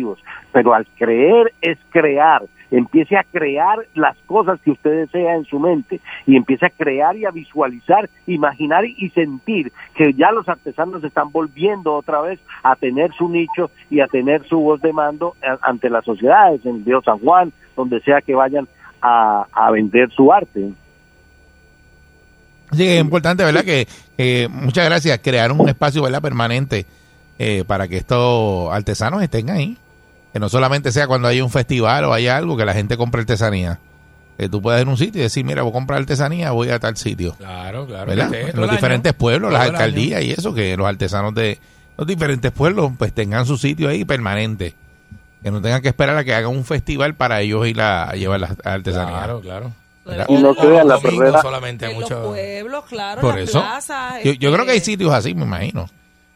pero 0.52 0.74
al 0.74 0.86
creer 0.98 1.52
es 1.60 1.78
crear. 1.90 2.42
Empiece 2.70 3.18
a 3.18 3.24
crear 3.24 3.80
las 3.94 4.16
cosas 4.24 4.58
que 4.62 4.70
usted 4.70 4.90
desea 5.02 5.34
en 5.36 5.44
su 5.44 5.58
mente 5.60 6.00
y 6.26 6.36
empiece 6.36 6.64
a 6.64 6.70
crear 6.70 7.14
y 7.16 7.26
a 7.26 7.30
visualizar, 7.30 8.08
imaginar 8.26 8.86
y 8.86 9.10
sentir 9.10 9.70
que 9.94 10.14
ya 10.14 10.30
los 10.32 10.48
artesanos 10.48 11.04
están 11.04 11.30
volviendo 11.30 11.92
otra 11.92 12.22
vez 12.22 12.40
a 12.62 12.74
tener 12.76 13.12
su 13.12 13.28
nicho 13.28 13.70
y 13.90 14.00
a 14.00 14.06
tener 14.06 14.46
su 14.48 14.58
voz 14.58 14.80
de 14.80 14.90
mando 14.94 15.34
a- 15.42 15.58
ante 15.68 15.90
las 15.90 16.02
sociedades, 16.06 16.64
en 16.64 16.82
Río 16.82 17.02
San 17.02 17.18
Juan, 17.18 17.52
donde 17.76 18.00
sea 18.00 18.22
que 18.22 18.34
vayan 18.34 18.66
a, 19.02 19.44
a 19.52 19.70
vender 19.70 20.10
su 20.10 20.32
arte. 20.32 20.70
Que 22.74 22.94
es 22.94 23.00
importante, 23.02 23.44
¿verdad? 23.44 23.64
Que 23.64 23.86
eh, 24.16 24.48
muchas 24.50 24.86
gracias, 24.86 25.18
crear 25.18 25.52
un 25.52 25.68
espacio, 25.68 26.02
¿verdad? 26.02 26.22
Permanente 26.22 26.86
eh, 27.38 27.64
para 27.66 27.86
que 27.86 27.98
estos 27.98 28.72
artesanos 28.72 29.22
estén 29.22 29.50
ahí. 29.50 29.76
Que 30.32 30.38
no 30.38 30.48
solamente 30.48 30.92
sea 30.92 31.06
cuando 31.06 31.28
hay 31.28 31.40
un 31.40 31.50
festival 31.50 32.04
o 32.04 32.12
hay 32.14 32.28
algo 32.28 32.56
que 32.56 32.64
la 32.64 32.72
gente 32.74 32.96
compre 32.96 33.20
artesanía. 33.20 33.78
Que 34.38 34.48
tú 34.48 34.62
puedas 34.62 34.80
ir 34.80 34.86
a 34.88 34.90
un 34.90 34.96
sitio 34.96 35.20
y 35.20 35.24
decir, 35.24 35.44
mira, 35.44 35.62
voy 35.62 35.70
a 35.70 35.74
comprar 35.74 36.00
artesanía, 36.00 36.50
voy 36.52 36.70
a 36.70 36.78
tal 36.78 36.96
sitio. 36.96 37.34
Claro, 37.34 37.86
claro. 37.86 38.06
¿verdad? 38.06 38.30
que 38.30 38.40
esté 38.40 38.50
En 38.52 38.60
los 38.60 38.70
diferentes 38.70 39.10
año. 39.12 39.18
pueblos, 39.18 39.52
las 39.52 39.62
alcaldías 39.62 40.20
año. 40.20 40.28
y 40.28 40.32
eso, 40.32 40.54
que 40.54 40.76
los 40.76 40.86
artesanos 40.86 41.34
de 41.34 41.58
los 41.98 42.06
diferentes 42.06 42.50
pueblos 42.50 42.92
pues 42.96 43.12
tengan 43.12 43.44
su 43.46 43.58
sitio 43.58 43.88
ahí 43.90 44.04
permanente. 44.06 44.74
Que 45.42 45.50
no 45.50 45.60
tengan 45.60 45.82
que 45.82 45.88
esperar 45.88 46.16
a 46.16 46.24
que 46.24 46.34
hagan 46.34 46.50
un 46.50 46.64
festival 46.64 47.14
para 47.14 47.40
ellos 47.40 47.66
ir 47.66 47.80
a, 47.80 48.04
a 48.08 48.12
llevar 48.14 48.40
las 48.40 48.52
artesanías. 48.64 49.18
Claro, 49.18 49.40
claro. 49.40 49.72
¿Verdad? 50.04 50.26
Y 50.28 50.34
no 50.38 50.54
crean 50.54 50.88
la 50.88 50.98
perrera. 50.98 51.42
solamente 51.42 51.84
En 51.86 51.92
los 52.00 52.10
mucho. 52.10 52.22
pueblos, 52.24 52.84
claro, 52.88 53.20
Por 53.20 53.34
las 53.38 53.50
eso, 53.50 53.60
plazas. 53.60 54.24
yo, 54.24 54.32
yo 54.32 54.52
creo 54.52 54.64
que 54.64 54.72
hay 54.72 54.78
este, 54.78 54.92
sitios 54.92 55.12
así, 55.12 55.34
me 55.34 55.44
imagino. 55.44 55.88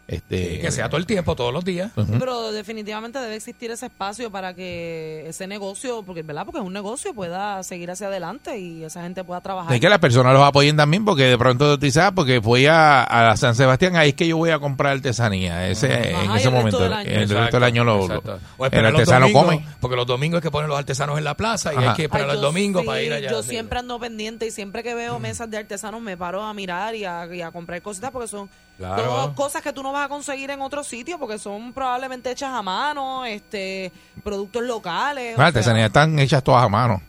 Este, 0.09 0.61
Que 0.61 0.71
sea 0.71 0.89
todo 0.89 0.99
el 0.99 1.07
tiempo, 1.07 1.35
todos 1.35 1.53
los 1.53 1.65
días. 1.65 1.91
Pero 2.19 2.53
definitivamente 2.53 3.19
debe 3.19 3.35
existir 3.35 3.71
ese 3.73 3.87
espacio 3.87 4.31
para 4.31 4.55
que 4.55 5.25
ese 5.27 5.49
negocio, 5.49 6.05
porque 6.05 6.23
verdad, 6.23 6.45
porque 6.45 6.61
es 6.61 6.65
un 6.65 6.73
negocio, 6.73 7.13
pueda 7.13 7.61
seguir 7.65 7.91
hacia 7.91 8.07
adelante 8.07 8.57
y 8.59 8.85
esa 8.85 9.03
gente 9.03 9.25
pueda 9.25 9.41
trabajar. 9.41 9.75
Es 9.75 9.81
que 9.81 9.89
las 9.89 9.99
personas 9.99 10.33
los 10.33 10.43
apoyen 10.45 10.77
también 10.77 11.05
porque 11.05 11.25
de 11.25 11.37
pronto 11.37 11.77
tú 11.77 11.87
ah, 12.01 12.13
porque 12.15 12.39
voy 12.39 12.67
a, 12.67 13.03
a 13.03 13.37
San 13.37 13.57
Sebastián, 13.57 13.97
ahí 13.97 14.11
es 14.11 14.15
que 14.15 14.29
yo 14.29 14.37
voy 14.37 14.51
a 14.51 14.61
comprar 14.61 14.93
artesanía. 14.93 15.69
Ese, 15.69 16.11
en 16.11 16.15
Ajá, 16.17 16.25
ese 16.25 16.25
el 16.25 16.33
resto 16.33 16.51
momento, 16.53 16.79
del 16.79 16.93
año. 16.93 17.11
el 17.11 17.29
resto 17.29 17.57
del 17.57 17.65
año 17.65 17.85
lo, 17.85 18.07
lo- 18.09 18.23
el 18.71 18.87
artesano 18.87 19.27
domingos, 19.27 19.45
come. 19.45 19.67
Porque 19.81 19.97
los 19.97 20.07
domingos 20.07 20.39
es 20.39 20.43
que 20.43 20.51
ponen 20.53 20.69
los 20.69 20.79
artesanos 20.79 21.19
en 21.19 21.25
la 21.25 21.35
plaza 21.35 21.75
y 21.75 21.79
Ajá. 21.79 21.91
hay 21.91 21.97
que 21.97 22.05
esperar 22.05 22.29
Ay, 22.31 22.37
el 22.37 22.43
yo 22.43 22.47
domingo 22.47 22.81
sí, 22.81 22.87
para 22.87 23.03
ir 23.03 23.13
allá. 23.13 23.31
Yo 23.31 23.43
siempre 23.43 23.81
ando 23.81 23.99
pendiente 23.99 24.47
y 24.47 24.51
siempre 24.53 24.83
que 24.85 24.95
veo 24.95 25.19
mesas 25.19 25.51
de 25.51 25.57
artesanos 25.59 26.01
me 26.01 26.17
paro 26.17 26.45
a 26.45 26.55
mirar 26.55 26.95
y 26.95 27.05
a, 27.05 27.27
y 27.35 27.43
a 27.43 27.51
comprar 27.51 27.83
cositas 27.83 28.13
porque 28.13 28.29
son 28.29 28.49
Claro. 28.77 29.33
cosas 29.35 29.63
que 29.63 29.73
tú 29.73 29.83
no 29.83 29.91
vas 29.91 30.05
a 30.05 30.09
conseguir 30.09 30.51
en 30.51 30.61
otro 30.61 30.85
sitio 30.85 31.19
porque 31.19 31.39
son 31.39 31.73
probablemente 31.73 32.31
hechas 32.31 32.51
a 32.53 32.63
mano, 32.63 33.25
este 33.25 33.91
productos 34.23 34.63
locales. 34.63 35.37
Las 35.39 35.49
artesanías 35.49 35.87
están 35.87 36.19
hechas 36.19 36.45
todas 36.45 36.63
a 36.63 36.69
mano. 36.69 37.01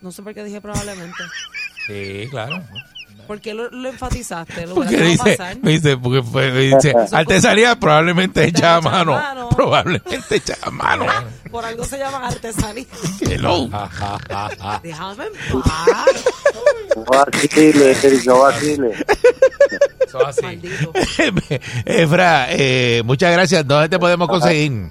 no 0.00 0.12
sé 0.12 0.22
por 0.22 0.32
qué 0.34 0.44
dije 0.44 0.60
probablemente. 0.60 1.16
Sí, 1.88 2.26
claro. 2.30 2.62
¿Por 3.28 3.40
qué 3.42 3.52
lo, 3.54 3.70
lo 3.70 3.90
enfatizaste? 3.90 4.66
Lo 4.66 4.74
Porque 4.74 4.96
dice, 4.96 5.36
pasar. 5.36 5.58
me 5.62 5.72
dice, 5.72 5.96
porque 5.98 6.22
fue- 6.22 6.50
me 6.50 6.60
dice, 6.60 6.94
artesanía 7.12 7.78
probablemente 7.78 8.42
hecha 8.42 8.76
a 8.76 8.80
mano. 8.80 9.12
mano. 9.12 9.48
Probablemente 9.50 10.36
hecha 10.36 10.56
a 10.62 10.70
mano. 10.70 11.04
Por 11.50 11.62
algo 11.64 11.84
se 11.84 11.98
llaman 11.98 12.24
artesanía. 12.24 12.86
Hello. 13.20 13.68
Déjame 14.82 15.24
en 15.26 15.60
paz. 15.62 16.24
No 18.26 18.38
vacile. 18.40 18.94
Efra, 21.84 22.46
eh, 22.50 23.02
muchas 23.04 23.30
gracias. 23.32 23.66
¿Dónde 23.66 23.90
te 23.90 23.98
podemos 23.98 24.26
conseguir? 24.28 24.88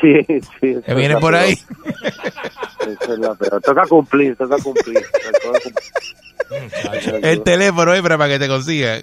Sí, 0.00 0.24
sí. 0.60 0.60
Que 0.60 0.94
viene 0.94 1.14
es 1.14 1.20
por 1.20 1.32
peor. 1.32 1.34
ahí. 1.36 1.52
Esa 1.52 3.12
es 3.12 3.18
la 3.18 3.34
peor. 3.34 3.60
Toca 3.62 3.86
cumplir, 3.86 4.36
toca 4.36 4.56
cumplir. 4.62 5.00
Toca 5.42 5.58
cumplir. 5.60 7.24
El 7.24 7.42
teléfono, 7.42 7.94
Efra, 7.94 8.18
para 8.18 8.32
que 8.32 8.38
te 8.40 8.48
consigan. 8.48 9.00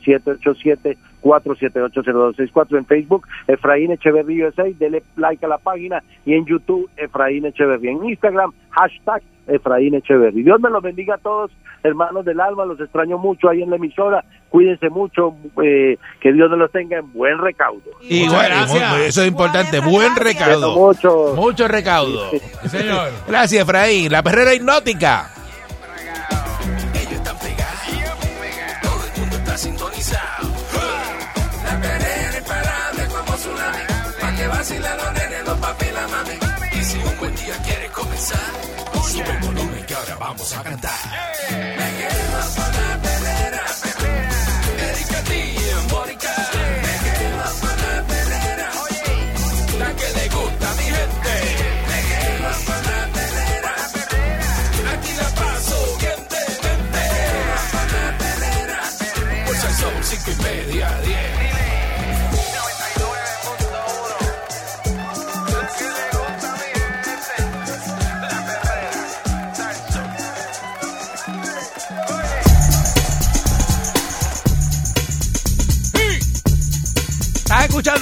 787-478-0264 1.23 2.79
en 2.79 2.87
Facebook, 2.87 3.27
Efraín 3.47 3.93
Echeverría 3.93 4.49
USA, 4.49 4.65
dele 4.79 5.03
like 5.17 5.45
a 5.45 5.49
la 5.49 5.59
página 5.59 6.03
y 6.25 6.33
en 6.35 6.47
YouTube, 6.47 6.89
Efraín 6.97 7.45
Echeverría, 7.47 7.91
en 7.93 8.05
Instagram, 8.05 8.53
hashtag 8.71 9.23
Efraín 9.47 9.95
Echeverría. 9.95 10.45
Dios 10.45 10.61
me 10.61 10.71
los 10.71 10.83
bendiga 10.83 11.15
a 11.17 11.19
todos, 11.19 11.51
hermanos 11.83 12.25
del 12.25 12.41
alma, 12.41 12.65
los 12.65 12.81
extraño 12.81 13.19
mucho 13.19 13.49
ahí 13.49 13.63
en 13.63 13.71
la 13.71 13.77
emisora, 13.77 14.25
cuídense 14.51 14.91
mucho, 14.91 15.35
eh, 15.65 15.97
que 16.21 16.33
Dios 16.33 16.51
me 16.51 16.57
los 16.59 16.71
tenga 16.71 16.99
en 16.99 17.11
buen 17.13 17.39
recaudo. 17.39 17.81
Igual, 18.03 18.47
gracias. 18.49 18.91
muy- 18.91 18.99
muy- 18.99 19.07
eso 19.07 19.23
es 19.23 19.29
importante. 19.29 19.81
Buen 19.81 20.15
recaudo. 20.17 20.75
mucho. 20.75 21.33
Mucho 21.37 21.67
recaudo. 21.69 22.31
Sí, 22.31 22.69
señor. 22.69 23.11
Gracias, 23.27 23.63
Efraín. 23.63 24.11
La 24.13 24.23
perrera 24.23 24.53
hipnótica. 24.55 25.31
Ellos 26.95 27.13
están 27.13 27.37
pegados. 27.39 28.83
Todo 28.83 29.05
el 29.15 29.21
mundo 29.21 29.37
está 29.37 29.57
sintonizado. 29.59 30.49
La 31.65 31.81
perrera 31.81 32.39
imparable 32.39 33.05
como 33.09 33.37
tsunami. 33.37 33.79
Pa' 34.21 34.37
que 34.37 34.47
vacilan 34.49 34.97
los 34.97 35.13
nenes, 35.15 35.45
los 35.47 35.59
papi 35.59 35.87
y 35.87 35.93
la 35.93 36.09
mami. 36.09 36.79
Y 36.79 36.83
si 36.85 36.99
un 36.99 37.19
buen 37.19 37.35
día 37.37 37.55
quieres 37.65 37.91
comenzar, 37.91 38.41
sube 39.09 39.31
el 39.31 39.47
volumen 39.47 39.87
que 39.87 39.95
ahora 39.95 40.17
vamos 40.19 40.57
a 40.59 40.63
cantar. 40.63 40.91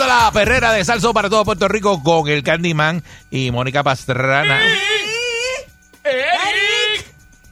La 0.08 0.30
perrera 0.32 0.72
de 0.72 0.82
Salso 0.86 1.12
para 1.12 1.28
todo 1.28 1.44
Puerto 1.44 1.68
Rico 1.68 2.02
con 2.02 2.26
el 2.30 2.42
Candyman 2.42 3.04
y 3.30 3.50
Mónica 3.50 3.82
Pastrana. 3.82 4.58
Eric 6.02 7.04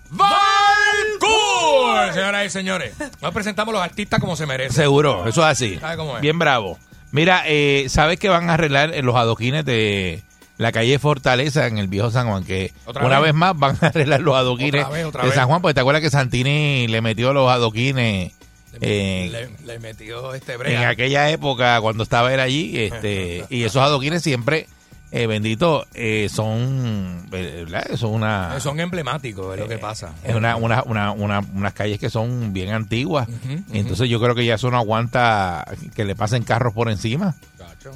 Valcour. 0.08 2.14
Señoras 2.14 2.46
y 2.46 2.50
señores, 2.50 2.94
nos 3.20 3.34
presentamos 3.34 3.74
los 3.74 3.82
artistas 3.82 4.20
como 4.20 4.36
se 4.36 4.46
merecen. 4.46 4.72
Seguro, 4.72 5.28
eso 5.28 5.42
es 5.42 5.46
así. 5.46 5.76
¿Sabe 5.78 5.98
cómo 5.98 6.16
es? 6.16 6.22
Bien 6.22 6.38
bravo. 6.38 6.78
Mira, 7.12 7.42
eh, 7.46 7.88
¿sabes 7.90 8.18
que 8.18 8.30
van 8.30 8.48
a 8.48 8.54
arreglar 8.54 8.94
en 8.94 9.04
los 9.04 9.16
adoquines 9.16 9.62
de 9.66 10.22
la 10.56 10.72
calle 10.72 10.98
Fortaleza 10.98 11.66
en 11.66 11.76
el 11.76 11.88
viejo 11.88 12.10
San 12.10 12.26
Juan? 12.28 12.42
Que 12.44 12.72
¿Otra 12.86 13.04
una 13.04 13.20
vez? 13.20 13.32
vez 13.32 13.34
más 13.34 13.58
van 13.58 13.76
a 13.82 13.88
arreglar 13.88 14.20
los 14.20 14.34
adoquines 14.34 14.82
Otra 14.82 14.96
vez, 14.96 15.04
otra 15.04 15.24
de. 15.26 15.32
San 15.32 15.46
Juan, 15.46 15.60
porque 15.60 15.74
te 15.74 15.80
acuerdas 15.80 16.00
que 16.00 16.08
Santini 16.08 16.86
le 16.88 17.02
metió 17.02 17.34
los 17.34 17.50
adoquines 17.50 18.32
eh, 18.80 19.28
le, 19.30 19.66
le 19.66 19.78
metió 19.78 20.34
este 20.34 20.54
en 20.54 20.84
aquella 20.84 21.30
época 21.30 21.80
cuando 21.80 22.02
estaba 22.02 22.32
él 22.32 22.40
allí, 22.40 22.78
este, 22.78 23.44
y 23.50 23.62
esos 23.64 23.82
adoquines 23.82 24.22
siempre, 24.22 24.66
eh, 25.12 25.26
bendito, 25.26 25.86
eh, 25.94 26.28
son, 26.30 27.26
eh, 27.32 27.64
¿verdad? 27.68 27.96
Son 27.96 28.12
una... 28.12 28.58
Son 28.60 28.78
emblemáticos, 28.80 29.54
es 29.54 29.60
lo 29.60 29.68
que 29.68 29.78
pasa. 29.78 30.12
Es 30.24 30.34
una, 30.34 30.56
una, 30.56 30.82
una, 30.82 31.12
una- 31.12 31.38
unas 31.54 31.72
calles 31.74 31.98
que 32.00 32.10
son 32.10 32.52
bien 32.52 32.70
antiguas. 32.70 33.28
Entonces 33.72 34.08
yo 34.08 34.20
creo 34.20 34.34
que 34.34 34.44
ya 34.44 34.56
eso 34.56 34.70
no 34.70 34.76
aguanta 34.78 35.64
que 35.94 36.04
le 36.04 36.14
pasen 36.16 36.42
carros 36.42 36.74
por 36.74 36.90
encima. 36.90 37.34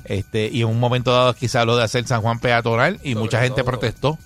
Este, 0.04 0.48
y 0.52 0.60
en 0.62 0.68
un 0.68 0.78
momento 0.78 1.12
dado 1.12 1.34
quizá 1.34 1.64
lo 1.64 1.76
de 1.76 1.82
hacer 1.82 2.06
San 2.06 2.20
Juan 2.22 2.38
peatonal 2.38 2.94
y 3.02 3.10
Sobre 3.12 3.14
mucha 3.16 3.40
gente 3.40 3.56
todo. 3.62 3.64
protestó. 3.72 4.18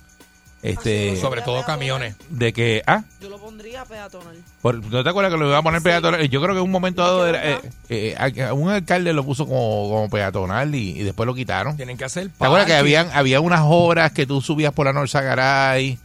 Este, 0.65 1.15
Sobre 1.17 1.41
todo 1.43 1.63
camiones. 1.63 2.15
de 2.29 2.51
que, 2.51 2.81
ah, 2.87 3.03
Yo 3.21 3.29
lo 3.29 3.37
pondría 3.37 3.85
peatonal. 3.85 4.35
por- 4.63 4.83
¿no 4.83 5.03
te 5.03 5.09
acuerdas 5.09 5.31
que 5.31 5.37
lo 5.37 5.47
iba 5.47 5.57
a 5.59 5.61
poner 5.61 5.81
peatonal? 5.83 6.27
Yo 6.27 6.41
creo 6.41 6.53
que 6.55 6.59
en 6.59 6.65
un 6.65 6.71
momento 6.71 7.03
dado 7.03 7.27
era, 7.27 7.51
eh, 7.51 7.59
eh, 7.89 8.15
a- 8.41 8.53
un 8.53 8.69
alcalde 8.71 9.13
lo 9.13 9.23
puso 9.23 9.45
como, 9.45 9.89
como 9.89 10.09
peatonal 10.09 10.73
y, 10.73 10.99
y 10.99 11.03
después 11.03 11.27
lo 11.27 11.35
quitaron. 11.35 11.77
Tienen 11.77 11.97
que 11.97 12.05
hacer 12.05 12.29
¿Te 12.29 12.45
acuerdas 12.45 12.65
que 12.65 12.73
habían, 12.73 13.09
había 13.13 13.41
unas 13.41 13.61
horas 13.63 14.11
que 14.11 14.25
tú 14.25 14.41
subías 14.41 14.73
por 14.73 14.87
la 14.87 14.93
Norzagaray 14.93 15.99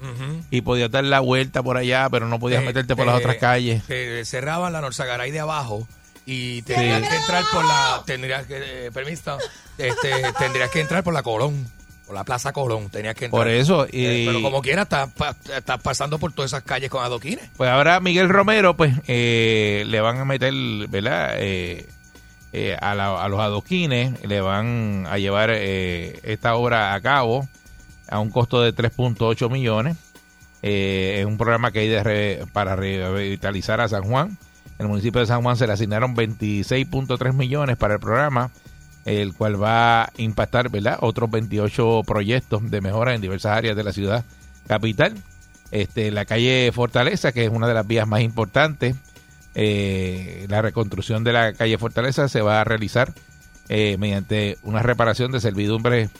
y 0.50 0.60
podías 0.60 0.90
dar 0.90 1.04
la 1.04 1.20
vuelta 1.20 1.62
por 1.62 1.76
allá, 1.78 2.08
pero 2.10 2.28
no 2.28 2.38
podías 2.38 2.62
Eh, 2.62 2.66
meterte 2.66 2.94
por 2.94 3.06
las 3.06 3.14
eh, 3.14 3.18
otras 3.18 3.36
calles? 3.36 3.82
Te 3.86 4.24
cerraban 4.26 4.72
la 4.74 4.82
Norzagaray 4.82 5.30
de 5.30 5.40
abajo 5.40 5.88
y 6.26 6.60
tendrías 6.62 7.08
que 7.08 7.16
entrar 7.16 7.44
por 7.50 7.64
la 7.64 8.02
tendrías 8.04 8.46
que 8.46 8.86
eh, 8.86 8.90
permiso 8.92 9.38
este 9.78 10.10
tendrías 10.38 10.70
que 10.70 10.80
entrar 10.80 11.02
por 11.02 11.14
la 11.14 11.22
Colón 11.22 11.66
Por 12.10 12.16
la 12.16 12.24
Plaza 12.24 12.52
Colón 12.52 12.90
tenías 12.90 13.14
que 13.14 13.26
entrar. 13.26 13.40
Por 13.40 13.48
eso, 13.48 13.86
y- 13.86 14.04
Eh, 14.04 14.24
pero 14.26 14.42
como 14.42 14.60
quiera, 14.62 14.82
estás 14.82 15.10
estás 15.56 15.80
pasando 15.80 16.18
por 16.18 16.32
todas 16.32 16.50
esas 16.50 16.64
calles 16.64 16.90
con 16.90 17.04
adoquines. 17.04 17.48
Pues 17.56 17.70
ahora 17.70 18.00
Miguel 18.00 18.28
Romero, 18.28 18.76
pues 18.76 18.94
eh, 19.06 19.84
le 19.86 20.00
van 20.00 20.18
a 20.18 20.24
meter, 20.24 20.52
¿verdad? 20.88 21.34
Eh, 21.36 21.86
eh, 22.52 22.76
a, 22.80 22.96
la- 22.96 23.22
a 23.22 23.28
los 23.28 23.38
adoquines, 23.38 24.20
le 24.26 24.40
van 24.40 25.06
a 25.08 25.18
llevar 25.18 25.50
eh, 25.52 26.18
esta 26.24 26.56
obra 26.56 26.94
a 26.94 27.00
cabo 27.00 27.48
a 28.08 28.18
un 28.18 28.30
costo 28.30 28.60
de 28.60 28.74
3.8 28.74 29.48
millones. 29.48 29.96
Es 30.62 31.24
un 31.24 31.38
programa 31.38 31.70
que 31.70 31.78
hay 31.78 31.88
de 31.88 32.02
re- 32.02 32.44
para 32.52 32.74
revitalizar 32.74 33.80
a 33.80 33.86
San 33.88 34.02
Juan. 34.02 34.36
En 34.80 34.86
el 34.86 34.88
municipio 34.88 35.20
de 35.20 35.28
San 35.28 35.42
Juan 35.42 35.56
se 35.56 35.68
le 35.68 35.74
asignaron 35.74 36.16
26.3 36.16 37.32
millones 37.34 37.76
para 37.76 37.94
el 37.94 38.00
programa, 38.00 38.50
el 39.04 39.34
cual 39.34 39.62
va 39.62 40.04
a 40.04 40.12
impactar, 40.16 40.70
¿verdad? 40.70 40.98
Otros 41.00 41.30
28 41.30 42.02
proyectos 42.06 42.70
de 42.70 42.80
mejora 42.80 43.14
en 43.14 43.20
diversas 43.20 43.56
áreas 43.56 43.76
de 43.76 43.84
la 43.84 43.92
ciudad 43.92 44.24
capital. 44.66 45.14
Este, 45.70 46.10
la 46.10 46.24
calle 46.24 46.70
Fortaleza, 46.72 47.32
que 47.32 47.44
es 47.44 47.50
una 47.50 47.68
de 47.68 47.74
las 47.74 47.86
vías 47.86 48.06
más 48.06 48.22
importantes, 48.22 48.96
eh, 49.54 50.46
la 50.48 50.62
reconstrucción 50.62 51.24
de 51.24 51.32
la 51.32 51.52
calle 51.52 51.78
Fortaleza 51.78 52.28
se 52.28 52.40
va 52.40 52.60
a 52.60 52.64
realizar 52.64 53.12
eh, 53.68 53.96
mediante 53.98 54.58
una 54.62 54.82
reparación 54.82 55.32
de 55.32 55.40
servidumbres 55.40 56.10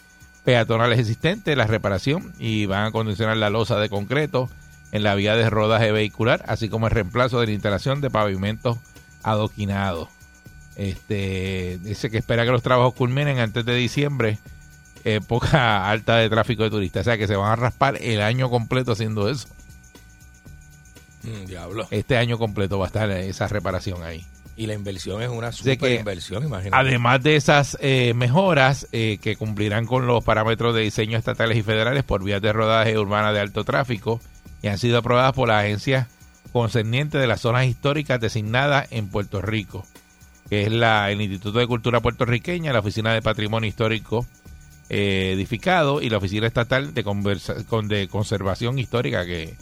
peatonales 0.44 0.98
existentes, 0.98 1.56
la 1.56 1.66
reparación 1.66 2.32
y 2.38 2.66
van 2.66 2.84
a 2.84 2.86
acondicionar 2.86 3.36
la 3.36 3.50
losa 3.50 3.78
de 3.78 3.88
concreto 3.88 4.48
en 4.92 5.02
la 5.02 5.14
vía 5.14 5.36
de 5.36 5.50
rodaje 5.50 5.92
vehicular, 5.92 6.44
así 6.48 6.68
como 6.68 6.86
el 6.86 6.92
reemplazo 6.92 7.40
de 7.40 7.46
la 7.46 7.52
instalación 7.52 8.00
de 8.00 8.10
pavimentos 8.10 8.78
adoquinados. 9.22 10.08
Este, 10.76 11.78
dice 11.82 12.10
que 12.10 12.18
espera 12.18 12.44
que 12.44 12.52
los 12.52 12.62
trabajos 12.62 12.94
culminen 12.94 13.38
antes 13.38 13.64
de 13.64 13.74
diciembre, 13.74 14.38
época 15.04 15.88
alta 15.90 16.16
de 16.16 16.30
tráfico 16.30 16.62
de 16.62 16.70
turistas, 16.70 17.02
o 17.02 17.04
sea 17.04 17.18
que 17.18 17.26
se 17.26 17.36
van 17.36 17.52
a 17.52 17.56
raspar 17.56 17.98
el 18.00 18.20
año 18.20 18.50
completo 18.50 18.92
haciendo 18.92 19.28
eso. 19.28 19.48
Mm, 21.22 21.46
diablo. 21.46 21.86
Este 21.90 22.16
año 22.16 22.38
completo 22.38 22.78
va 22.78 22.86
a 22.86 22.88
estar 22.88 23.10
esa 23.10 23.46
reparación 23.48 24.02
ahí. 24.02 24.24
Y 24.56 24.66
la 24.66 24.74
inversión 24.74 25.22
es 25.22 25.30
una 25.30 25.52
super 25.52 25.78
que, 25.78 25.94
inversión, 25.94 26.44
imagínate. 26.44 26.76
Además 26.76 27.22
de 27.22 27.36
esas 27.36 27.78
eh, 27.80 28.12
mejoras 28.14 28.88
eh, 28.92 29.18
que 29.22 29.36
cumplirán 29.36 29.86
con 29.86 30.06
los 30.06 30.22
parámetros 30.22 30.74
de 30.74 30.82
diseño 30.82 31.16
estatales 31.16 31.56
y 31.56 31.62
federales 31.62 32.04
por 32.04 32.22
vías 32.22 32.42
de 32.42 32.52
rodaje 32.52 32.98
urbana 32.98 33.32
de 33.32 33.40
alto 33.40 33.64
tráfico 33.64 34.20
y 34.60 34.68
han 34.68 34.76
sido 34.76 34.98
aprobadas 34.98 35.32
por 35.32 35.48
la 35.48 35.60
agencia 35.60 36.08
concerniente 36.52 37.16
de 37.16 37.26
las 37.26 37.40
zonas 37.40 37.66
históricas 37.66 38.20
designadas 38.20 38.86
en 38.90 39.08
Puerto 39.08 39.40
Rico, 39.40 39.86
que 40.50 40.62
es 40.64 40.72
la, 40.72 41.10
el 41.10 41.20
Instituto 41.22 41.58
de 41.60 41.66
Cultura 41.66 42.00
Puertorriqueña, 42.00 42.72
la 42.72 42.80
Oficina 42.80 43.14
de 43.14 43.22
Patrimonio 43.22 43.68
Histórico 43.68 44.26
eh, 44.90 45.32
Edificado 45.34 46.02
y 46.02 46.10
la 46.10 46.18
Oficina 46.18 46.46
Estatal 46.46 46.92
de, 46.92 47.04
Conversa- 47.04 47.64
con- 47.66 47.86
de 47.88 48.08
Conservación 48.08 48.78
Histórica, 48.78 49.24
que, 49.24 49.54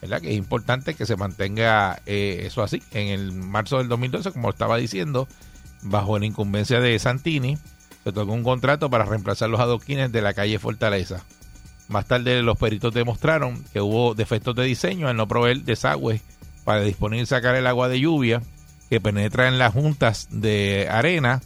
que 0.00 0.30
es 0.30 0.36
importante 0.36 0.94
que 0.94 1.04
se 1.04 1.16
mantenga 1.16 2.00
eh, 2.06 2.44
eso 2.46 2.62
así. 2.62 2.80
En 2.92 3.08
el 3.08 3.32
marzo 3.32 3.78
del 3.78 3.88
2012, 3.88 4.30
como 4.32 4.50
estaba 4.50 4.76
diciendo, 4.76 5.26
bajo 5.82 6.18
la 6.18 6.26
incumbencia 6.26 6.80
de 6.80 6.96
Santini, 6.98 7.58
se 8.04 8.12
tocó 8.12 8.32
un 8.32 8.44
contrato 8.44 8.88
para 8.88 9.04
reemplazar 9.04 9.50
los 9.50 9.58
adoquines 9.60 10.12
de 10.12 10.22
la 10.22 10.32
calle 10.32 10.60
Fortaleza. 10.60 11.24
Más 11.88 12.06
tarde 12.06 12.40
los 12.42 12.56
peritos 12.56 12.94
demostraron 12.94 13.64
que 13.72 13.80
hubo 13.80 14.14
defectos 14.14 14.54
de 14.54 14.64
diseño 14.64 15.08
al 15.08 15.16
no 15.16 15.26
proveer 15.26 15.62
desagüe 15.62 16.20
para 16.64 16.80
disponer 16.82 17.20
y 17.20 17.26
sacar 17.26 17.54
el 17.56 17.66
agua 17.66 17.88
de 17.88 17.98
lluvia 18.00 18.42
que 18.90 19.00
penetra 19.00 19.48
en 19.48 19.58
las 19.58 19.72
juntas 19.72 20.28
de 20.30 20.88
arena. 20.90 21.42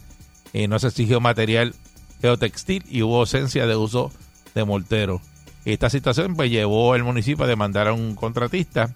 Eh, 0.53 0.67
no 0.67 0.79
se 0.79 0.87
exigió 0.87 1.19
material 1.19 1.75
geotextil 2.21 2.83
y 2.89 3.01
hubo 3.01 3.19
ausencia 3.19 3.65
de 3.65 3.75
uso 3.75 4.11
de 4.53 4.63
mortero. 4.63 5.21
Esta 5.65 5.89
situación 5.89 6.35
pues 6.35 6.49
llevó 6.49 6.93
al 6.93 7.03
municipio 7.03 7.45
a 7.45 7.47
demandar 7.47 7.87
a 7.87 7.93
un 7.93 8.15
contratista 8.15 8.93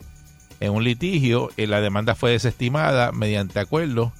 en 0.59 0.73
un 0.73 0.83
litigio. 0.83 1.49
y 1.57 1.65
la 1.65 1.81
demanda 1.81 2.15
fue 2.15 2.31
desestimada 2.31 3.11
mediante 3.11 3.59
acuerdo. 3.59 4.13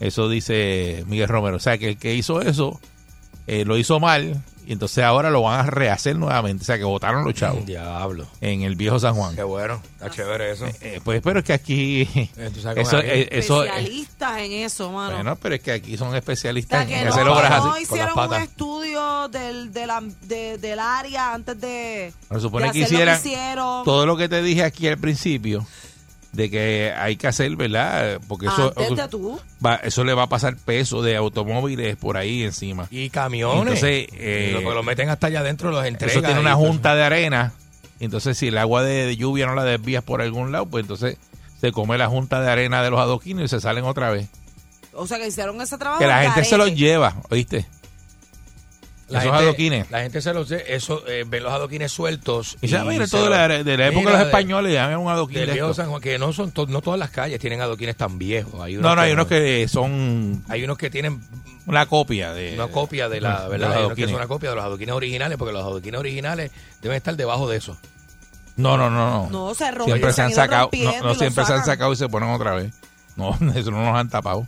Eso 0.00 0.28
dice 0.28 1.04
Miguel 1.08 1.28
Romero. 1.28 1.56
O 1.56 1.60
sea 1.60 1.78
que 1.78 1.90
el 1.90 1.96
que 1.98 2.14
hizo 2.14 2.40
eso 2.40 2.80
eh, 3.46 3.64
lo 3.64 3.76
hizo 3.78 3.98
mal 4.00 4.40
y 4.66 4.72
entonces 4.72 5.02
ahora 5.02 5.30
lo 5.30 5.40
van 5.40 5.60
a 5.60 5.70
rehacer 5.70 6.16
nuevamente. 6.16 6.60
O 6.62 6.66
sea 6.66 6.76
que 6.76 6.84
votaron 6.84 7.24
los 7.24 7.32
chavos. 7.32 7.64
Diablo. 7.64 8.26
En 8.42 8.60
el 8.60 8.76
viejo 8.76 8.98
San 8.98 9.14
Juan. 9.14 9.34
Qué 9.34 9.42
bueno, 9.42 9.80
está 9.94 10.10
chévere 10.10 10.50
eso. 10.52 10.66
Eh, 10.82 11.00
pues 11.02 11.22
pero 11.24 11.38
es 11.38 11.44
que 11.46 11.54
aquí 11.54 12.06
tú 12.54 12.60
sabes 12.60 12.86
eso, 12.86 12.98
eh, 13.00 13.28
eso 13.32 13.64
eh, 13.64 13.68
Especialistas 13.68 14.38
en 14.40 14.52
eso, 14.52 14.92
mano. 14.92 15.14
bueno 15.14 15.36
pero 15.36 15.54
es 15.54 15.62
que 15.62 15.72
aquí 15.72 15.96
son 15.96 16.08
O 16.08 16.14
especialistas 16.16 16.82
en 16.82 16.88
que 16.88 16.96
hacer 16.96 17.24
no, 17.24 17.34
obras 17.34 17.64
no 17.64 17.72
así 17.72 17.82
hicieron 17.84 18.18
un 18.18 18.34
estudio 18.34 19.28
del, 19.28 19.72
de 19.72 19.86
la- 19.86 20.02
de- 20.22 20.58
del 20.58 20.78
área 20.78 21.32
antes 21.32 21.58
de, 21.58 22.12
Se 22.30 22.40
supone 22.40 22.66
de 22.66 22.72
que 22.72 22.84
hacer 22.84 22.92
lo 22.92 22.94
hicieran 22.98 23.18
hicieron. 23.20 23.84
todo 23.84 24.04
lo 24.04 24.16
que 24.18 24.28
te 24.28 24.42
dije 24.42 24.64
aquí 24.64 24.86
al 24.88 24.98
principio 24.98 25.66
de 26.32 26.50
que 26.50 26.92
hay 26.96 27.16
que 27.16 27.26
hacer, 27.26 27.56
¿verdad? 27.56 28.20
Porque 28.28 28.46
eso 28.46 28.72
Antes 28.76 28.96
de 28.96 29.08
tú. 29.08 29.40
va- 29.64 29.76
eso 29.76 30.04
le 30.04 30.12
va 30.14 30.24
a 30.24 30.28
pasar 30.28 30.56
peso 30.56 31.02
de 31.02 31.16
automóviles 31.16 31.96
por 31.96 32.16
ahí 32.16 32.42
encima. 32.44 32.86
Y 32.90 33.10
camiones. 33.10 33.62
Entonces, 33.62 34.08
Y 34.12 34.16
eh, 34.18 34.60
lo, 34.62 34.74
lo 34.74 34.82
meten 34.82 35.08
hasta 35.08 35.28
allá 35.28 35.40
adentro, 35.40 35.70
los 35.70 35.84
entregan. 35.86 36.10
eso 36.16 36.24
tiene 36.24 36.40
una 36.40 36.52
todo 36.54 36.66
junta 36.66 36.94
de 36.94 37.02
arena. 37.02 37.52
Entonces, 38.00 38.38
si 38.38 38.48
el 38.48 38.58
agua 38.58 38.82
de, 38.82 39.06
de 39.06 39.16
lluvia 39.16 39.46
no 39.46 39.54
la 39.54 39.64
desvías 39.64 40.04
por 40.04 40.20
algún 40.22 40.52
lado, 40.52 40.66
pues 40.66 40.82
entonces 40.84 41.16
se 41.60 41.72
come 41.72 41.98
la 41.98 42.06
junta 42.08 42.40
de 42.40 42.50
arena 42.50 42.82
de 42.82 42.90
los 42.90 43.00
adoquines 43.00 43.46
y 43.46 43.48
se 43.48 43.60
salen 43.60 43.84
otra 43.84 44.10
vez. 44.10 44.28
O 44.92 45.06
sea, 45.06 45.18
que 45.18 45.26
hicieron 45.28 45.60
ese 45.60 45.78
trabajo. 45.78 46.00
Que 46.00 46.06
la 46.06 46.22
gente 46.22 46.44
se 46.44 46.56
los 46.56 46.72
lleva, 46.74 47.16
¿oíste? 47.30 47.66
La 49.08 49.20
Esos 49.20 49.30
gente- 49.32 49.44
adoquines. 49.44 49.90
La 49.90 50.00
gente 50.02 50.20
se 50.20 50.34
los 50.34 50.50
eso, 50.50 51.02
eh, 51.08 51.24
ven 51.26 51.42
los 51.42 51.50
adoquines 51.52 51.90
sueltos. 51.90 52.58
Y 52.60 52.66
ya, 52.66 52.84
mira, 52.84 53.06
todo 53.06 53.24
de 53.24 53.30
la, 53.30 53.48
de 53.48 53.76
la 53.78 53.86
época 53.86 54.10
de 54.10 54.16
los 54.18 54.26
españoles, 54.26 54.72
ya 54.74 54.98
un 54.98 55.08
adoquín 55.08 55.38
Del 55.38 55.50
viejo 55.52 55.66
estos. 55.70 55.76
San 55.76 55.88
Juan, 55.88 56.02
que 56.02 56.18
no 56.18 56.32
son 56.34 56.50
to- 56.52 56.66
no 56.66 56.82
todas 56.82 56.98
las 57.00 57.08
calles 57.10 57.40
tienen 57.40 57.62
adoquines 57.62 57.96
tan 57.96 58.18
viejos. 58.18 58.60
Hay 58.60 58.76
unos 58.76 58.82
No, 58.90 58.94
no, 58.96 59.00
hay 59.02 59.12
unos 59.12 59.26
que 59.26 59.66
son 59.66 60.42
Hay 60.48 60.62
unos 60.62 60.76
que 60.76 60.90
tienen 60.90 61.22
una 61.64 61.86
copia 61.86 62.34
de 62.34 62.54
una 62.54 62.68
copia 62.68 63.08
de 63.08 63.20
la, 63.22 63.44
de 63.44 63.48
¿verdad? 63.48 63.68
los 63.68 63.76
Hay 63.78 63.84
unos 63.84 63.96
que 63.96 64.04
son 64.04 64.14
una 64.16 64.26
copia 64.26 64.50
de 64.50 64.56
los 64.56 64.64
adoquines 64.66 64.94
originales, 64.94 65.38
porque 65.38 65.52
los 65.54 65.62
adoquines 65.64 65.98
originales 65.98 66.50
deben 66.82 66.96
estar 66.98 67.16
debajo 67.16 67.48
de 67.48 67.56
eso. 67.56 67.78
No, 68.56 68.76
no, 68.76 68.90
no, 68.90 69.08
no. 69.26 69.30
No, 69.30 69.54
se 69.54 69.70
rompen, 69.70 69.86
Siempre 69.94 70.10
se 70.10 70.16
se 70.16 70.20
han 70.22 70.28
han 70.28 70.34
sacado, 70.34 70.70
no, 70.72 71.02
no 71.02 71.14
siempre 71.14 71.44
se 71.46 71.52
han 71.54 71.64
sacado 71.64 71.92
y 71.92 71.96
se 71.96 72.08
ponen 72.08 72.28
otra 72.30 72.54
vez. 72.54 72.74
No, 73.16 73.30
eso 73.54 73.70
no 73.70 73.82
nos 73.84 73.96
han 73.96 74.10
tapado. 74.10 74.46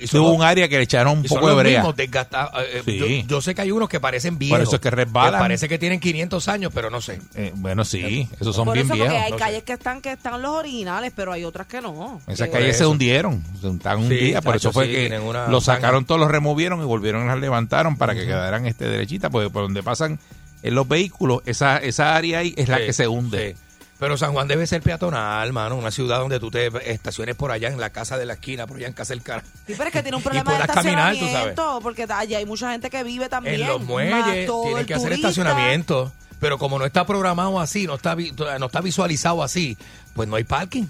Y 0.00 0.16
Hubo 0.16 0.28
los- 0.28 0.36
un 0.36 0.42
área 0.42 0.68
que 0.68 0.76
le 0.76 0.82
echaron 0.82 1.18
un 1.18 1.24
y 1.24 1.28
son 1.28 1.36
poco 1.38 1.48
de 1.48 1.54
los 1.54 1.62
brea. 1.62 1.78
mismos 1.78 1.96
desgastados. 1.96 2.52
Eh, 2.62 2.78
eh, 2.78 2.82
Sí. 2.84 2.98
yo, 3.22 3.28
yo 3.28 3.40
sé 3.40 3.54
que 3.54 3.62
hay 3.62 3.70
unos 3.70 3.88
que 3.88 4.00
parecen 4.00 4.36
viejos. 4.38 4.58
Por 4.58 4.66
eso 4.66 4.76
es 4.76 4.80
que 4.82 4.90
resbalan. 4.90 5.40
parece 5.40 5.68
que 5.68 5.78
tienen 5.78 6.00
500 6.00 6.48
años, 6.48 6.72
pero 6.74 6.90
no 6.90 7.00
sé. 7.00 7.20
Eh, 7.34 7.52
bueno, 7.54 7.84
sí, 7.84 8.28
esos 8.40 8.54
son 8.56 8.64
Por 8.64 8.74
bien 8.74 8.86
eso, 8.86 8.94
porque 8.94 9.08
viejos. 9.08 9.24
hay 9.24 9.30
no 9.32 9.38
sé. 9.38 9.44
calles 9.44 9.62
que 9.62 9.72
están 9.74 10.00
que 10.02 10.12
están 10.12 10.42
los 10.42 10.50
originales, 10.52 11.12
pero 11.14 11.32
hay 11.32 11.44
otras 11.44 11.66
que 11.66 11.80
no. 11.80 12.20
Esas 12.26 12.48
Que- 12.48 12.52
calles 12.54 12.76
se 12.76 12.82
eso. 12.84 12.90
hundieron, 12.90 13.44
se 13.60 13.68
están 13.68 13.98
un 14.00 14.08
Sí, 14.08 14.14
día, 14.16 14.40
por 14.42 14.54
chacho, 14.54 14.68
eso 14.70 14.72
fue 14.72 14.86
sí, 14.86 14.92
que 14.92 14.98
tienen 15.00 15.22
una 15.22 15.46
los 15.48 15.64
sacaron 15.64 16.04
todos, 16.04 16.20
los 16.20 16.30
removieron 16.30 16.80
y 16.80 16.84
volvieron 16.84 17.24
y 17.24 17.26
las 17.28 17.38
levantaron 17.38 17.96
para 17.96 18.14
que 18.14 18.26
quedaran 18.26 18.66
este 18.66 18.86
derechitas, 18.88 19.30
porque 19.30 19.50
por 19.50 19.62
donde 19.62 19.82
pasan 19.82 20.18
en 20.62 20.74
los 20.74 20.88
vehículos, 20.88 21.42
esa, 21.46 21.76
esa 21.78 22.16
área 22.16 22.40
ahí 22.40 22.52
es 22.56 22.68
la 22.68 22.78
Sí, 22.78 22.86
que 22.86 22.92
se 22.92 23.06
hunde. 23.06 23.54
sí. 23.56 23.62
Pero 23.98 24.18
San 24.18 24.32
Juan 24.34 24.46
debe 24.46 24.66
ser 24.66 24.82
peatonal, 24.82 25.52
mano. 25.54 25.76
Una 25.76 25.90
ciudad 25.90 26.18
donde 26.18 26.38
tú 26.38 26.50
te 26.50 26.70
estaciones 26.92 27.34
por 27.34 27.50
allá 27.50 27.68
en 27.68 27.80
la 27.80 27.90
casa 27.90 28.18
de 28.18 28.26
la 28.26 28.34
esquina, 28.34 28.66
por 28.66 28.76
allá 28.76 28.88
en 28.88 28.92
casa 28.92 29.14
del 29.14 29.22
cara. 29.22 29.42
Sí, 29.66 29.72
pero 29.76 29.84
es 29.84 29.92
que 29.92 30.02
tiene 30.02 30.16
un 30.16 30.20
Y 30.22 30.24
problema 30.24 30.52
de 30.52 30.58
puedas 30.58 30.74
caminar, 30.76 31.12
tú 31.14 31.18
estacionamiento, 31.24 31.80
porque 31.82 32.02
allá 32.08 32.38
hay 32.38 32.44
mucha 32.44 32.70
gente 32.72 32.90
que 32.90 33.02
vive 33.04 33.28
también. 33.30 33.60
En 33.62 33.66
los 33.66 33.82
muelles 33.82 34.50
tienen 34.64 34.84
que 34.86 34.94
hacer 34.94 35.08
turista. 35.08 35.28
estacionamiento. 35.28 36.12
Pero 36.38 36.58
como 36.58 36.78
no 36.78 36.84
está 36.84 37.06
programado 37.06 37.58
así, 37.58 37.86
no 37.86 37.94
está, 37.94 38.14
no 38.58 38.66
está 38.66 38.82
visualizado 38.82 39.42
así, 39.42 39.78
pues 40.12 40.28
no 40.28 40.36
hay 40.36 40.44
parking. 40.44 40.84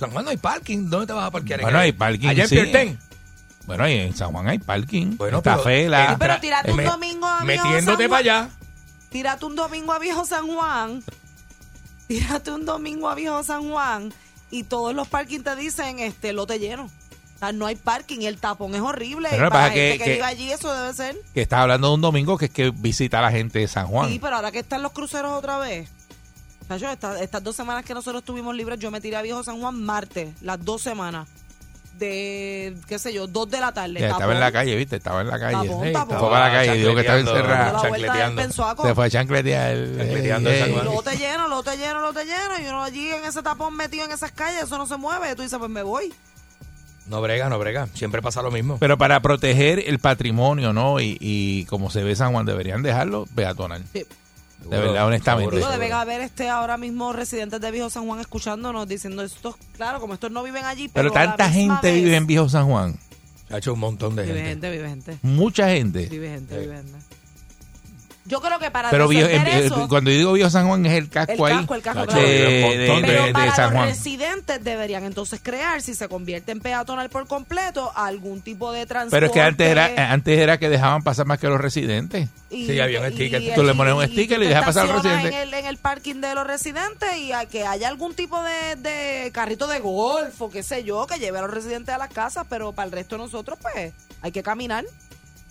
San 0.00 0.10
Juan 0.10 0.24
no 0.24 0.32
hay 0.32 0.36
parking. 0.36 0.90
¿Dónde 0.90 1.06
te 1.06 1.12
vas 1.12 1.26
a 1.26 1.30
parquear? 1.30 1.60
Bueno, 1.60 1.78
En- 1.78 1.84
hay 1.84 1.92
parking, 1.92 2.26
Allá 2.28 2.42
en 2.42 2.48
sí. 2.48 2.54
Pierten. 2.56 2.98
Bueno, 3.66 3.84
ahí 3.84 3.98
en 4.00 4.16
San 4.16 4.32
Juan 4.32 4.48
hay 4.48 4.58
parking, 4.58 5.16
Bueno, 5.16 5.38
está 5.38 5.52
pero- 5.52 5.64
Fela. 5.64 6.12
eh, 6.12 6.16
Pero 6.18 6.40
tírate 6.40 6.70
un 6.72 6.76
Me- 6.78 6.84
domingo 6.84 7.26
a 7.26 7.44
Viejo 7.44 7.64
Metiéndote 7.64 8.08
para 8.08 8.18
allá. 8.18 8.48
Tírate 9.10 9.44
un 9.44 9.54
domingo 9.54 9.92
a 9.92 10.00
Viejo 10.00 10.24
San 10.24 10.48
Juan. 10.48 11.02
Tírate 12.08 12.50
un 12.52 12.64
domingo 12.64 13.08
a 13.08 13.14
Viejo 13.14 13.42
San 13.42 13.70
Juan 13.70 14.12
y 14.50 14.62
todos 14.64 14.94
los 14.94 15.08
parkings 15.08 15.44
te 15.44 15.56
dicen 15.56 15.98
este 15.98 16.32
lote 16.32 16.58
lleno. 16.58 16.84
O 16.84 17.38
sea, 17.38 17.52
no 17.52 17.66
hay 17.66 17.74
parking, 17.76 18.20
el 18.22 18.38
tapón 18.38 18.74
es 18.74 18.80
horrible. 18.80 19.28
Pero 19.30 19.42
y 19.44 19.48
que 19.48 19.50
para 19.50 19.66
la 19.66 19.72
gente 19.72 19.92
que- 19.92 19.98
que, 19.98 20.04
que- 20.04 20.12
vive 20.14 20.24
allí 20.24 20.52
eso 20.52 20.72
debe 20.72 20.94
ser. 20.94 21.16
que 21.34 21.42
estás 21.42 21.60
hablando 21.60 21.88
de 21.88 21.94
un 21.94 22.00
domingo 22.00 22.38
que 22.38 22.46
es 22.46 22.50
que 22.50 22.70
visita 22.70 23.18
a 23.18 23.22
la 23.22 23.30
gente 23.30 23.58
de 23.58 23.68
San 23.68 23.88
Juan. 23.88 24.08
Sí, 24.08 24.18
pero 24.18 24.36
ahora 24.36 24.50
que 24.52 24.60
están 24.60 24.82
los 24.82 24.92
cruceros 24.92 25.32
otra 25.32 25.58
vez. 25.58 25.90
Chacho, 26.68 26.88
esta- 26.90 27.22
estas 27.22 27.42
dos 27.44 27.54
semanas 27.54 27.84
que 27.84 27.92
nosotros 27.94 28.22
estuvimos 28.22 28.54
libres, 28.56 28.78
yo 28.80 28.90
me 28.90 29.00
tiré 29.00 29.16
a 29.16 29.22
Viejo 29.22 29.42
San 29.44 29.60
Juan 29.60 29.80
martes, 29.84 30.30
las 30.40 30.64
dos 30.64 30.80
semanas. 30.82 31.28
De, 31.98 32.76
qué 32.86 32.98
sé 32.98 33.12
yo, 33.12 33.26
dos 33.26 33.48
de 33.50 33.58
la 33.60 33.72
tarde. 33.72 34.00
Ya, 34.00 34.10
estaba 34.10 34.32
en 34.34 34.40
la 34.40 34.52
calle, 34.52 34.76
¿viste? 34.76 34.96
Estaba 34.96 35.22
en 35.22 35.28
la 35.28 35.38
calle. 35.38 35.68
Tapón, 35.68 35.86
Sí, 35.86 35.92
tapón. 35.92 36.18
Fue 36.18 36.30
para 36.30 36.48
la 36.48 36.54
calle, 36.54 36.74
dijo 36.74 36.94
que 36.94 37.00
estaba 37.00 37.82
chancleteando, 37.82 38.42
Pensuaco. 38.42 38.86
Se 38.86 38.94
fue 38.94 39.06
a 39.06 39.10
chancletear. 39.10 39.76
Chancleteando 39.96 40.50
en 40.50 40.58
San 40.60 40.72
Juan. 40.72 40.84
Lote 40.84 41.16
lleno, 41.16 41.48
lote 41.48 41.76
lleno, 41.76 42.00
lote 42.00 42.24
lleno. 42.24 42.58
Y 42.62 42.66
uno 42.68 42.82
allí 42.82 43.08
en 43.08 43.24
ese 43.24 43.42
tapón 43.42 43.76
metido 43.76 44.04
en 44.04 44.12
esas 44.12 44.32
calles, 44.32 44.64
eso 44.64 44.76
no 44.78 44.86
se 44.86 44.96
mueve. 44.96 45.34
Tú 45.34 45.42
dices, 45.42 45.58
pues 45.58 45.70
me 45.70 45.82
voy. 45.82 46.12
No 47.06 47.22
brega, 47.22 47.48
no 47.48 47.58
brega. 47.58 47.86
Siempre 47.94 48.20
pasa 48.20 48.42
lo 48.42 48.50
mismo. 48.50 48.78
Pero 48.78 48.98
para 48.98 49.22
proteger 49.22 49.78
el 49.86 49.98
patrimonio, 49.98 50.72
¿no? 50.72 51.00
Y, 51.00 51.16
y 51.20 51.64
como 51.66 51.88
se 51.88 52.02
ve 52.02 52.16
San 52.16 52.32
Juan, 52.32 52.46
deberían 52.46 52.82
dejarlo 52.82 53.26
peatonal. 53.34 53.84
Sí. 53.92 54.04
De 54.60 54.68
verdad, 54.78 55.06
honestamente. 55.06 55.56
Deben 55.56 55.92
haber 55.92 56.20
este 56.22 56.48
ahora 56.48 56.76
mismo 56.76 57.12
residentes 57.12 57.60
de 57.60 57.70
Viejo 57.70 57.88
San 57.90 58.06
Juan 58.06 58.20
escuchándonos 58.20 58.88
diciendo 58.88 59.22
esto, 59.22 59.56
claro, 59.76 60.00
como 60.00 60.14
estos 60.14 60.30
no 60.30 60.42
viven 60.42 60.64
allí, 60.64 60.88
pero, 60.88 61.12
tanta 61.12 61.48
gente 61.50 61.92
vez- 61.92 62.02
vive 62.02 62.16
en 62.16 62.26
Viejo 62.26 62.48
San 62.48 62.66
Juan. 62.66 62.98
Ha 63.50 63.58
hecho 63.58 63.74
un 63.74 63.78
montón 63.80 64.16
de 64.16 64.24
Vive 64.24 64.34
gente. 64.42 64.50
gente, 64.50 64.70
vive 64.70 64.88
gente. 64.88 65.18
Mucha 65.22 65.68
gente. 65.68 66.06
Vive 66.06 66.28
gente, 66.30 66.58
vive 66.58 66.76
gente. 66.76 66.98
Yo 68.28 68.40
creo 68.40 68.58
que 68.58 68.72
para 68.72 68.90
Pero 68.90 69.10
eh, 69.12 69.64
eso, 69.66 69.86
cuando 69.88 70.10
yo 70.10 70.16
digo 70.18 70.32
Viejo 70.32 70.50
San 70.50 70.66
Juan 70.66 70.84
es 70.84 70.94
el 70.94 71.08
casco 71.08 71.32
el 71.32 71.52
ahí. 71.52 71.58
casco, 71.58 71.74
el 71.76 71.82
casco, 71.82 72.06
claro. 72.06 72.20
de- 72.20 72.28
de- 72.28 73.02
pero 73.06 73.24
de 73.26 73.32
para 73.32 73.54
San 73.54 73.72
los 73.74 73.84
residentes 73.86 74.64
deberían 74.64 75.04
entonces 75.04 75.38
crear, 75.40 75.80
si 75.80 75.94
se 75.94 76.08
convierte 76.08 76.50
en 76.50 76.58
peatonal 76.60 77.08
por 77.08 77.28
completo, 77.28 77.92
algún 77.94 78.40
tipo 78.42 78.72
de 78.72 78.84
transporte. 78.84 79.16
Pero 79.16 79.26
es 79.26 79.32
que 79.32 79.40
antes 79.40 79.68
era, 79.68 79.90
eh, 79.90 79.94
antes 79.98 80.38
era 80.40 80.58
que 80.58 80.68
dejaban 80.68 81.02
pasar 81.04 81.24
más 81.26 81.38
que 81.38 81.46
los 81.46 81.60
residentes. 81.60 82.28
y- 82.50 82.66
Sí, 82.66 82.80
había 82.80 83.00
un 83.00 83.12
sticker. 83.12 83.40
y- 83.42 83.54
Tú 83.54 83.62
le 83.62 83.74
pones 83.74 83.94
un 83.94 84.02
y- 84.04 84.06
sticker 84.08 84.38
y 84.40 84.42
tú 84.44 84.48
dejas 84.48 84.64
pasar 84.64 84.82
a 84.82 84.86
los 84.86 84.96
estacionas 84.96 85.22
residentes. 85.24 85.42
En 85.48 85.54
el, 85.58 85.64
en 85.64 85.66
el 85.66 85.76
parking 85.78 86.20
de 86.20 86.34
los 86.34 86.46
residentes 86.46 87.16
y 87.18 87.32
a 87.32 87.46
que 87.46 87.64
haya 87.66 87.86
algún 87.88 88.14
tipo 88.14 88.40
de, 88.42 88.76
de 88.76 89.30
carrito 89.32 89.66
de 89.68 89.78
golf 89.80 90.40
o 90.42 90.50
qué 90.50 90.62
sé 90.64 90.82
yo, 90.84 91.06
que 91.06 91.18
lleve 91.18 91.38
a 91.38 91.42
los 91.42 91.50
residentes 91.52 91.94
a 91.94 91.98
las 91.98 92.08
casas, 92.12 92.46
pero 92.48 92.72
para 92.72 92.86
el 92.86 92.92
resto 92.92 93.16
de 93.16 93.22
nosotros, 93.22 93.58
pues, 93.62 93.92
hay 94.22 94.32
que 94.32 94.42
caminar, 94.42 94.84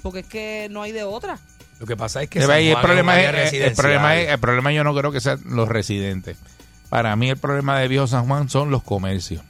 porque 0.02 0.20
es 0.20 0.26
que 0.28 0.68
no 0.72 0.82
hay 0.82 0.92
de 0.92 1.04
otra. 1.04 1.38
Lo 1.80 1.86
que 1.86 1.98
pasa 1.98 2.24
es 2.24 2.30
que 2.30 2.42
San 2.42 2.52
el 2.52 2.72
Juan 2.72 2.82
problema 2.82 3.22
es 3.22 3.54
el 3.54 3.74
problema 3.74 4.16
es, 4.16 4.30
el 4.30 4.40
problema 4.40 4.72
yo 4.72 4.84
no 4.84 4.96
creo 4.96 5.12
que 5.12 5.20
sean 5.20 5.40
los 5.46 5.68
residentes. 5.68 6.38
Para 6.90 7.16
mí 7.16 7.30
el 7.30 7.38
problema 7.38 7.80
de 7.80 7.88
Viejo 7.88 8.08
San 8.08 8.26
Juan 8.28 8.50
son 8.50 8.72
los 8.72 8.84
comercios. 8.84 9.44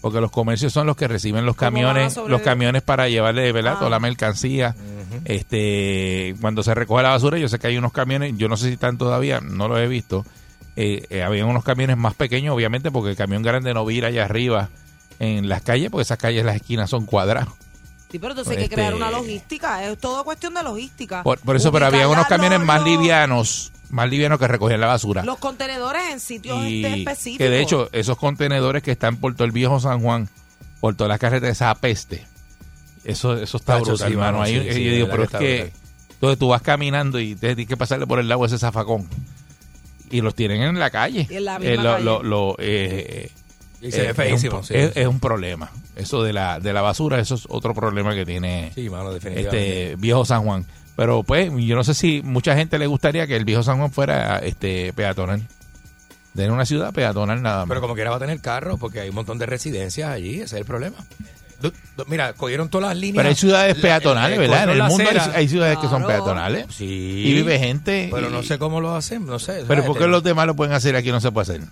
Porque 0.00 0.20
los 0.20 0.30
comercios 0.30 0.72
son 0.72 0.86
los 0.86 0.96
que 0.96 1.08
reciben 1.08 1.44
los 1.44 1.56
¿Cómo 1.56 1.70
van 1.72 1.80
a 1.80 1.88
camiones, 1.88 2.16
los 2.28 2.40
camiones 2.42 2.82
para 2.82 3.08
llevarle, 3.08 3.50
¿verdad? 3.50 3.72
Ah. 3.74 3.78
Toda 3.78 3.90
la 3.90 3.98
mercancía. 3.98 4.76
Este, 5.24 6.36
cuando 6.40 6.62
se 6.62 6.74
recoge 6.74 7.02
la 7.02 7.08
basura, 7.08 7.38
yo 7.38 7.48
sé 7.48 7.58
que 7.58 7.68
hay 7.68 7.76
unos 7.76 7.92
camiones, 7.92 8.34
yo 8.36 8.48
no 8.48 8.56
sé 8.56 8.66
si 8.66 8.74
están 8.74 8.98
todavía, 8.98 9.40
no 9.40 9.66
los 9.66 9.80
he 9.80 9.88
visto. 9.88 10.24
Eh, 10.76 11.06
eh, 11.10 11.22
habían 11.22 11.48
unos 11.48 11.64
camiones 11.64 11.96
más 11.96 12.14
pequeños, 12.14 12.54
obviamente, 12.54 12.90
porque 12.90 13.10
el 13.10 13.16
camión 13.16 13.42
grande 13.42 13.74
no 13.74 13.84
vira 13.84 14.08
allá 14.08 14.26
arriba 14.26 14.68
en 15.18 15.48
las 15.48 15.62
calles, 15.62 15.90
porque 15.90 16.02
esas 16.02 16.18
calles, 16.18 16.44
las 16.44 16.56
esquinas 16.56 16.90
son 16.90 17.06
cuadradas. 17.06 17.48
Sí, 18.10 18.18
pero 18.18 18.32
entonces 18.32 18.52
hay 18.52 18.56
que 18.58 18.64
Este- 18.64 18.74
crear 18.76 18.94
una 18.94 19.10
logística, 19.10 19.84
es 19.84 19.98
todo 19.98 20.24
cuestión 20.24 20.54
de 20.54 20.62
logística. 20.62 21.22
Por, 21.22 21.38
por 21.40 21.56
eso, 21.56 21.72
pero 21.72 21.86
había 21.86 22.08
unos 22.08 22.26
camiones 22.26 22.58
los- 22.60 22.66
más 22.66 22.82
livianos, 22.84 23.72
más 23.90 24.08
livianos 24.08 24.38
que 24.38 24.46
recogían 24.48 24.80
la 24.80 24.86
basura. 24.86 25.24
Los 25.24 25.38
contenedores 25.38 26.02
en 26.12 26.20
sitios 26.20 26.56
este, 26.58 26.70
y 26.70 26.84
específicos. 27.00 27.38
que 27.38 27.50
de 27.50 27.60
hecho 27.60 27.88
esos 27.92 28.16
contenedores 28.16 28.82
que 28.82 28.92
están 28.92 29.16
por 29.16 29.34
todo 29.34 29.44
el 29.44 29.52
viejo 29.52 29.80
San 29.80 30.00
Juan, 30.00 30.28
por 30.80 30.94
todas 30.94 31.08
las 31.08 31.18
carreteras, 31.18 31.56
esa 31.56 31.74
peste, 31.74 32.24
eso, 33.04 33.36
eso 33.40 33.56
está 33.56 33.76
brutal, 33.76 33.96
sí, 33.98 34.04
hermano. 34.04 34.46
sí, 34.46 34.54
eh, 34.56 34.72
sí, 34.72 34.84
yo 34.84 34.92
digo, 34.92 35.08
pero 35.10 35.24
es 35.24 35.30
que 35.30 35.56
brutal. 35.62 35.72
entonces 36.14 36.38
tú 36.38 36.48
vas 36.48 36.62
caminando 36.62 37.18
y 37.18 37.34
te 37.34 37.48
tienes 37.54 37.66
que 37.66 37.76
pasarle 37.76 38.06
por 38.06 38.20
el 38.20 38.28
lado 38.28 38.44
ese 38.44 38.58
zafacón. 38.58 39.08
Y 40.10 40.20
los 40.20 40.36
tienen 40.36 40.62
en 40.62 40.78
la 40.78 40.90
calle. 40.90 41.26
Y 41.28 41.34
en 41.34 41.44
la 41.44 41.56
Eh, 41.56 41.70
misma 41.70 41.82
lo- 41.82 41.90
calle. 41.92 42.04
lo- 42.04 42.22
lo, 42.22 42.56
eh, 42.60 43.30
Y 43.80 43.92
se 43.92 44.02
ve 44.02 44.14
feísimo, 44.14 44.60
Es 44.60 44.62
un, 44.62 44.64
sí, 44.66 44.74
es- 44.74 44.94
sí. 44.94 45.00
es 45.00 45.06
un 45.06 45.20
problema. 45.20 45.70
Eso 45.96 46.22
de 46.22 46.32
la, 46.32 46.60
de 46.60 46.72
la 46.72 46.80
basura, 46.82 47.20
eso 47.20 47.34
es 47.34 47.44
otro 47.48 47.74
problema 47.74 48.14
que 48.14 48.24
tiene 48.24 48.72
Sí, 48.74 48.88
mano, 48.90 49.12
definitivamente. 49.12 49.82
este 49.92 49.96
viejo 49.96 50.24
San 50.24 50.42
Juan. 50.44 50.64
Pero 50.96 51.22
pues, 51.22 51.50
yo 51.54 51.76
no 51.76 51.84
sé 51.84 51.92
si 51.94 52.22
mucha 52.22 52.56
gente 52.56 52.78
le 52.78 52.86
gustaría 52.86 53.26
que 53.26 53.36
el 53.36 53.44
viejo 53.44 53.62
San 53.62 53.76
Juan 53.78 53.90
fuera 53.92 54.38
este 54.38 54.92
peatonal. 54.94 55.42
De 56.34 56.50
una 56.50 56.64
ciudad 56.66 56.92
peatonal 56.92 57.42
nada 57.42 57.60
más. 57.60 57.68
Pero 57.68 57.80
como 57.80 57.94
quiera 57.94 58.10
va 58.10 58.16
a 58.16 58.20
tener 58.20 58.40
carro, 58.40 58.76
porque 58.78 59.00
hay 59.00 59.08
un 59.10 59.14
montón 59.14 59.38
de 59.38 59.46
residencias 59.46 60.10
allí, 60.10 60.34
ese 60.36 60.44
es 60.44 60.52
el 60.54 60.64
problema. 60.64 60.96
Du- 61.62 61.72
du- 61.96 62.04
Mira, 62.08 62.34
cogieron 62.34 62.68
todas 62.68 62.88
las 62.88 62.96
líneas. 62.98 63.16
Pero 63.16 63.28
hay 63.30 63.34
ciudades 63.34 63.76
la- 63.76 63.82
peatonales, 63.82 64.36
eh, 64.36 64.40
¿verdad? 64.40 64.64
En 64.64 64.70
el 64.70 64.78
la 64.78 64.88
mundo 64.88 65.04
hay, 65.10 65.16
acera. 65.16 65.36
hay 65.36 65.48
ciudades 65.48 65.78
que 65.78 65.88
son 65.88 66.02
Claro. 66.02 66.24
peatonales. 66.24 66.66
Sí. 66.70 66.84
Y 67.26 67.32
vive 67.34 67.58
gente. 67.58 68.08
Pero 68.12 68.28
y- 68.28 68.32
no 68.32 68.42
sé 68.42 68.58
cómo 68.58 68.80
lo 68.82 68.94
hacen, 68.94 69.24
no 69.24 69.38
sé. 69.38 69.64
Pero. 69.66 69.84
¿por 69.84 69.96
qué 69.98 70.06
los 70.06 70.22
demás 70.22 70.46
lo 70.46 70.54
pueden 70.54 70.74
hacer 70.74 70.94
y 70.94 70.98
aquí 70.98 71.10
no 71.10 71.20
se 71.22 71.32
puede 71.32 71.42
hacer? 71.54 71.62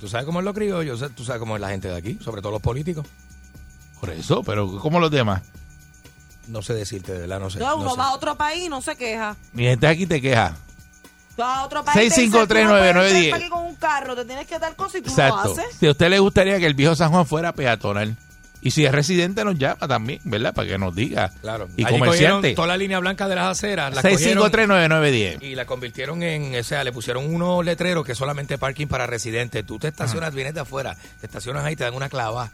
Tú 0.00 0.08
sabes 0.08 0.24
cómo 0.24 0.38
es 0.38 0.44
lo 0.44 0.54
criollo, 0.54 0.96
tú 1.10 1.24
sabes 1.24 1.38
cómo 1.40 1.56
es 1.56 1.60
la 1.60 1.68
gente 1.68 1.88
de 1.88 1.96
aquí, 1.96 2.18
sobre 2.24 2.40
todo 2.40 2.52
los 2.52 2.62
políticos. 2.62 3.06
Por 4.00 4.10
eso, 4.10 4.42
pero 4.42 4.78
¿cómo 4.78 4.98
los 4.98 5.10
demás? 5.10 5.42
No 6.48 6.62
sé 6.62 6.72
decirte, 6.72 7.12
de 7.12 7.18
verdad, 7.20 7.38
no 7.38 7.50
sé. 7.50 7.58
No 7.58 7.76
uno 7.76 7.90
sé. 7.90 7.98
va 7.98 8.06
a 8.06 8.14
otro 8.14 8.34
país 8.34 8.64
y 8.64 8.68
no 8.70 8.80
se 8.80 8.96
queja. 8.96 9.36
Mi 9.52 9.64
gente 9.64 9.86
aquí 9.86 10.06
te 10.06 10.20
queja. 10.20 10.56
Tú 11.36 11.42
vas 11.42 11.58
a 11.58 11.64
otro 11.64 11.84
país. 11.84 11.94
te 11.98 12.04
dicen, 12.22 12.32
6539910. 12.32 13.30
tú 13.30 13.44
no 13.44 13.50
con 13.50 13.66
un 13.66 13.74
carro, 13.76 14.16
te 14.16 14.24
tienes 14.24 14.46
que 14.46 14.58
dar 14.58 14.74
cosas 14.74 14.96
y 14.96 15.02
tú 15.02 15.10
Exacto. 15.10 15.44
lo 15.44 15.52
haces. 15.52 15.76
Si 15.78 15.86
a 15.86 15.90
usted 15.90 16.08
le 16.08 16.18
gustaría 16.18 16.58
que 16.58 16.66
el 16.66 16.74
viejo 16.74 16.96
San 16.96 17.10
Juan 17.10 17.26
fuera 17.26 17.52
peatonal. 17.52 18.16
Y 18.62 18.72
si 18.72 18.84
es 18.84 18.92
residente 18.92 19.44
nos 19.44 19.56
llama 19.58 19.88
también, 19.88 20.20
¿verdad? 20.24 20.52
Para 20.52 20.68
que 20.68 20.78
nos 20.78 20.94
diga. 20.94 21.30
Claro. 21.40 21.68
Y 21.76 21.84
Allí 21.84 21.98
comerciante. 21.98 22.54
toda 22.54 22.68
la 22.68 22.76
línea 22.76 22.98
blanca 22.98 23.26
de 23.28 23.34
las 23.34 23.46
aceras, 23.46 23.94
la 23.94 24.02
cogieron 24.02 24.50
6539910. 24.50 25.42
y 25.42 25.54
la 25.54 25.64
convirtieron 25.64 26.22
en, 26.22 26.54
o 26.58 26.62
sea, 26.62 26.84
le 26.84 26.92
pusieron 26.92 27.32
unos 27.34 27.64
letreros 27.64 28.04
que 28.04 28.14
solamente 28.14 28.58
parking 28.58 28.86
para 28.86 29.06
residentes. 29.06 29.64
Tú 29.64 29.78
te 29.78 29.88
estacionas, 29.88 30.34
vienes 30.34 30.54
de 30.54 30.60
afuera, 30.60 30.96
te 31.20 31.26
estacionas 31.26 31.64
ahí, 31.64 31.76
te 31.76 31.84
dan 31.84 31.94
una 31.94 32.08
clava 32.08 32.50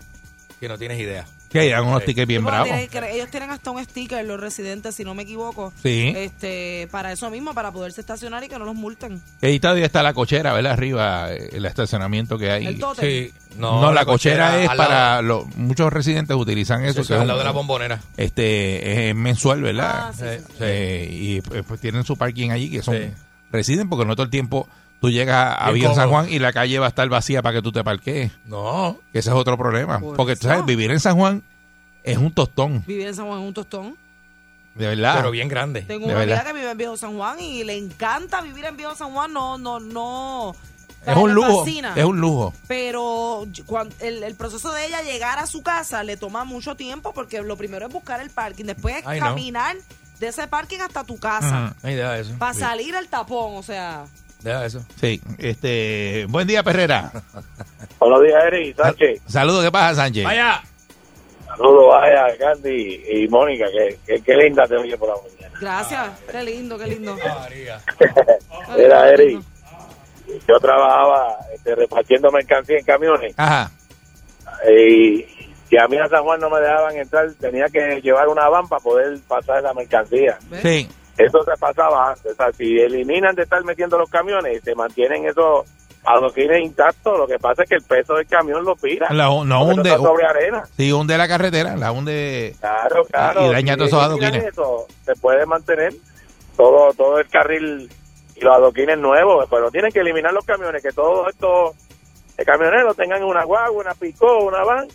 que 0.61 0.69
no 0.69 0.79
tienes 0.79 0.99
idea. 0.99 1.27
Que 1.51 1.61
hay 1.61 1.73
unos 1.75 2.01
Sí. 2.01 2.07
tickets 2.07 2.27
bien 2.27 2.45
bravos. 2.45 2.69
ellos 2.71 3.31
tienen 3.31 3.51
hasta 3.51 3.71
un 3.71 3.83
sticker, 3.83 4.25
los 4.25 4.39
residentes, 4.41 4.95
si 4.95 5.05
no 5.05 5.15
me 5.15 5.23
equivoco. 5.23 5.73
Sí. 5.83 6.13
Este, 6.17 6.89
para 6.91 7.13
eso 7.13 7.31
mismo, 7.31 7.55
para 7.55 7.71
poderse 7.73 8.01
estacionar 8.01 8.43
y 8.45 8.49
que 8.49 8.59
no 8.59 8.65
los 8.65 8.75
multen. 8.75 9.23
Que 9.41 9.47
ahí 9.47 9.61
todavía 9.61 9.87
está 9.87 10.03
la 10.03 10.13
cochera, 10.13 10.53
¿verdad? 10.53 10.73
Arriba, 10.73 11.33
eh, 11.33 11.51
el 11.53 11.65
estacionamiento 11.65 12.37
que 12.37 12.51
hay. 12.51 12.67
El 12.67 12.79
tótem. 12.79 13.05
Sí. 13.09 13.33
No, 13.59 13.93
la, 13.93 14.05
cochera, 14.05 14.61
es 14.63 14.69
para 14.71 15.23
los 15.23 15.47
muchos 15.57 15.91
residentes 15.93 16.37
utilizan 16.37 16.85
eso. 16.85 17.03
Sí, 17.03 17.03
sí, 17.05 17.09
que 17.09 17.15
es 17.15 17.21
al 17.21 17.23
un- 17.23 17.29
lado 17.29 17.39
de 17.39 17.45
la 17.45 17.53
bombonera. 17.53 18.01
Este 18.17 19.09
es 19.11 19.15
mensual, 19.15 19.63
¿verdad? 19.63 20.09
Ah, 20.09 20.13
sí, 20.13 20.25
sí, 20.25 20.45
sí. 20.49 20.55
Eh, 20.61 21.09
y 21.11 21.41
pues, 21.41 21.63
pues, 21.67 21.81
tienen 21.81 22.05
su 22.05 22.17
parking 22.17 22.51
allí 22.51 22.71
que 22.71 22.83
son 22.83 22.97
Sí. 22.97 23.11
residen 23.53 23.89
porque 23.89 24.05
no 24.05 24.15
todo 24.15 24.25
el 24.25 24.31
tiempo 24.31 24.69
tú 25.07 25.11
llegas 25.13 25.57
a 25.59 25.71
Viejo 25.71 25.95
San. 25.95 26.09
Juan 26.11 26.27
y 26.31 26.39
la 26.39 26.53
calle 26.53 26.79
va 26.79 26.87
a 26.87 26.89
estar 26.89 27.09
vacía 27.09 27.43
para 27.43 27.55
que 27.57 27.63
tú 27.63 27.73
te 27.73 27.85
parquees. 27.85 28.33
No. 28.47 28.99
Ese 29.13 29.31
es 29.31 29.35
otro 29.37 29.57
problema. 29.57 30.01
Por 30.01 30.17
porque 30.17 30.35
tú 30.37 30.41
eso. 30.41 30.49
sabes, 30.49 30.67
vivir 30.67 30.91
en 30.91 31.01
San 31.01 31.17
Juan 31.17 31.43
es 32.03 32.19
un 32.19 32.33
tostón, 32.33 32.85
Vivir 32.87 33.09
en 33.09 33.15
San 33.15 33.27
Juan 33.27 33.41
es 33.41 33.47
un 33.49 33.55
tostón. 33.55 33.97
de 34.75 34.87
verdad. 34.89 35.17
Pero 35.17 35.31
bien 35.31 35.49
grande. 35.49 35.83
Tengo 35.83 36.07
De 36.07 36.13
una 36.13 36.23
amiga 36.23 36.37
verdad. 36.37 36.51
que 36.53 36.59
vive 36.59 36.71
en 36.71 36.79
Viejo 36.79 36.97
San 36.97 37.17
Juan 37.17 37.41
y 37.41 37.65
le 37.65 37.77
encanta 37.77 38.41
vivir 38.43 38.65
en 38.65 38.77
Viejo 38.77 38.95
San 38.95 39.13
Juan. 39.13 39.33
No, 39.33 39.57
no, 39.59 39.81
no. 39.81 40.55
es 41.07 41.17
un 41.17 41.29
le 41.31 41.35
lujo, 41.35 41.61
fascina. 41.65 41.93
es 41.97 42.05
un 42.05 42.21
lujo. 42.21 42.53
Pero 42.69 43.47
cuan- 43.67 43.89
el, 44.01 44.23
el 44.23 44.35
proceso 44.35 44.73
de 44.73 44.87
ella 44.87 45.03
llegar 45.03 45.39
a 45.39 45.47
su 45.47 45.63
casa 45.63 46.03
le 46.05 46.17
toma 46.17 46.45
mucho 46.45 46.75
tiempo 46.75 47.13
porque 47.15 47.41
lo 47.43 47.57
primero 47.57 47.87
es 47.87 47.93
buscar 47.93 48.21
el 48.21 48.31
parking, 48.31 48.65
después 48.67 48.97
es 48.97 49.07
Ay, 49.07 49.21
no. 49.21 49.27
caminar 49.27 49.77
de 50.21 50.29
ese 50.29 50.47
parking 50.49 50.79
hasta 50.81 51.05
tu 51.05 51.19
casa 51.19 51.73
Ujú. 51.77 51.87
Ay, 51.89 51.95
deja 51.95 52.19
eso. 52.19 52.35
para 52.39 52.55
Sí. 52.55 52.61
salir 52.61 52.97
al 52.97 53.07
tapón, 53.09 53.57
o 53.57 53.63
sea. 53.63 54.05
Deja 54.47 54.65
eso. 54.65 54.81
Sí, 55.01 55.21
este, 55.39 56.25
buen 56.29 56.47
día 56.47 56.63
Perrera. 56.63 57.11
Buenos 57.99 58.23
días, 58.23 58.45
Eri, 58.45 58.73
Sánchez. 58.75 59.21
Saludos, 59.27 59.65
¿qué 59.65 59.73
pasa, 59.73 60.05
Sánchez? 60.05 60.23
Vaya. 60.23 60.63
Saludos, 61.49 61.89
vaya, 61.89 62.27
Candy 62.39 63.03
y 63.11 63.27
Mónica, 63.27 63.65
que, 63.73 63.99
que, 64.07 64.23
que 64.23 64.37
linda 64.37 64.65
te 64.69 64.77
oye 64.77 64.97
por 64.97 65.09
la 65.09 65.17
mañana. 65.17 65.59
Gracias, 65.61 66.11
qué 66.31 66.45
lindo, 66.45 66.79
qué 66.79 66.87
lindo. 66.87 67.17
María. 67.17 67.81
Mira, 68.77 69.11
Eri, 69.11 69.41
yo 70.47 70.61
trabajaba 70.61 71.39
este, 71.53 71.75
repartiendo 71.75 72.31
mercancía 72.31 72.79
en 72.79 72.85
camiones 72.85 73.35
Ajá. 73.37 73.73
y, 74.71 75.27
y 75.71 75.77
a 75.77 75.89
mí 75.89 75.99
a 75.99 76.07
San 76.07 76.23
Juan 76.23 76.39
no 76.39 76.51
me 76.51 76.61
dejaban 76.61 76.97
entrar, 76.97 77.33
tenía 77.41 77.67
que 77.67 78.01
llevar 78.01 78.29
una 78.29 78.49
van 78.49 78.69
para 78.69 78.81
poder 78.81 79.19
pasar 79.27 79.65
la 79.65 79.75
mercancía. 79.75 80.39
Sí. 80.63 80.89
Eso 81.19 81.43
se 81.45 81.57
pasaba 81.59 82.11
antes, 82.11 82.33
o 82.33 82.35
sea, 82.35 82.53
si 82.53 82.79
eliminan 82.79 83.35
de 83.35 83.43
estar 83.45 83.63
metiendo 83.65 83.99
los 83.99 84.11
camiones 84.11 84.59
y 84.59 84.61
se 84.61 84.75
mantienen 84.75 85.27
esos 85.27 85.67
adoquines 86.05 86.63
intactos, 86.63 87.19
lo 87.19 87.27
que 87.27 87.39
pasa 87.39 87.63
es 87.65 87.69
que 87.69 87.75
el 87.77 87.83
peso 87.83 88.15
del 88.15 88.27
camión 88.27 88.65
lo 88.65 88.77
pira. 88.77 89.09
La- 89.13 89.25
no 89.45 89.65
hunde, 89.65 89.91
está 89.91 89.97
sobre 90.03 90.27
arena. 90.27 90.63
sí, 90.77 90.93
hunde 90.93 91.17
la 91.19 91.27
carretera, 91.27 91.77
la 91.77 91.91
hunde. 91.91 92.55
Claro, 92.61 93.05
claro. 93.07 93.47
Y 93.47 93.53
daña 93.55 93.73
Si 93.73 93.79
todos 93.79 93.89
esos 93.89 94.03
adoquines. 94.03 94.45
Eso, 94.45 94.87
se 95.05 95.15
puede 95.17 95.45
mantener 95.47 95.93
todo 96.57 96.93
todo 96.95 97.19
el 97.19 97.29
carril 97.29 97.91
y 98.37 98.41
los 98.41 98.55
adoquines 98.55 98.99
nuevos, 98.99 99.47
pero 99.51 99.71
tienen 99.71 99.91
que 99.91 100.01
eliminar 100.01 100.33
los 100.33 100.45
camiones, 100.45 100.83
que 100.83 100.93
todos 100.93 101.29
estos 101.29 101.75
eh, 102.39 102.45
camioneros 102.45 102.95
tengan 102.97 103.23
una 103.25 103.45
guagua, 103.45 103.81
una 103.83 103.95
picó, 103.95 104.45
una 104.45 104.63
van 104.63 104.87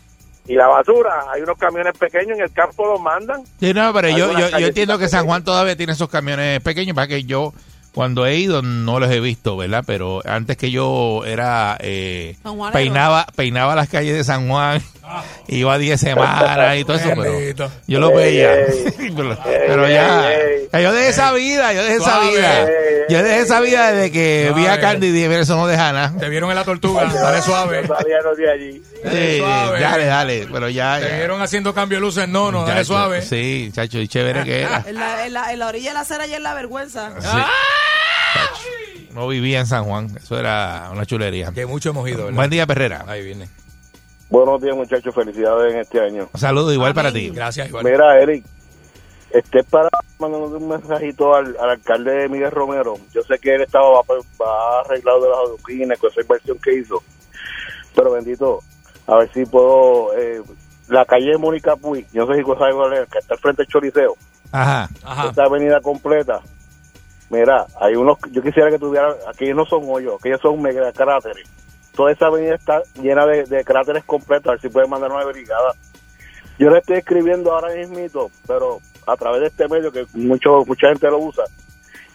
y 0.48 0.56
la 0.56 0.68
basura. 0.68 1.26
Hay 1.32 1.42
unos 1.42 1.58
camiones 1.58 1.98
pequeños 1.98 2.38
en 2.38 2.44
el 2.44 2.52
campo 2.52 2.86
los 2.86 3.02
mandan. 3.02 3.44
Sí, 3.60 3.74
no, 3.74 3.94
pero 3.94 4.10
yo, 4.10 4.38
yo, 4.38 4.50
yo 4.58 4.68
entiendo 4.68 4.98
que 4.98 5.08
San. 5.08 5.26
Juan 5.26 5.44
todavía 5.44 5.76
tiene 5.76 5.94
esos 5.94 6.10
camiones 6.10 6.62
pequeños, 6.62 6.96
para 6.96 7.08
que 7.08 7.24
yo 7.24 7.54
cuando 7.94 8.26
he 8.26 8.38
ido 8.38 8.62
no 8.62 9.00
los 9.00 9.12
he 9.12 9.20
visto, 9.20 9.58
¿verdad? 9.58 9.84
Pero 9.86 10.22
antes 10.26 10.58
que 10.58 10.72
yo 10.72 11.24
era 11.26 11.78
eh, 11.82 12.38
peinaba 12.72 13.28
peinaba 13.36 13.76
las 13.76 13.90
calles 13.90 14.16
de 14.16 14.24
San 14.24 14.48
Juan 14.48 14.82
Iba 15.48 15.78
10 15.78 16.00
semanas 16.00 16.78
y 16.78 16.86
todo 16.86 16.98
eso, 16.98 17.10
pero 17.16 17.72
yo 17.88 18.00
lo 18.00 18.14
veía. 18.14 18.54
ey. 18.54 19.14
pero, 19.16 19.38
pero 19.44 19.90
ya, 19.90 20.32
yo 20.74 20.94
dejé 20.94 21.10
esa 21.10 21.34
vida, 21.34 21.74
yo 21.74 21.84
dejé 21.84 21.96
esa 21.98 22.20
vida. 22.22 22.68
Yo 23.10 23.24
dejé 23.24 23.40
esa 23.42 23.60
vida 23.60 23.92
desde 23.92 24.12
que 24.12 24.54
vi 24.56 24.68
a. 24.68 24.80
Candy 24.80 25.08
y 25.08 25.12
dije, 25.12 25.28
mira, 25.28 25.42
eso 25.42 25.56
no 25.58 25.68
deja 25.68 25.92
nada. 25.92 26.18
Te 26.18 26.30
vieron 26.30 26.50
en 26.50 26.56
la 26.56 26.64
tortuga, 26.64 27.06
dale 27.06 27.42
suave. 27.42 27.84
No 27.84 27.96
salíamos 27.96 28.38
de 28.38 28.52
allí. 28.52 28.82
Sí, 29.04 29.38
suave. 29.40 29.80
dale, 29.80 30.06
dale, 30.06 30.48
pero 30.52 30.70
ya, 30.70 31.00
Te 31.00 31.16
vieron 31.18 31.42
haciendo 31.42 31.74
cambio 31.74 31.98
de 31.98 32.02
luces, 32.02 32.28
no, 32.30 32.52
no, 32.52 32.66
dale 32.66 32.86
suave. 32.86 33.22
Sí, 33.22 33.72
chacho, 33.74 34.00
y 34.00 34.08
chévere 34.08 34.44
que 34.44 34.62
era. 34.62 34.84
En 34.86 34.96
la, 34.96 35.26
en, 35.26 35.34
la, 35.34 35.54
en 35.54 35.60
la 35.60 35.68
orilla 35.68 35.90
de 35.90 35.94
la 35.96 36.00
acera 36.02 36.28
y 36.28 36.34
en 36.34 36.44
la 36.44 36.54
vergüenza. 36.54 37.12
No 39.14 39.28
vivía 39.28 39.60
en 39.60 39.66
San 39.66 39.84
Juan, 39.86 40.10
eso 40.16 40.40
era 40.40 40.90
una 40.92 41.06
chulería. 41.06 41.52
Que 41.52 41.66
mucho 41.66 41.90
hemos 41.90 42.08
ido, 42.08 42.26
¿verdad? 42.26 42.36
Buen 42.36 42.50
día, 42.50 42.66
Perrera. 42.66 43.04
Ahí 43.08 43.24
viene. 43.26 43.50
Buenos 44.30 44.62
días, 44.62 44.76
muchachos. 44.76 45.14
Felicidades 45.14 45.74
en 45.74 45.80
este 45.82 46.00
año. 46.00 46.30
Un 46.32 46.40
saludo 46.40 46.72
igual 46.72 46.94
para 46.94 47.12
ti. 47.12 47.30
Gracias, 47.30 47.68
igual. 47.68 47.84
Mira, 47.84 48.22
Eric, 48.22 48.46
este 49.32 49.64
para 49.66 49.90
mandando 50.20 50.58
un 50.58 50.70
mensajito 50.70 51.36
al, 51.36 51.58
al 51.60 51.72
alcalde 51.72 52.30
Miguel 52.30 52.52
Romero. 52.52 52.98
Yo 53.14 53.22
sé 53.24 53.38
que 53.40 53.56
él 53.56 53.62
estaba 53.62 53.86
va, 53.90 54.02
va 54.40 54.82
arreglado 54.86 55.22
de 55.24 55.30
las 55.30 55.38
aduquinas 55.40 56.00
con 56.00 56.10
esa 56.12 56.22
inversión 56.22 56.58
que 56.60 56.76
hizo. 56.76 57.04
Pero 57.94 58.12
bendito, 58.12 58.60
a 59.12 59.18
ver 59.18 59.32
si 59.34 59.46
puedo. 59.46 60.18
Eh, 60.18 60.42
la 60.88 61.06
calle 61.06 61.38
Mónica 61.38 61.76
Puy, 61.76 62.06
yo 62.12 62.26
no 62.26 62.34
sé 62.34 62.42
si 62.42 62.46
sabes 62.46 62.76
cuál 62.76 62.94
es, 62.94 63.10
que 63.10 63.20
está 63.20 63.34
al 63.34 63.40
frente 63.40 63.62
del 63.62 63.72
Choriceo. 63.72 64.16
Ajá. 64.52 64.90
Ajá. 65.04 65.28
Esta 65.28 65.44
avenida 65.44 65.80
completa. 65.82 66.40
Mira, 67.30 67.66
hay 67.80 67.96
unos. 67.96 68.18
Yo 68.32 68.42
quisiera 68.42 68.70
que 68.70 68.80
tuvieran. 68.80 69.14
Aquellos 69.28 69.56
no 69.56 69.66
son 69.66 69.84
hoyos, 69.86 70.16
aquellos 70.18 70.40
son 70.42 70.62
mega 70.62 70.92
cráteres. 70.94 71.50
Toda 71.94 72.14
esa 72.14 72.28
avenida 72.28 72.56
está 72.56 72.82
llena 73.02 73.26
de, 73.26 73.44
de 73.44 73.64
cráteres 73.66 74.04
completos. 74.06 74.48
A 74.48 74.52
ver 74.52 74.62
si 74.62 74.70
pueden 74.70 74.90
mandar 74.90 75.12
una 75.12 75.26
brigada. 75.26 75.74
Yo 76.58 76.70
le 76.70 76.80
estoy 76.80 76.98
escribiendo 76.98 77.52
ahora 77.52 77.74
mismo, 77.76 78.32
pero 78.48 78.80
a 79.08 79.16
través 79.18 79.42
de 79.42 79.48
este 79.48 79.68
medio 79.68 79.92
que 79.92 80.06
mucho 80.14 80.64
mucha 80.66 80.88
gente 80.88 81.08
lo 81.08 81.20
usa. 81.20 81.44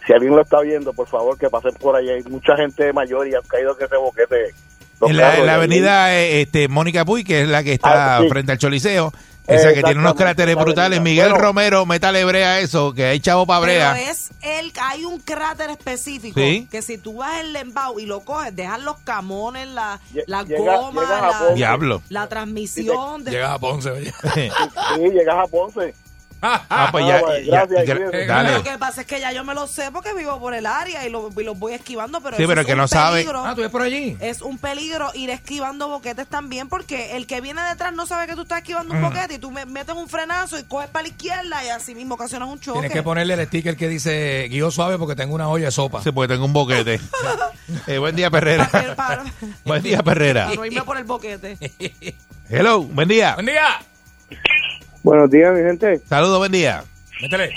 Si 0.05 0.13
alguien 0.13 0.35
lo 0.35 0.41
está 0.41 0.61
viendo, 0.61 0.93
por 0.93 1.07
favor, 1.07 1.37
que 1.37 1.49
pasen 1.49 1.73
por 1.75 1.95
allá. 1.95 2.13
Hay 2.13 2.23
mucha 2.23 2.55
gente 2.55 2.91
mayor 2.91 3.27
y 3.27 3.35
han 3.35 3.43
caído 3.43 3.75
que 3.77 3.85
ese 3.85 3.97
boquete. 3.97 4.53
En 5.01 5.15
la, 5.17 5.37
en 5.37 5.47
avenida 5.49 6.13
eh, 6.15 6.41
este, 6.41 6.67
Mónica 6.67 7.05
Puy, 7.05 7.23
que 7.23 7.41
es 7.43 7.47
la 7.47 7.63
que 7.63 7.73
está 7.73 8.17
Ah, 8.17 8.21
sí. 8.21 8.29
frente 8.29 8.51
al 8.53 8.57
Choliseo, 8.57 9.13
esa 9.45 9.73
que 9.73 9.81
tiene 9.83 9.99
unos 9.99 10.15
cráteres 10.15 10.55
brutales. 10.55 10.99
Miguel 11.01 11.29
Bueno. 11.29 11.45
Romero, 11.45 11.85
métale 11.85 12.25
brea 12.25 12.53
a 12.53 12.59
eso, 12.59 12.93
que 12.93 13.05
hay 13.05 13.19
chavo 13.21 13.45
para 13.45 13.61
Pero 13.61 13.73
brea. 13.73 14.09
es 14.09 14.31
el, 14.41 14.73
hay 14.81 15.05
un 15.05 15.19
cráter 15.19 15.69
específico 15.69 16.37
Sí. 16.39 16.67
que 16.69 16.81
si 16.81 16.97
tú 16.97 17.17
vas 17.17 17.39
el 17.41 17.53
lembao 17.53 17.99
y 17.99 18.05
lo 18.05 18.21
coges, 18.21 18.53
dejan 18.55 18.83
los 18.83 18.97
camones, 19.05 19.67
la, 19.69 19.99
la 20.25 20.43
llega- 20.43 20.77
goma, 20.77 21.01
llegas 21.03 21.21
a 21.35 21.43
la. 21.45 21.53
Diablo. 21.53 22.01
la 22.09 22.27
transmisión. 22.27 23.23
De, 23.23 23.31
Llegas 23.31 23.51
a 23.51 23.59
Ponce, 23.59 23.91
oye. 23.91 24.11
Sí, 24.33 25.01
llegas 25.13 25.35
a 25.37 25.47
Ponce. 25.47 25.93
Ah, 26.41 26.89
pues 26.91 27.03
Ah, 27.05 27.07
ya, 27.07 27.19
bueno, 27.21 27.39
ya- 27.45 27.65
gracias, 27.65 27.85
gra- 27.87 27.95
cuídate. 27.97 28.25
dale. 28.27 28.51
Lo 28.53 28.63
que 28.63 28.77
pasa 28.77 29.01
es 29.01 29.07
que 29.07 29.19
ya 29.19 29.31
yo 29.31 29.43
me 29.43 29.53
lo 29.55 29.65
sé 29.67 29.91
porque 29.91 30.13
vivo 30.13 30.39
por 30.39 30.53
el 30.53 30.65
área 30.67 31.05
y, 31.05 31.09
lo- 31.09 31.29
los 31.35 31.57
voy 31.59 31.73
esquivando, 31.73 32.21
pero 32.21 32.37
Sí, 32.37 32.43
pero 32.47 32.61
es 32.61 32.67
que 32.67 32.73
un 32.73 32.77
no 32.79 32.87
sabe. 32.87 33.21
peligro. 33.21 33.43
Ah, 33.45 33.55
tú 33.55 33.61
ves 33.61 33.71
por 33.71 33.81
allí. 33.81 34.15
Es 34.19 34.41
un 34.41 34.57
peligro 34.59 35.09
ir 35.15 35.29
esquivando 35.31 35.87
boquetes 35.87 36.27
también 36.27 36.69
porque 36.69 37.15
el 37.17 37.25
que 37.25 37.41
viene 37.41 37.61
detrás 37.63 37.91
no 37.93 38.05
sabe 38.05 38.27
que 38.27 38.35
tú 38.35 38.41
estás 38.43 38.59
esquivando 38.59 38.93
un 38.93 39.01
boquete 39.01 39.35
y 39.35 39.39
tú 39.39 39.49
me- 39.51 39.65
metes 39.65 39.95
un 39.95 40.07
frenazo 40.07 40.59
y 40.59 40.63
coges 40.63 40.89
para 40.89 41.03
la 41.03 41.09
izquierda 41.09 41.63
y 41.65 41.69
así 41.69 41.95
mismo 41.95 42.15
ocasionas 42.15 42.49
un 42.49 42.59
choque. 42.59 42.79
Tienes 42.79 42.93
que 42.93 43.03
ponerle 43.03 43.33
el 43.33 43.45
sticker 43.47 43.75
que 43.75 43.87
dice 43.87 44.47
guío 44.49 44.69
suave 44.69 44.97
porque 44.99 45.15
tengo 45.15 45.33
una 45.33 45.49
olla 45.49 45.65
de 45.65 45.71
sopa. 45.71 46.03
Sí, 46.03 46.11
porque 46.11 46.33
tengo 46.33 46.45
un 46.45 46.53
boquete. 46.53 46.99
Eh, 47.85 47.97
buen 47.97 48.15
día, 48.15 48.29
Perrera. 48.31 48.69
Para- 48.69 48.95
para- 48.95 49.23
buen 49.65 49.83
día, 49.83 50.01
Perrera. 50.01 50.45
para 50.45 50.55
no 50.55 50.65
irme 50.65 50.81
por 50.83 50.97
el 50.97 51.03
boquete. 51.03 51.57
Hello, 52.49 52.81
buen 52.83 53.07
día. 53.09 53.33
Buen 53.33 53.45
día. 53.47 53.79
Buenos 55.07 55.29
días, 55.31 55.55
mi 55.55 55.61
gente. 55.61 56.01
Saludos, 56.09 56.37
buen 56.37 56.51
día. 56.51 56.83
Métele. 57.21 57.53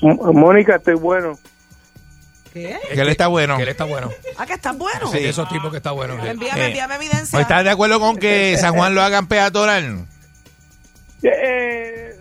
Mónica, 0.00 0.76
estoy 0.76 0.94
bueno. 0.94 1.38
¿Qué? 2.50 2.78
Que 2.94 2.98
él 2.98 3.10
está 3.10 3.26
bueno. 3.26 3.58
Que 3.58 3.64
él 3.64 3.68
está 3.68 3.84
bueno. 3.84 4.08
Ah, 4.38 4.46
que 4.46 4.54
estás 4.54 4.78
bueno. 4.78 5.06
Sí. 5.12 5.18
Esos 5.18 5.46
tipos 5.50 5.70
que 5.70 5.76
está 5.76 5.90
bueno. 5.90 6.14
Envíame, 6.24 6.62
Eh, 6.62 6.66
envíame 6.68 6.94
evidencia. 6.94 7.38
¿O 7.38 7.42
¿Estás 7.42 7.64
de 7.64 7.68
acuerdo 7.68 8.00
con 8.00 8.16
que 8.16 8.56
San 8.56 8.72
Juan 8.74 8.94
lo 8.94 9.02
hagan 9.02 9.26
peatonal? 9.26 10.06
Eh, 11.24 12.16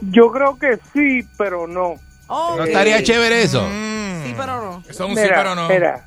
yo 0.00 0.32
creo 0.32 0.58
que 0.58 0.78
sí, 0.94 1.28
pero 1.36 1.66
no. 1.66 1.96
Oh, 2.26 2.54
¿No 2.56 2.64
estaría 2.64 3.02
chévere 3.02 3.42
eso? 3.42 3.60
Sí, 4.24 4.34
pero 4.34 4.62
no. 4.62 4.80
Eso 4.88 5.04
es 5.04 5.10
un 5.10 5.14
sí, 5.16 5.22
Mira, 5.22 5.36
pero 5.36 5.54
no. 5.54 5.68
mira, 5.68 6.06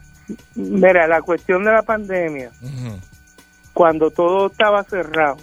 mira, 0.55 1.07
la 1.07 1.21
cuestión 1.21 1.63
de 1.63 1.71
la 1.71 1.83
pandemia, 1.83 2.49
cuando 3.71 4.09
todo 4.11 4.47
estaba 4.47 4.83
cerrado, 4.83 5.37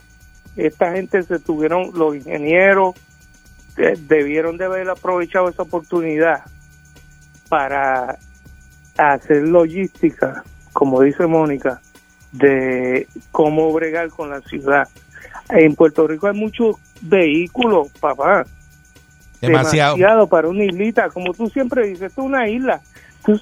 esta 0.57 0.93
gente 0.93 1.23
se 1.23 1.39
tuvieron, 1.39 1.91
los 1.95 2.15
ingenieros 2.17 2.95
eh, 3.77 3.99
debieron 4.07 4.57
de 4.59 4.67
haber 4.67 4.89
aprovechado 4.91 5.49
esa 5.49 5.63
oportunidad 5.63 6.43
para 7.49 8.19
hacer 8.97 9.49
logística, 9.49 10.45
como 10.73 11.01
dice 11.03 11.27
Mónica, 11.27 11.81
de 12.33 13.07
cómo 13.31 13.73
bregar 13.73 14.09
con 14.11 14.31
la 14.31 14.41
ciudad. 14.43 14.89
En 15.51 15.75
Puerto 15.75 16.07
Rico 16.07 16.29
hay 16.29 16.35
muchos 16.35 16.77
vehículos, 17.03 17.89
papá. 18.01 18.45
Demasiado. 19.41 20.29
para 20.29 20.49
una 20.49 20.65
islita, 20.65 21.09
como 21.11 21.33
tú 21.35 21.49
siempre 21.49 21.89
dices, 21.89 22.13
es 22.13 22.19
una 22.19 22.49
isla. 22.49 22.81
Tú- 23.25 23.41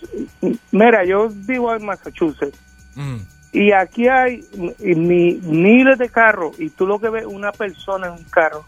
mira, 0.72 1.04
yo 1.04 1.28
vivo 1.30 1.74
en 1.74 1.84
Massachusetts 1.84 2.58
Mm. 2.96 3.18
Y 3.52 3.72
aquí 3.72 4.08
hay 4.08 4.44
mi- 4.56 4.94
mi- 4.94 5.40
miles 5.42 5.98
de 5.98 6.08
carros 6.08 6.58
y 6.60 6.70
tú 6.70 6.86
lo 6.86 7.00
que 7.00 7.08
ves 7.10 7.26
una 7.26 7.52
persona 7.52 8.06
en 8.08 8.12
un 8.14 8.24
carro. 8.24 8.64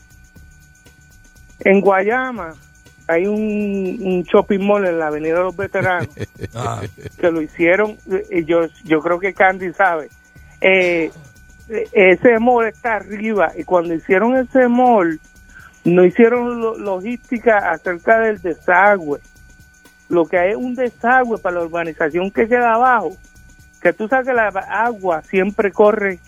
En 1.60 1.80
Guayama 1.80 2.54
hay 3.06 3.26
un, 3.26 3.98
un 4.02 4.22
shopping 4.24 4.60
mall 4.60 4.86
en 4.86 4.98
la 4.98 5.08
Avenida 5.08 5.34
de 5.36 5.42
los 5.44 5.56
Veteranos 5.56 6.08
Ah, 6.54 6.82
que 7.18 7.30
lo 7.30 7.40
hicieron, 7.42 7.96
y 8.30 8.44
yo, 8.44 8.66
yo 8.84 9.00
creo 9.00 9.18
que 9.18 9.32
Candy 9.34 9.72
sabe. 9.72 10.08
Eh, 10.60 11.10
ese 11.92 12.38
mall 12.38 12.66
está 12.66 12.96
arriba 12.96 13.52
y 13.56 13.64
cuando 13.64 13.94
hicieron 13.94 14.36
ese 14.36 14.68
mall 14.68 15.20
no 15.84 16.04
hicieron 16.04 16.60
lo- 16.60 16.76
logística 16.78 17.70
acerca 17.70 18.18
del 18.20 18.40
desagüe. 18.40 19.20
Lo 20.08 20.26
que 20.26 20.38
hay 20.38 20.50
es 20.50 20.56
un 20.56 20.74
desagüe 20.74 21.38
para 21.38 21.56
la 21.56 21.62
urbanización 21.64 22.30
que 22.30 22.46
queda 22.46 22.74
abajo, 22.74 23.16
que 23.82 23.92
tú 23.92 24.08
sabes 24.08 24.26
que 24.28 24.32
la 24.34 24.48
agua 24.48 25.22
siempre 25.22 25.72
corre 25.72 26.18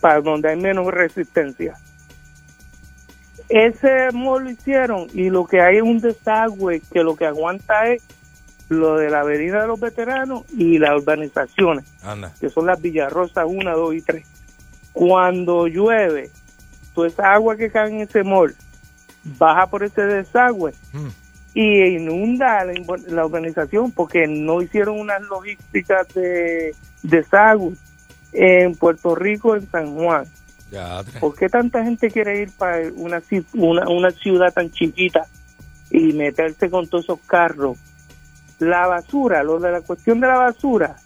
para 0.00 0.20
donde 0.20 0.50
hay 0.50 0.56
menos 0.56 0.86
resistencia. 0.88 1.74
Ese 3.48 4.10
mall 4.12 4.44
lo 4.44 4.50
hicieron 4.50 5.06
y 5.14 5.30
lo 5.30 5.46
que 5.46 5.60
hay 5.60 5.76
es 5.76 5.82
un 5.82 6.00
desagüe 6.00 6.82
que 6.92 7.04
lo 7.04 7.14
que 7.14 7.26
aguanta 7.26 7.86
es 7.92 8.02
lo 8.68 8.96
de 8.96 9.08
la 9.08 9.20
avenida 9.20 9.60
de 9.60 9.68
los 9.68 9.78
veteranos 9.78 10.42
y 10.52 10.78
las 10.78 10.96
urbanizaciones, 11.00 11.84
anda. 12.02 12.32
que 12.40 12.48
son 12.50 12.66
las 12.66 12.82
Villarrosas 12.82 13.44
1, 13.46 13.76
2 13.76 13.94
y 13.94 14.02
3. 14.02 14.26
Cuando 14.92 15.68
llueve, 15.68 16.30
toda 16.92 17.06
esa 17.06 17.32
agua 17.32 17.56
que 17.56 17.70
cae 17.70 17.90
en 17.90 18.00
ese 18.00 18.24
mall 18.24 18.56
baja 19.38 19.66
por 19.68 19.84
ese 19.84 20.02
desagüe 20.02 20.72
Mm. 20.92 21.08
y 21.54 21.84
inunda 21.96 22.64
la, 22.64 22.72
la 23.06 23.26
urbanización 23.26 23.92
porque 23.92 24.26
no 24.26 24.60
hicieron 24.60 24.98
unas 24.98 25.22
logísticas 25.22 26.08
de 26.14 26.74
desagüe 27.10 27.74
en 28.32 28.74
Puerto 28.76 29.14
Rico, 29.14 29.56
en 29.56 29.68
San 29.70 29.94
Juan. 29.94 30.24
Ya, 30.70 31.02
¿Por 31.20 31.34
qué 31.36 31.48
tanta 31.48 31.84
gente 31.84 32.10
quiere 32.10 32.42
ir 32.42 32.50
para 32.50 32.78
una, 32.96 33.20
ci- 33.22 33.44
una, 33.54 33.88
una 33.88 34.10
ciudad 34.10 34.52
tan 34.52 34.70
chiquita 34.72 35.26
y 35.90 36.12
meterse 36.12 36.68
con 36.68 36.86
todos 36.88 37.04
esos 37.04 37.20
carros? 37.26 37.78
La 38.58 38.86
basura, 38.86 39.42
lo 39.42 39.58
de 39.60 39.70
la 39.70 39.80
cuestión 39.82 40.18
de 40.20 40.26
la 40.26 40.38
basura, 40.38 40.96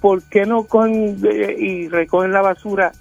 ¿por 0.00 0.22
qué 0.24 0.44
no 0.44 0.64
cogen 0.64 1.18
eh, 1.24 1.56
y 1.58 1.88
recogen 1.88 2.32
la 2.32 2.42
basura 2.42 2.92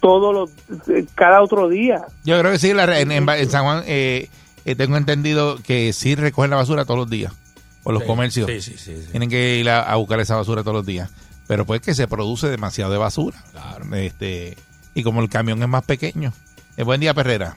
todos 0.00 0.34
los, 0.34 0.88
eh, 0.88 1.06
cada 1.14 1.42
otro 1.42 1.68
día? 1.68 2.02
Yo 2.24 2.38
creo 2.40 2.52
que 2.52 2.58
sí, 2.58 2.72
la- 2.74 2.98
en, 2.98 3.12
en- 3.12 3.28
en 3.28 3.50
San 3.50 3.64
Juan 3.64 3.84
eh, 3.86 4.28
eh, 4.64 4.74
tengo 4.74 4.96
entendido 4.96 5.58
que 5.62 5.92
sí 5.92 6.14
recogen 6.14 6.50
la 6.50 6.56
basura 6.56 6.84
todos 6.84 6.98
los 7.00 7.10
días. 7.10 7.32
Por 7.82 7.92
los 7.92 8.02
Sí, 8.02 8.06
comercios. 8.08 8.50
sí, 8.50 8.60
sí, 8.62 8.74
sí, 8.78 9.02
sí. 9.02 9.08
Tienen 9.10 9.28
que 9.28 9.58
ir 9.58 9.68
a, 9.68 9.82
a 9.82 9.96
buscar 9.96 10.18
esa 10.18 10.36
basura 10.36 10.62
todos 10.62 10.76
los 10.78 10.86
días. 10.86 11.10
Pero 11.46 11.64
pues 11.64 11.80
que 11.80 11.94
se 11.94 12.08
produce 12.08 12.48
demasiado 12.48 12.92
de 12.92 12.98
basura. 12.98 13.36
Este, 13.92 14.56
y 14.94 15.02
como 15.02 15.20
el 15.20 15.28
camión 15.28 15.62
es 15.62 15.68
más 15.68 15.84
pequeño. 15.84 16.32
Eh, 16.76 16.82
buen 16.84 17.00
día, 17.00 17.14
Perrera. 17.14 17.54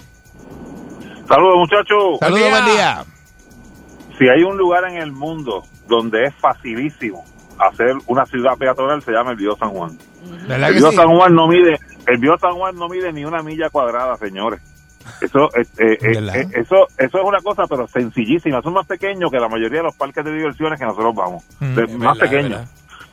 Saludos, 1.27 1.57
muchachos. 1.57 2.19
Saludos, 2.19 2.49
buen 2.49 2.65
día. 2.65 3.05
Si 4.17 4.27
hay 4.27 4.43
un 4.43 4.57
lugar 4.57 4.85
en 4.89 4.97
el 4.97 5.11
mundo 5.11 5.63
donde 5.87 6.23
es 6.25 6.35
facilísimo 6.35 7.23
hacer 7.59 7.95
una 8.07 8.25
ciudad 8.25 8.57
peatonal, 8.57 9.01
se 9.01 9.11
llama 9.11 9.31
el 9.31 9.37
Bio 9.37 9.55
San 9.57 9.69
Juan. 9.69 9.97
¿Verdad 10.47 10.69
El 10.69 10.81
sí? 10.81 10.95
San 10.95 11.07
Juan 11.09 11.35
no 11.35 11.47
mide, 11.47 11.79
el 12.07 12.17
Bio 12.17 12.37
San 12.37 12.53
Juan 12.53 12.75
no 12.75 12.87
mide 12.89 13.11
ni 13.13 13.25
una 13.25 13.41
milla 13.41 13.69
cuadrada, 13.69 14.17
señores. 14.17 14.61
Eso, 15.21 15.49
eh, 15.55 15.65
eh, 15.77 15.97
eh, 16.01 16.31
eh, 16.35 16.47
eso, 16.53 16.87
eso 16.97 17.17
es 17.17 17.23
una 17.23 17.39
cosa, 17.39 17.63
pero 17.67 17.87
sencillísima. 17.87 18.61
Son 18.61 18.73
más 18.73 18.85
pequeños 18.85 19.31
que 19.31 19.39
la 19.39 19.47
mayoría 19.47 19.79
de 19.79 19.85
los 19.85 19.95
parques 19.95 20.23
de 20.23 20.33
diversiones 20.33 20.79
que 20.79 20.85
nosotros 20.85 21.15
vamos. 21.15 21.43
Mm, 21.59 21.97
más 21.97 22.17
verdad, 22.17 22.17
pequeños. 22.19 22.61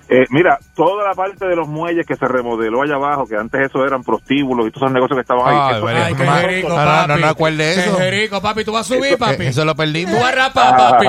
Eh, 0.08 0.24
mira, 0.30 0.58
toda 0.76 1.02
la 1.08 1.14
parte 1.14 1.46
de 1.46 1.56
los 1.56 1.66
muelles 1.66 2.04
que 2.06 2.14
se 2.16 2.26
remodeló 2.28 2.82
allá 2.82 2.96
abajo, 2.96 3.26
que 3.26 3.36
antes 3.36 3.60
eso 3.70 3.84
eran 3.86 4.02
prostíbulos 4.02 4.66
y 4.66 4.70
todos 4.70 4.82
esos 4.84 4.92
negocios 4.92 5.16
que 5.16 5.20
estaban 5.22 5.48
ahí. 5.48 5.56
Ay, 5.58 5.76
eso- 5.76 5.86
Ay, 6.04 6.14
qué 6.14 6.24
no, 6.24 6.32
jerico, 6.32 6.68
no, 6.68 6.76
no, 6.76 6.84
papi. 6.84 7.08
no, 7.08 7.16
no 7.16 7.26
acuerde 7.28 7.72
eso. 7.72 7.96
Qué 7.96 8.02
jerico, 8.04 8.42
papi. 8.42 8.64
Tú 8.64 8.72
vas 8.72 8.90
a 8.90 8.94
subir, 8.94 9.06
Eso- 9.14 9.18
papi. 9.18 9.46
Eso 9.46 9.64
lo 9.64 9.74
perdimos. 9.74 10.14
Tú 10.14 10.20
vas 10.20 10.32
a 10.32 10.36
rapar, 10.36 10.76
papi. 10.76 11.06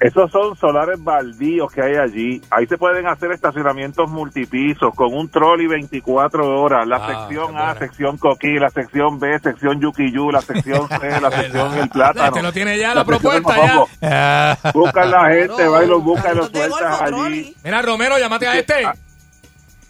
Esos 0.00 0.30
son 0.32 0.56
solares 0.56 1.02
baldíos 1.04 1.70
que 1.70 1.82
hay 1.82 1.96
allí. 1.96 2.40
Ahí 2.50 2.66
se 2.66 2.78
pueden 2.78 3.06
hacer 3.06 3.32
estacionamientos 3.32 4.10
multipisos 4.10 4.94
con 4.94 5.12
un 5.12 5.28
trolley 5.28 5.66
24 5.66 6.58
horas. 6.58 6.86
La 6.86 6.96
Ah, 6.96 7.06
sección 7.06 7.48
A, 7.56 7.64
buena. 7.64 7.74
sección 7.78 8.16
Coquí, 8.16 8.54
la 8.58 8.70
sección 8.70 9.18
B, 9.18 9.38
sección 9.40 9.78
Yuquiyú, 9.78 10.30
la 10.30 10.40
sección 10.40 10.88
C, 10.88 10.98
la 11.20 11.30
sección 11.30 11.74
El 11.78 11.88
Plátano. 11.90 12.32
Te 12.32 12.42
lo 12.42 12.50
tiene 12.50 12.78
ya 12.78 12.94
la 12.94 13.04
propuesta, 13.04 13.54
ya. 13.56 13.84
Ah, 14.02 14.70
Buscan 14.72 15.10
la 15.10 15.28
gente, 15.28 15.68
va 15.68 15.84
y 15.84 15.86
los 15.86 16.02
busca 16.02 16.32
y 16.32 16.36
los 16.36 16.48
sueltas 16.48 17.02
allí. 17.02 17.54
Mira, 17.62 17.82
Romero, 17.82 18.18
llámate 18.18 18.46
a 18.48 18.58
este. 18.58 18.88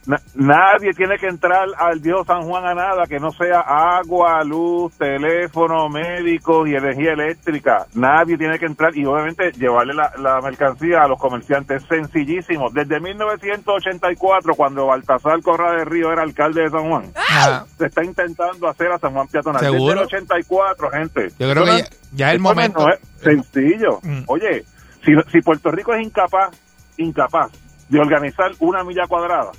Na- 0.06 0.20
nadie 0.34 0.92
tiene 0.94 1.18
que 1.18 1.26
entrar 1.26 1.66
al 1.76 2.00
viejo 2.00 2.24
San 2.24 2.42
Juan 2.42 2.66
a 2.66 2.74
nada 2.74 3.04
que 3.06 3.18
no 3.18 3.30
sea 3.32 3.60
agua, 3.60 4.42
luz, 4.44 4.94
teléfono, 4.96 5.88
médicos 5.90 6.66
y 6.68 6.74
energía 6.74 7.12
eléctrica. 7.12 7.86
Nadie 7.94 8.38
tiene 8.38 8.58
que 8.58 8.64
entrar 8.66 8.96
y 8.96 9.04
obviamente 9.04 9.52
llevarle 9.52 9.92
la, 9.94 10.10
la 10.18 10.40
mercancía 10.40 11.02
a 11.02 11.08
los 11.08 11.18
comerciantes. 11.18 11.82
Sencillísimo. 11.88 12.70
Desde 12.70 12.98
1984, 12.98 14.54
cuando 14.54 14.86
Baltasar 14.86 15.40
Corra 15.42 15.72
de 15.72 15.84
Río 15.84 16.12
era 16.12 16.22
alcalde 16.22 16.62
de 16.62 16.70
San 16.70 16.88
Juan, 16.88 17.04
ah, 17.16 17.64
se 17.78 17.86
está 17.86 18.04
intentando 18.04 18.68
hacer 18.68 18.90
a 18.92 18.98
San 18.98 19.12
Juan 19.12 19.28
peatonal. 19.28 19.60
¿Seguro? 19.60 19.84
Desde 19.84 20.00
el 20.00 20.06
84, 20.06 20.90
gente. 20.90 21.28
Yo 21.38 21.50
creo 21.50 21.64
que 21.64 21.78
ya, 21.78 21.88
ya 22.12 22.28
es 22.28 22.34
el 22.34 22.40
momento. 22.40 22.80
no 22.86 22.92
es 22.92 23.00
sencillo. 23.22 24.00
Mm. 24.02 24.22
Oye, 24.26 24.64
si, 25.04 25.12
si 25.30 25.40
Puerto 25.42 25.70
Rico 25.70 25.92
es 25.94 26.04
incapaz, 26.06 26.50
incapaz 26.96 27.50
de 27.88 27.98
organizar 27.98 28.50
una 28.60 28.82
milla 28.84 29.06
cuadrada, 29.08 29.50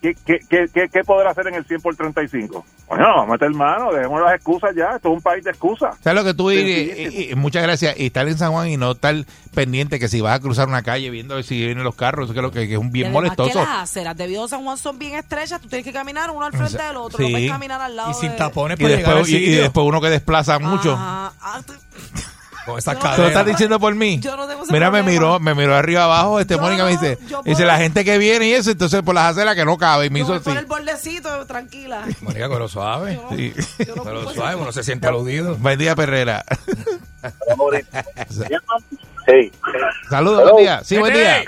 ¿qué, 0.00 0.14
qué, 0.26 0.88
qué, 0.92 1.04
podrá 1.04 1.30
hacer 1.30 1.46
en 1.48 1.54
el 1.54 1.64
100 1.64 1.80
por 1.82 1.94
35? 1.96 2.64
Bueno, 2.88 3.04
vamos 3.04 3.28
a 3.28 3.32
meter 3.32 3.50
mano, 3.50 3.92
dejemos 3.92 4.20
las 4.22 4.34
excusas 4.34 4.70
ya. 4.74 4.96
Esto 4.96 5.08
es 5.10 5.14
un 5.16 5.20
país 5.22 5.44
de 5.44 5.50
excusas. 5.50 5.96
¿Sabes 6.02 6.18
lo 6.18 6.24
que 6.24 6.34
tú 6.34 6.50
y, 6.50 6.56
Sencillísimo. 6.56 7.10
y- 7.20 7.30
y 7.32 7.34
muchas 7.36 7.62
gracias 7.62 7.94
y 7.98 8.06
estar 8.06 8.26
en 8.26 8.36
San 8.38 8.52
Juan 8.52 8.68
y 8.68 8.76
no 8.76 8.92
estar 8.92 9.14
pendiente 9.54 9.98
que 10.00 10.08
si 10.08 10.20
vas 10.20 10.36
a 10.36 10.40
cruzar 10.40 10.68
una 10.68 10.82
calle 10.82 11.10
viendo 11.10 11.34
a 11.34 11.36
ver 11.36 11.44
si 11.44 11.56
vienen 11.58 11.84
los 11.84 11.94
carros, 11.94 12.24
eso 12.26 12.34
que, 12.34 12.42
lo 12.42 12.50
que, 12.50 12.66
que 12.66 12.74
es 12.74 12.78
un 12.80 12.88
Y 12.88 12.90
bien 12.90 13.06
que 13.08 13.12
molestoso. 13.12 13.58
las 13.60 13.68
aceras 13.82 14.16
de 14.16 14.26
Viejo 14.26 14.48
San 14.48 14.64
Juan 14.64 14.76
son 14.78 14.98
bien 14.98 15.14
estrechas, 15.14 15.60
tú 15.60 15.68
tienes 15.68 15.84
que 15.84 15.92
caminar 15.92 16.30
uno 16.30 16.44
al 16.46 16.52
frente 16.52 16.70
Sí. 16.70 16.76
del 16.78 16.96
otro, 16.96 17.22
no 17.24 17.30
puedes 17.30 17.50
caminar 17.50 17.80
al 17.80 17.96
lado 17.96 18.10
Y 18.10 18.14
sin 18.14 18.30
de- 18.30 18.36
tapones 18.36 18.78
Y 18.80 18.82
para 18.82 18.96
llegar 18.96 19.12
al 19.12 19.24
después, 19.24 19.32
y, 19.42 19.54
y 19.60 19.70
uno 19.88 20.00
que 20.00 20.10
desplaza 20.10 20.58
mucho. 20.58 20.92
Ajá. 20.92 21.32
Ah, 21.40 21.60
tú- 21.66 21.74
Con 22.70 22.78
esas 22.78 22.94
Yo- 22.98 23.14
¿Tú 23.16 23.22
lo 23.22 23.28
estás 23.28 23.46
diciendo 23.46 23.78
por 23.80 23.94
mí? 23.94 24.18
Yo 24.20 24.36
no 24.36 24.46
tengo 24.48 24.62
ese 24.64 24.72
Mira, 24.72 24.90
me 24.90 24.98
problema. 25.02 25.10
miró, 25.26 25.40
me 25.40 25.54
miró 25.54 25.74
arriba 25.76 26.04
abajo, 26.04 26.40
este 26.40 26.54
Yo 26.54 26.60
Mónica 26.60 26.84
me 26.84 26.94
no, 26.94 27.00
dice, 27.00 27.18
yo 27.28 27.42
dice 27.42 27.56
puedo- 27.62 27.66
la 27.66 27.76
gente 27.78 28.04
que 28.04 28.18
viene 28.18 28.46
y 28.48 28.52
eso, 28.54 28.70
entonces 28.70 29.02
por 29.02 29.14
las 29.14 29.32
aceras 29.32 29.54
que 29.54 29.64
no 29.64 29.76
cabe, 29.78 30.06
y 30.06 30.10
me 30.10 30.20
Yo 30.20 30.24
hizo 30.24 30.32
voy 30.32 30.40
así. 30.40 30.48
por 30.50 30.58
el 30.58 30.66
bordecito, 30.66 31.46
tranquila. 31.46 32.02
Mónica, 32.20 32.48
pero 32.48 32.68
suave. 32.68 33.20
Sí. 33.36 33.52
Pero 33.78 34.30
suave, 34.32 34.54
uno 34.56 34.72
se 34.72 34.82
siente 34.82 35.06
aludido. 35.06 35.56
Buen 35.56 35.78
día, 35.78 35.94
Perrera. 35.96 36.44
Sí. 39.26 39.52
Saludos, 40.08 40.40
Hello. 40.42 40.52
buen 40.52 40.64
día. 40.64 40.80
Sí, 40.84 40.98
buen 40.98 41.12
día. 41.14 41.42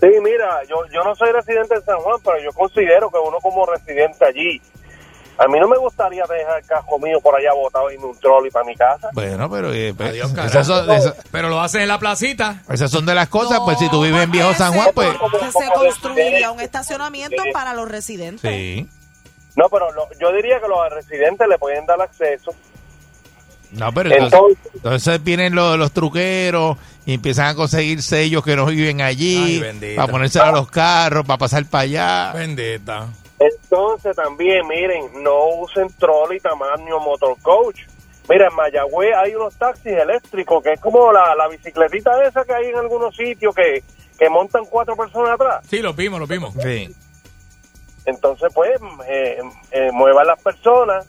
Sí, 0.00 0.08
mira, 0.22 0.62
yo, 0.68 0.76
yo 0.92 1.04
no 1.04 1.14
soy 1.14 1.30
residente 1.32 1.76
de 1.76 1.82
San 1.82 1.96
Juan, 1.98 2.20
pero 2.24 2.36
yo 2.42 2.50
considero 2.52 3.10
que 3.10 3.18
uno 3.18 3.38
como 3.40 3.64
residente 3.66 4.24
allí, 4.24 4.60
a 5.38 5.48
mí 5.48 5.58
no 5.58 5.66
me 5.68 5.78
gustaría 5.78 6.24
dejar 6.24 6.58
el 6.60 6.66
casco 6.66 6.98
mío 6.98 7.20
por 7.20 7.34
allá 7.34 7.52
botado 7.54 7.90
en 7.90 8.02
un 8.04 8.16
trolley 8.18 8.50
para 8.50 8.64
mi 8.64 8.76
casa. 8.76 9.08
Bueno, 9.12 9.50
pero 9.50 9.72
eh, 9.72 9.92
pues, 9.96 10.10
Adiós, 10.10 10.30
esas, 10.32 10.52
carajo. 10.52 10.64
son, 10.64 10.90
esas- 10.90 11.14
Pero 11.30 11.48
lo 11.48 11.60
haces 11.60 11.82
en 11.82 11.88
la 11.88 11.98
placita. 11.98 12.62
esas 12.68 12.90
son 12.90 13.06
de 13.06 13.14
las 13.14 13.28
cosas, 13.28 13.58
No, 13.58 13.64
pues 13.64 13.78
si 13.78 13.88
tú 13.88 14.02
vives 14.02 14.22
en 14.22 14.30
Viejo 14.30 14.48
porque 14.48 14.58
San 14.58 14.72
se- 14.72 14.78
Juan, 14.78 14.90
pues... 14.94 15.08
que 15.10 15.50
se 15.52 15.70
construiría 15.74 16.50
un 16.50 16.60
estacionamiento 16.60 17.42
para 17.52 17.74
los 17.74 17.88
residentes. 17.88 18.50
Sí. 18.50 18.88
No, 19.56 19.68
pero 19.68 19.90
lo- 19.92 20.08
yo 20.20 20.32
diría 20.32 20.60
que 20.60 20.68
los 20.68 20.78
residentes 20.90 21.46
le 21.48 21.58
pueden 21.58 21.84
dar 21.86 22.00
acceso. 22.00 22.52
No, 23.72 23.90
pero 23.92 24.10
entonces, 24.10 24.32
Entonces- 24.38 24.74
entonces 24.74 25.24
vienen 25.24 25.54
los, 25.54 25.78
los 25.78 25.92
truqueros 25.92 26.76
y 27.06 27.14
empiezan 27.14 27.46
a 27.46 27.54
conseguir 27.54 28.02
sellos 28.02 28.44
que 28.44 28.54
no 28.54 28.66
viven 28.66 29.00
Ay, 29.00 29.06
allí 29.14 29.58
bendito. 29.60 29.96
para 29.96 30.12
ponerse 30.12 30.40
a 30.40 30.52
los 30.52 30.70
carros, 30.70 31.24
para 31.24 31.38
pasar 31.38 31.64
para 31.66 31.82
allá. 31.82 32.32
Bendita. 32.34 33.08
Entonces 33.42 34.14
también, 34.14 34.66
miren, 34.68 35.22
no 35.22 35.46
usen 35.60 35.88
trolley 35.98 36.38
tamaño 36.38 37.00
motorcoach. 37.00 37.80
Mira, 38.28 38.48
en 38.48 38.54
Mayagüez 38.54 39.14
hay 39.16 39.34
unos 39.34 39.56
taxis 39.56 39.92
eléctricos 39.92 40.62
que 40.62 40.74
es 40.74 40.80
como 40.80 41.12
la, 41.12 41.34
la 41.34 41.48
bicicletita 41.48 42.22
esa 42.22 42.44
que 42.44 42.54
hay 42.54 42.66
en 42.66 42.76
algunos 42.76 43.16
sitios 43.16 43.52
que, 43.54 43.82
que 44.16 44.28
montan 44.28 44.64
cuatro 44.66 44.94
personas 44.94 45.32
atrás. 45.32 45.66
Sí, 45.68 45.78
lo 45.78 45.92
vimos, 45.92 46.20
lo 46.20 46.26
vimos. 46.26 46.54
Sí. 46.62 46.94
Entonces, 48.04 48.52
pues, 48.54 48.70
eh, 49.08 49.38
eh, 49.72 49.90
muevan 49.92 50.26
las 50.26 50.40
personas, 50.40 51.06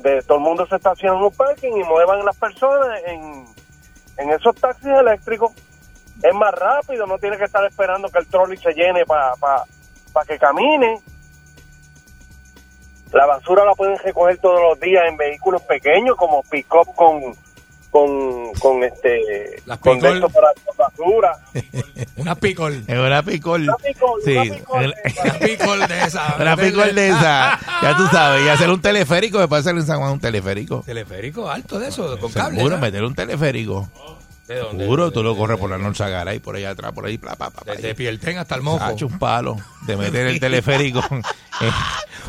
de 0.00 0.22
todo 0.22 0.38
el 0.38 0.44
mundo 0.44 0.66
se 0.66 0.76
estaciona 0.76 1.16
en 1.16 1.24
un 1.24 1.32
parking 1.32 1.72
y 1.72 1.84
muevan 1.84 2.24
las 2.24 2.36
personas 2.36 3.00
en, 3.06 3.46
en 4.18 4.30
esos 4.30 4.54
taxis 4.56 4.90
eléctricos. 4.90 5.52
Es 6.22 6.34
más 6.34 6.52
rápido, 6.54 7.06
no 7.06 7.18
tiene 7.18 7.36
que 7.36 7.44
estar 7.44 7.64
esperando 7.64 8.08
que 8.08 8.18
el 8.18 8.26
trolley 8.26 8.56
se 8.58 8.72
llene 8.72 9.04
para 9.04 9.34
que 10.26 10.38
camine. 10.38 11.00
La 13.14 13.26
basura 13.26 13.64
la 13.64 13.72
pueden 13.74 13.96
recoger 13.98 14.38
todos 14.38 14.60
los 14.60 14.80
días 14.80 15.04
en 15.08 15.16
vehículos 15.16 15.62
pequeños 15.62 16.16
como 16.16 16.42
pick-up 16.42 16.94
con, 16.96 17.34
con, 17.90 18.52
con 18.54 18.82
este 18.82 19.62
Las 19.66 19.78
con 19.78 20.00
para 20.00 20.52
basura. 20.76 21.38
Una 22.16 22.34
picol. 22.34 22.82
Es 22.86 22.98
una 22.98 23.22
picol. 23.22 23.62
Una 23.62 23.76
Sí. 24.24 24.36
una 24.68 25.32
picol 25.38 25.86
de 25.86 26.02
esa. 26.02 26.36
Una 26.40 26.56
picol 26.56 26.94
de 26.94 27.08
esa. 27.08 27.60
Ya 27.82 27.96
tú 27.96 28.06
sabes. 28.08 28.44
Y 28.44 28.48
hacer 28.48 28.70
un 28.70 28.80
teleférico. 28.80 29.38
Me 29.38 29.46
puede 29.48 29.60
hacer 29.60 29.76
en 29.76 29.86
San 29.86 29.98
Juan 30.00 30.12
un 30.12 30.20
teleférico. 30.20 30.82
Teleférico 30.84 31.48
alto 31.48 31.78
de 31.78 31.88
eso, 31.88 32.18
con 32.18 32.32
cable. 32.32 32.56
Seguro, 32.56 32.78
meter 32.78 33.04
un 33.04 33.14
teleférico. 33.14 33.88
¿De 34.46 34.56
dónde? 34.58 34.84
Seguro, 34.84 35.10
tú 35.10 35.22
lo 35.22 35.34
corres 35.36 35.58
por 35.58 35.70
la 35.70 35.78
Norzagara 35.78 36.34
y 36.34 36.38
por 36.38 36.56
allá 36.56 36.70
atrás, 36.70 36.92
por 36.92 37.06
ahí, 37.06 37.16
bla, 37.16 37.34
bla. 37.34 37.50
Desde 37.64 37.94
Pielten 37.94 38.36
hasta 38.38 38.54
el 38.54 38.60
mojo. 38.62 38.84
Ha 38.84 38.92
hecho 38.92 39.06
un 39.06 39.18
palo 39.18 39.56
de 39.86 39.96
meter 39.96 40.26
el 40.26 40.40
teleférico. 40.40 41.00
Eh, 41.60 41.70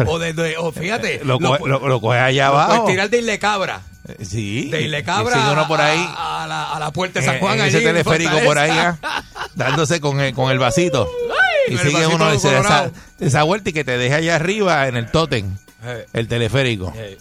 O 0.05 0.19
desde, 0.19 0.55
o 0.57 0.71
fíjate. 0.71 1.21
lo, 1.25 1.39
coge, 1.39 1.67
lo, 1.67 1.87
lo 1.87 1.99
coge 1.99 2.19
allá 2.19 2.47
lo 2.47 2.53
puedes 2.53 2.67
abajo. 2.69 2.85
tirar 2.85 3.09
de 3.09 3.17
Isle 3.17 3.39
Cabra. 3.39 3.81
Eh, 4.07 4.23
Sí. 4.23 4.69
De 4.69 4.83
Isle 4.83 5.03
Cabra 5.03 5.51
uno 5.51 5.67
por 5.67 5.81
ahí. 5.81 5.97
A, 6.15 6.43
a 6.43 6.47
la, 6.47 6.73
a 6.73 6.79
la 6.79 6.91
puerta 6.91 7.21
de 7.21 7.25
San 7.25 7.39
Juan. 7.39 7.59
en 7.59 7.65
ese 7.65 7.77
allí, 7.77 7.85
teleférico 7.87 8.37
por 8.45 8.57
ahí, 8.59 8.69
ah, 8.71 9.23
dándose 9.55 9.99
con 9.99 10.19
el, 10.19 10.33
con 10.35 10.51
el 10.51 10.59
vasito. 10.59 11.09
y 11.69 11.73
el 11.73 11.79
sigue 11.79 11.93
vasito 12.05 12.15
uno 12.15 12.31
esa, 12.31 12.91
esa 13.19 13.43
vuelta 13.43 13.71
y 13.71 13.73
que 13.73 13.83
te 13.83 13.97
deje 13.97 14.13
allá 14.13 14.35
arriba 14.35 14.87
en 14.87 14.95
el 14.97 15.09
tótem, 15.09 15.57
Eh, 15.83 16.05
el 16.13 16.27
teleférico. 16.27 16.93
eh. 16.95 17.17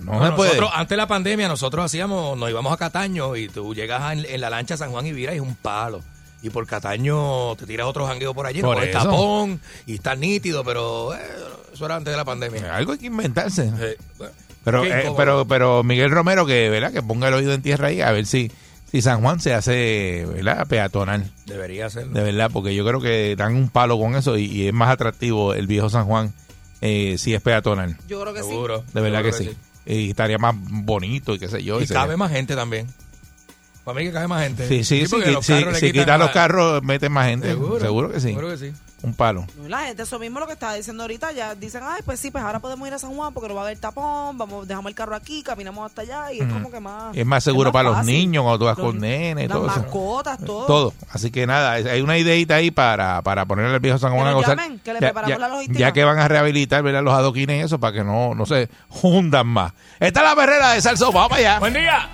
No 0.00 0.18
No, 0.20 0.26
se 0.26 0.32
puede. 0.32 0.50
nosotros, 0.50 0.70
antes 0.74 0.90
de 0.90 0.96
la 0.96 1.06
pandemia, 1.06 1.48
nosotros 1.48 1.84
hacíamos, 1.84 2.36
nos 2.38 2.50
íbamos 2.50 2.72
a 2.72 2.76
Cataño 2.76 3.36
y 3.36 3.48
tú 3.48 3.74
llegas 3.74 4.12
en, 4.12 4.24
en 4.24 4.40
la 4.40 4.50
lancha 4.50 4.74
a 4.74 4.76
San 4.76 4.90
Juan 4.90 5.06
y 5.06 5.12
Vira 5.12 5.32
y 5.32 5.36
es 5.36 5.42
un 5.42 5.54
palo. 5.56 6.02
Y 6.42 6.50
por 6.50 6.66
Cataño 6.66 7.56
te 7.56 7.66
tiras 7.66 7.86
otro 7.86 8.06
jangueo 8.06 8.34
por 8.34 8.46
allí, 8.46 8.60
no 8.62 8.68
Por 8.72 8.84
el 8.84 8.92
tapón 8.92 9.60
y 9.86 9.94
está 9.94 10.14
nítido, 10.14 10.62
pero 10.64 11.14
eh, 11.14 11.18
eso 11.72 11.86
era 11.86 11.96
antes 11.96 12.12
de 12.12 12.16
la 12.16 12.24
pandemia. 12.24 12.76
Algo 12.76 12.92
hay 12.92 12.98
que 12.98 13.06
inventarse. 13.06 13.70
Bueno, 14.18 14.32
Pero, 14.62 14.84
eh, 14.84 15.12
pero, 15.16 15.46
pero 15.46 15.82
Miguel 15.82 16.10
Romero, 16.10 16.44
que, 16.46 16.68
¿verdad? 16.68 16.92
que 16.92 17.02
ponga 17.02 17.28
el 17.28 17.34
oído 17.34 17.52
en 17.52 17.62
tierra 17.62 17.88
ahí, 17.88 18.00
a 18.00 18.12
ver 18.12 18.26
si, 18.26 18.52
si 18.90 19.00
San 19.02 19.22
Juan 19.22 19.40
se 19.40 19.54
hace 19.54 20.26
¿verdad? 20.26 20.66
peatonal. 20.68 21.30
Debería 21.46 21.88
ser. 21.90 22.08
De 22.08 22.22
verdad, 22.22 22.50
porque 22.52 22.74
yo 22.74 22.84
creo 22.86 23.00
que 23.00 23.34
dan 23.36 23.56
un 23.56 23.68
palo 23.70 23.98
con 23.98 24.14
eso 24.14 24.36
y, 24.36 24.44
y 24.44 24.68
es 24.68 24.74
más 24.74 24.90
atractivo 24.90 25.54
el 25.54 25.66
viejo 25.66 25.88
San 25.88 26.04
Juan 26.04 26.32
eh, 26.82 27.16
si 27.18 27.34
es 27.34 27.40
peatonal. 27.40 27.96
Yo 28.06 28.20
creo 28.20 28.34
que 28.34 28.42
sí. 28.42 28.50
Seguro. 28.50 28.84
De 28.92 29.00
verdad 29.00 29.22
que 29.22 29.32
sí. 29.32 29.56
Y 29.86 30.10
estaría 30.10 30.38
más 30.38 30.54
bonito 30.58 31.34
y 31.34 31.38
qué 31.38 31.48
sé 31.48 31.62
yo. 31.62 31.80
Y 31.80 31.86
se- 31.86 31.94
cabe 31.94 32.16
más 32.16 32.30
gente 32.32 32.54
también. 32.56 32.86
Para 33.86 34.00
mí 34.00 34.04
que 34.06 34.12
cabe 34.12 34.26
más 34.26 34.42
gente. 34.42 34.66
Sí, 34.66 34.82
sí, 34.82 35.06
sí. 35.06 35.08
porque 35.08 35.26
Si 35.42 35.60
los 35.64 35.78
quitan 35.78 36.18
los 36.18 36.30
carros, 36.30 36.82
meten 36.82 37.12
más 37.12 37.28
gente. 37.28 37.46
Seguro. 37.50 37.78
Seguro, 37.80 38.10
que 38.10 38.18
sí. 38.20 38.28
Seguro 38.30 38.48
que 38.48 38.56
sí. 38.58 38.72
Un 39.02 39.14
palo. 39.14 39.46
La 39.68 39.80
gente, 39.84 40.02
eso 40.02 40.18
mismo 40.18 40.40
lo 40.40 40.46
que 40.48 40.54
estaba 40.54 40.74
diciendo 40.74 41.04
ahorita, 41.04 41.30
ya 41.30 41.54
dicen, 41.54 41.82
ay, 41.84 42.00
pues 42.04 42.18
sí, 42.18 42.32
pues 42.32 42.42
ahora 42.42 42.58
podemos 42.58 42.88
ir 42.88 42.94
a 42.94 42.98
San 42.98 43.14
Juan 43.14 43.32
porque 43.32 43.46
no 43.48 43.54
va 43.54 43.60
a 43.60 43.64
haber 43.66 43.78
tapón, 43.78 44.36
vamos, 44.36 44.66
dejamos 44.66 44.88
el 44.90 44.96
carro 44.96 45.14
aquí, 45.14 45.44
caminamos 45.44 45.86
hasta 45.86 46.02
allá 46.02 46.32
y 46.32 46.38
es 46.40 46.44
Ujú. 46.46 46.54
como 46.54 46.70
que 46.72 46.80
más... 46.80 47.16
Es 47.16 47.24
más 47.26 47.44
seguro 47.44 47.70
para 47.70 47.90
los 47.90 47.98
fácil. 47.98 48.12
niños 48.12 48.42
cuando 48.42 48.58
tú 48.58 48.64
vas 48.64 48.76
Los- 48.78 48.86
con 48.86 48.98
nenes, 48.98 49.48
Las 49.48 49.56
todo 49.56 49.66
eso. 49.68 49.76
mascotas, 49.80 50.38
todo. 50.44 50.66
Todo. 50.66 50.92
Así 51.12 51.30
que 51.30 51.46
nada, 51.46 51.72
hay 51.74 52.00
una 52.00 52.18
ideita 52.18 52.56
ahí 52.56 52.72
para, 52.72 53.22
para 53.22 53.44
ponerle 53.44 53.74
al 53.74 53.80
viejo 53.80 53.98
San 53.98 54.12
Juan 54.12 54.24
Que 54.24 54.30
a 54.30 54.32
gozar. 54.32 54.56
llamen, 54.56 54.80
que 54.80 54.92
le 54.94 55.00
ya, 55.00 55.06
preparamos 55.06 55.28
ya- 55.36 55.38
la 55.38 55.48
logística. 55.54 55.78
ya 55.78 55.92
que 55.92 56.02
van 56.04 56.18
a 56.18 56.26
rehabilitar 56.26 56.82
¿verdad? 56.82 57.02
los 57.04 57.14
adoquines 57.14 57.58
y 57.58 57.60
eso 57.60 57.78
para 57.78 57.92
que 57.92 58.02
no, 58.02 58.34
no 58.34 58.46
se 58.46 58.68
hundan 59.02 59.46
más. 59.46 59.72
Esta 60.00 60.20
es 60.20 60.26
la 60.26 60.34
perrera 60.34 60.72
de 60.72 60.80
Salso. 60.80 61.12
Vamos 61.12 61.28
para 61.28 61.40
allá. 61.40 61.58
Buen 61.60 61.74
día. 61.74 62.08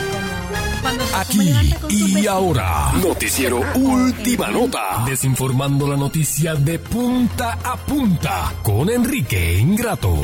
cuando 0.81 1.03
Aquí 1.15 1.73
con 1.81 1.91
y 1.91 2.27
ahora, 2.27 2.91
noticiero 3.01 3.61
Última 3.75 4.49
Nota, 4.49 5.03
desinformando 5.05 5.87
la 5.87 5.97
noticia 5.97 6.55
de 6.55 6.79
punta 6.79 7.57
a 7.63 7.75
punta 7.77 8.53
con 8.63 8.89
Enrique 8.89 9.59
Ingrato. 9.59 10.21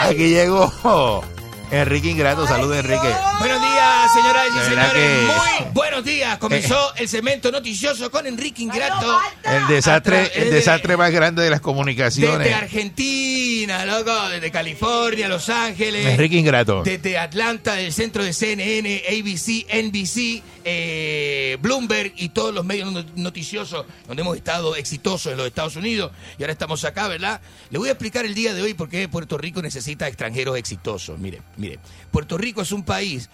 Aquí 0.00 0.28
llegó 0.28 1.24
Enrique 1.82 2.08
Ingrato. 2.10 2.46
Saludos, 2.46 2.76
Enrique. 2.78 3.08
Buenos 3.38 3.60
días, 3.60 4.12
señoras 4.12 4.46
y 4.48 4.68
señores. 4.70 4.92
que- 4.92 5.26
Muy 5.26 5.72
buenos 5.72 6.04
días. 6.04 6.38
Comenzó 6.38 6.94
el 6.96 7.08
cemento 7.08 7.50
noticioso 7.50 8.10
con 8.10 8.26
Enrique 8.26 8.62
Ingrato. 8.62 9.18
El 9.44 9.66
desastre, 9.66 10.30
el 10.34 10.44
de- 10.44 10.50
desastre 10.56 10.96
más 10.96 11.10
grande 11.10 11.42
de 11.42 11.50
las 11.50 11.60
comunicaciones. 11.60 12.38
Desde 12.38 12.54
Argentina, 12.54 13.43
loco, 13.66 14.28
desde 14.28 14.50
California, 14.50 15.28
Los 15.28 15.48
Ángeles. 15.48 16.06
Enrique 16.06 16.36
Ingrato. 16.36 16.82
Desde 16.84 17.16
Atlanta, 17.18 17.74
del 17.74 17.92
centro 17.92 18.22
de 18.22 18.32
CNN, 18.32 19.02
ABC, 19.08 19.66
NBC, 19.82 20.42
eh, 20.64 21.56
Bloomberg 21.60 22.12
y 22.16 22.28
todos 22.30 22.54
los 22.54 22.64
medios 22.64 22.92
not- 22.92 23.14
noticiosos 23.16 23.86
donde 24.06 24.22
hemos 24.22 24.36
estado 24.36 24.76
exitosos 24.76 25.32
en 25.32 25.38
los 25.38 25.46
Estados 25.46 25.76
Unidos. 25.76 26.12
Y 26.38 26.42
ahora 26.42 26.52
estamos 26.52 26.84
acá, 26.84 27.08
¿verdad? 27.08 27.40
Le 27.70 27.78
voy 27.78 27.88
a 27.88 27.92
explicar 27.92 28.24
el 28.24 28.34
día 28.34 28.54
de 28.54 28.62
hoy 28.62 28.74
por 28.74 28.88
qué 28.88 29.08
Puerto 29.08 29.38
Rico 29.38 29.62
necesita 29.62 30.06
extranjeros 30.08 30.56
exitosos. 30.56 31.18
Mire, 31.18 31.40
mire. 31.56 31.78
Puerto 32.10 32.36
Rico 32.38 32.62
es 32.62 32.72
un 32.72 32.84
país 32.84 33.28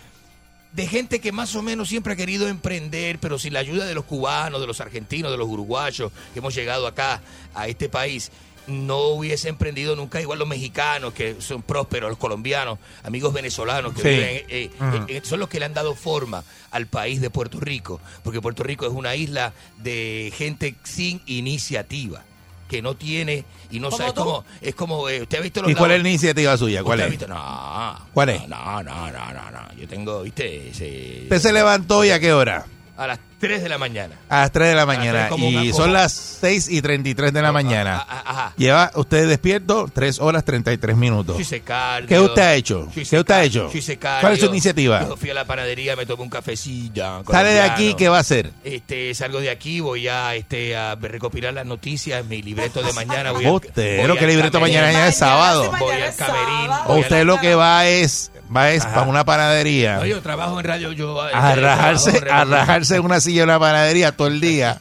de 0.72 0.86
gente 0.86 1.20
que 1.20 1.32
más 1.32 1.56
o 1.56 1.62
menos 1.62 1.88
siempre 1.88 2.12
ha 2.12 2.16
querido 2.16 2.46
emprender, 2.46 3.18
pero 3.18 3.40
sin 3.40 3.52
la 3.54 3.58
ayuda 3.58 3.86
de 3.86 3.94
los 3.94 4.04
cubanos, 4.04 4.60
de 4.60 4.68
los 4.68 4.80
argentinos, 4.80 5.32
de 5.32 5.36
los 5.36 5.48
uruguayos 5.48 6.12
que 6.32 6.38
hemos 6.38 6.54
llegado 6.54 6.86
acá 6.86 7.20
a 7.54 7.66
este 7.66 7.88
país, 7.88 8.30
no 8.66 8.98
hubiese 9.08 9.48
emprendido 9.48 9.96
nunca 9.96 10.20
igual 10.20 10.38
los 10.38 10.46
mexicanos 10.48 11.12
que 11.12 11.36
son 11.40 11.62
prósperos, 11.62 12.10
los 12.10 12.18
colombianos, 12.18 12.78
amigos 13.02 13.32
venezolanos 13.32 13.94
que 13.94 14.02
Sí. 14.02 14.08
viven, 14.08 14.42
eh, 14.48 14.70
Ujú. 14.78 15.04
eh, 15.08 15.20
son 15.24 15.40
los 15.40 15.48
que 15.48 15.58
le 15.58 15.64
han 15.66 15.74
dado 15.74 15.94
forma 15.94 16.44
al 16.70 16.86
país 16.86 17.20
de 17.20 17.30
Puerto 17.30 17.58
Rico, 17.60 18.00
porque 18.22 18.40
Puerto 18.40 18.62
Rico 18.62 18.86
es 18.86 18.92
una 18.92 19.16
isla 19.16 19.52
de 19.78 20.32
gente 20.36 20.74
sin 20.84 21.20
iniciativa 21.26 22.22
que 22.68 22.82
no 22.82 22.94
tiene 22.94 23.44
y 23.72 23.80
no 23.80 23.88
¿Como 23.90 23.98
sabe 23.98 24.14
cómo 24.14 24.44
es 24.60 24.74
como 24.76 25.08
eh, 25.08 25.22
usted 25.22 25.38
ha 25.38 25.40
visto 25.40 25.60
los 25.62 25.70
¿Y 25.72 25.74
cuál 25.74 25.90
es 25.90 26.02
la 26.02 26.08
iniciativa 26.08 26.56
suya? 26.56 26.84
¿Cuál 26.84 27.00
Usted 27.00 27.04
ha 27.04 27.06
es? 27.06 27.18
visto- 27.18 27.26
no. 27.34 28.06
¿Cuál 28.14 28.28
es? 28.28 28.46
No, 28.48 28.82
no, 28.84 29.10
no, 29.10 29.32
no, 29.32 29.50
no. 29.50 29.72
Yo 29.76 29.88
tengo, 29.88 30.22
¿viste? 30.22 30.68
Ese- 30.70 31.22
Usted 31.24 31.38
se 31.40 31.52
levantó 31.52 32.04
y 32.04 32.10
a 32.10 32.20
qué 32.20 32.32
hora? 32.32 32.66
A 33.00 33.06
las 33.06 33.18
3 33.38 33.62
de 33.62 33.68
la 33.70 33.78
mañana. 33.78 34.14
A 34.28 34.40
las 34.40 34.52
3 34.52 34.68
de 34.68 34.74
la 34.74 34.84
mañana. 34.84 35.28
como 35.30 35.48
Y 35.48 35.54
una- 35.56 35.64
son 35.72 35.80
como- 35.84 35.92
las 35.94 36.12
6 36.12 36.68
y 36.68 36.82
33 36.82 37.32
de 37.32 37.40
la 37.40 37.50
mañana. 37.52 37.96
Ajá. 38.06 38.52
Lleva 38.58 38.90
usted 38.94 39.26
despierto 39.26 39.88
3 39.92 40.18
horas 40.20 40.44
33 40.44 40.94
minutos. 40.96 41.36
Yo 41.36 41.40
hice 41.42 41.60
cardio. 41.62 42.06
¿Qué 42.08 42.20
usted 42.20 42.42
ha 42.42 42.54
hecho? 42.54 42.88
¿Qué 42.94 43.00
usted 43.00 43.30
ha 43.34 43.42
hecho? 43.42 43.70
yo 43.72 43.78
hice 43.78 43.96
cardio. 43.96 44.20
¿Cuál 44.20 44.32
es 44.34 44.40
su 44.40 44.46
iniciativa? 44.46 45.00
Yo 45.08 45.16
fui 45.16 45.30
a 45.30 45.34
la 45.34 45.46
panadería, 45.46 45.96
me 45.96 46.04
tomé 46.04 46.22
un 46.24 46.28
cafecillo. 46.28 47.24
Sale 47.30 47.50
de 47.50 47.60
aquí, 47.62 47.94
¿qué 47.94 48.08
va 48.10 48.18
a 48.18 48.20
hacer? 48.20 48.52
Este, 48.64 49.14
salgo 49.14 49.40
de 49.40 49.48
aquí, 49.50 49.80
voy 49.80 50.06
a, 50.08 50.34
este, 50.34 50.76
a 50.76 50.94
recopilar 50.96 51.54
las 51.54 51.64
noticias, 51.64 52.22
mi 52.26 52.42
libreto 52.42 52.82
de 52.82 52.92
mañana. 52.92 53.32
Voy 53.32 53.46
al- 53.46 53.52
Usted, 53.52 53.98
voy 54.00 54.06
lo 54.08 54.16
que 54.16 54.26
libreto 54.26 54.58
camerino. 54.58 54.82
mañana 54.82 55.08
es 55.08 55.16
sábado. 55.16 55.72
Voy 55.78 55.94
al 55.94 56.14
camerino. 56.14 56.82
O 56.84 56.88
voy 56.88 57.00
usted 57.00 57.20
al- 57.22 57.26
lo 57.26 57.40
que 57.40 57.54
va 57.54 57.86
es, 57.86 58.30
va 58.54 58.70
es 58.72 58.84
para 58.84 59.02
una 59.02 59.24
panadería. 59.24 59.96
No, 59.96 60.06
yo 60.06 60.20
trabajo 60.22 60.58
en 60.58 60.64
radio, 60.66 60.92
yo... 60.92 61.20
a 61.20 61.54
rajarse, 61.54 62.18
en 62.18 62.28
a 62.30 62.44
rajarse 62.44 62.96
en 62.96 63.04
una 63.04 63.20
silla 63.20 63.42
en 63.42 63.48
una 63.50 63.58
panadería 63.60 64.12
todo 64.12 64.28
el 64.28 64.40
día. 64.40 64.80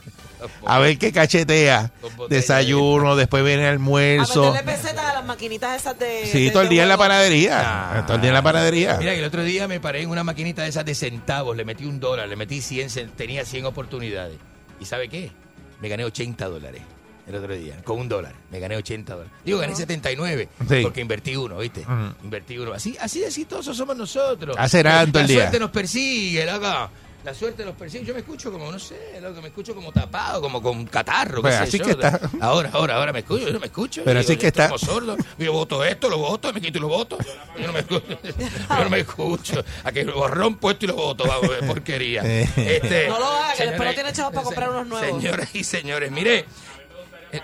A 0.65 0.79
ver 0.79 0.97
qué 0.97 1.11
cachetea. 1.11 1.91
Desayuno, 2.29 3.15
después 3.17 3.43
viene 3.43 3.63
el 3.63 3.67
A 3.67 3.71
almuerzo. 3.71 4.51
meterle 4.53 4.71
pesetas 4.73 5.05
a 5.05 5.13
las 5.15 5.25
maquinitas 5.25 5.75
esas 5.81 5.99
de. 5.99 6.25
Sí, 6.31 6.45
de- 6.45 6.51
todo 6.51 6.63
el 6.63 6.69
día 6.69 6.83
en 6.83 6.89
la 6.89 6.97
panadería. 6.97 8.03
Todo 8.07 8.15
el 8.15 8.21
día 8.21 8.29
en 8.29 8.33
la 8.35 8.41
panadería. 8.41 8.95
Mira, 8.99 9.11
que 9.13 9.19
el 9.19 9.25
otro 9.25 9.43
día 9.43 9.67
me 9.67 9.79
paré 9.81 10.01
en 10.01 10.09
una 10.09 10.23
maquinita 10.23 10.61
de 10.63 10.69
esas 10.69 10.85
de 10.85 10.95
centavos, 10.95 11.57
le 11.57 11.65
metí 11.65 11.85
un 11.85 11.99
dólar, 11.99 12.27
le 12.29 12.35
metí 12.37 12.61
100, 12.61 12.87
cen- 12.89 13.09
tenía 13.15 13.43
100 13.45 13.65
oportunidades. 13.65 14.37
¿Y 14.79 14.85
sabe 14.85 15.09
qué? 15.09 15.31
Me 15.81 15.89
gané 15.89 16.05
80 16.05 16.47
dólares 16.47 16.81
el 17.29 17.35
otro 17.35 17.55
día, 17.55 17.81
con 17.83 17.99
un 17.99 18.09
dólar. 18.09 18.33
Me 18.51 18.59
gané 18.59 18.75
80 18.75 19.13
dólares. 19.13 19.33
Digo, 19.45 19.59
gané 19.59 19.75
79, 19.75 20.49
Sí. 20.67 20.79
porque 20.81 21.01
invertí 21.01 21.35
uno, 21.35 21.57
¿viste? 21.59 21.85
Invertí 22.23 22.57
uno. 22.57 22.73
Así, 22.73 22.97
así 22.99 23.19
de 23.19 23.27
exitosos 23.27 23.77
somos 23.77 23.95
nosotros. 23.95 24.55
Hace 24.59 24.83
La 24.83 25.03
el 25.03 25.11
día. 25.11 25.25
suerte 25.27 25.59
nos 25.59 25.69
persigue, 25.71 26.45
loco. 26.45 26.89
La 27.21 27.33
suerte 27.33 27.65
nos 27.65 27.75
persigue. 27.75 28.05
Yo 28.05 28.13
me 28.13 28.21
escucho 28.21 28.49
como, 28.49 28.71
no 28.71 28.79
sé, 28.79 29.19
loco, 29.21 29.41
me 29.41 29.49
escucho 29.49 29.75
como 29.75 29.91
tapado, 29.91 30.39
como 30.39 30.61
con 30.61 30.85
catarro. 30.85 31.41
Pues 31.41 31.53
qué 31.53 31.57
sé 31.57 31.63
así 31.67 31.77
yo. 31.79 31.83
que 31.85 31.91
está. 31.91 32.17
Ahora, 32.39 32.69
ahora, 32.71 32.95
ahora 32.95 33.11
me 33.11 33.19
escucho, 33.19 33.45
yo 33.47 33.51
no 33.53 33.59
me 33.59 33.65
escucho. 33.65 34.03
Pero 34.05 34.13
Yo 34.15 34.19
así 34.21 34.29
digo, 34.29 34.39
que 34.41 34.47
estoy 34.47 34.63
está. 34.63 34.73
como 34.73 34.79
sordo. 34.93 35.17
Yo 35.37 35.51
voto 35.51 35.83
esto, 35.83 36.07
lo 36.09 36.17
voto, 36.17 36.53
me 36.53 36.61
quito 36.61 36.77
y 36.77 36.81
lo 36.81 36.87
voto. 36.87 37.17
Yo 37.59 37.67
no 37.67 37.73
me 37.73 37.79
escucho. 37.81 38.05
Yo 38.69 38.83
no 38.85 38.89
me 38.89 38.99
escucho. 39.01 39.65
A 39.83 39.91
que 39.91 40.05
lo 40.05 40.15
borrón 40.15 40.55
puesto 40.55 40.85
y 40.85 40.87
lo 40.87 40.95
voto, 40.95 41.25
vamos, 41.27 41.51
porquería. 41.67 42.21
Este, 42.55 43.09
No 43.09 43.19
lo 43.19 43.25
haga, 43.25 43.53
que 43.53 43.65
después 43.65 43.95
tiene 43.95 44.13
chavos 44.13 44.31
para 44.33 44.43
comprar 44.45 44.69
unos 44.69 44.87
nuevos. 44.87 45.21
Señoras 45.21 45.53
y 45.53 45.63
señores, 45.65 46.11
mire. 46.11 46.45
Eh, 47.31 47.41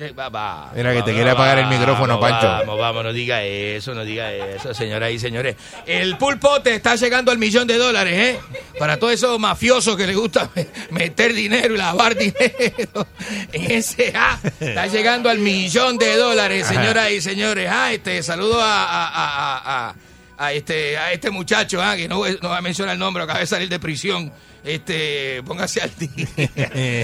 eh, 0.00 0.10
va, 0.10 0.28
va, 0.28 0.72
Mira, 0.74 0.90
que 0.92 0.98
va, 0.98 1.04
te 1.04 1.10
va, 1.12 1.14
quiere 1.16 1.30
apagar 1.30 1.58
el 1.60 1.66
micrófono, 1.68 2.18
Pancho. 2.18 2.46
Vamos, 2.48 2.78
vamos, 2.80 3.04
no 3.04 3.12
diga 3.12 3.44
eso, 3.44 3.94
no 3.94 4.04
diga 4.04 4.32
eso, 4.32 4.74
señoras 4.74 5.12
y 5.12 5.20
señores. 5.20 5.54
El 5.86 6.16
pulpote 6.18 6.74
está 6.74 6.96
llegando 6.96 7.30
al 7.30 7.38
millón 7.38 7.68
de 7.68 7.78
dólares, 7.78 8.12
¿eh? 8.12 8.40
Para 8.76 8.96
todos 8.98 9.12
esos 9.12 9.38
mafiosos 9.38 9.96
que 9.96 10.06
les 10.08 10.16
gusta 10.16 10.50
me- 10.56 10.66
meter 10.90 11.32
dinero 11.32 11.74
y 11.74 11.78
lavar 11.78 12.14
dinero 12.18 13.06
en 13.52 13.70
ese 13.70 14.12
ah, 14.16 14.36
está 14.58 14.88
llegando 14.88 15.30
al 15.30 15.38
millón 15.38 15.96
de 15.96 16.16
dólares, 16.16 16.64
Ajá. 16.64 16.74
señoras 16.74 17.10
y 17.12 17.20
señores. 17.20 17.70
Ah, 17.72 17.92
este, 17.92 18.20
saludo 18.24 18.60
a, 18.60 18.84
a, 18.84 19.06
a, 19.06 19.58
a- 19.58 19.88
a- 19.90 19.94
a 20.36 20.52
este, 20.52 20.98
a 20.98 21.12
este 21.12 21.30
muchacho, 21.30 21.80
ah, 21.80 21.94
que 21.94 22.08
no, 22.08 22.20
no 22.42 22.48
va 22.48 22.58
a 22.58 22.60
mencionar 22.62 22.94
el 22.94 22.98
nombre, 22.98 23.22
acaba 23.22 23.38
de 23.38 23.46
salir 23.46 23.68
de 23.68 23.78
prisión. 23.78 24.32
Este, 24.64 25.42
póngase 25.44 25.82
al 25.82 25.90
día. 25.98 26.26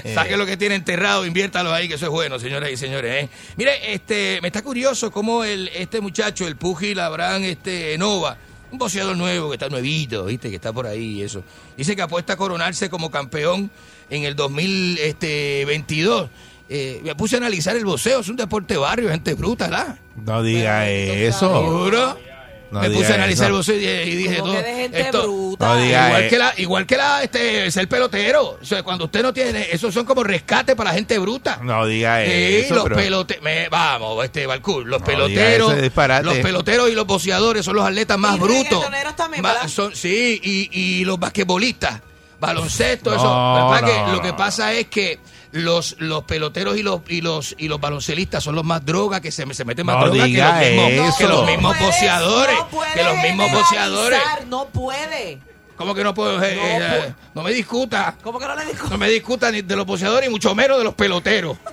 Saque 0.15 0.37
lo 0.37 0.47
que 0.47 0.57
tiene 0.57 0.77
enterrado, 0.77 1.27
inviértalo 1.27 1.73
ahí, 1.73 1.89
que 1.89 1.95
eso 1.95 2.07
es 2.07 2.11
bueno, 2.11 2.39
señoras 2.39 2.71
y 2.71 2.77
señores. 2.77 3.25
¿eh? 3.25 3.29
Mire, 3.57 3.93
este, 3.93 4.39
me 4.41 4.49
está 4.49 4.63
curioso 4.63 5.11
cómo 5.11 5.45
el, 5.45 5.69
este 5.69 6.01
muchacho, 6.01 6.47
el 6.47 6.57
pugil 6.57 6.99
Abraham 7.01 7.45
este, 7.45 7.99
Nova, 7.99 8.39
Un 8.73 8.79
boxeador 8.79 9.17
nuevo 9.17 9.51
que 9.51 9.57
está 9.57 9.69
nuevito, 9.69 10.25
¿viste? 10.25 10.49
Que 10.49 10.57
está 10.57 10.73
por 10.73 10.87
ahí 10.87 11.19
y 11.19 11.23
eso. 11.23 11.45
Dice 11.77 11.95
que 11.95 12.03
apuesta 12.03 12.33
a 12.33 12.37
coronarse 12.37 12.89
como 12.89 13.11
campeón 13.11 13.71
en 14.09 14.25
el 14.25 14.35
2022. 14.37 16.31
Eh, 16.73 17.01
me 17.03 17.15
puse 17.17 17.35
a 17.35 17.39
analizar 17.39 17.77
el 17.77 17.85
boxeo, 17.85 18.21
es 18.21 18.29
un 18.29 18.37
deporte 18.37 18.77
barrio, 18.77 19.11
gente 19.11 19.35
bruta, 19.35 19.67
¿verdad? 19.67 19.99
No 20.25 20.43
diga 20.43 20.89
eso. 20.89 21.49
¿Seguro? 21.49 22.30
No 22.71 22.81
me 22.81 22.91
puse 22.91 23.13
a 23.13 23.15
analizar 23.17 23.49
el 23.49 23.53
boxeo 23.55 23.77
y, 23.77 23.85
y 23.85 24.15
dije 24.17 24.37
Como 24.39 24.53
todo. 24.53 24.63
que 24.63 24.69
de 24.69 24.75
gente 24.77 25.01
esto- 25.01 25.23
bruta. 25.23 25.67
No 25.75 25.85
igual 25.85 26.23
eh. 26.23 26.29
que 26.29 26.39
la, 26.39 26.55
igual 26.57 26.87
que 26.87 26.97
la, 26.97 27.23
este, 27.23 27.71
ser 27.71 27.89
pelotero. 27.89 28.59
O 28.63 28.65
sea, 28.65 28.83
cuando 28.83 29.07
usted 29.07 29.23
no 29.23 29.33
tiene, 29.33 29.69
esos 29.73 29.93
son 29.93 30.05
como 30.05 30.23
rescate 30.23 30.77
para 30.77 30.91
la 30.91 30.95
gente 30.95 31.19
bruta. 31.19 31.59
No 31.63 31.85
diga 31.87 32.25
Sí, 32.25 32.31
eso. 32.31 32.75
los 32.77 32.85
pero- 32.85 32.97
peloteros, 32.97 33.43
vamos, 33.71 34.25
este 34.25 34.47
Balcour, 34.47 34.87
los 34.87 35.01
No 35.01 35.07
peloteros, 35.07 35.75
los 36.23 36.39
peloteros 36.39 36.89
y 36.91 36.95
los 36.95 37.07
boxeadores 37.07 37.65
son 37.65 37.77
los 37.77 37.85
atletas 37.85 38.19
más 38.19 38.37
Y 38.37 38.41
brutos. 38.41 38.85
también, 39.17 39.43
¿verdad? 39.43 39.69
son- 39.69 39.95
sí, 39.95 40.41
y, 40.43 40.71
y 41.01 41.05
los 41.05 41.19
basquetbolistas, 41.19 42.01
baloncesto, 42.39 43.11
No, 43.11 43.17
eso. 43.17 43.81
Lo 43.81 43.87
que 43.87 44.13
lo 44.13 44.23
que 44.23 44.33
pasa 44.33 44.73
es 44.73 44.87
que 44.87 45.19
los, 45.53 45.97
los 45.99 46.25
peloteros 46.25 46.77
y 46.77 46.83
los 46.83 47.01
y 47.09 47.21
los 47.23 47.55
y 47.59 47.69
los 47.69 47.81
baloncelistas 47.81 48.43
son 48.45 48.55
los 48.55 48.65
más 48.65 48.85
drogas 48.85 49.21
que 49.21 49.33
se, 49.33 49.53
se 49.55 49.65
meten 49.65 49.85
más 49.87 49.97
No 49.97 50.07
drogas 50.07 50.29
que 50.29 50.37
los 50.37 50.55
mismos, 50.61 51.09
eso. 51.09 51.19
que 51.19 51.27
los 51.27 51.41
No 51.41 51.47
mismos 51.47 51.79
boxeadores, 51.81 52.57
no 52.57 52.69
puede 52.69 52.93
que 52.95 53.03
los 53.05 53.17
mismos 53.19 53.53
boxeadores. 53.53 54.21
No 54.49 54.67
puede. 54.67 55.39
¿Cómo 55.77 55.95
que 55.95 56.05
no 56.05 56.13
puedo? 56.15 56.43
eh, 56.45 56.57
No 56.79 56.87
eh, 57.07 57.15
no 57.35 57.43
me 57.43 57.53
discuta. 57.53 58.15
¿Cómo 58.23 58.39
que 58.39 58.47
no 58.47 58.55
le 58.55 58.67
dijo? 58.67 58.87
No 58.89 58.99
me 58.99 59.09
discuta 59.09 59.51
ni 59.51 59.63
de 59.63 59.77
los 59.77 59.87
boxeadores 59.87 60.29
y 60.29 60.31
mucho 60.31 60.55
menos 60.55 60.77
de 60.79 60.85
los 60.85 60.95
peloteros. 60.95 61.57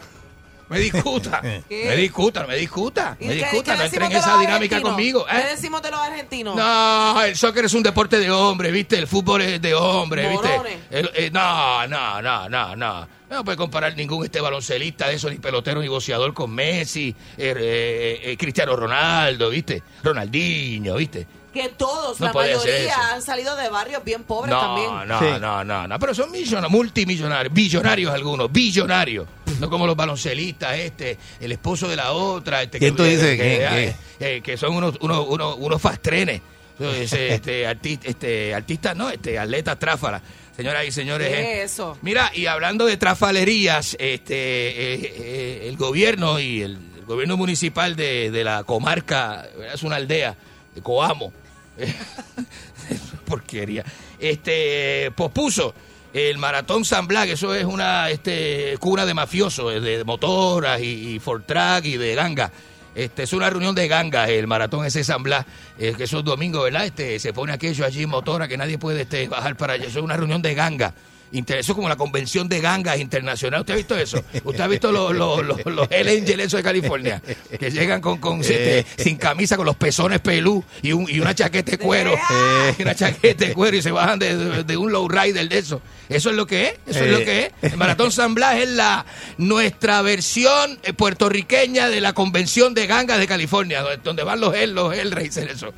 Me 0.69 0.79
discuta. 0.79 1.41
Me 1.41 1.95
discuta, 1.95 2.41
no 2.41 2.47
me 2.49 2.57
discuta. 2.57 3.15
¿Y 3.21 3.27
Me 3.27 3.35
discuta, 3.35 3.71
qué 3.71 3.77
no 3.77 3.83
entren 3.85 4.11
en 4.11 4.17
esa 4.17 4.37
dinámica 4.37 4.81
conmigo. 4.81 5.25
¿eh? 5.29 5.41
¿Qué 5.43 5.47
decimos 5.55 5.81
de 5.81 5.91
los 5.91 5.99
argentinos? 6.01 6.57
No, 6.57 7.23
el 7.23 7.37
soccer 7.37 7.63
es 7.63 7.73
un 7.73 7.83
deporte 7.83 8.19
de 8.19 8.29
hombre, 8.29 8.69
¿viste? 8.69 8.97
El 8.97 9.07
fútbol 9.07 9.43
es 9.43 9.61
de 9.61 9.73
hombre, 9.73 10.27
¿viste? 10.27 10.49
El- 10.91 11.09
eh, 11.15 11.29
no, 11.31 11.87
no, 11.87 12.21
no, 12.21 12.49
no, 12.49 12.75
no. 12.75 13.07
No 13.29 13.43
puede 13.43 13.57
comparar 13.57 13.95
ningún 13.97 14.23
este 14.23 14.39
baloncelista 14.39 15.07
de 15.09 15.15
eso, 15.15 15.29
ni 15.29 15.37
pelotero, 15.37 15.81
ni 15.81 15.87
boxeador 15.89 16.33
con 16.33 16.49
Messi, 16.51 17.09
eh, 17.37 17.53
eh, 17.57 18.19
eh, 18.23 18.37
Cristiano 18.37 18.75
Ronaldo, 18.75 19.49
¿viste? 19.49 19.83
Ronaldinho, 20.01 20.95
¿viste? 20.95 21.27
Que 21.53 21.69
todos, 21.69 22.19
No 22.19 22.27
la 22.27 22.33
mayoría, 22.33 23.13
han 23.13 23.21
salido 23.21 23.55
de 23.55 23.69
barrios 23.69 24.03
bien 24.03 24.23
pobres 24.23 24.53
No, 24.53 24.59
también. 24.61 25.07
no, 25.07 25.19
Sí. 25.19 25.25
no, 25.41 25.63
no, 25.63 25.87
no, 25.87 25.99
pero 25.99 26.13
son 26.13 26.31
millonarios, 26.31 26.71
multimillonarios, 26.71 27.53
billonarios 27.53 28.13
algunos, 28.13 28.51
billonarios, 28.51 29.27
no 29.59 29.69
como 29.69 29.87
los 29.87 29.95
baloncelistas, 29.95 30.77
este, 30.77 31.17
el 31.39 31.51
esposo 31.51 31.87
de 31.89 31.95
la 31.95 32.11
otra, 32.11 32.61
este, 32.61 32.79
¿Quién 32.79 32.95
tú 32.95 33.03
dices? 33.03 33.37
que, 33.37 33.57
¿Quién, 33.67 33.73
eh, 33.89 33.95
eh, 34.19 34.41
que 34.43 34.55
son 34.55 34.73
unos, 34.75 34.95
unos, 35.01 35.25
unos, 35.27 35.55
unos 35.57 35.81
fastrenes, 35.81 36.41
este, 36.79 37.65
artista, 37.65 38.07
este, 38.07 38.53
artistas, 38.53 38.95
no, 38.95 39.09
este, 39.09 39.39
atletas 39.39 39.79
tráfalas, 39.79 40.21
señoras 40.57 40.85
y 40.85 40.91
señores. 40.91 41.29
¿Qué 41.29 41.39
eh. 41.39 41.63
es 41.63 41.71
eso? 41.71 41.97
Mira, 42.01 42.31
y 42.33 42.47
hablando 42.47 42.85
de 42.85 42.97
trafalerías, 42.97 43.95
este, 43.99 44.35
eh, 44.35 45.13
eh, 45.15 45.67
el 45.69 45.77
gobierno 45.77 46.39
y 46.39 46.63
el, 46.63 46.79
el 46.97 47.05
gobierno 47.05 47.37
municipal 47.37 47.95
de, 47.95 48.31
de 48.31 48.43
la 48.43 48.63
comarca, 48.63 49.47
es 49.73 49.83
una 49.83 49.95
aldea, 49.95 50.35
de 50.75 50.81
Coamo, 50.81 51.31
porquería, 53.25 53.85
este, 54.19 55.11
pospuso 55.15 55.73
el 56.13 56.37
Maratón 56.37 56.85
San 56.85 57.07
Blas, 57.07 57.27
eso 57.27 57.53
es 57.53 57.65
una 57.65 58.09
este, 58.09 58.75
cuna 58.79 59.05
de 59.05 59.13
mafiosos, 59.13 59.73
eh, 59.73 59.79
de 59.79 60.03
motoras 60.03 60.81
y, 60.81 61.15
y 61.15 61.19
Fortrack 61.19 61.85
y 61.85 61.97
de 61.97 62.15
ganga. 62.15 62.51
Este, 62.97 63.23
es 63.23 63.33
una 63.33 63.47
reunión 63.47 63.75
de 63.75 63.87
gangas, 63.87 64.27
el 64.27 64.47
maratón 64.47 64.83
ese 64.83 65.03
San 65.03 65.21
Blas, 65.21 65.45
eh, 65.77 65.93
que 65.95 66.05
esos 66.05 66.23
domingos, 66.23 66.63
¿verdad? 66.63 66.83
Este, 66.83 67.19
se 67.19 67.31
pone 67.31 67.53
aquello 67.53 67.85
allí 67.85 68.07
motora 68.07 68.47
que 68.47 68.57
nadie 68.57 68.79
puede 68.79 69.01
este, 69.01 69.27
bajar 69.27 69.55
para 69.55 69.73
allá. 69.73 69.85
Eso 69.85 69.99
es 69.99 70.03
una 70.03 70.17
reunión 70.17 70.41
de 70.41 70.55
gangas. 70.55 70.93
Eso 71.31 71.71
es 71.71 71.75
como 71.75 71.89
la 71.89 71.95
convención 71.95 72.47
de 72.47 72.61
gangas 72.61 72.99
internacional. 72.99 73.61
¿Usted 73.61 73.73
ha 73.73 73.77
visto 73.77 73.97
eso? 73.97 74.23
¿Usted 74.43 74.61
ha 74.61 74.67
visto 74.67 74.91
los, 74.91 75.13
los, 75.15 75.43
los, 75.45 75.65
los 75.65 75.87
Hell 75.91 76.07
Angels 76.07 76.51
de 76.51 76.63
California? 76.63 77.21
Que 77.59 77.69
llegan 77.69 78.01
con, 78.01 78.17
con 78.19 78.39
este, 78.41 78.85
sin 78.97 79.17
camisa, 79.17 79.57
con 79.57 79.65
los 79.65 79.75
pezones 79.75 80.19
pelú 80.21 80.63
y, 80.81 80.93
un, 80.93 81.09
y 81.09 81.19
una 81.19 81.35
chaqueta 81.35 81.71
de 81.71 81.77
cuero. 81.77 82.13
Eh. 82.13 82.75
Y 82.79 82.81
una 82.83 82.95
chaqueta 82.95 83.45
de 83.45 83.53
cuero 83.53 83.77
y 83.77 83.81
se 83.81 83.91
bajan 83.91 84.19
de, 84.19 84.63
de- 84.63 84.77
un 84.77 84.91
lowrider 84.91 85.47
de 85.49 85.57
eso. 85.57 85.81
Eso 86.09 86.29
es 86.29 86.35
lo 86.35 86.45
que 86.47 86.67
es. 86.67 86.73
Eso 86.87 87.03
es 87.03 87.11
lo 87.11 87.17
Eh. 87.19 87.25
que 87.25 87.51
es. 87.61 87.71
El 87.73 87.77
Maratón 87.77 88.11
San 88.11 88.33
Blas 88.33 88.57
es 88.57 88.69
la 88.69 89.05
nuestra 89.37 90.01
versión 90.01 90.79
eh, 90.83 90.93
puertorriqueña 90.93 91.89
de 91.89 92.01
la 92.01 92.13
convención 92.13 92.73
de 92.73 92.87
gangas 92.87 93.19
de 93.19 93.27
California, 93.27 93.81
donde- 93.81 93.97
donde 94.03 94.23
van 94.23 94.39
los 94.39 94.55
Hell, 94.55 94.73
los 94.73 94.93
eso. 94.93 95.73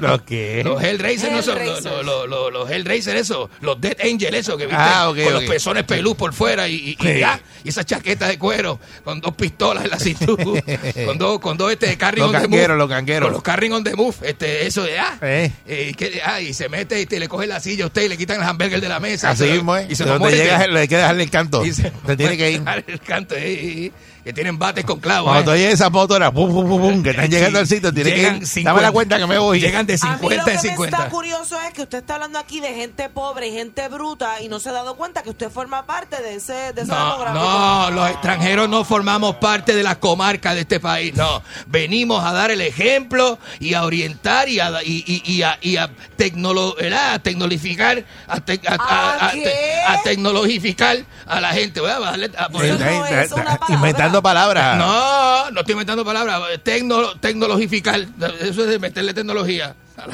¿Lo 0.00 0.24
qué? 0.24 0.62
Los 0.64 0.82
Hellraiser 0.82 1.30
no 1.32 1.42
son 1.42 1.58
los, 1.64 1.84
los, 1.84 2.28
los, 2.28 2.52
los 2.52 2.70
Hellraiser, 2.70 3.16
eso, 3.16 3.48
los 3.60 3.80
Dead 3.80 3.96
Angel, 4.02 4.34
eso, 4.34 4.56
que 4.56 4.66
viste, 4.66 4.76
Ah, 4.80 5.10
con 5.14 5.32
los 5.32 5.44
pezones 5.44 5.84
pelú 5.84 6.16
por 6.16 6.32
fuera 6.32 6.68
y, 6.68 6.96
y, 7.00 7.08
y 7.08 7.18
ya, 7.20 7.40
y 7.64 7.68
esa 7.68 7.84
chaqueta 7.84 8.26
de 8.28 8.38
cuero, 8.38 8.80
con 9.04 9.20
dos 9.20 9.34
pistolas 9.34 9.84
en 9.84 9.90
la 9.90 9.98
cintura, 9.98 10.42
con 11.06 11.18
dos, 11.18 11.38
con 11.38 11.56
dos 11.56 11.72
este 11.72 11.96
Los 12.16 12.34
on 12.34 12.42
the 12.42 12.48
move, 12.48 12.68
los 12.76 12.88
cangueros. 12.88 13.26
Con 13.26 13.32
los 13.34 13.42
carring 13.42 13.72
on 13.72 13.84
the 13.84 13.94
move, 13.94 14.16
este, 14.22 14.66
eso 14.66 14.82
de 14.82 14.98
ah, 14.98 15.18
Eh. 15.22 15.52
eh, 15.66 15.94
que, 15.96 16.20
ah, 16.24 16.40
y 16.40 16.52
se 16.54 16.68
mete 16.68 17.00
y 17.00 17.18
le 17.18 17.28
coge 17.28 17.46
la 17.46 17.60
silla 17.60 17.84
a 17.84 17.86
usted 17.86 18.02
y 18.02 18.08
le 18.08 18.16
quitan 18.16 18.36
el 18.40 18.42
hamburger 18.42 18.80
de 18.80 18.88
la 18.88 19.00
mesa. 19.00 19.30
Así 19.30 19.44
mismo, 19.44 19.76
¿eh? 19.76 19.86
Y 19.88 19.94
se 19.94 20.04
De 20.04 20.10
lo 20.10 20.18
donde 20.18 20.36
muerde. 20.36 20.44
llegas, 20.44 20.60
hay 20.60 20.88
que 20.88 20.96
dejarle 20.96 21.22
el 21.22 21.30
canto. 21.30 21.64
Y 21.68 21.72
se 21.72 21.90
Te 22.06 22.16
tiene 22.16 22.36
que 22.36 22.50
ir. 22.52 22.62
el 22.86 23.00
canto, 23.00 23.34
eh, 23.34 23.42
eh, 23.52 23.84
eh, 23.86 23.92
que 24.28 24.34
tienen 24.34 24.58
bates 24.58 24.84
con 24.84 25.00
clavos. 25.00 25.32
Cuando 25.32 25.54
eh. 25.54 25.70
esa 25.72 25.88
motora, 25.88 26.30
pum, 26.30 26.50
pum, 26.52 26.68
pum, 26.68 26.80
pum, 26.82 27.02
que 27.02 27.10
están 27.10 27.24
Sí. 27.24 27.30
llegando 27.30 27.60
al 27.60 27.66
sitio, 27.66 27.94
tienes 27.94 28.12
que 28.12 28.18
Llegan 28.20 28.36
ir. 28.36 28.46
50. 28.46 28.70
Dame 28.70 28.82
la 28.82 28.92
cuenta 28.92 29.16
que 29.16 29.26
me 29.26 29.38
voy. 29.38 29.58
Llegan 29.58 29.86
de 29.86 29.94
A 29.94 29.96
mí 29.96 30.02
lo 30.12 30.18
50 30.18 30.44
que 30.44 30.50
en 30.50 30.56
me 30.56 30.60
50. 30.62 30.96
está 30.98 31.08
curioso 31.08 31.58
es 31.62 31.72
que 31.72 31.80
usted 31.80 31.98
está 31.98 32.14
hablando 32.16 32.38
aquí 32.38 32.60
de 32.60 32.74
gente 32.74 33.08
pobre 33.08 33.48
y 33.48 33.52
gente 33.54 33.88
bruta 33.88 34.42
y 34.42 34.48
no 34.48 34.60
se 34.60 34.68
ha 34.68 34.72
dado 34.72 34.96
cuenta 34.96 35.22
que 35.22 35.30
usted 35.30 35.48
forma 35.50 35.86
parte 35.86 36.20
de 36.22 36.34
ese, 36.34 36.74
de 36.74 36.84
No, 36.84 36.94
demográfico. 36.94 37.42
no, 37.42 37.90
los 37.90 38.10
extranjeros 38.10 38.68
no 38.68 38.84
formamos 38.84 39.36
parte 39.36 39.74
de 39.74 39.82
las 39.82 39.96
comarcas 39.96 40.54
de 40.56 40.60
este 40.60 40.78
país, 40.78 41.14
no. 41.14 41.42
Venimos 41.66 42.22
a 42.22 42.32
dar 42.34 42.50
el 42.50 42.60
ejemplo 42.60 43.38
y 43.60 43.72
a 43.72 43.84
orientar 43.84 44.50
y 44.50 44.60
a, 44.60 44.82
y, 44.84 45.04
y- 45.06 45.22
y 45.36 45.40
a, 45.42 45.56
y 45.62 45.76
a, 45.78 45.88
tecnolo- 46.18 46.74
a 46.94 47.18
tecnologificar, 47.20 48.04
a, 48.26 48.40
te- 48.40 48.60
a- 48.66 48.74
a- 48.74 49.14
¿A 49.14 49.28
a- 49.28 49.32
qué? 49.32 49.54
a 49.86 50.02
tecnologificar 50.02 50.98
a 51.26 51.40
la 51.40 51.48
gente. 51.54 51.80
Voy 51.80 51.90
a 51.90 51.98
bajarle- 51.98 52.30
a 52.36 52.48
poner- 52.50 52.78
no 52.78 53.06
está- 53.06 53.22
es 53.22 53.32
una 53.32 53.42
está 53.42 53.56
palabra. 53.58 53.74
Inventando 53.74 54.17
palabras. 54.22 54.76
No, 54.78 55.50
no 55.50 55.60
estoy 55.60 55.72
inventando 55.72 56.04
palabras. 56.04 56.40
Tecno, 56.62 57.18
tecnologificar. 57.18 58.00
Eso 58.40 58.62
es 58.64 58.68
de 58.68 58.78
meterle 58.78 59.14
tecnología 59.14 59.74
la, 59.96 60.06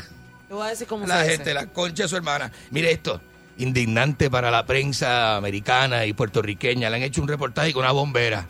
Te 0.48 0.54
voy 0.54 0.66
a 0.66 0.70
decir 0.70 0.86
cómo 0.86 1.04
a 1.04 1.08
la 1.08 1.22
se 1.22 1.30
gente, 1.30 1.44
dice. 1.50 1.54
la 1.54 1.66
concha 1.66 2.04
de 2.04 2.08
su 2.08 2.16
hermana. 2.16 2.50
Mire 2.70 2.90
esto. 2.92 3.20
Indignante 3.58 4.30
para 4.30 4.50
la 4.50 4.66
prensa 4.66 5.36
americana 5.36 6.06
y 6.06 6.12
puertorriqueña. 6.12 6.90
Le 6.90 6.96
han 6.96 7.02
hecho 7.02 7.22
un 7.22 7.28
reportaje 7.28 7.72
con 7.72 7.82
una 7.84 7.92
bombera 7.92 8.46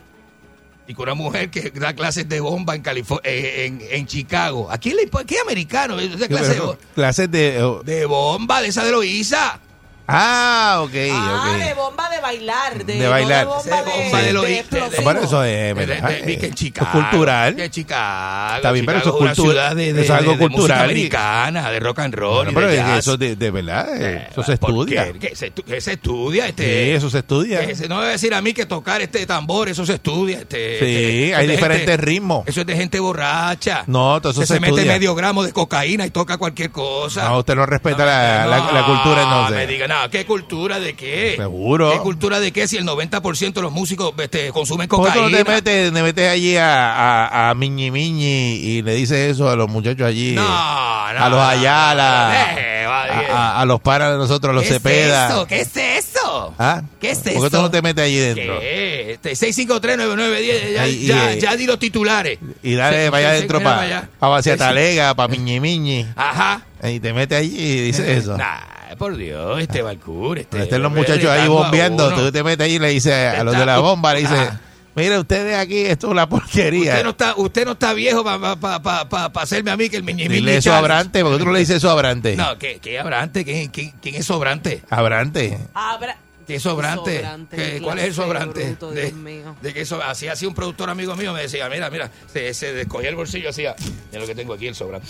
y 0.86 0.94
con 0.94 1.04
una 1.04 1.14
mujer 1.14 1.50
que 1.50 1.70
da 1.70 1.94
clases 1.94 2.28
de 2.28 2.40
bomba 2.40 2.74
en 2.74 2.82
California, 2.82 3.30
en, 3.30 3.80
en 3.90 4.06
Chicago. 4.06 4.70
¿A 4.70 4.78
quién 4.78 4.96
le 4.96 5.02
importa? 5.04 5.26
¿Qué 5.26 5.38
americano? 5.40 5.98
Esa 5.98 6.18
Sí, 6.18 6.28
clase 6.28 6.54
de, 6.54 6.60
bo- 6.60 6.78
Clases 6.94 7.30
de. 7.30 7.62
oh, 7.62 7.82
de 7.82 8.04
bomba, 8.06 8.60
de 8.62 8.68
esa 8.68 8.84
de 8.84 8.90
Loíza. 8.92 9.58
Ah, 10.06 10.80
ok, 10.82 10.90
Ah, 11.12 11.46
ok. 11.56 11.64
de 11.64 11.74
bomba 11.74 12.10
de 12.10 12.20
bailar. 12.20 12.84
De, 12.84 12.94
De 12.98 13.08
bailar. 13.08 13.46
no 13.46 13.62
de 13.62 13.70
bomba 13.70 13.76
De 13.82 13.90
de, 13.90 14.02
bomba 14.04 14.18
de 14.20 14.26
de 14.26 14.32
lo- 14.34 14.42
de- 14.42 14.58
explosivo. 14.58 15.02
Bueno, 15.02 15.20
eso 15.22 15.44
es. 15.44 15.52
De- 15.52 15.72
¿verdad? 15.86 16.08
de- 16.10 16.22
de- 16.22 16.38
que 16.38 16.46
en 16.46 16.54
Chicago. 16.54 16.86
es 16.86 16.92
cultural. 17.08 17.56
Que 17.56 17.70
Chicago. 17.70 18.56
Está 18.56 18.72
bien, 18.72 18.84
pero 18.84 18.98
eso 18.98 19.08
es 19.08 19.14
Chicago 19.14 19.24
una 19.24 19.34
cultura- 19.34 19.52
ciudad 19.70 19.76
de, 19.76 19.92
de- 19.94 20.02
eso 20.02 20.12
es 20.14 20.18
algo 20.20 20.32
de- 20.32 20.36
de 20.38 20.44
música 20.48 20.56
cultural 20.58 20.80
y- 20.90 20.92
americana, 20.92 21.70
de 21.70 21.80
rock 21.80 21.98
and 22.00 22.14
roll. 22.14 22.34
Bueno, 22.34 22.50
y 22.50 22.54
pero 22.54 22.66
de 22.68 22.74
es 22.76 22.82
que 22.82 22.88
jazz. 22.90 22.98
eso 22.98 23.16
de, 23.16 23.36
de 23.36 23.50
verdad, 23.50 23.88
eh, 24.02 24.28
eso 24.30 24.42
se 24.42 24.56
¿Por 24.58 24.70
estudia. 24.70 25.12
qué? 25.12 25.18
¿Qué 25.18 25.36
se, 25.36 25.54
estu- 25.54 25.64
qué 25.64 25.80
se 25.80 25.92
estudia? 25.92 26.46
Este, 26.48 26.64
Sí, 26.84 26.90
eso 26.90 27.08
se 27.10 27.18
estudia. 27.20 27.66
que 27.66 27.74
se- 27.74 27.88
no 27.88 27.96
me 27.96 28.02
va 28.02 28.08
a 28.08 28.12
decir 28.12 28.34
a 28.34 28.42
mí 28.42 28.52
que 28.52 28.66
tocar 28.66 29.00
este 29.00 29.24
tambor, 29.24 29.70
eso 29.70 29.86
se 29.86 29.94
estudia. 29.94 30.40
Este, 30.40 30.78
Sí, 30.80 30.84
este, 30.84 31.28
eso 31.30 31.36
hay 31.38 31.42
es 31.44 31.48
de 31.48 31.56
diferentes 31.56 31.88
gente- 31.88 31.96
ritmos. 32.04 32.46
Eso 32.46 32.60
es 32.60 32.66
de 32.66 32.76
gente 32.76 33.00
borracha. 33.00 33.84
No, 33.86 34.20
todo 34.20 34.32
eso 34.32 34.40
Que 34.42 34.46
se 34.48 34.54
se 34.54 34.60
mete 34.60 34.74
estudia. 34.74 34.92
medio 34.92 35.14
gramo 35.14 35.42
de 35.44 35.52
cocaína 35.52 36.04
y 36.04 36.10
toca 36.10 36.36
cualquier 36.36 36.70
cosa. 36.70 37.26
No, 37.28 37.38
usted 37.38 37.54
no 37.54 37.64
respeta 37.64 38.04
la, 38.04 38.46
la- 38.46 38.70
la 38.72 38.84
cultura, 38.86 39.22
No, 39.22 39.32
entonces. 39.46 39.56
me 39.56 39.66
diga, 39.66 39.88
no, 39.88 39.93
¿qué 40.10 40.24
cultura 40.26 40.80
de 40.80 40.94
qué? 40.94 41.34
Seguro. 41.36 41.92
¿Qué 41.92 41.98
cultura 41.98 42.40
de 42.40 42.52
qué 42.52 42.66
si 42.68 42.76
el 42.76 42.84
90% 42.86 43.52
de 43.52 43.62
los 43.62 43.72
músicos 43.72 44.12
este, 44.18 44.50
consumen 44.52 44.88
¿Por 44.88 45.04
qué 45.06 45.18
cocaína? 45.18 45.38
te 45.38 45.44
metes, 45.44 45.92
te 45.92 46.02
metes 46.02 46.28
allí 46.30 46.56
a, 46.56 47.26
a, 47.26 47.50
a 47.50 47.54
Miñi 47.54 47.90
Miñi 47.90 48.54
y 48.54 48.82
le 48.82 48.94
dices 48.94 49.30
eso 49.32 49.48
a 49.50 49.56
los 49.56 49.68
muchachos 49.68 50.06
allí? 50.06 50.32
No, 50.34 50.42
no, 50.42 50.48
a 50.48 51.28
los 51.28 51.40
Ayala, 51.40 52.44
eh, 52.56 52.86
a, 52.86 53.62
eh. 53.62 53.66
los 53.66 53.80
paras 53.80 54.12
de 54.12 54.18
nosotros, 54.18 54.50
a 54.50 54.54
los 54.54 54.62
¿Qué 54.64 54.68
es 54.70 54.74
Cepeda. 54.76 55.28
eso? 55.28 55.46
¿Qué 55.46 55.60
es 55.60 55.76
eso? 55.76 56.54
¿Ah? 56.58 56.82
¿Qué 57.00 57.10
es 57.10 57.18
¿Por 57.18 57.32
qué 57.32 57.38
tú 57.38 57.46
eso? 57.46 57.62
no 57.62 57.70
te 57.70 57.82
metes 57.82 58.04
allí 58.04 58.18
dentro? 58.18 58.60
¿Qué? 58.60 59.12
Este, 59.12 59.32
6539910, 59.32 60.72
ya, 60.74 60.82
Ay, 60.82 61.06
ya, 61.06 61.32
eh, 61.32 61.40
ya 61.40 61.56
di 61.56 61.66
los 61.66 61.78
titulares. 61.78 62.38
Y 62.62 62.74
dale 62.74 63.06
Sí, 63.06 63.10
sí, 63.16 63.24
adentro, 63.24 63.60
para 63.62 64.08
pa 64.18 64.42
sí. 64.42 64.50
Talega, 64.56 65.14
para 65.14 65.28
Miñi 65.28 65.60
Miñi. 65.60 66.06
Ajá. 66.16 66.62
Y 66.82 67.00
te 67.00 67.12
metes 67.12 67.38
allí 67.38 67.54
y 67.56 67.80
dices 67.80 68.06
eso. 68.06 68.36
Nah, 68.36 68.60
por 68.96 69.16
Dios, 69.16 69.60
este 69.60 69.82
Balcur. 69.82 70.38
Este, 70.38 70.62
estén 70.62 70.82
los 70.82 70.92
muchachos 70.92 71.30
ahí 71.30 71.48
bombeando, 71.48 72.12
tú 72.14 72.32
te 72.32 72.42
metes 72.42 72.64
allí 72.64 72.74
y 72.76 72.78
le 72.78 72.88
dices 72.90 73.12
a 73.12 73.42
los 73.44 73.56
de 73.56 73.66
la 73.66 73.78
bomba, 73.78 74.14
le 74.14 74.20
dices. 74.20 74.48
Mire, 74.96 75.18
ustedes 75.18 75.56
aquí, 75.58 75.78
esto 75.86 76.06
es 76.06 76.12
una 76.12 76.28
porquería. 76.28 76.92
Usted 76.92 77.02
no 77.02 77.10
está, 77.10 77.34
usted 77.36 77.64
no 77.64 77.72
está 77.72 77.92
viejo 77.94 78.22
para 78.22 78.38
pa, 78.56 78.80
pa, 78.80 79.08
pa, 79.08 79.32
pa 79.32 79.42
hacerme 79.42 79.72
a 79.72 79.76
mí 79.76 79.88
que 79.88 79.96
el 79.96 80.04
miñi 80.04 80.28
Dile 80.28 80.58
eso 80.58 80.72
a 80.72 80.78
Abrante, 80.78 81.22
porque 81.24 81.38
tú 81.38 81.44
no 81.46 81.50
le 81.50 81.58
dices 81.58 81.78
eso 81.78 81.88
a 81.88 81.92
Abrante. 81.94 82.36
No, 82.36 82.56
¿qué, 82.58 82.78
qué 82.80 83.00
Abrante? 83.00 83.44
¿Quién, 83.44 83.70
quién, 83.70 83.92
quién 84.00 84.14
es 84.14 84.24
Sobrante? 84.26 84.82
Abrante. 84.90 85.58
Abra- 85.74 86.16
¿Qué 86.46 86.60
Sobrante? 86.60 87.16
Sobrante, 87.18 87.56
¿Qué- 87.56 87.80
¿Cuál 87.82 87.98
es 88.00 88.04
el 88.06 88.14
Sobrante? 88.14 88.64
bruto, 88.66 88.90
de, 88.90 89.02
Dios 89.02 89.12
mío. 89.14 89.56
de 89.62 89.72
que 89.74 89.80
eso, 89.80 90.02
así 90.02 90.28
hacía 90.28 90.46
un 90.48 90.54
productor 90.54 90.90
amigo 90.90 91.16
mío, 91.16 91.32
me 91.32 91.42
decía, 91.42 91.68
mira, 91.68 91.88
mira, 91.90 92.10
se, 92.32 92.52
se 92.54 92.72
descogía 92.72 93.08
el 93.08 93.16
bolsillo, 93.16 93.48
hacía, 93.50 93.74
mira 94.10 94.20
lo 94.20 94.26
que 94.26 94.34
tengo 94.34 94.54
aquí, 94.54 94.66
el 94.66 94.74
Sobrante. 94.74 95.06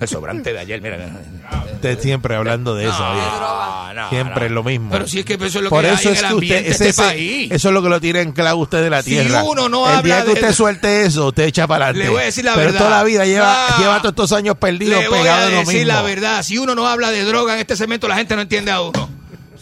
El 0.00 0.08
Sobrante 0.08 0.52
de 0.52 0.58
ayer, 0.58 0.80
mira. 0.82 0.96
mira. 0.96 1.64
Usted 1.74 1.98
siempre 2.00 2.34
hablando 2.36 2.74
de 2.74 2.84
eso. 2.84 2.98
No, 2.98 3.94
no, 3.94 4.08
siempre 4.10 4.40
no. 4.40 4.46
es 4.46 4.52
lo 4.52 4.64
mismo. 4.64 4.90
Pero 4.90 5.06
si 5.08 5.20
es 5.20 5.24
que 5.24 5.34
eso 5.34 5.44
es 5.46 5.54
lo 5.64 5.70
Por 5.70 5.84
que 5.84 5.92
eso 5.92 5.96
hay 6.00 6.06
en 6.08 6.12
es 6.14 6.22
el 6.22 6.28
que 6.28 6.34
usted, 6.34 6.56
ambiente 6.56 6.70
ese- 6.70 6.88
este 6.90 7.02
país. 7.02 7.50
eso 7.52 7.68
es 7.68 7.74
lo 7.74 7.82
que 7.82 7.88
lo 7.88 8.00
tira 8.00 8.20
en 8.20 8.32
clavo 8.32 8.62
usted 8.62 8.82
de 8.82 8.90
la 8.90 9.02
Si 9.02 9.10
tierra. 9.10 9.42
uno 9.44 9.68
no 9.68 9.88
el 9.88 9.96
habla 9.96 10.02
día 10.16 10.24
que 10.24 10.28
de- 10.28 10.32
usted 10.40 10.52
suelte 10.52 11.02
eso, 11.06 11.28
usted 11.28 11.44
echa 11.44 11.66
para 11.66 11.86
adelante. 11.86 12.04
Le 12.06 12.10
voy 12.10 12.22
a 12.22 12.24
decir 12.26 12.44
la 12.44 12.54
Pero 12.54 12.66
verdad. 12.66 12.78
toda 12.78 12.90
la 12.98 13.04
vida 13.04 13.24
lleva, 13.26 13.66
No. 13.70 13.78
lleva 13.78 13.98
todos 13.98 14.12
estos 14.12 14.32
años 14.32 14.56
perdidos 14.58 15.00
Le 15.02 15.08
voy 15.08 15.18
pegado 15.18 15.42
a 15.44 15.46
en 15.46 15.52
lo 15.52 15.58
decir 15.60 15.74
mismo. 15.74 15.88
la 15.92 16.02
verdad, 16.02 16.42
si 16.42 16.58
uno 16.58 16.74
no 16.74 16.86
habla 16.86 17.10
de 17.10 17.24
droga 17.24 17.54
en 17.54 17.60
este 17.60 17.76
segmento, 17.76 18.08
la 18.08 18.16
gente 18.16 18.36
no 18.36 18.42
entiende 18.42 18.70
a 18.70 18.80
uno. 18.82 19.08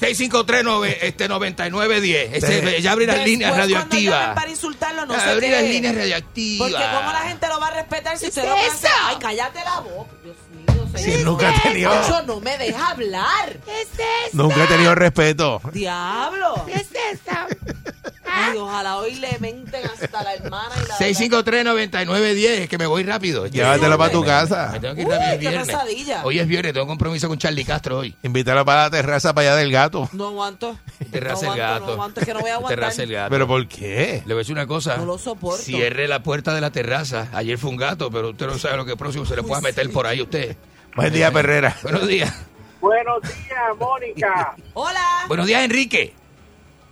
653 0.06 0.64
nove- 0.64 0.98
este 1.02 1.28
9910. 1.28 2.30
Este, 2.34 2.76
Sí. 2.76 2.82
ya 2.82 2.92
abrí 2.92 3.06
las 3.06 3.24
líneas 3.24 3.56
radioactivas. 3.56 4.34
para 4.34 4.50
insultarlo, 4.50 5.06
no 5.06 5.14
Ya 5.14 5.20
sé 5.34 5.40
qué 5.40 5.50
las 5.50 5.62
líneas 5.62 5.94
radioactivas. 5.94 6.70
Porque 6.70 6.84
cómo 6.96 7.12
la 7.12 7.20
gente 7.20 7.48
lo 7.48 7.60
va 7.60 7.68
a 7.68 7.70
respetar 7.74 8.16
si 8.18 8.24
¿Qué 8.24 8.28
usted 8.30 8.42
es 8.44 8.48
lo 8.48 8.56
eso? 8.56 8.88
Ay, 9.04 9.16
cállate 9.20 9.60
la 9.64 9.80
boca. 9.80 10.10
Dios 10.22 10.36
mío, 10.52 10.88
Si 10.96 11.02
señor. 11.04 11.20
nunca 11.20 11.48
ha 11.50 11.62
tenido- 11.62 11.92
Eso 12.00 12.22
no 12.22 12.40
me 12.40 12.58
deja 12.58 12.88
hablar. 12.90 13.58
¿Qué 13.64 13.82
es 13.82 13.88
eso? 13.92 14.36
Nunca 14.36 14.64
he 14.64 14.66
tenido 14.66 14.94
respeto. 14.94 15.60
Diablo. 15.72 16.64
¿Qué 16.66 16.74
es 16.74 16.88
eso? 16.90 17.22
Ay, 18.24 18.57
ojalá 18.57 18.97
hoy 18.99 19.16
le 19.16 19.36
menten 19.40 19.85
hasta 19.85 20.23
la 20.23 20.35
hermana 20.35 20.74
y 20.85 20.89
la 20.89 20.97
653-9910, 20.99 22.69
que 22.69 22.78
me 22.78 22.86
voy 22.86 23.03
rápido. 23.03 23.47
Llévatelo 23.47 23.99
para 23.99 24.12
tu 24.12 24.24
casa. 24.24 24.70
Me 24.73 24.81
tengo 24.81 24.94
que 24.94 25.01
ir 25.03 25.07
Uy, 25.09 25.12
rápido, 25.12 25.32
es 25.32 25.39
qué 25.39 25.49
viernes. 25.49 25.66
pesadilla. 25.66 26.24
Hoy 26.24 26.39
es 26.39 26.47
viernes, 26.47 26.73
tengo 26.73 26.86
compromiso 26.86 27.28
con 27.28 27.39
Charlie 27.39 27.65
Castro 27.65 27.99
hoy. 27.99 28.15
Invítalo 28.23 28.65
para 28.65 28.82
la 28.85 28.90
terraza 28.90 29.35
para 29.35 29.49
allá 29.49 29.57
del 29.57 29.73
gato. 29.73 30.09
No 30.12 30.28
aguanto. 30.28 30.78
Terraza 31.11 31.47
no 31.47 31.55
el 31.55 31.61
aguanto, 31.61 31.81
gato. 31.81 31.86
No 31.86 31.93
aguanto, 31.93 32.20
es 32.20 32.27
que 32.27 32.35
no 32.35 32.40
voy 32.40 32.51
a 32.51 32.55
aguantar. 32.55 32.78
Terraza 32.78 33.03
el 33.03 33.12
gato. 33.12 33.31
¿Pero 33.31 33.47
por 33.47 33.69
qué? 33.69 34.23
Le 34.24 34.35
voy 34.35 34.40
a 34.40 34.43
decir 34.43 34.53
una 34.55 34.66
cosa. 34.66 34.97
No 34.97 35.05
lo 35.05 35.19
soporto. 35.19 35.62
Cierre 35.62 36.07
la 36.09 36.23
puerta 36.23 36.55
de 36.55 36.61
la 36.61 36.70
terraza. 36.70 37.28
Ayer 37.32 37.59
fue 37.59 37.70
un 37.70 37.77
gato, 37.77 38.11
pero 38.11 38.31
usted 38.31 38.47
no 38.47 38.59
sabe 38.59 38.77
lo 38.77 38.85
que 38.85 38.97
próximo 38.97 39.27
se 39.27 39.36
le 39.36 39.43
pueda 39.43 39.61
meter 39.61 39.90
por 39.90 40.07
ahí 40.07 40.20
a 40.20 40.23
usted. 40.23 40.57
Buen 40.94 41.12
día, 41.12 41.31
Perrera. 41.32 41.77
Buenos 41.82 42.07
días. 42.07 42.32
Buenos 42.81 43.23
días, 43.23 43.77
Mónica. 43.78 44.55
Hola. 44.74 45.24
Buenos 45.28 45.47
días, 45.47 45.62
Enrique. 45.62 46.15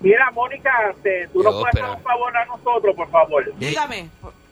Mira, 0.01 0.31
Mónica, 0.33 0.71
te- 1.03 1.29
tú 1.33 1.43
nos 1.43 1.55
puedes 1.55 1.75
hacer 1.77 1.85
un 1.97 2.03
favor 2.03 2.37
a 2.37 2.45
nosotros, 2.47 2.97
por 2.97 3.11
favor. 3.11 3.45
Dígame. 3.59 4.09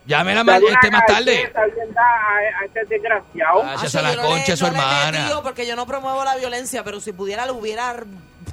Llámela 0.06 0.42
más, 0.42 0.62
este, 0.62 0.90
más 0.90 1.04
tarde. 1.06 1.52
a, 1.54 1.60
a 1.60 2.64
este 2.64 2.84
desgraciado. 2.86 3.62
Ah, 3.62 3.76
Ay, 3.78 3.88
a 3.94 4.02
la 4.02 4.16
concha 4.22 4.56
su 4.56 4.66
hermana. 4.66 5.30
porque 5.42 5.66
yo 5.66 5.76
no 5.76 5.86
promuevo 5.86 6.24
la 6.24 6.36
violencia, 6.36 6.82
pero 6.84 7.00
si 7.00 7.12
pudiera 7.12 7.44
le 7.44 7.52
hubiera 7.52 7.94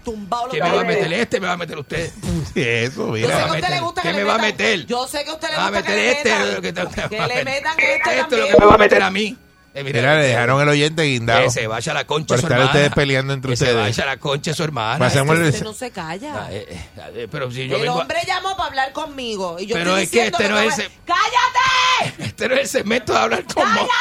tumbado 0.04 0.48
lo 0.48 0.52
¿Qué 0.52 0.62
me 0.62 0.70
va 0.70 0.82
a 0.82 0.84
meter 0.84 1.14
este? 1.14 1.40
¿Me 1.40 1.48
va 1.48 1.54
a 1.54 1.58
meter 1.58 1.78
usted? 1.80 2.12
Eso, 2.56 3.16
Yo 3.16 3.28
sé 3.28 3.34
que 3.34 3.38
mira. 3.38 3.44
a 3.46 3.54
usted 3.56 3.70
le 3.70 3.80
gusta 3.80 4.02
que 4.02 4.08
¿Qué 4.10 4.14
le 4.14 4.20
me 4.20 4.24
va 4.26 4.34
a 4.36 4.38
metan- 4.38 4.42
meter? 4.48 4.86
Yo 4.86 5.08
sé 5.08 5.24
que 5.24 5.30
a 5.30 5.34
usted 5.34 5.50
le 5.50 5.56
Va 5.56 5.66
a 5.68 5.70
gusta 5.70 5.84
que 5.84 5.90
meter 5.90 6.04
le 6.06 6.12
este. 6.12 6.30
metan. 6.30 6.54
lo 6.56 6.62
que 6.62 7.20
a 7.20 7.28
le 7.28 7.44
metan 7.46 7.80
este 7.80 8.20
Esto 8.20 8.36
es 8.36 8.42
lo 8.42 8.48
que 8.48 8.60
me 8.60 8.66
va 8.66 8.76
a 8.76 8.78
meter 8.78 9.02
a 9.04 9.10
mí. 9.12 9.38
Eh, 9.78 9.84
mira, 9.84 10.00
Mira, 10.00 10.16
le 10.16 10.24
dejaron 10.28 10.62
el 10.62 10.70
oyente 10.70 11.04
guindado. 11.04 11.44
Que 11.44 11.50
se 11.50 11.68
vaya 11.68 11.92
a 11.92 11.96
la 11.96 12.08
concha 12.08 12.28
Por 12.30 12.40
su 12.40 12.46
estar 12.46 12.54
hermana. 12.60 12.72
ustedes 12.72 12.94
peleando 12.94 13.34
entre 13.34 13.52
que 13.52 13.58
se 13.58 13.66
ustedes. 13.66 13.82
vaya 13.82 14.04
a 14.04 14.06
la 14.06 14.18
concha 14.18 14.54
su 14.54 14.64
hermana. 14.64 15.00
Pasemos 15.00 15.38
el- 15.38 15.44
Usted 15.50 15.64
no 15.64 15.74
se 15.74 15.92
calla. 15.92 16.34
Ah, 16.34 16.48
eh, 16.50 16.66
eh, 16.70 16.88
eh, 17.16 17.28
pero 17.30 17.52
si 17.52 17.68
yo 17.68 17.76
el 17.76 17.82
vengo... 17.82 17.96
hombre 17.96 18.20
llamó 18.26 18.56
para 18.56 18.70
hablar 18.70 18.94
conmigo. 18.94 19.58
Y 19.60 19.66
yo 19.66 19.76
Pero 19.76 19.98
estoy 19.98 20.04
es 20.04 20.10
que 20.10 20.16
diciendo 20.32 20.38
este 20.40 20.50
no 20.50 20.60
es 20.60 20.80
ese- 20.80 20.90
¡Cállate! 21.06 22.24
Este 22.24 22.48
no 22.48 22.56
es 22.56 22.62
el 22.62 22.68
segmento 22.70 23.12
de 23.14 23.20
hablar 23.20 23.44
con 23.54 23.68
Mónica. 23.74 23.94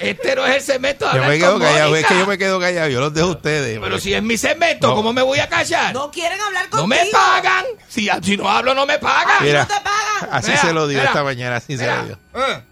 Este 0.00 0.34
no 0.36 0.46
es 0.46 0.56
el 0.56 0.62
segmento 0.62 1.04
de 1.04 1.10
Yo 1.10 1.16
hablar 1.16 1.28
me 1.30 1.38
quedo 1.38 1.52
con 1.52 1.60
callado. 1.62 1.88
Mónica. 1.90 2.06
Es 2.08 2.12
que 2.12 2.18
yo 2.20 2.26
me 2.26 2.38
quedo 2.38 2.60
callado. 2.60 2.88
Yo 2.88 3.00
los 3.00 3.12
dejo 3.14 3.28
a 3.28 3.30
ustedes. 3.32 3.78
Pero 3.78 3.98
si 3.98 4.14
es 4.14 4.22
mi 4.22 4.36
segmento, 4.38 4.88
No. 4.88 4.94
¿cómo 4.94 5.12
me 5.12 5.20
voy 5.22 5.38
a 5.38 5.48
callar? 5.50 5.92
No 5.92 6.10
quieren 6.10 6.40
hablar 6.40 6.64
No 6.72 6.78
contigo. 6.80 7.04
me 7.04 7.10
pagan. 7.10 7.64
Si, 7.88 8.08
si 8.22 8.36
no 8.38 8.48
hablo, 8.48 8.74
no 8.74 8.86
me 8.86 8.98
pagan. 8.98 9.42
Mira, 9.42 9.60
No 9.62 9.66
te 9.68 9.74
pagan. 9.82 10.28
así 10.34 10.50
Mira, 10.50 10.60
se 10.62 10.72
lo 10.72 10.88
dio 10.88 10.98
mira, 10.98 11.10
esta 11.10 11.22
mañana. 11.22 11.56
Así 11.56 11.76
se 11.76 11.86
lo 11.86 12.04
dio. 12.06 12.18
Eh, 12.34 12.62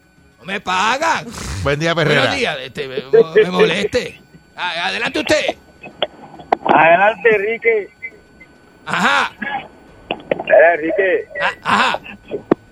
No 0.43 0.47
me 0.51 0.59
pagan. 0.59 1.25
Buen 1.63 1.79
día, 1.79 1.95
Perrera. 1.95 2.19
Buenos 2.21 2.37
días. 2.37 2.57
Este, 2.59 2.85
me, 2.89 2.97
me 3.43 3.49
moleste. 3.49 4.21
Adelante 4.57 5.19
usted. 5.19 5.45
Adelante, 6.65 7.29
Enrique. 7.33 7.89
Ajá. 8.85 9.31
Eh, 10.11 10.73
Enrique, 10.73 11.27
Ah, 11.41 11.51
Ajá. 11.61 11.99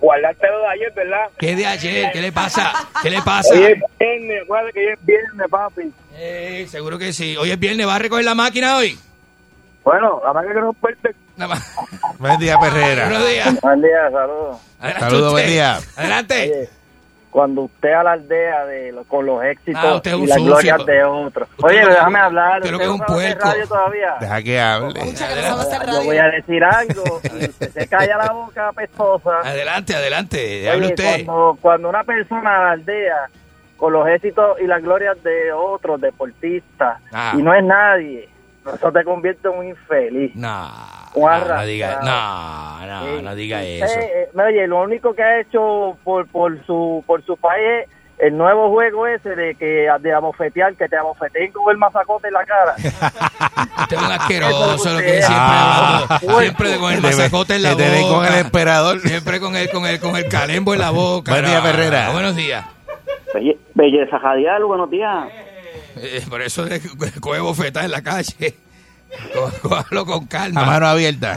guardarte 0.02 0.48
lo 0.48 0.60
de 0.60 0.68
ayer, 0.68 0.91
¿verdad? 0.93 1.30
¿Qué 1.39 1.56
de 1.56 1.65
ayer? 1.65 2.11
¿Qué 2.11 2.22
le 2.22 2.34
pasa? 2.34 2.73
¿Qué 3.02 3.10
le 3.10 3.22
pasa? 3.22 3.53
Hoy 3.53 3.64
es 3.64 3.80
viernes, 3.98 4.41
acuérdate 4.43 4.73
que 4.73 4.80
hoy 4.88 4.93
es 4.93 5.06
viernes, 5.06 5.48
papi. 5.49 5.93
Eh, 6.15 6.68
seguro 6.69 6.98
que 6.99 7.14
sí. 7.14 7.38
Hoy 7.38 7.52
es 7.52 7.60
viernes. 7.60 7.88
¿Va 7.88 7.95
a 7.95 7.99
recoger 7.99 8.26
la 8.26 8.35
máquina 8.35 8.76
hoy? 8.76 8.99
Bueno, 9.85 10.22
la 10.26 10.34
más 10.34 10.45
que. 10.45 11.15
Nada 11.38 11.56
más. 11.56 11.76
Buen 12.19 12.38
día, 12.38 12.60
Perrera. 12.60 13.06
Buenos 13.07 13.30
días. 13.30 13.61
Buen 13.61 13.81
día, 13.81 14.11
saludos. 14.11 14.57
Adelante 14.77 15.06
Saludos, 15.06 15.31
buen 15.31 15.48
día. 15.48 15.80
Adelante. 15.95 16.41
Oye, 16.43 16.69
cuando 17.32 17.62
usted 17.62 17.94
alardea 17.94 18.66
de 18.66 18.91
lo- 18.91 19.03
con 19.06 19.26
los 19.26 19.44
éxitos 19.44 19.82
Ah, 19.84 20.02
y 20.03 20.26
las 20.28 20.38
sucio. 20.38 20.45
glorias 20.45 20.86
de 20.86 21.03
otros. 21.03 21.49
Usted 21.52 21.64
Oye, 21.66 21.82
lo 21.84 21.90
déjame 21.90 22.20
hablar. 22.20 22.62
¿Usted 22.62 22.78
que 22.78 22.84
es 22.84 22.88
no 22.90 22.94
un 22.95 22.99
puerco. 23.02 23.45
radio 23.45 23.68
todavía? 23.68 24.16
Deja 24.20 24.44
que 24.44 24.60
hable. 24.62 24.99
No 24.99 25.06
Yo 25.12 25.80
radio. 25.86 26.03
voy 26.03 26.18
a 26.18 26.26
decir 26.28 26.64
algo 26.64 27.03
y 27.40 27.45
usted 27.45 27.70
se 27.72 27.88
calla 27.88 28.18
la 28.18 28.32
boca 28.34 28.68
apestosa. 28.68 29.40
Adelante, 29.44 29.95
adelante. 29.95 30.70
Hable 30.70 30.86
Oye, 30.86 30.94
usted. 30.94 31.26
Cuando, 31.26 31.58
cuando 31.62 31.90
una 31.90 32.03
persona 32.03 32.58
alardea 32.58 33.30
con 33.78 33.94
los 33.94 34.08
éxitos 34.10 34.60
y 34.62 34.68
las 34.68 34.82
glorias 34.84 35.22
de 35.24 35.52
otros 35.53 35.99
deportistas 36.02 36.99
Ah. 37.14 37.34
y 37.36 37.41
no 37.41 37.53
es 37.56 37.64
nadie, 37.64 38.30
eso 38.76 38.91
te 38.91 39.03
convierte 39.03 39.48
en 39.48 39.58
un 39.58 39.66
infeliz. 39.70 40.36
No, 41.16 41.46
no, 41.56 41.66
diga, 41.66 42.00
no, 42.04 42.86
no, 42.86 43.04
Sí. 43.18 43.22
no 43.24 43.36
diga 43.36 43.64
Eh, 43.64 43.80
eso. 43.84 44.00
eh, 44.00 44.30
oye, 44.36 44.68
lo 44.68 44.82
único 44.82 45.14
que 45.14 45.24
ha 45.24 45.40
hecho 45.42 45.98
por, 46.04 46.28
por 46.28 46.66
su 46.66 47.04
por 47.06 47.24
su 47.26 47.36
país 47.38 47.84
es 47.84 47.90
el 48.20 48.38
nuevo 48.38 48.70
juego 48.70 49.08
ese 49.08 49.36
de 49.36 49.56
que 49.56 49.88
de 50.00 50.14
abofetear, 50.14 50.76
que 50.76 50.88
te 50.88 50.96
abofeteen 50.96 51.52
con 51.52 51.72
el 51.72 51.78
mazacote 51.78 52.28
en 52.28 52.34
la 52.34 52.46
cara. 52.46 52.76
Usted 53.82 53.98
es 53.98 54.04
un 54.04 54.12
asqueroso, 54.12 54.90
lo 54.94 55.00
es 55.00 55.06
que 55.06 55.12
usted. 55.20 55.26
siempre 55.26 55.36
Ah. 55.36 56.20
siempre 56.40 56.78
con 56.78 56.94
el 56.94 57.02
mazacote 57.02 57.56
en 57.56 57.64
la 57.64 57.70
que 57.72 57.76
te 57.78 57.90
den 57.90 58.02
boca. 58.04 58.16
con 58.16 58.26
el 58.34 58.40
emperador. 58.40 59.00
Siempre 59.02 59.40
con 59.40 59.56
el, 59.56 59.70
con 59.72 59.86
el, 59.88 60.00
con 60.00 60.16
el 60.16 60.28
calembo 60.30 60.74
en 60.74 60.80
la 60.82 60.92
boca. 60.92 61.32
Buen 61.32 61.46
día, 61.46 61.62
Perrera. 61.64 62.12
Buenos 62.12 62.36
días. 62.36 62.64
Belle- 63.34 63.58
Belleza 63.74 64.20
Jadial, 64.20 64.64
buenos 64.66 64.90
días. 64.90 65.28
Eh, 65.98 66.22
por 66.30 66.42
eso 66.42 66.66
es 66.68 66.80
que 66.82 67.20
coge 67.20 67.40
bofetada 67.40 67.86
en 67.86 67.92
la 67.92 68.02
calle. 68.04 68.56
Có- 69.34 69.52
Cójalo 69.62 70.06
con 70.06 70.26
calma. 70.28 70.62
A 70.62 70.66
mano 70.66 70.88
abierta. 70.88 71.36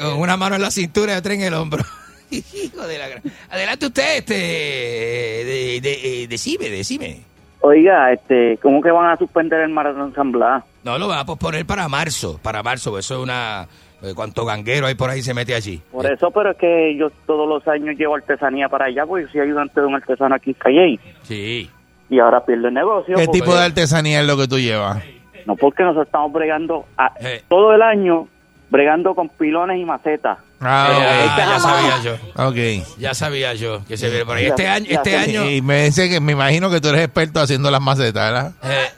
Con 0.00 0.18
una 0.20 0.36
mano 0.36 0.56
en 0.56 0.62
la 0.62 0.70
cintura 0.70 1.14
y 1.14 1.16
otra 1.16 1.34
en 1.34 1.42
el 1.42 1.54
hombro. 1.54 1.82
Hijo 2.30 2.86
de 2.86 2.98
la 2.98 3.08
gran- 3.08 3.22
Adelante 3.50 3.86
usted, 3.86 4.16
este. 4.18 4.34
De, 4.34 5.80
de, 5.82 6.22
eh, 6.22 6.26
decime, 6.28 6.68
decime. 6.70 7.20
Oiga, 7.60 8.12
este, 8.12 8.58
¿cómo 8.62 8.82
que 8.82 8.90
van 8.90 9.10
a 9.10 9.16
suspender 9.16 9.60
el 9.60 9.70
maratón 9.70 10.14
San 10.14 10.32
Blas? 10.32 10.62
No, 10.82 10.98
lo 10.98 11.08
van 11.08 11.20
a 11.20 11.24
posponer 11.24 11.64
para 11.64 11.88
marzo. 11.88 12.38
Para 12.42 12.62
marzo, 12.62 12.98
eso 12.98 13.14
es 13.14 13.20
una. 13.20 13.66
eh, 14.02 14.12
¿Cuánto 14.14 14.44
ganguero 14.44 14.86
hay 14.86 14.94
por 14.94 15.08
ahí 15.08 15.22
se 15.22 15.32
mete 15.32 15.54
allí? 15.54 15.80
Por 15.90 16.04
eso, 16.04 16.30
pero 16.30 16.50
es 16.50 16.58
que 16.58 16.94
yo 16.98 17.08
todos 17.26 17.48
los 17.48 17.66
años 17.68 17.96
llevo 17.96 18.16
artesanía 18.16 18.68
para 18.68 18.86
allá, 18.86 19.06
porque 19.06 19.24
yo 19.24 19.30
soy 19.32 19.40
ayudante 19.42 19.80
de 19.80 19.86
un 19.86 19.94
artesano 19.94 20.34
aquí 20.34 20.50
en 20.50 20.54
Calle. 20.54 21.00
Sí. 21.22 21.70
Y 22.10 22.18
ahora 22.18 22.44
pierdo 22.44 22.68
el 22.68 22.74
negocio. 22.74 23.14
¿Qué 23.16 23.24
porque- 23.24 23.40
tipo 23.40 23.54
de 23.54 23.64
artesanía 23.64 24.20
es 24.20 24.26
lo 24.26 24.36
que 24.36 24.46
tú 24.46 24.58
llevas? 24.58 25.02
No, 25.46 25.56
porque 25.56 25.82
nosotros 25.82 26.06
estamos 26.06 26.32
bregando 26.32 26.86
a- 26.96 27.12
Eh. 27.20 27.42
todo 27.48 27.74
el 27.74 27.82
año, 27.82 28.28
bregando 28.70 29.14
con 29.14 29.28
pilones 29.28 29.78
y 29.78 29.84
macetas. 29.84 30.38
Ah, 30.60 30.88
Eh, 30.90 31.26
ok. 31.30 31.36
ya 31.36 31.58
sabía 31.60 32.02
yo. 32.02 32.44
Ok. 32.46 32.98
Ya 32.98 33.14
sabía 33.14 33.54
yo 33.54 33.84
que 33.86 33.96
se 33.96 34.08
viene 34.08 34.24
por 34.24 34.36
ahí. 34.36 34.46
Este 34.46 34.66
año, 34.66 34.86
este 34.88 35.16
año. 35.16 35.50
Y 35.50 35.60
me 35.60 35.84
dice 35.84 36.08
que 36.08 36.20
me 36.20 36.32
imagino 36.32 36.70
que 36.70 36.80
tú 36.80 36.88
eres 36.88 37.02
experto 37.02 37.40
haciendo 37.40 37.70
las 37.70 37.80
macetas, 37.82 38.32
¿verdad? 38.32 38.52
eh, 38.62 38.88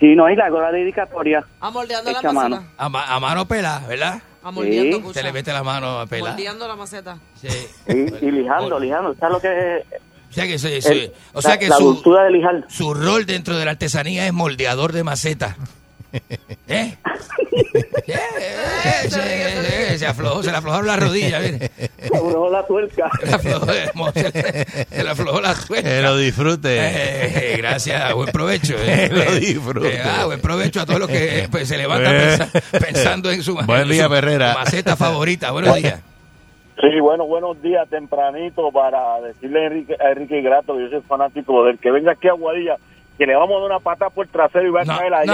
Sí, 0.00 0.14
no, 0.14 0.28
y 0.28 0.36
la 0.36 0.50
la 0.50 0.72
dedicatoria. 0.72 1.42
Amoldeando 1.60 2.10
la 2.12 2.20
maceta. 2.20 2.32
mano. 2.34 2.64
a, 2.76 2.88
ma- 2.90 3.06
a 3.14 3.18
mano 3.20 3.46
pela, 3.48 3.80
¿verdad? 3.88 4.20
Amoldeando, 4.42 4.98
Sí. 5.08 5.14
Se 5.14 5.22
le 5.22 5.32
mete 5.32 5.52
la 5.52 5.62
mano 5.62 6.00
a 6.00 6.06
pela. 6.06 6.30
Moldeando 6.30 6.68
la 6.68 6.76
maceta. 6.76 7.16
Sí. 7.34 7.48
Y, 7.88 8.26
y 8.26 8.30
lijando, 8.30 8.78
lijando. 8.78 9.14
¿Sabes 9.14 9.32
lo 9.34 9.40
que 9.40 9.78
es? 9.78 9.84
O 10.30 10.34
sea 10.34 10.46
que, 10.46 10.58
se- 10.58 10.76
el- 10.76 10.82
se- 10.82 11.12
o 11.32 11.40
sea 11.42 11.52
la- 11.52 11.58
que 11.58 11.68
la 11.68 11.76
su, 11.76 11.84
de 11.94 12.94
rol 12.94 13.24
dentro 13.26 13.56
de 13.56 13.64
la 13.64 13.70
artesanía 13.72 14.26
es 14.26 14.32
moldeador 14.32 14.92
de 14.92 15.02
maceta. 15.04 15.56
¿Eh? 16.68 16.96
Eh, 16.96 16.96
eh, 18.08 18.20
se, 19.10 19.92
eh, 19.94 19.98
se 19.98 20.06
aflojó, 20.06 20.42
se 20.42 20.50
le 20.50 20.56
aflojaron 20.56 20.86
las 20.86 20.98
rodillas, 21.00 21.42
mire. 21.42 21.70
La 22.50 22.66
tuerca. 22.66 23.10
Se 23.20 23.26
le 23.26 23.32
aflojó, 23.34 23.66
se 24.12 24.22
le- 24.32 24.86
se 24.90 25.04
le 25.04 25.10
aflojó 25.10 25.40
la 25.40 25.54
tuerca. 25.54 25.88
Que 25.88 26.02
lo 26.02 26.16
disfrute. 26.16 26.76
Eh, 26.76 27.54
eh, 27.54 27.56
gracias, 27.58 28.14
buen 28.14 28.30
provecho. 28.30 28.74
eh. 28.78 29.08
Que 29.10 29.14
lo 29.16 29.34
disfrute. 29.36 29.96
Eh, 29.96 30.02
ah, 30.04 30.24
buen 30.26 30.40
provecho 30.40 30.80
a 30.80 30.86
todos 30.86 31.00
los 31.00 31.08
que 31.08 31.40
eh, 31.40 31.48
pues, 31.50 31.68
se 31.68 31.76
levantan 31.76 32.14
Eh. 32.14 32.38
pensa- 32.38 32.62
pensando 32.80 33.30
en 33.30 33.42
su, 33.42 33.54
Buen 33.54 33.82
en 33.82 33.88
día, 33.90 34.04
su 34.04 34.10
Perrera. 34.10 34.54
maceta 34.54 34.96
favorita. 34.96 35.50
Buenos 35.50 35.74
días. 35.76 36.00
Sí, 36.80 37.00
bueno, 37.00 37.26
buenos 37.26 37.60
días, 37.62 37.88
tempranito, 37.88 38.70
para 38.70 39.18
decirle 39.22 39.60
a 39.60 39.66
Enrique, 39.66 39.96
a 39.98 40.10
Enrique 40.10 40.42
Grato, 40.42 40.78
yo 40.78 40.90
soy 40.90 41.00
fanático 41.00 41.64
del 41.64 41.78
que 41.78 41.90
venga 41.90 42.12
aquí 42.12 42.28
a 42.28 42.32
Guadilla, 42.34 42.76
que 43.16 43.26
le 43.26 43.34
vamos 43.34 43.56
a 43.56 43.60
dar 43.60 43.70
una 43.70 43.80
pata 43.80 44.10
por 44.10 44.26
el 44.26 44.32
trasero 44.32 44.66
y 44.66 44.70
va 44.70 44.82
a 44.82 44.84
caer 44.86 45.14
allá. 45.14 45.32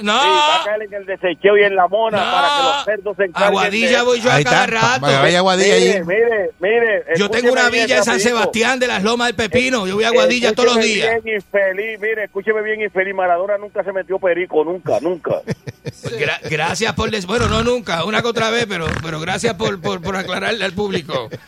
no, 0.00 0.12
no. 0.12 0.20
Sí, 0.22 0.28
va 0.28 0.56
a 0.60 0.64
caer 0.64 0.82
en 0.82 0.94
el 0.94 1.06
desecheo 1.06 1.56
y 1.56 1.62
en 1.64 1.76
la 1.76 1.86
mona 1.88 2.18
para 2.18 2.48
que 2.48 2.62
los 2.64 2.84
cerdos 2.84 3.16
se 3.16 3.24
encarguen. 3.24 3.48
Aguadilla 3.48 3.98
de- 3.98 4.04
voy 4.04 4.20
yo 4.20 4.30
a 4.30 4.34
Ahí 4.34 4.44
cada 4.44 4.66
rato. 4.66 5.00
vaya 5.02 5.36
a 5.36 5.40
Aguadilla 5.40 5.74
Mire, 5.76 5.92
allí. 5.96 6.04
mire, 6.06 6.50
mire. 6.60 7.04
Yo 7.16 7.28
tengo 7.30 7.52
una 7.52 7.68
villa 7.68 7.98
en 7.98 8.04
San 8.04 8.14
rapidito. 8.14 8.28
Sebastián 8.28 8.78
de 8.78 8.86
las 8.88 9.02
Lomas 9.02 9.28
del 9.28 9.36
Pepino. 9.36 9.86
Yo 9.86 9.94
voy 9.94 10.04
a 10.04 10.08
Aguadilla 10.08 10.52
todos 10.54 10.74
los 10.74 10.84
Escúcheme 10.84 10.94
días. 11.10 11.22
Bien 11.24 11.36
infeliz, 11.36 12.00
mire, 12.00 12.24
escúcheme 12.24 12.62
bien 12.62 12.82
infeliz. 12.82 13.14
Maradona 13.14 13.58
nunca 13.58 13.84
se 13.84 13.92
metió 13.92 14.18
perico, 14.18 14.64
nunca, 14.64 14.98
nunca. 15.00 15.40
Pues 15.82 16.18
gra- 16.18 16.40
gracias 16.50 16.92
por... 16.94 17.10
des- 17.10 17.26
Bueno, 17.26 17.48
no 17.48 17.62
nunca, 17.62 18.04
una 18.04 18.22
que 18.22 18.28
otra 18.28 18.50
vez, 18.50 18.66
pero, 18.68 18.86
pero 19.02 19.20
gracias 19.20 19.54
por, 19.54 19.80
por, 19.80 20.00
por 20.02 20.16
aclararle 20.16 20.64
al 20.64 20.72
público. 20.72 21.28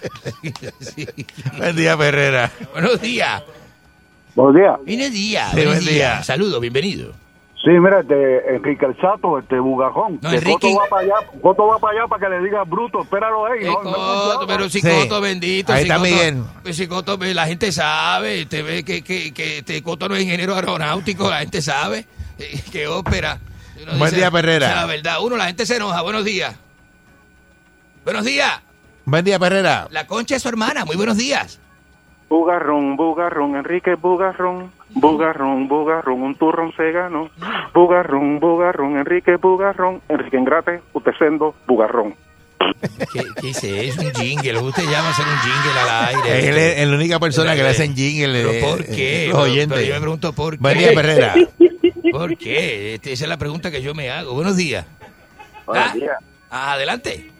Sí. 0.81 1.07
Buen 1.57 1.75
día. 1.77 1.95
Buenos 1.97 3.01
días. 3.01 3.43
Buenos 4.35 4.55
días. 4.57 4.77
Buenos 4.85 5.13
días. 5.13 5.51
Sí, 5.51 5.57
buen 5.65 5.79
días. 5.81 5.85
día. 5.85 6.23
Saludos, 6.25 6.61
bienvenido. 6.61 7.13
Sí, 7.65 7.71
mira, 7.71 8.01
este, 8.01 8.57
Enrique 8.57 8.85
el 8.85 8.95
Sato, 9.01 9.39
este 9.39 9.59
Bugajón. 9.59 10.19
No, 10.21 10.31
que 10.31 10.37
Enrique- 10.37 10.53
Coto 10.69 10.77
va 10.77 10.87
para 10.87 11.03
allá, 11.03 11.15
Coto 11.41 11.67
va 11.67 11.79
para 11.79 11.99
allá 11.99 12.09
para 12.09 12.27
que 12.27 12.35
le 12.35 12.45
diga 12.45 12.63
bruto, 12.65 13.03
espéralo 13.03 13.47
ahí. 13.47 13.61
Eh, 13.63 13.67
no, 13.67 13.83
no, 13.85 13.93
Coto, 13.93 14.41
no, 14.43 14.47
pero 14.47 14.69
Sí. 14.69 14.81
Cicoto, 14.83 15.21
bendito. 15.23 15.73
Ahí 15.73 15.83
está 15.85 15.99
Miguel. 15.99 16.43
pues 16.63 16.77
Cicoto, 16.77 17.17
pues, 17.19 17.35
la 17.35 17.47
gente 17.47 17.73
sabe, 17.73 18.45
te 18.45 18.63
ve 18.63 18.85
que, 18.85 19.03
que, 19.03 19.33
que 19.33 19.59
este 19.59 19.83
Coto 19.83 20.09
no 20.11 20.15
es 20.17 20.23
ingeniero 20.25 20.55
aeronáutico, 20.55 21.31
la 21.31 21.39
gente 21.39 21.63
sabe 21.63 22.05
eh, 22.39 22.61
que 22.71 22.87
ópera. 22.87 23.39
Uno 23.83 23.93
Buen 23.99 24.11
dice- 24.11 24.17
día, 24.17 24.31
Perrera. 24.31 24.75
La 24.75 24.87
verdad, 24.87 25.17
uno, 25.23 25.37
la 25.37 25.47
gente 25.47 25.65
se 25.65 25.77
enoja. 25.77 26.03
Buenos 26.03 26.25
días. 26.25 26.55
Buenos 28.05 28.25
días. 28.27 28.61
Buen 29.07 29.25
día, 29.25 29.39
Perrera. 29.39 29.89
La 29.91 30.07
concha 30.07 30.37
es 30.37 30.43
su 30.43 30.49
hermana. 30.51 30.85
Muy 30.85 30.97
buenos 30.97 31.17
días. 31.17 31.61
Bugarrón, 32.29 32.97
bugarrón, 32.97 33.57
Enrique 33.57 33.95
Bugarrón, 33.95 34.73
bugarrón, 34.91 35.69
bugarrón, 35.69 36.23
un 36.23 36.35
turrón 36.35 36.73
se 36.77 36.91
ganó. 36.91 37.29
Bugarrón, 37.75 38.41
bugarrón, 38.41 38.97
Enrique 38.97 39.37
Bugarrón, 39.37 40.01
Enrique 40.09 40.37
Engrate, 40.37 40.83
usted 40.95 41.13
sendo, 41.19 41.55
bugarrón. 41.67 42.15
¿Qué, 43.13 43.21
qué 43.37 43.47
dice? 43.49 43.87
Es 43.89 43.99
un 43.99 44.11
jingle. 44.13 44.59
Usted 44.59 44.85
llama 44.85 45.09
a 45.09 45.11
hacer 45.11 45.27
un 45.27 45.39
jingle 45.39 45.81
al 45.81 46.07
aire. 46.17 46.49
Él 46.49 46.57
es 46.57 46.89
la 46.89 46.97
única 46.97 47.19
persona 47.21 47.55
que 47.55 47.63
le 47.63 47.69
hacen 47.69 47.95
jingle. 47.95 48.33
¿Pero 48.33 48.51
eh, 48.53 48.61
por 48.63 48.85
qué? 48.87 49.25
eh, 49.27 49.27
Pero- 49.27 49.39
Los 49.39 49.43
pero 49.45 49.53
oyentes. 49.53 49.87
yo 49.89 49.95
me 49.95 50.01
pregunto 50.01 50.33
por 50.33 50.53
qué. 50.55 50.59
Buen 50.61 50.79
día, 50.79 50.93
Perrera. 50.95 51.35
¿Por 52.11 52.37
qué? 52.39 52.95
Este, 52.95 53.13
esa 53.13 53.25
es 53.25 53.29
la 53.29 53.37
pregunta 53.37 53.71
que 53.71 53.83
yo 53.83 53.95
me 53.95 54.11
hago. 54.11 54.35
Buenos 54.35 54.57
días. 54.57 54.87
Buenos 55.67 55.89
Ah, 55.91 55.95
días. 55.95 56.17
adelante. 56.51 57.31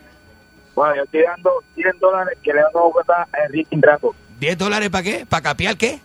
Bueno, 0.75 0.97
yo 0.97 1.03
estoy 1.05 1.23
dando 1.23 1.51
100 1.75 1.99
dólares 2.01 2.39
que 2.43 2.53
le 2.53 2.61
dan 2.61 2.71
una 2.75 2.83
bofetada 2.85 3.29
a 3.33 3.45
Enrique 3.47 3.69
Ingrato. 3.77 4.15
¿10 4.41 4.57
dólares 4.57 4.91
para 4.91 5.03
qué? 5.03 5.27
¿Para 5.29 5.43
capiar 5.43 5.77
qué? 5.77 6.01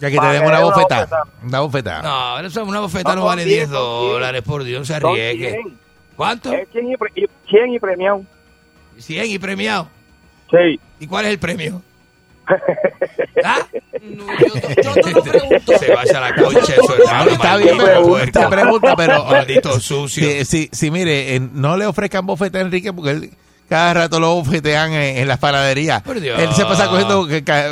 Ya 0.00 0.08
que 0.08 0.14
te 0.14 0.18
Para 0.20 0.32
demos 0.32 0.48
una 0.48 0.60
bofetada. 0.60 1.22
Una 1.42 1.60
bofeta. 1.60 2.02
No, 2.02 2.40
eso, 2.40 2.64
una 2.64 2.80
bofeta 2.80 3.10
no 3.14 3.20
Son 3.22 3.26
vale 3.28 3.44
10, 3.44 3.56
10 3.56 3.70
son 3.70 4.00
10. 4.00 4.12
dólares, 4.12 4.42
por 4.42 4.64
Dios, 4.64 4.80
no 4.80 4.84
se 4.84 4.94
arriesgue. 4.94 5.50
100. 5.52 5.78
¿Cuánto? 6.16 6.52
Es 6.52 6.68
100 6.72 6.92
y, 6.92 6.96
pre- 6.96 7.12
y- 7.14 7.26
100 7.48 7.74
y 7.74 7.78
premiado. 7.78 8.24
100 8.98 9.26
y 9.30 9.38
premiado. 9.38 9.88
Sí. 10.50 10.80
¿Y 11.00 11.06
cuál 11.06 11.26
es 11.26 11.30
el 11.32 11.38
premio? 11.38 11.80
¿Ah? 13.44 13.66
Yo 14.02 14.10
no 14.10 15.10
lo 15.10 15.22
pregunto. 15.22 15.78
Se 15.78 15.94
vaya 15.94 16.18
a 16.18 16.20
la 16.20 16.34
concha 16.34 16.60
de 16.60 16.74
su 16.86 16.92
hermano. 16.92 17.30
Está 17.30 17.56
bien, 17.56 17.78
te 18.32 18.46
pregunta, 18.48 18.94
pero 18.96 19.24
Maldito 19.24 19.80
sucio. 19.80 20.28
Si, 20.28 20.44
si, 20.44 20.68
si, 20.72 20.90
mire, 20.90 21.34
eh, 21.36 21.40
no 21.40 21.76
le 21.76 21.86
ofrezcan 21.86 22.26
bofeta 22.26 22.58
a 22.58 22.62
Enrique 22.62 22.92
porque 22.92 23.10
él 23.10 23.30
cada 23.74 23.94
rato 23.94 24.20
lo 24.20 24.34
bofetean 24.36 24.92
en, 24.92 25.16
en 25.18 25.28
las 25.28 25.38
panaderías. 25.38 26.02
Por 26.02 26.20
Dios. 26.20 26.38
Él 26.40 26.52
se 26.54 26.64
pasa 26.64 26.88
cogiendo 26.88 27.26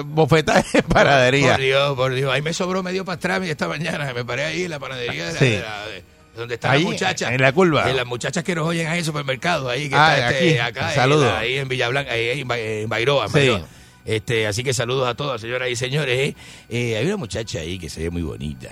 bofetas 0.05 0.75
en 0.75 0.83
panadería. 0.83 1.53
Por 1.53 1.61
Dios, 1.61 1.97
por 1.97 2.15
Dios. 2.15 2.33
Ahí 2.33 2.43
me 2.43 2.53
sobró 2.53 2.83
medio 2.83 3.05
pastrami 3.05 3.49
esta 3.49 3.69
mañana. 3.69 4.13
Me 4.13 4.25
paré 4.25 4.45
ahí 4.45 4.65
en 4.65 4.71
la 4.71 4.79
panadería 4.79 5.27
de 5.27 5.33
la, 5.33 5.39
Sí. 5.39 5.45
de 5.51 5.61
la- 5.61 5.87
de- 5.87 6.05
donde 6.37 6.55
está 6.55 6.71
Ahí, 6.73 6.83
la 6.83 6.91
muchacha. 6.91 7.35
en 7.35 7.41
la 7.43 7.53
curva. 7.53 7.85
De 7.85 7.93
las 7.93 8.07
muchachas 8.07 8.43
que 8.43 8.55
nos 8.55 8.67
oyen 8.67 8.87
ahí 8.87 8.95
en 8.95 8.99
el 9.01 9.05
supermercado. 9.05 9.69
Ahí 9.69 9.89
que 9.91 9.95
Ah, 9.95 10.15
está 10.17 10.31
este, 10.31 10.61
aquí. 10.63 10.79
acá. 10.79 10.91
Saludos. 10.95 11.27
la- 11.27 11.39
Ahí 11.41 11.59
en 11.59 11.69
Villablanca, 11.69 12.13
ahí 12.13 12.41
en, 12.41 12.51
en 12.51 12.89
Bairoa. 12.89 13.27
en 13.27 13.33
Sí. 13.33 13.65
Este, 14.05 14.47
así 14.49 14.65
que 14.65 14.73
saludos 14.75 15.07
a 15.09 15.15
todas, 15.15 15.41
señoras 15.41 15.69
y 15.69 15.77
señores. 15.77 16.19
¿eh? 16.31 16.35
Eh, 16.69 16.97
hay 16.97 17.07
una 17.07 17.17
muchacha 17.19 17.61
ahí 17.61 17.79
que 17.79 17.89
se 17.89 18.01
ve 18.03 18.11
muy 18.11 18.23
bonita. 18.23 18.69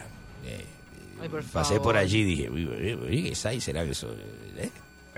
Eh, 0.47 0.65
Ay, 1.23 1.29
por 1.29 1.43
pasé 1.45 1.75
favor. 1.75 1.83
por 1.83 1.97
allí 1.99 2.21
y 2.21 2.25
dije, 2.25 2.51
uy, 2.51 2.65
uy, 2.67 2.95
uy, 2.95 3.23
¿qué 3.29 3.35
será 3.61 3.83
eso? 3.83 4.09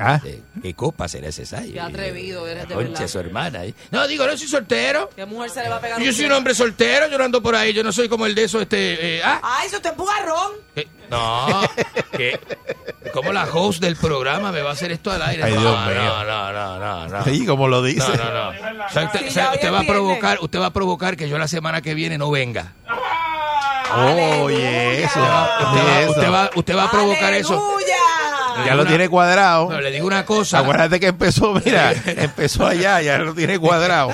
¿Eh? 0.02 0.04
Ah. 0.04 0.20
Eh, 0.24 0.42
¿Qué 0.62 0.74
copa 0.74 1.06
será 1.08 1.28
ese 1.28 1.46
size? 1.46 1.72
Qué 1.72 1.80
atrevido 1.80 2.46
eres, 2.48 2.68
de 2.68 2.74
Concha, 2.74 2.90
verdad. 2.92 3.08
su 3.08 3.18
hermana. 3.20 3.64
¿eh? 3.64 3.74
No, 3.90 4.06
digo, 4.08 4.26
no 4.26 4.36
soy 4.36 4.48
soltero. 4.48 5.08
¿Qué 5.14 5.24
mujer 5.26 5.50
se 5.50 5.62
le 5.62 5.68
va 5.68 5.76
a 5.76 5.80
pegar 5.80 6.00
Yo 6.00 6.12
soy 6.12 6.24
un 6.26 6.32
hombre 6.32 6.54
soltero, 6.54 7.08
yo 7.08 7.18
no 7.18 7.24
ando 7.24 7.42
por 7.42 7.54
ahí, 7.54 7.72
yo 7.72 7.82
no 7.84 7.92
soy 7.92 8.08
como 8.08 8.26
el 8.26 8.34
de 8.34 8.44
eso, 8.44 8.60
este... 8.60 9.18
eh, 9.18 9.22
ah, 9.24 9.40
Ay, 9.42 9.68
si 9.68 9.76
usted 9.76 9.90
es 9.92 9.96
bugarrón. 9.96 10.52
¿qué? 10.74 10.88
no, 11.10 11.60
que 12.16 12.40
como 13.12 13.32
la 13.32 13.44
host 13.44 13.80
del 13.80 13.96
programa 13.96 14.50
me 14.50 14.62
va 14.62 14.70
a 14.70 14.72
hacer 14.72 14.90
esto 14.92 15.10
al 15.10 15.22
aire. 15.22 15.44
Ay, 15.44 15.54
no, 15.54 15.60
Dios 15.60 15.78
no, 15.78 15.86
mío. 15.86 16.24
no, 16.24 16.52
no, 16.52 16.78
no, 16.78 17.08
no. 17.08 17.18
Ahí, 17.24 17.44
como 17.46 17.68
lo 17.68 17.82
dice. 17.82 17.98
No, 18.16 18.24
no, 18.24 18.52
no. 18.72 18.84
O 18.86 18.88
sea, 18.90 19.04
usted, 19.04 19.20
Sí, 19.20 19.26
o 19.28 19.30
sea, 19.30 19.70
va 19.70 19.80
a 19.80 19.84
provocar, 19.84 20.38
usted 20.40 20.58
va 20.58 20.66
a 20.66 20.72
provocar 20.72 21.16
que 21.16 21.28
yo 21.28 21.38
la 21.38 21.48
semana 21.48 21.80
que 21.82 21.94
viene 21.94 22.16
no 22.18 22.30
venga. 22.30 22.72
Oye, 23.94 25.02
eso. 25.04 25.20
Usted 25.20 25.30
va, 25.30 26.00
eso. 26.00 26.10
usted 26.10 26.32
va, 26.32 26.50
usted 26.54 26.76
va 26.76 26.84
a 26.84 26.90
provocar 26.90 27.34
eso. 27.34 27.76
Ya 28.66 28.74
lo 28.74 28.82
Una- 28.82 28.88
tiene 28.90 29.08
cuadrado. 29.08 29.80
Le 29.80 29.90
digo 29.90 30.06
una 30.06 30.24
cosa. 30.24 30.58
Acuérdate 30.60 30.98
que 31.00 31.06
empezó, 31.08 31.54
mira, 31.64 31.92
empezó 32.06 32.66
allá, 32.66 33.00
ya 33.02 33.18
lo 33.18 33.34
tiene 33.34 33.58
cuadrado. 33.58 34.10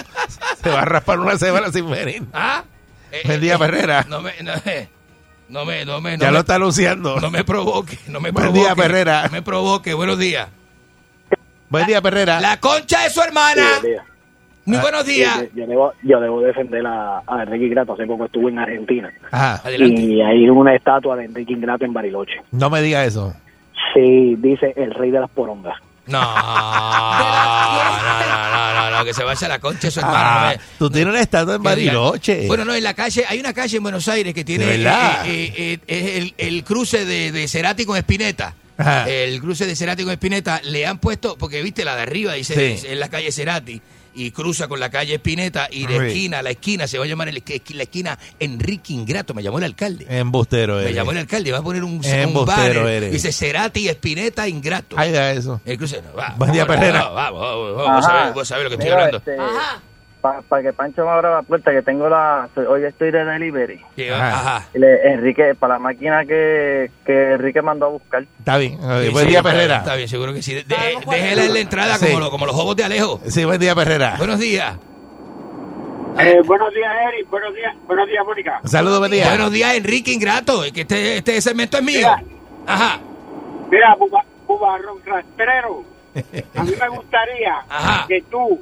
Se 0.63 0.71
va 0.71 0.81
a 0.83 0.85
raspar 0.85 1.19
una 1.21 1.37
semana 1.39 1.71
sin 1.73 1.89
venir. 1.91 2.23
¿Ah? 2.33 2.65
Eh, 3.13 3.23
Buen 3.25 3.41
día, 3.41 3.55
eh, 3.55 3.59
Perrera. 3.59 4.05
No 4.09 4.21
me, 4.21 4.33
no, 4.43 4.53
eh, 4.67 4.89
no 5.49 5.65
me, 5.65 5.85
no 5.85 6.01
me, 6.01 6.17
no 6.17 6.23
Ya 6.23 6.27
me- 6.29 6.33
lo 6.35 6.39
está 6.41 6.57
anunciando. 6.57 7.19
No 7.21 7.31
me 7.31 7.45
provoque, 7.45 7.99
no 8.09 8.21
me 8.21 8.31
Buen 8.31 8.45
provoque. 8.45 8.61
día, 8.61 8.75
Perrera. 8.75 9.23
No 9.25 9.31
me 9.31 9.43
provoque, 9.43 9.95
buenos 9.95 10.19
días. 10.19 10.49
Buen 11.71 11.87
día, 11.87 12.01
Perrera. 12.01 12.41
La 12.41 12.59
concha 12.59 13.03
de 13.05 13.11
su 13.11 13.21
hermana. 13.21 13.63
Muy 14.65 14.79
buenos 14.79 15.07
días. 15.07 15.45
Yo, 15.55 15.63
yo 15.63 15.67
debo, 15.67 15.93
yo 16.03 16.21
debo 16.21 16.41
defender 16.43 16.87
a, 16.87 17.23
a 17.27 17.43
Enrique 17.43 17.67
Ingrato. 17.67 17.95
Hace 17.95 18.07
poco 18.07 18.27
estuve 18.27 18.51
en 18.51 18.59
Argentina. 18.59 19.11
Ajá. 19.31 19.63
Adelante. 19.65 20.01
Y 20.03 20.21
hay 20.21 20.47
una 20.51 20.75
estatua 20.75 21.17
de 21.17 21.25
Enrique 21.25 21.55
Ingrato 21.55 21.87
en 21.87 21.93
Bariloche. 21.95 22.35
No 22.51 22.69
me 22.69 22.83
diga 22.83 23.05
eso. 23.07 23.35
Sí, 24.01 24.37
dice 24.39 24.73
el 24.77 24.95
rey 24.95 25.11
de 25.11 25.21
las 25.21 25.31
porongas. 25.31 25.75
No, 26.07 26.21
no, 26.23 27.99
no, 28.03 28.51
no, 28.51 28.75
no, 28.75 28.99
no, 28.99 29.05
que 29.05 29.13
se 29.13 29.23
vaya 29.25 29.49
la 29.49 29.59
concha 29.59 29.89
de 29.89 29.91
su 29.91 30.01
hermana. 30.01 30.49
Ah, 30.49 30.53
me- 30.55 30.61
tú 30.79 30.89
tienes 30.91 31.13
una 31.13 31.21
estatua 31.21 31.57
en 31.57 31.63
Bariloche. 31.63 32.47
Bueno, 32.47 32.65
no, 32.65 32.75
en 32.75 32.83
la 32.83 32.95
calle, 32.95 33.25
hay 33.29 33.39
una 33.41 33.53
calle 33.53 33.77
en 33.77 33.83
Buenos 33.83 34.09
Aires 34.09 34.33
que 34.35 34.45
tiene 34.45 34.65
eh, 35.27 35.53
eh, 35.57 35.79
eh, 35.87 36.17
el, 36.19 36.35
el 36.39 36.65
cruce 36.65 37.05
de, 37.05 37.31
de 37.33 37.47
Cerati 37.49 37.85
con 37.85 37.97
Espineta. 37.97 38.55
El 39.09 39.41
cruce 39.41 39.67
de 39.67 39.75
Cerati 39.77 40.05
con 40.05 40.13
Espineta 40.13 40.61
le 40.65 40.87
han 40.87 40.99
puesto, 40.99 41.37
porque 41.37 41.61
viste 41.63 41.85
la 41.85 41.97
de 41.97 42.03
arriba, 42.03 42.35
dice, 42.35 42.73
es 42.73 42.97
la 42.97 43.09
calle 43.09 43.33
Cerati, 43.33 43.81
y 44.19 44.31
cruza 44.33 44.67
con 44.69 44.81
la 44.81 44.91
calle 44.91 45.15
Espineta, 45.15 45.69
y 45.71 45.85
la 45.85 45.91
Sí. 46.01 46.07
esquina, 46.07 46.43
la 46.43 46.51
esquina, 46.51 46.87
se 46.87 46.99
va 46.99 47.05
a 47.05 47.09
llamar 47.09 47.29
el- 47.29 47.43
la 47.75 47.83
esquina 47.83 48.19
Enrique 48.41 48.93
Ingrato, 48.93 49.35
me 49.35 49.43
llamó 49.43 49.59
el 49.59 49.65
alcalde. 49.65 50.07
Embustero 50.09 50.77
Me 50.77 50.83
eres. 50.83 50.95
llamó 50.97 51.13
el 51.13 51.19
alcalde, 51.19 51.53
va 51.53 51.59
a 51.59 51.63
poner 51.63 51.85
un, 51.85 51.93
un 51.99 52.05
Embustero 52.05 52.81
banner, 52.83 52.87
eres. 53.05 53.13
dice 53.13 53.33
Cerati 53.33 53.89
Espineta 53.89 54.49
Ingrato. 54.49 54.97
Ay, 54.99 55.13
da 55.13 55.33
eso. 55.33 55.61
El 55.65 55.77
cruce, 55.79 56.03
no, 56.03 56.15
va, 56.15 56.35
Buen 56.37 56.53
día, 56.53 56.65
vamos, 56.65 56.81
Perrera. 56.81 57.09
Vamos, 57.09 57.41
vamos, 57.41 57.77
vamos, 57.77 57.87
vamos, 57.87 58.07
a 58.07 58.31
vos 58.33 58.49
sabés 58.49 58.65
lo 58.65 58.71
que 58.71 58.75
estoy 58.75 58.87
Mira, 58.91 59.05
hablando. 59.05 59.19
este, 59.19 59.37
Ajá. 59.39 59.83
Para 60.21 60.63
que 60.63 60.73
Pancho 60.73 61.05
me 61.05 61.11
abra 61.11 61.31
la 61.37 61.43
puerta, 61.43 61.71
que 61.71 61.83
tengo 61.83 62.09
la. 62.09 62.49
soy- 62.55 62.67
Hoy 62.67 62.85
estoy 62.85 63.11
de 63.13 63.25
delivery. 63.25 63.81
Ajá. 64.13 64.67
le- 64.75 65.13
Enrique, 65.13 65.55
para 65.55 65.75
la 65.75 65.79
máquina 65.79 66.25
que, 66.25 66.91
que 67.07 67.33
Enrique 67.35 67.63
mandó 67.63 67.87
a 67.87 67.89
buscar. 67.91 68.25
Está 68.39 68.57
bien. 68.59 68.73
Sí, 68.81 69.09
buen 69.11 69.25
sí, 69.27 69.31
día, 69.31 69.43
Perrera. 69.43 69.77
Está 69.79 69.95
bien, 69.95 70.09
seguro 70.09 70.33
que 70.35 70.43
sí. 70.43 70.55
De- 70.55 70.65
déjela 71.09 71.45
en 71.45 71.53
la 71.55 71.61
entrada 71.61 71.97
Sí. 71.99 72.07
como, 72.07 72.19
lo- 72.21 72.31
como 72.31 72.47
los 72.47 72.55
juegos 72.55 72.75
de 72.77 72.85
Alejo. 72.85 73.21
Sí, 73.27 73.45
buen 73.45 73.61
día, 73.61 73.75
Perrera. 73.75 74.15
Buenos 74.19 74.41
días. 74.41 74.77
Eh, 76.19 76.41
buenos 76.45 76.75
días, 76.75 76.93
Eric. 77.13 77.31
Buenos 77.31 77.55
días, 77.55 77.75
buenos 77.87 78.09
días, 78.09 78.25
Mónica. 78.27 78.61
Saludos, 78.65 78.99
buen 78.99 79.13
día. 79.13 79.29
Buenos 79.29 79.53
días, 79.53 79.75
Enrique 79.75 80.13
Ingrato. 80.13 80.63
Que 80.75 80.81
este, 80.81 81.19
este 81.19 81.41
segmento 81.41 81.79
es 81.79 81.85
mío. 81.85 81.99
Mira. 81.99 82.23
Ajá. 82.67 82.99
Mira, 83.71 83.95
Buba- 83.97 84.25
Bubarrón 84.47 84.99
Rastrero, 85.05 85.85
a 86.57 86.63
mí 86.65 86.73
me 86.81 86.89
gustaría 86.89 87.55
Ajá. 87.69 88.07
que 88.09 88.23
tú, 88.31 88.61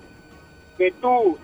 que 0.77 0.93
tú 1.01 1.39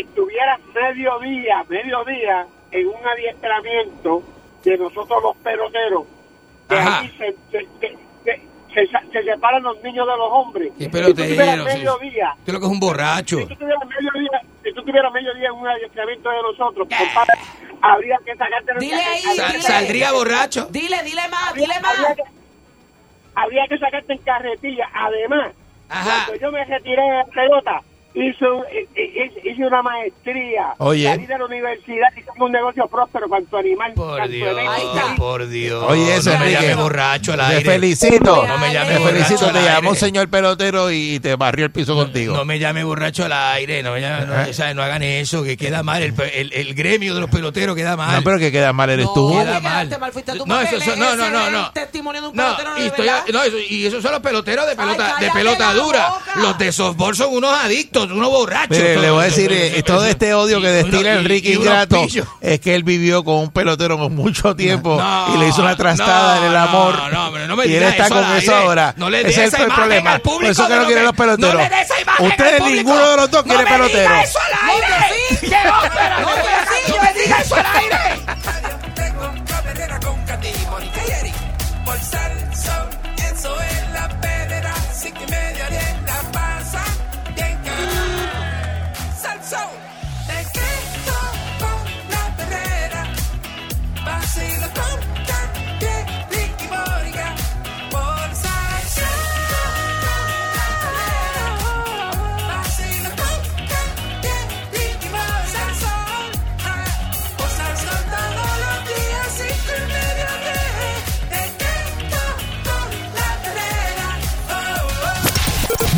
estuvieras 0.00 0.60
medio 0.74 1.18
día, 1.20 1.64
medio 1.68 2.04
día 2.04 2.46
en 2.70 2.86
un 2.88 3.06
adiestramiento 3.06 4.22
de 4.64 4.76
nosotros 4.78 5.22
los 5.22 5.36
peloteros, 5.38 6.04
que 6.68 6.74
Ajá. 6.76 6.98
allí 7.00 7.08
se, 7.16 7.32
se, 7.50 7.66
se- 7.80 7.96
se- 8.24 8.40
se 8.74 8.86
sa- 8.88 9.02
se 9.12 9.22
separan 9.22 9.62
los 9.62 9.80
niños 9.82 10.06
de 10.06 10.16
los 10.16 10.28
hombres. 10.30 10.72
Qué 10.76 10.84
Si 10.84 10.90
tú 10.90 10.96
pelotero. 10.96 11.26
día, 11.98 12.34
Usted 12.38 12.52
lo 12.52 12.58
que 12.60 12.66
es 12.66 12.72
un 12.72 12.80
borracho. 12.80 13.38
si 13.38 13.46
tú 13.46 13.54
tuvieras 13.56 13.82
medio 13.86 14.10
día, 14.20 14.40
si 14.64 14.72
tú 14.72 14.82
tuvieras 14.82 15.12
medio 15.12 15.34
día 15.34 15.46
en 15.48 15.54
un 15.54 15.68
adiestramiento 15.68 16.28
de 16.30 16.42
nosotros, 16.42 16.88
compadre, 16.88 17.40
habría 17.80 18.18
que 18.24 18.34
sacarte 18.36 18.74
los- 18.74 18.80
Dile 18.80 18.96
ahí, 19.02 19.22
dile. 19.52 19.62
saldría 19.62 20.12
borracho. 20.12 20.66
Dile, 20.70 21.02
dile 21.04 21.22
más, 21.30 21.50
habría, 21.50 21.66
dile 21.68 21.80
más. 21.80 21.98
habría 21.98 22.14
que, 22.16 22.22
habría 23.34 23.66
que 23.68 23.78
sacarte 23.78 24.12
en 24.12 24.18
carretilla. 24.18 24.88
Además, 24.92 25.52
Ajá. 25.88 26.24
cuando 26.26 26.34
yo 26.44 26.52
me 26.52 26.64
retiré 26.64 27.02
de 27.02 27.16
la 27.18 27.24
pelota, 27.26 27.80
hizo, 28.16 28.64
eh, 28.66 28.88
eh, 28.94 29.30
hice 29.44 29.64
una 29.66 29.82
maestría, 29.82 30.74
Oye. 30.78 31.04
salí 31.08 31.26
de 31.26 31.38
la 31.38 31.44
universidad 31.44 32.08
y 32.16 32.22
tengo 32.22 32.46
un 32.46 32.52
negocio 32.52 32.86
próspero 32.88 33.28
con 33.28 33.44
tu 33.46 33.56
animal. 33.56 33.92
Por 33.94 34.28
Dios, 34.28 34.56
por 35.16 35.48
Dios. 35.48 35.84
Oye, 35.88 36.16
eso, 36.16 36.32
no 36.32 36.38
me 36.38 36.44
Enrique. 36.46 36.62
llame 36.70 36.82
borracho 36.82 37.32
al 37.34 37.38
Te 37.40 37.44
aire. 37.44 37.70
felicito. 37.70 38.46
No 38.46 38.58
me 38.58 38.72
llame 38.72 38.92
Te 38.94 38.98
borracho 38.98 39.24
felicito. 39.26 39.52
Te 39.52 39.62
llamó 39.62 39.94
señor 39.94 40.28
pelotero 40.28 40.90
y 40.90 41.20
te 41.20 41.36
barrió 41.36 41.66
el 41.66 41.72
piso 41.72 41.94
contigo. 41.94 42.34
No 42.36 42.44
me 42.44 42.58
llame 42.58 42.84
borracho 42.84 43.24
al 43.24 43.32
aire, 43.32 43.82
no 43.82 43.92
me 43.92 44.00
llame, 44.00 44.26
no, 44.26 44.32
Ajá. 44.34 44.46
o 44.50 44.52
sea, 44.52 44.74
no 44.74 44.82
hagan 44.82 45.02
eso, 45.02 45.42
que 45.42 45.56
queda 45.56 45.82
mal, 45.82 46.02
el, 46.02 46.14
el, 46.32 46.52
el 46.52 46.74
gremio 46.74 47.14
de 47.14 47.20
los 47.20 47.30
peloteros 47.30 47.76
queda 47.76 47.96
mal. 47.96 48.16
No, 48.16 48.22
pero 48.24 48.38
que 48.38 48.50
queda 48.50 48.72
mal 48.72 48.90
eres 48.90 49.06
tú. 49.14 49.30
Queda 49.32 49.60
mal. 49.60 49.88
mal 50.00 50.12
fuiste 50.12 50.32
tú, 50.32 50.44
No, 50.46 50.60
eso, 50.60 50.76
no, 50.96 51.16
no, 51.16 51.30
no, 51.30 51.50
no. 51.50 51.70
testimonio 51.72 52.20
de 52.22 52.28
un 52.28 52.36
No, 52.36 52.56
pelotero 52.56 52.78
y, 52.78 52.82
de 52.82 52.86
estoy- 52.88 53.32
no, 53.32 53.42
eso- 53.42 53.56
y 53.68 53.86
esos 53.86 54.02
son 54.02 54.12
los 54.12 54.20
peloteros 54.20 54.66
de 54.66 54.76
pelota, 54.76 55.14
Ay, 55.18 55.26
de 55.26 55.30
pelota 55.32 55.72
dura. 55.74 56.08
Los 56.36 56.58
de 56.58 56.72
softball 56.72 57.14
son 57.14 57.34
unos 57.34 57.52
adictos, 57.52 58.05
unos 58.12 58.30
borrachos. 58.30 58.70
Mire, 58.76 58.96
le 59.00 59.10
voy 59.10 59.22
a 59.22 59.24
decir, 59.24 59.50
eh, 59.52 59.82
todo 59.82 60.04
este 60.06 60.34
odio 60.34 60.60
que 60.60 60.68
destila 60.68 61.14
y- 61.14 61.18
Enrique 61.18 61.52
Ingrato 61.52 62.06
es 62.40 62.60
que 62.60 62.74
él 62.74 62.82
vivió 62.82 63.24
con 63.24 63.36
un 63.36 63.50
pelotero 63.50 63.98
con 63.98 64.14
mucho 64.14 64.54
tiempo 64.56 64.96
No, 64.96 65.34
y 65.34 65.38
le 65.38 65.48
hizo 65.48 65.62
una 65.62 65.76
trastada 65.76 66.36
no, 66.36 66.44
en 66.44 66.50
el 66.50 66.56
amor. 66.56 66.94
no, 67.12 67.30
no, 67.30 67.46
no 67.46 67.56
me 67.56 67.66
y 67.66 67.74
él 67.76 67.82
está 67.82 68.06
eso 68.06 68.14
con 68.14 68.24
eso 68.36 68.52
aire. 68.52 68.54
ahora. 68.54 68.94
No 68.96 69.10
le 69.10 69.20
Ese 69.28 69.44
es 69.44 69.54
el 69.54 69.66
problema. 69.68 70.12
al 70.12 70.20
público 70.20 70.42
Por 70.42 70.50
eso 70.50 70.66
que 70.68 70.74
no 70.74 70.80
lo 70.80 70.86
quieren 70.86 71.04
los 71.04 71.14
peloteros. 71.16 71.54
no 71.54 71.60
le 71.62 71.68
dé 71.68 71.80
esa 71.82 72.00
imagen 72.00 72.24
al 72.26 72.30
Ustedes 72.32 72.62
ninguno 72.62 73.10
de 73.10 73.16
los 73.16 73.30
dos 73.30 73.46
No 73.46 73.54
quiere 73.54 73.70
me 73.70 73.76
diga 73.76 73.88
pelotero. 73.88 74.14
eso 74.22 74.38
al 74.38 74.70
aire. 74.70 74.86
No 76.88 77.02
me 77.02 77.20
diga 77.20 77.40
eso 77.40 77.54
al 77.56 77.66
aire. 77.66 77.96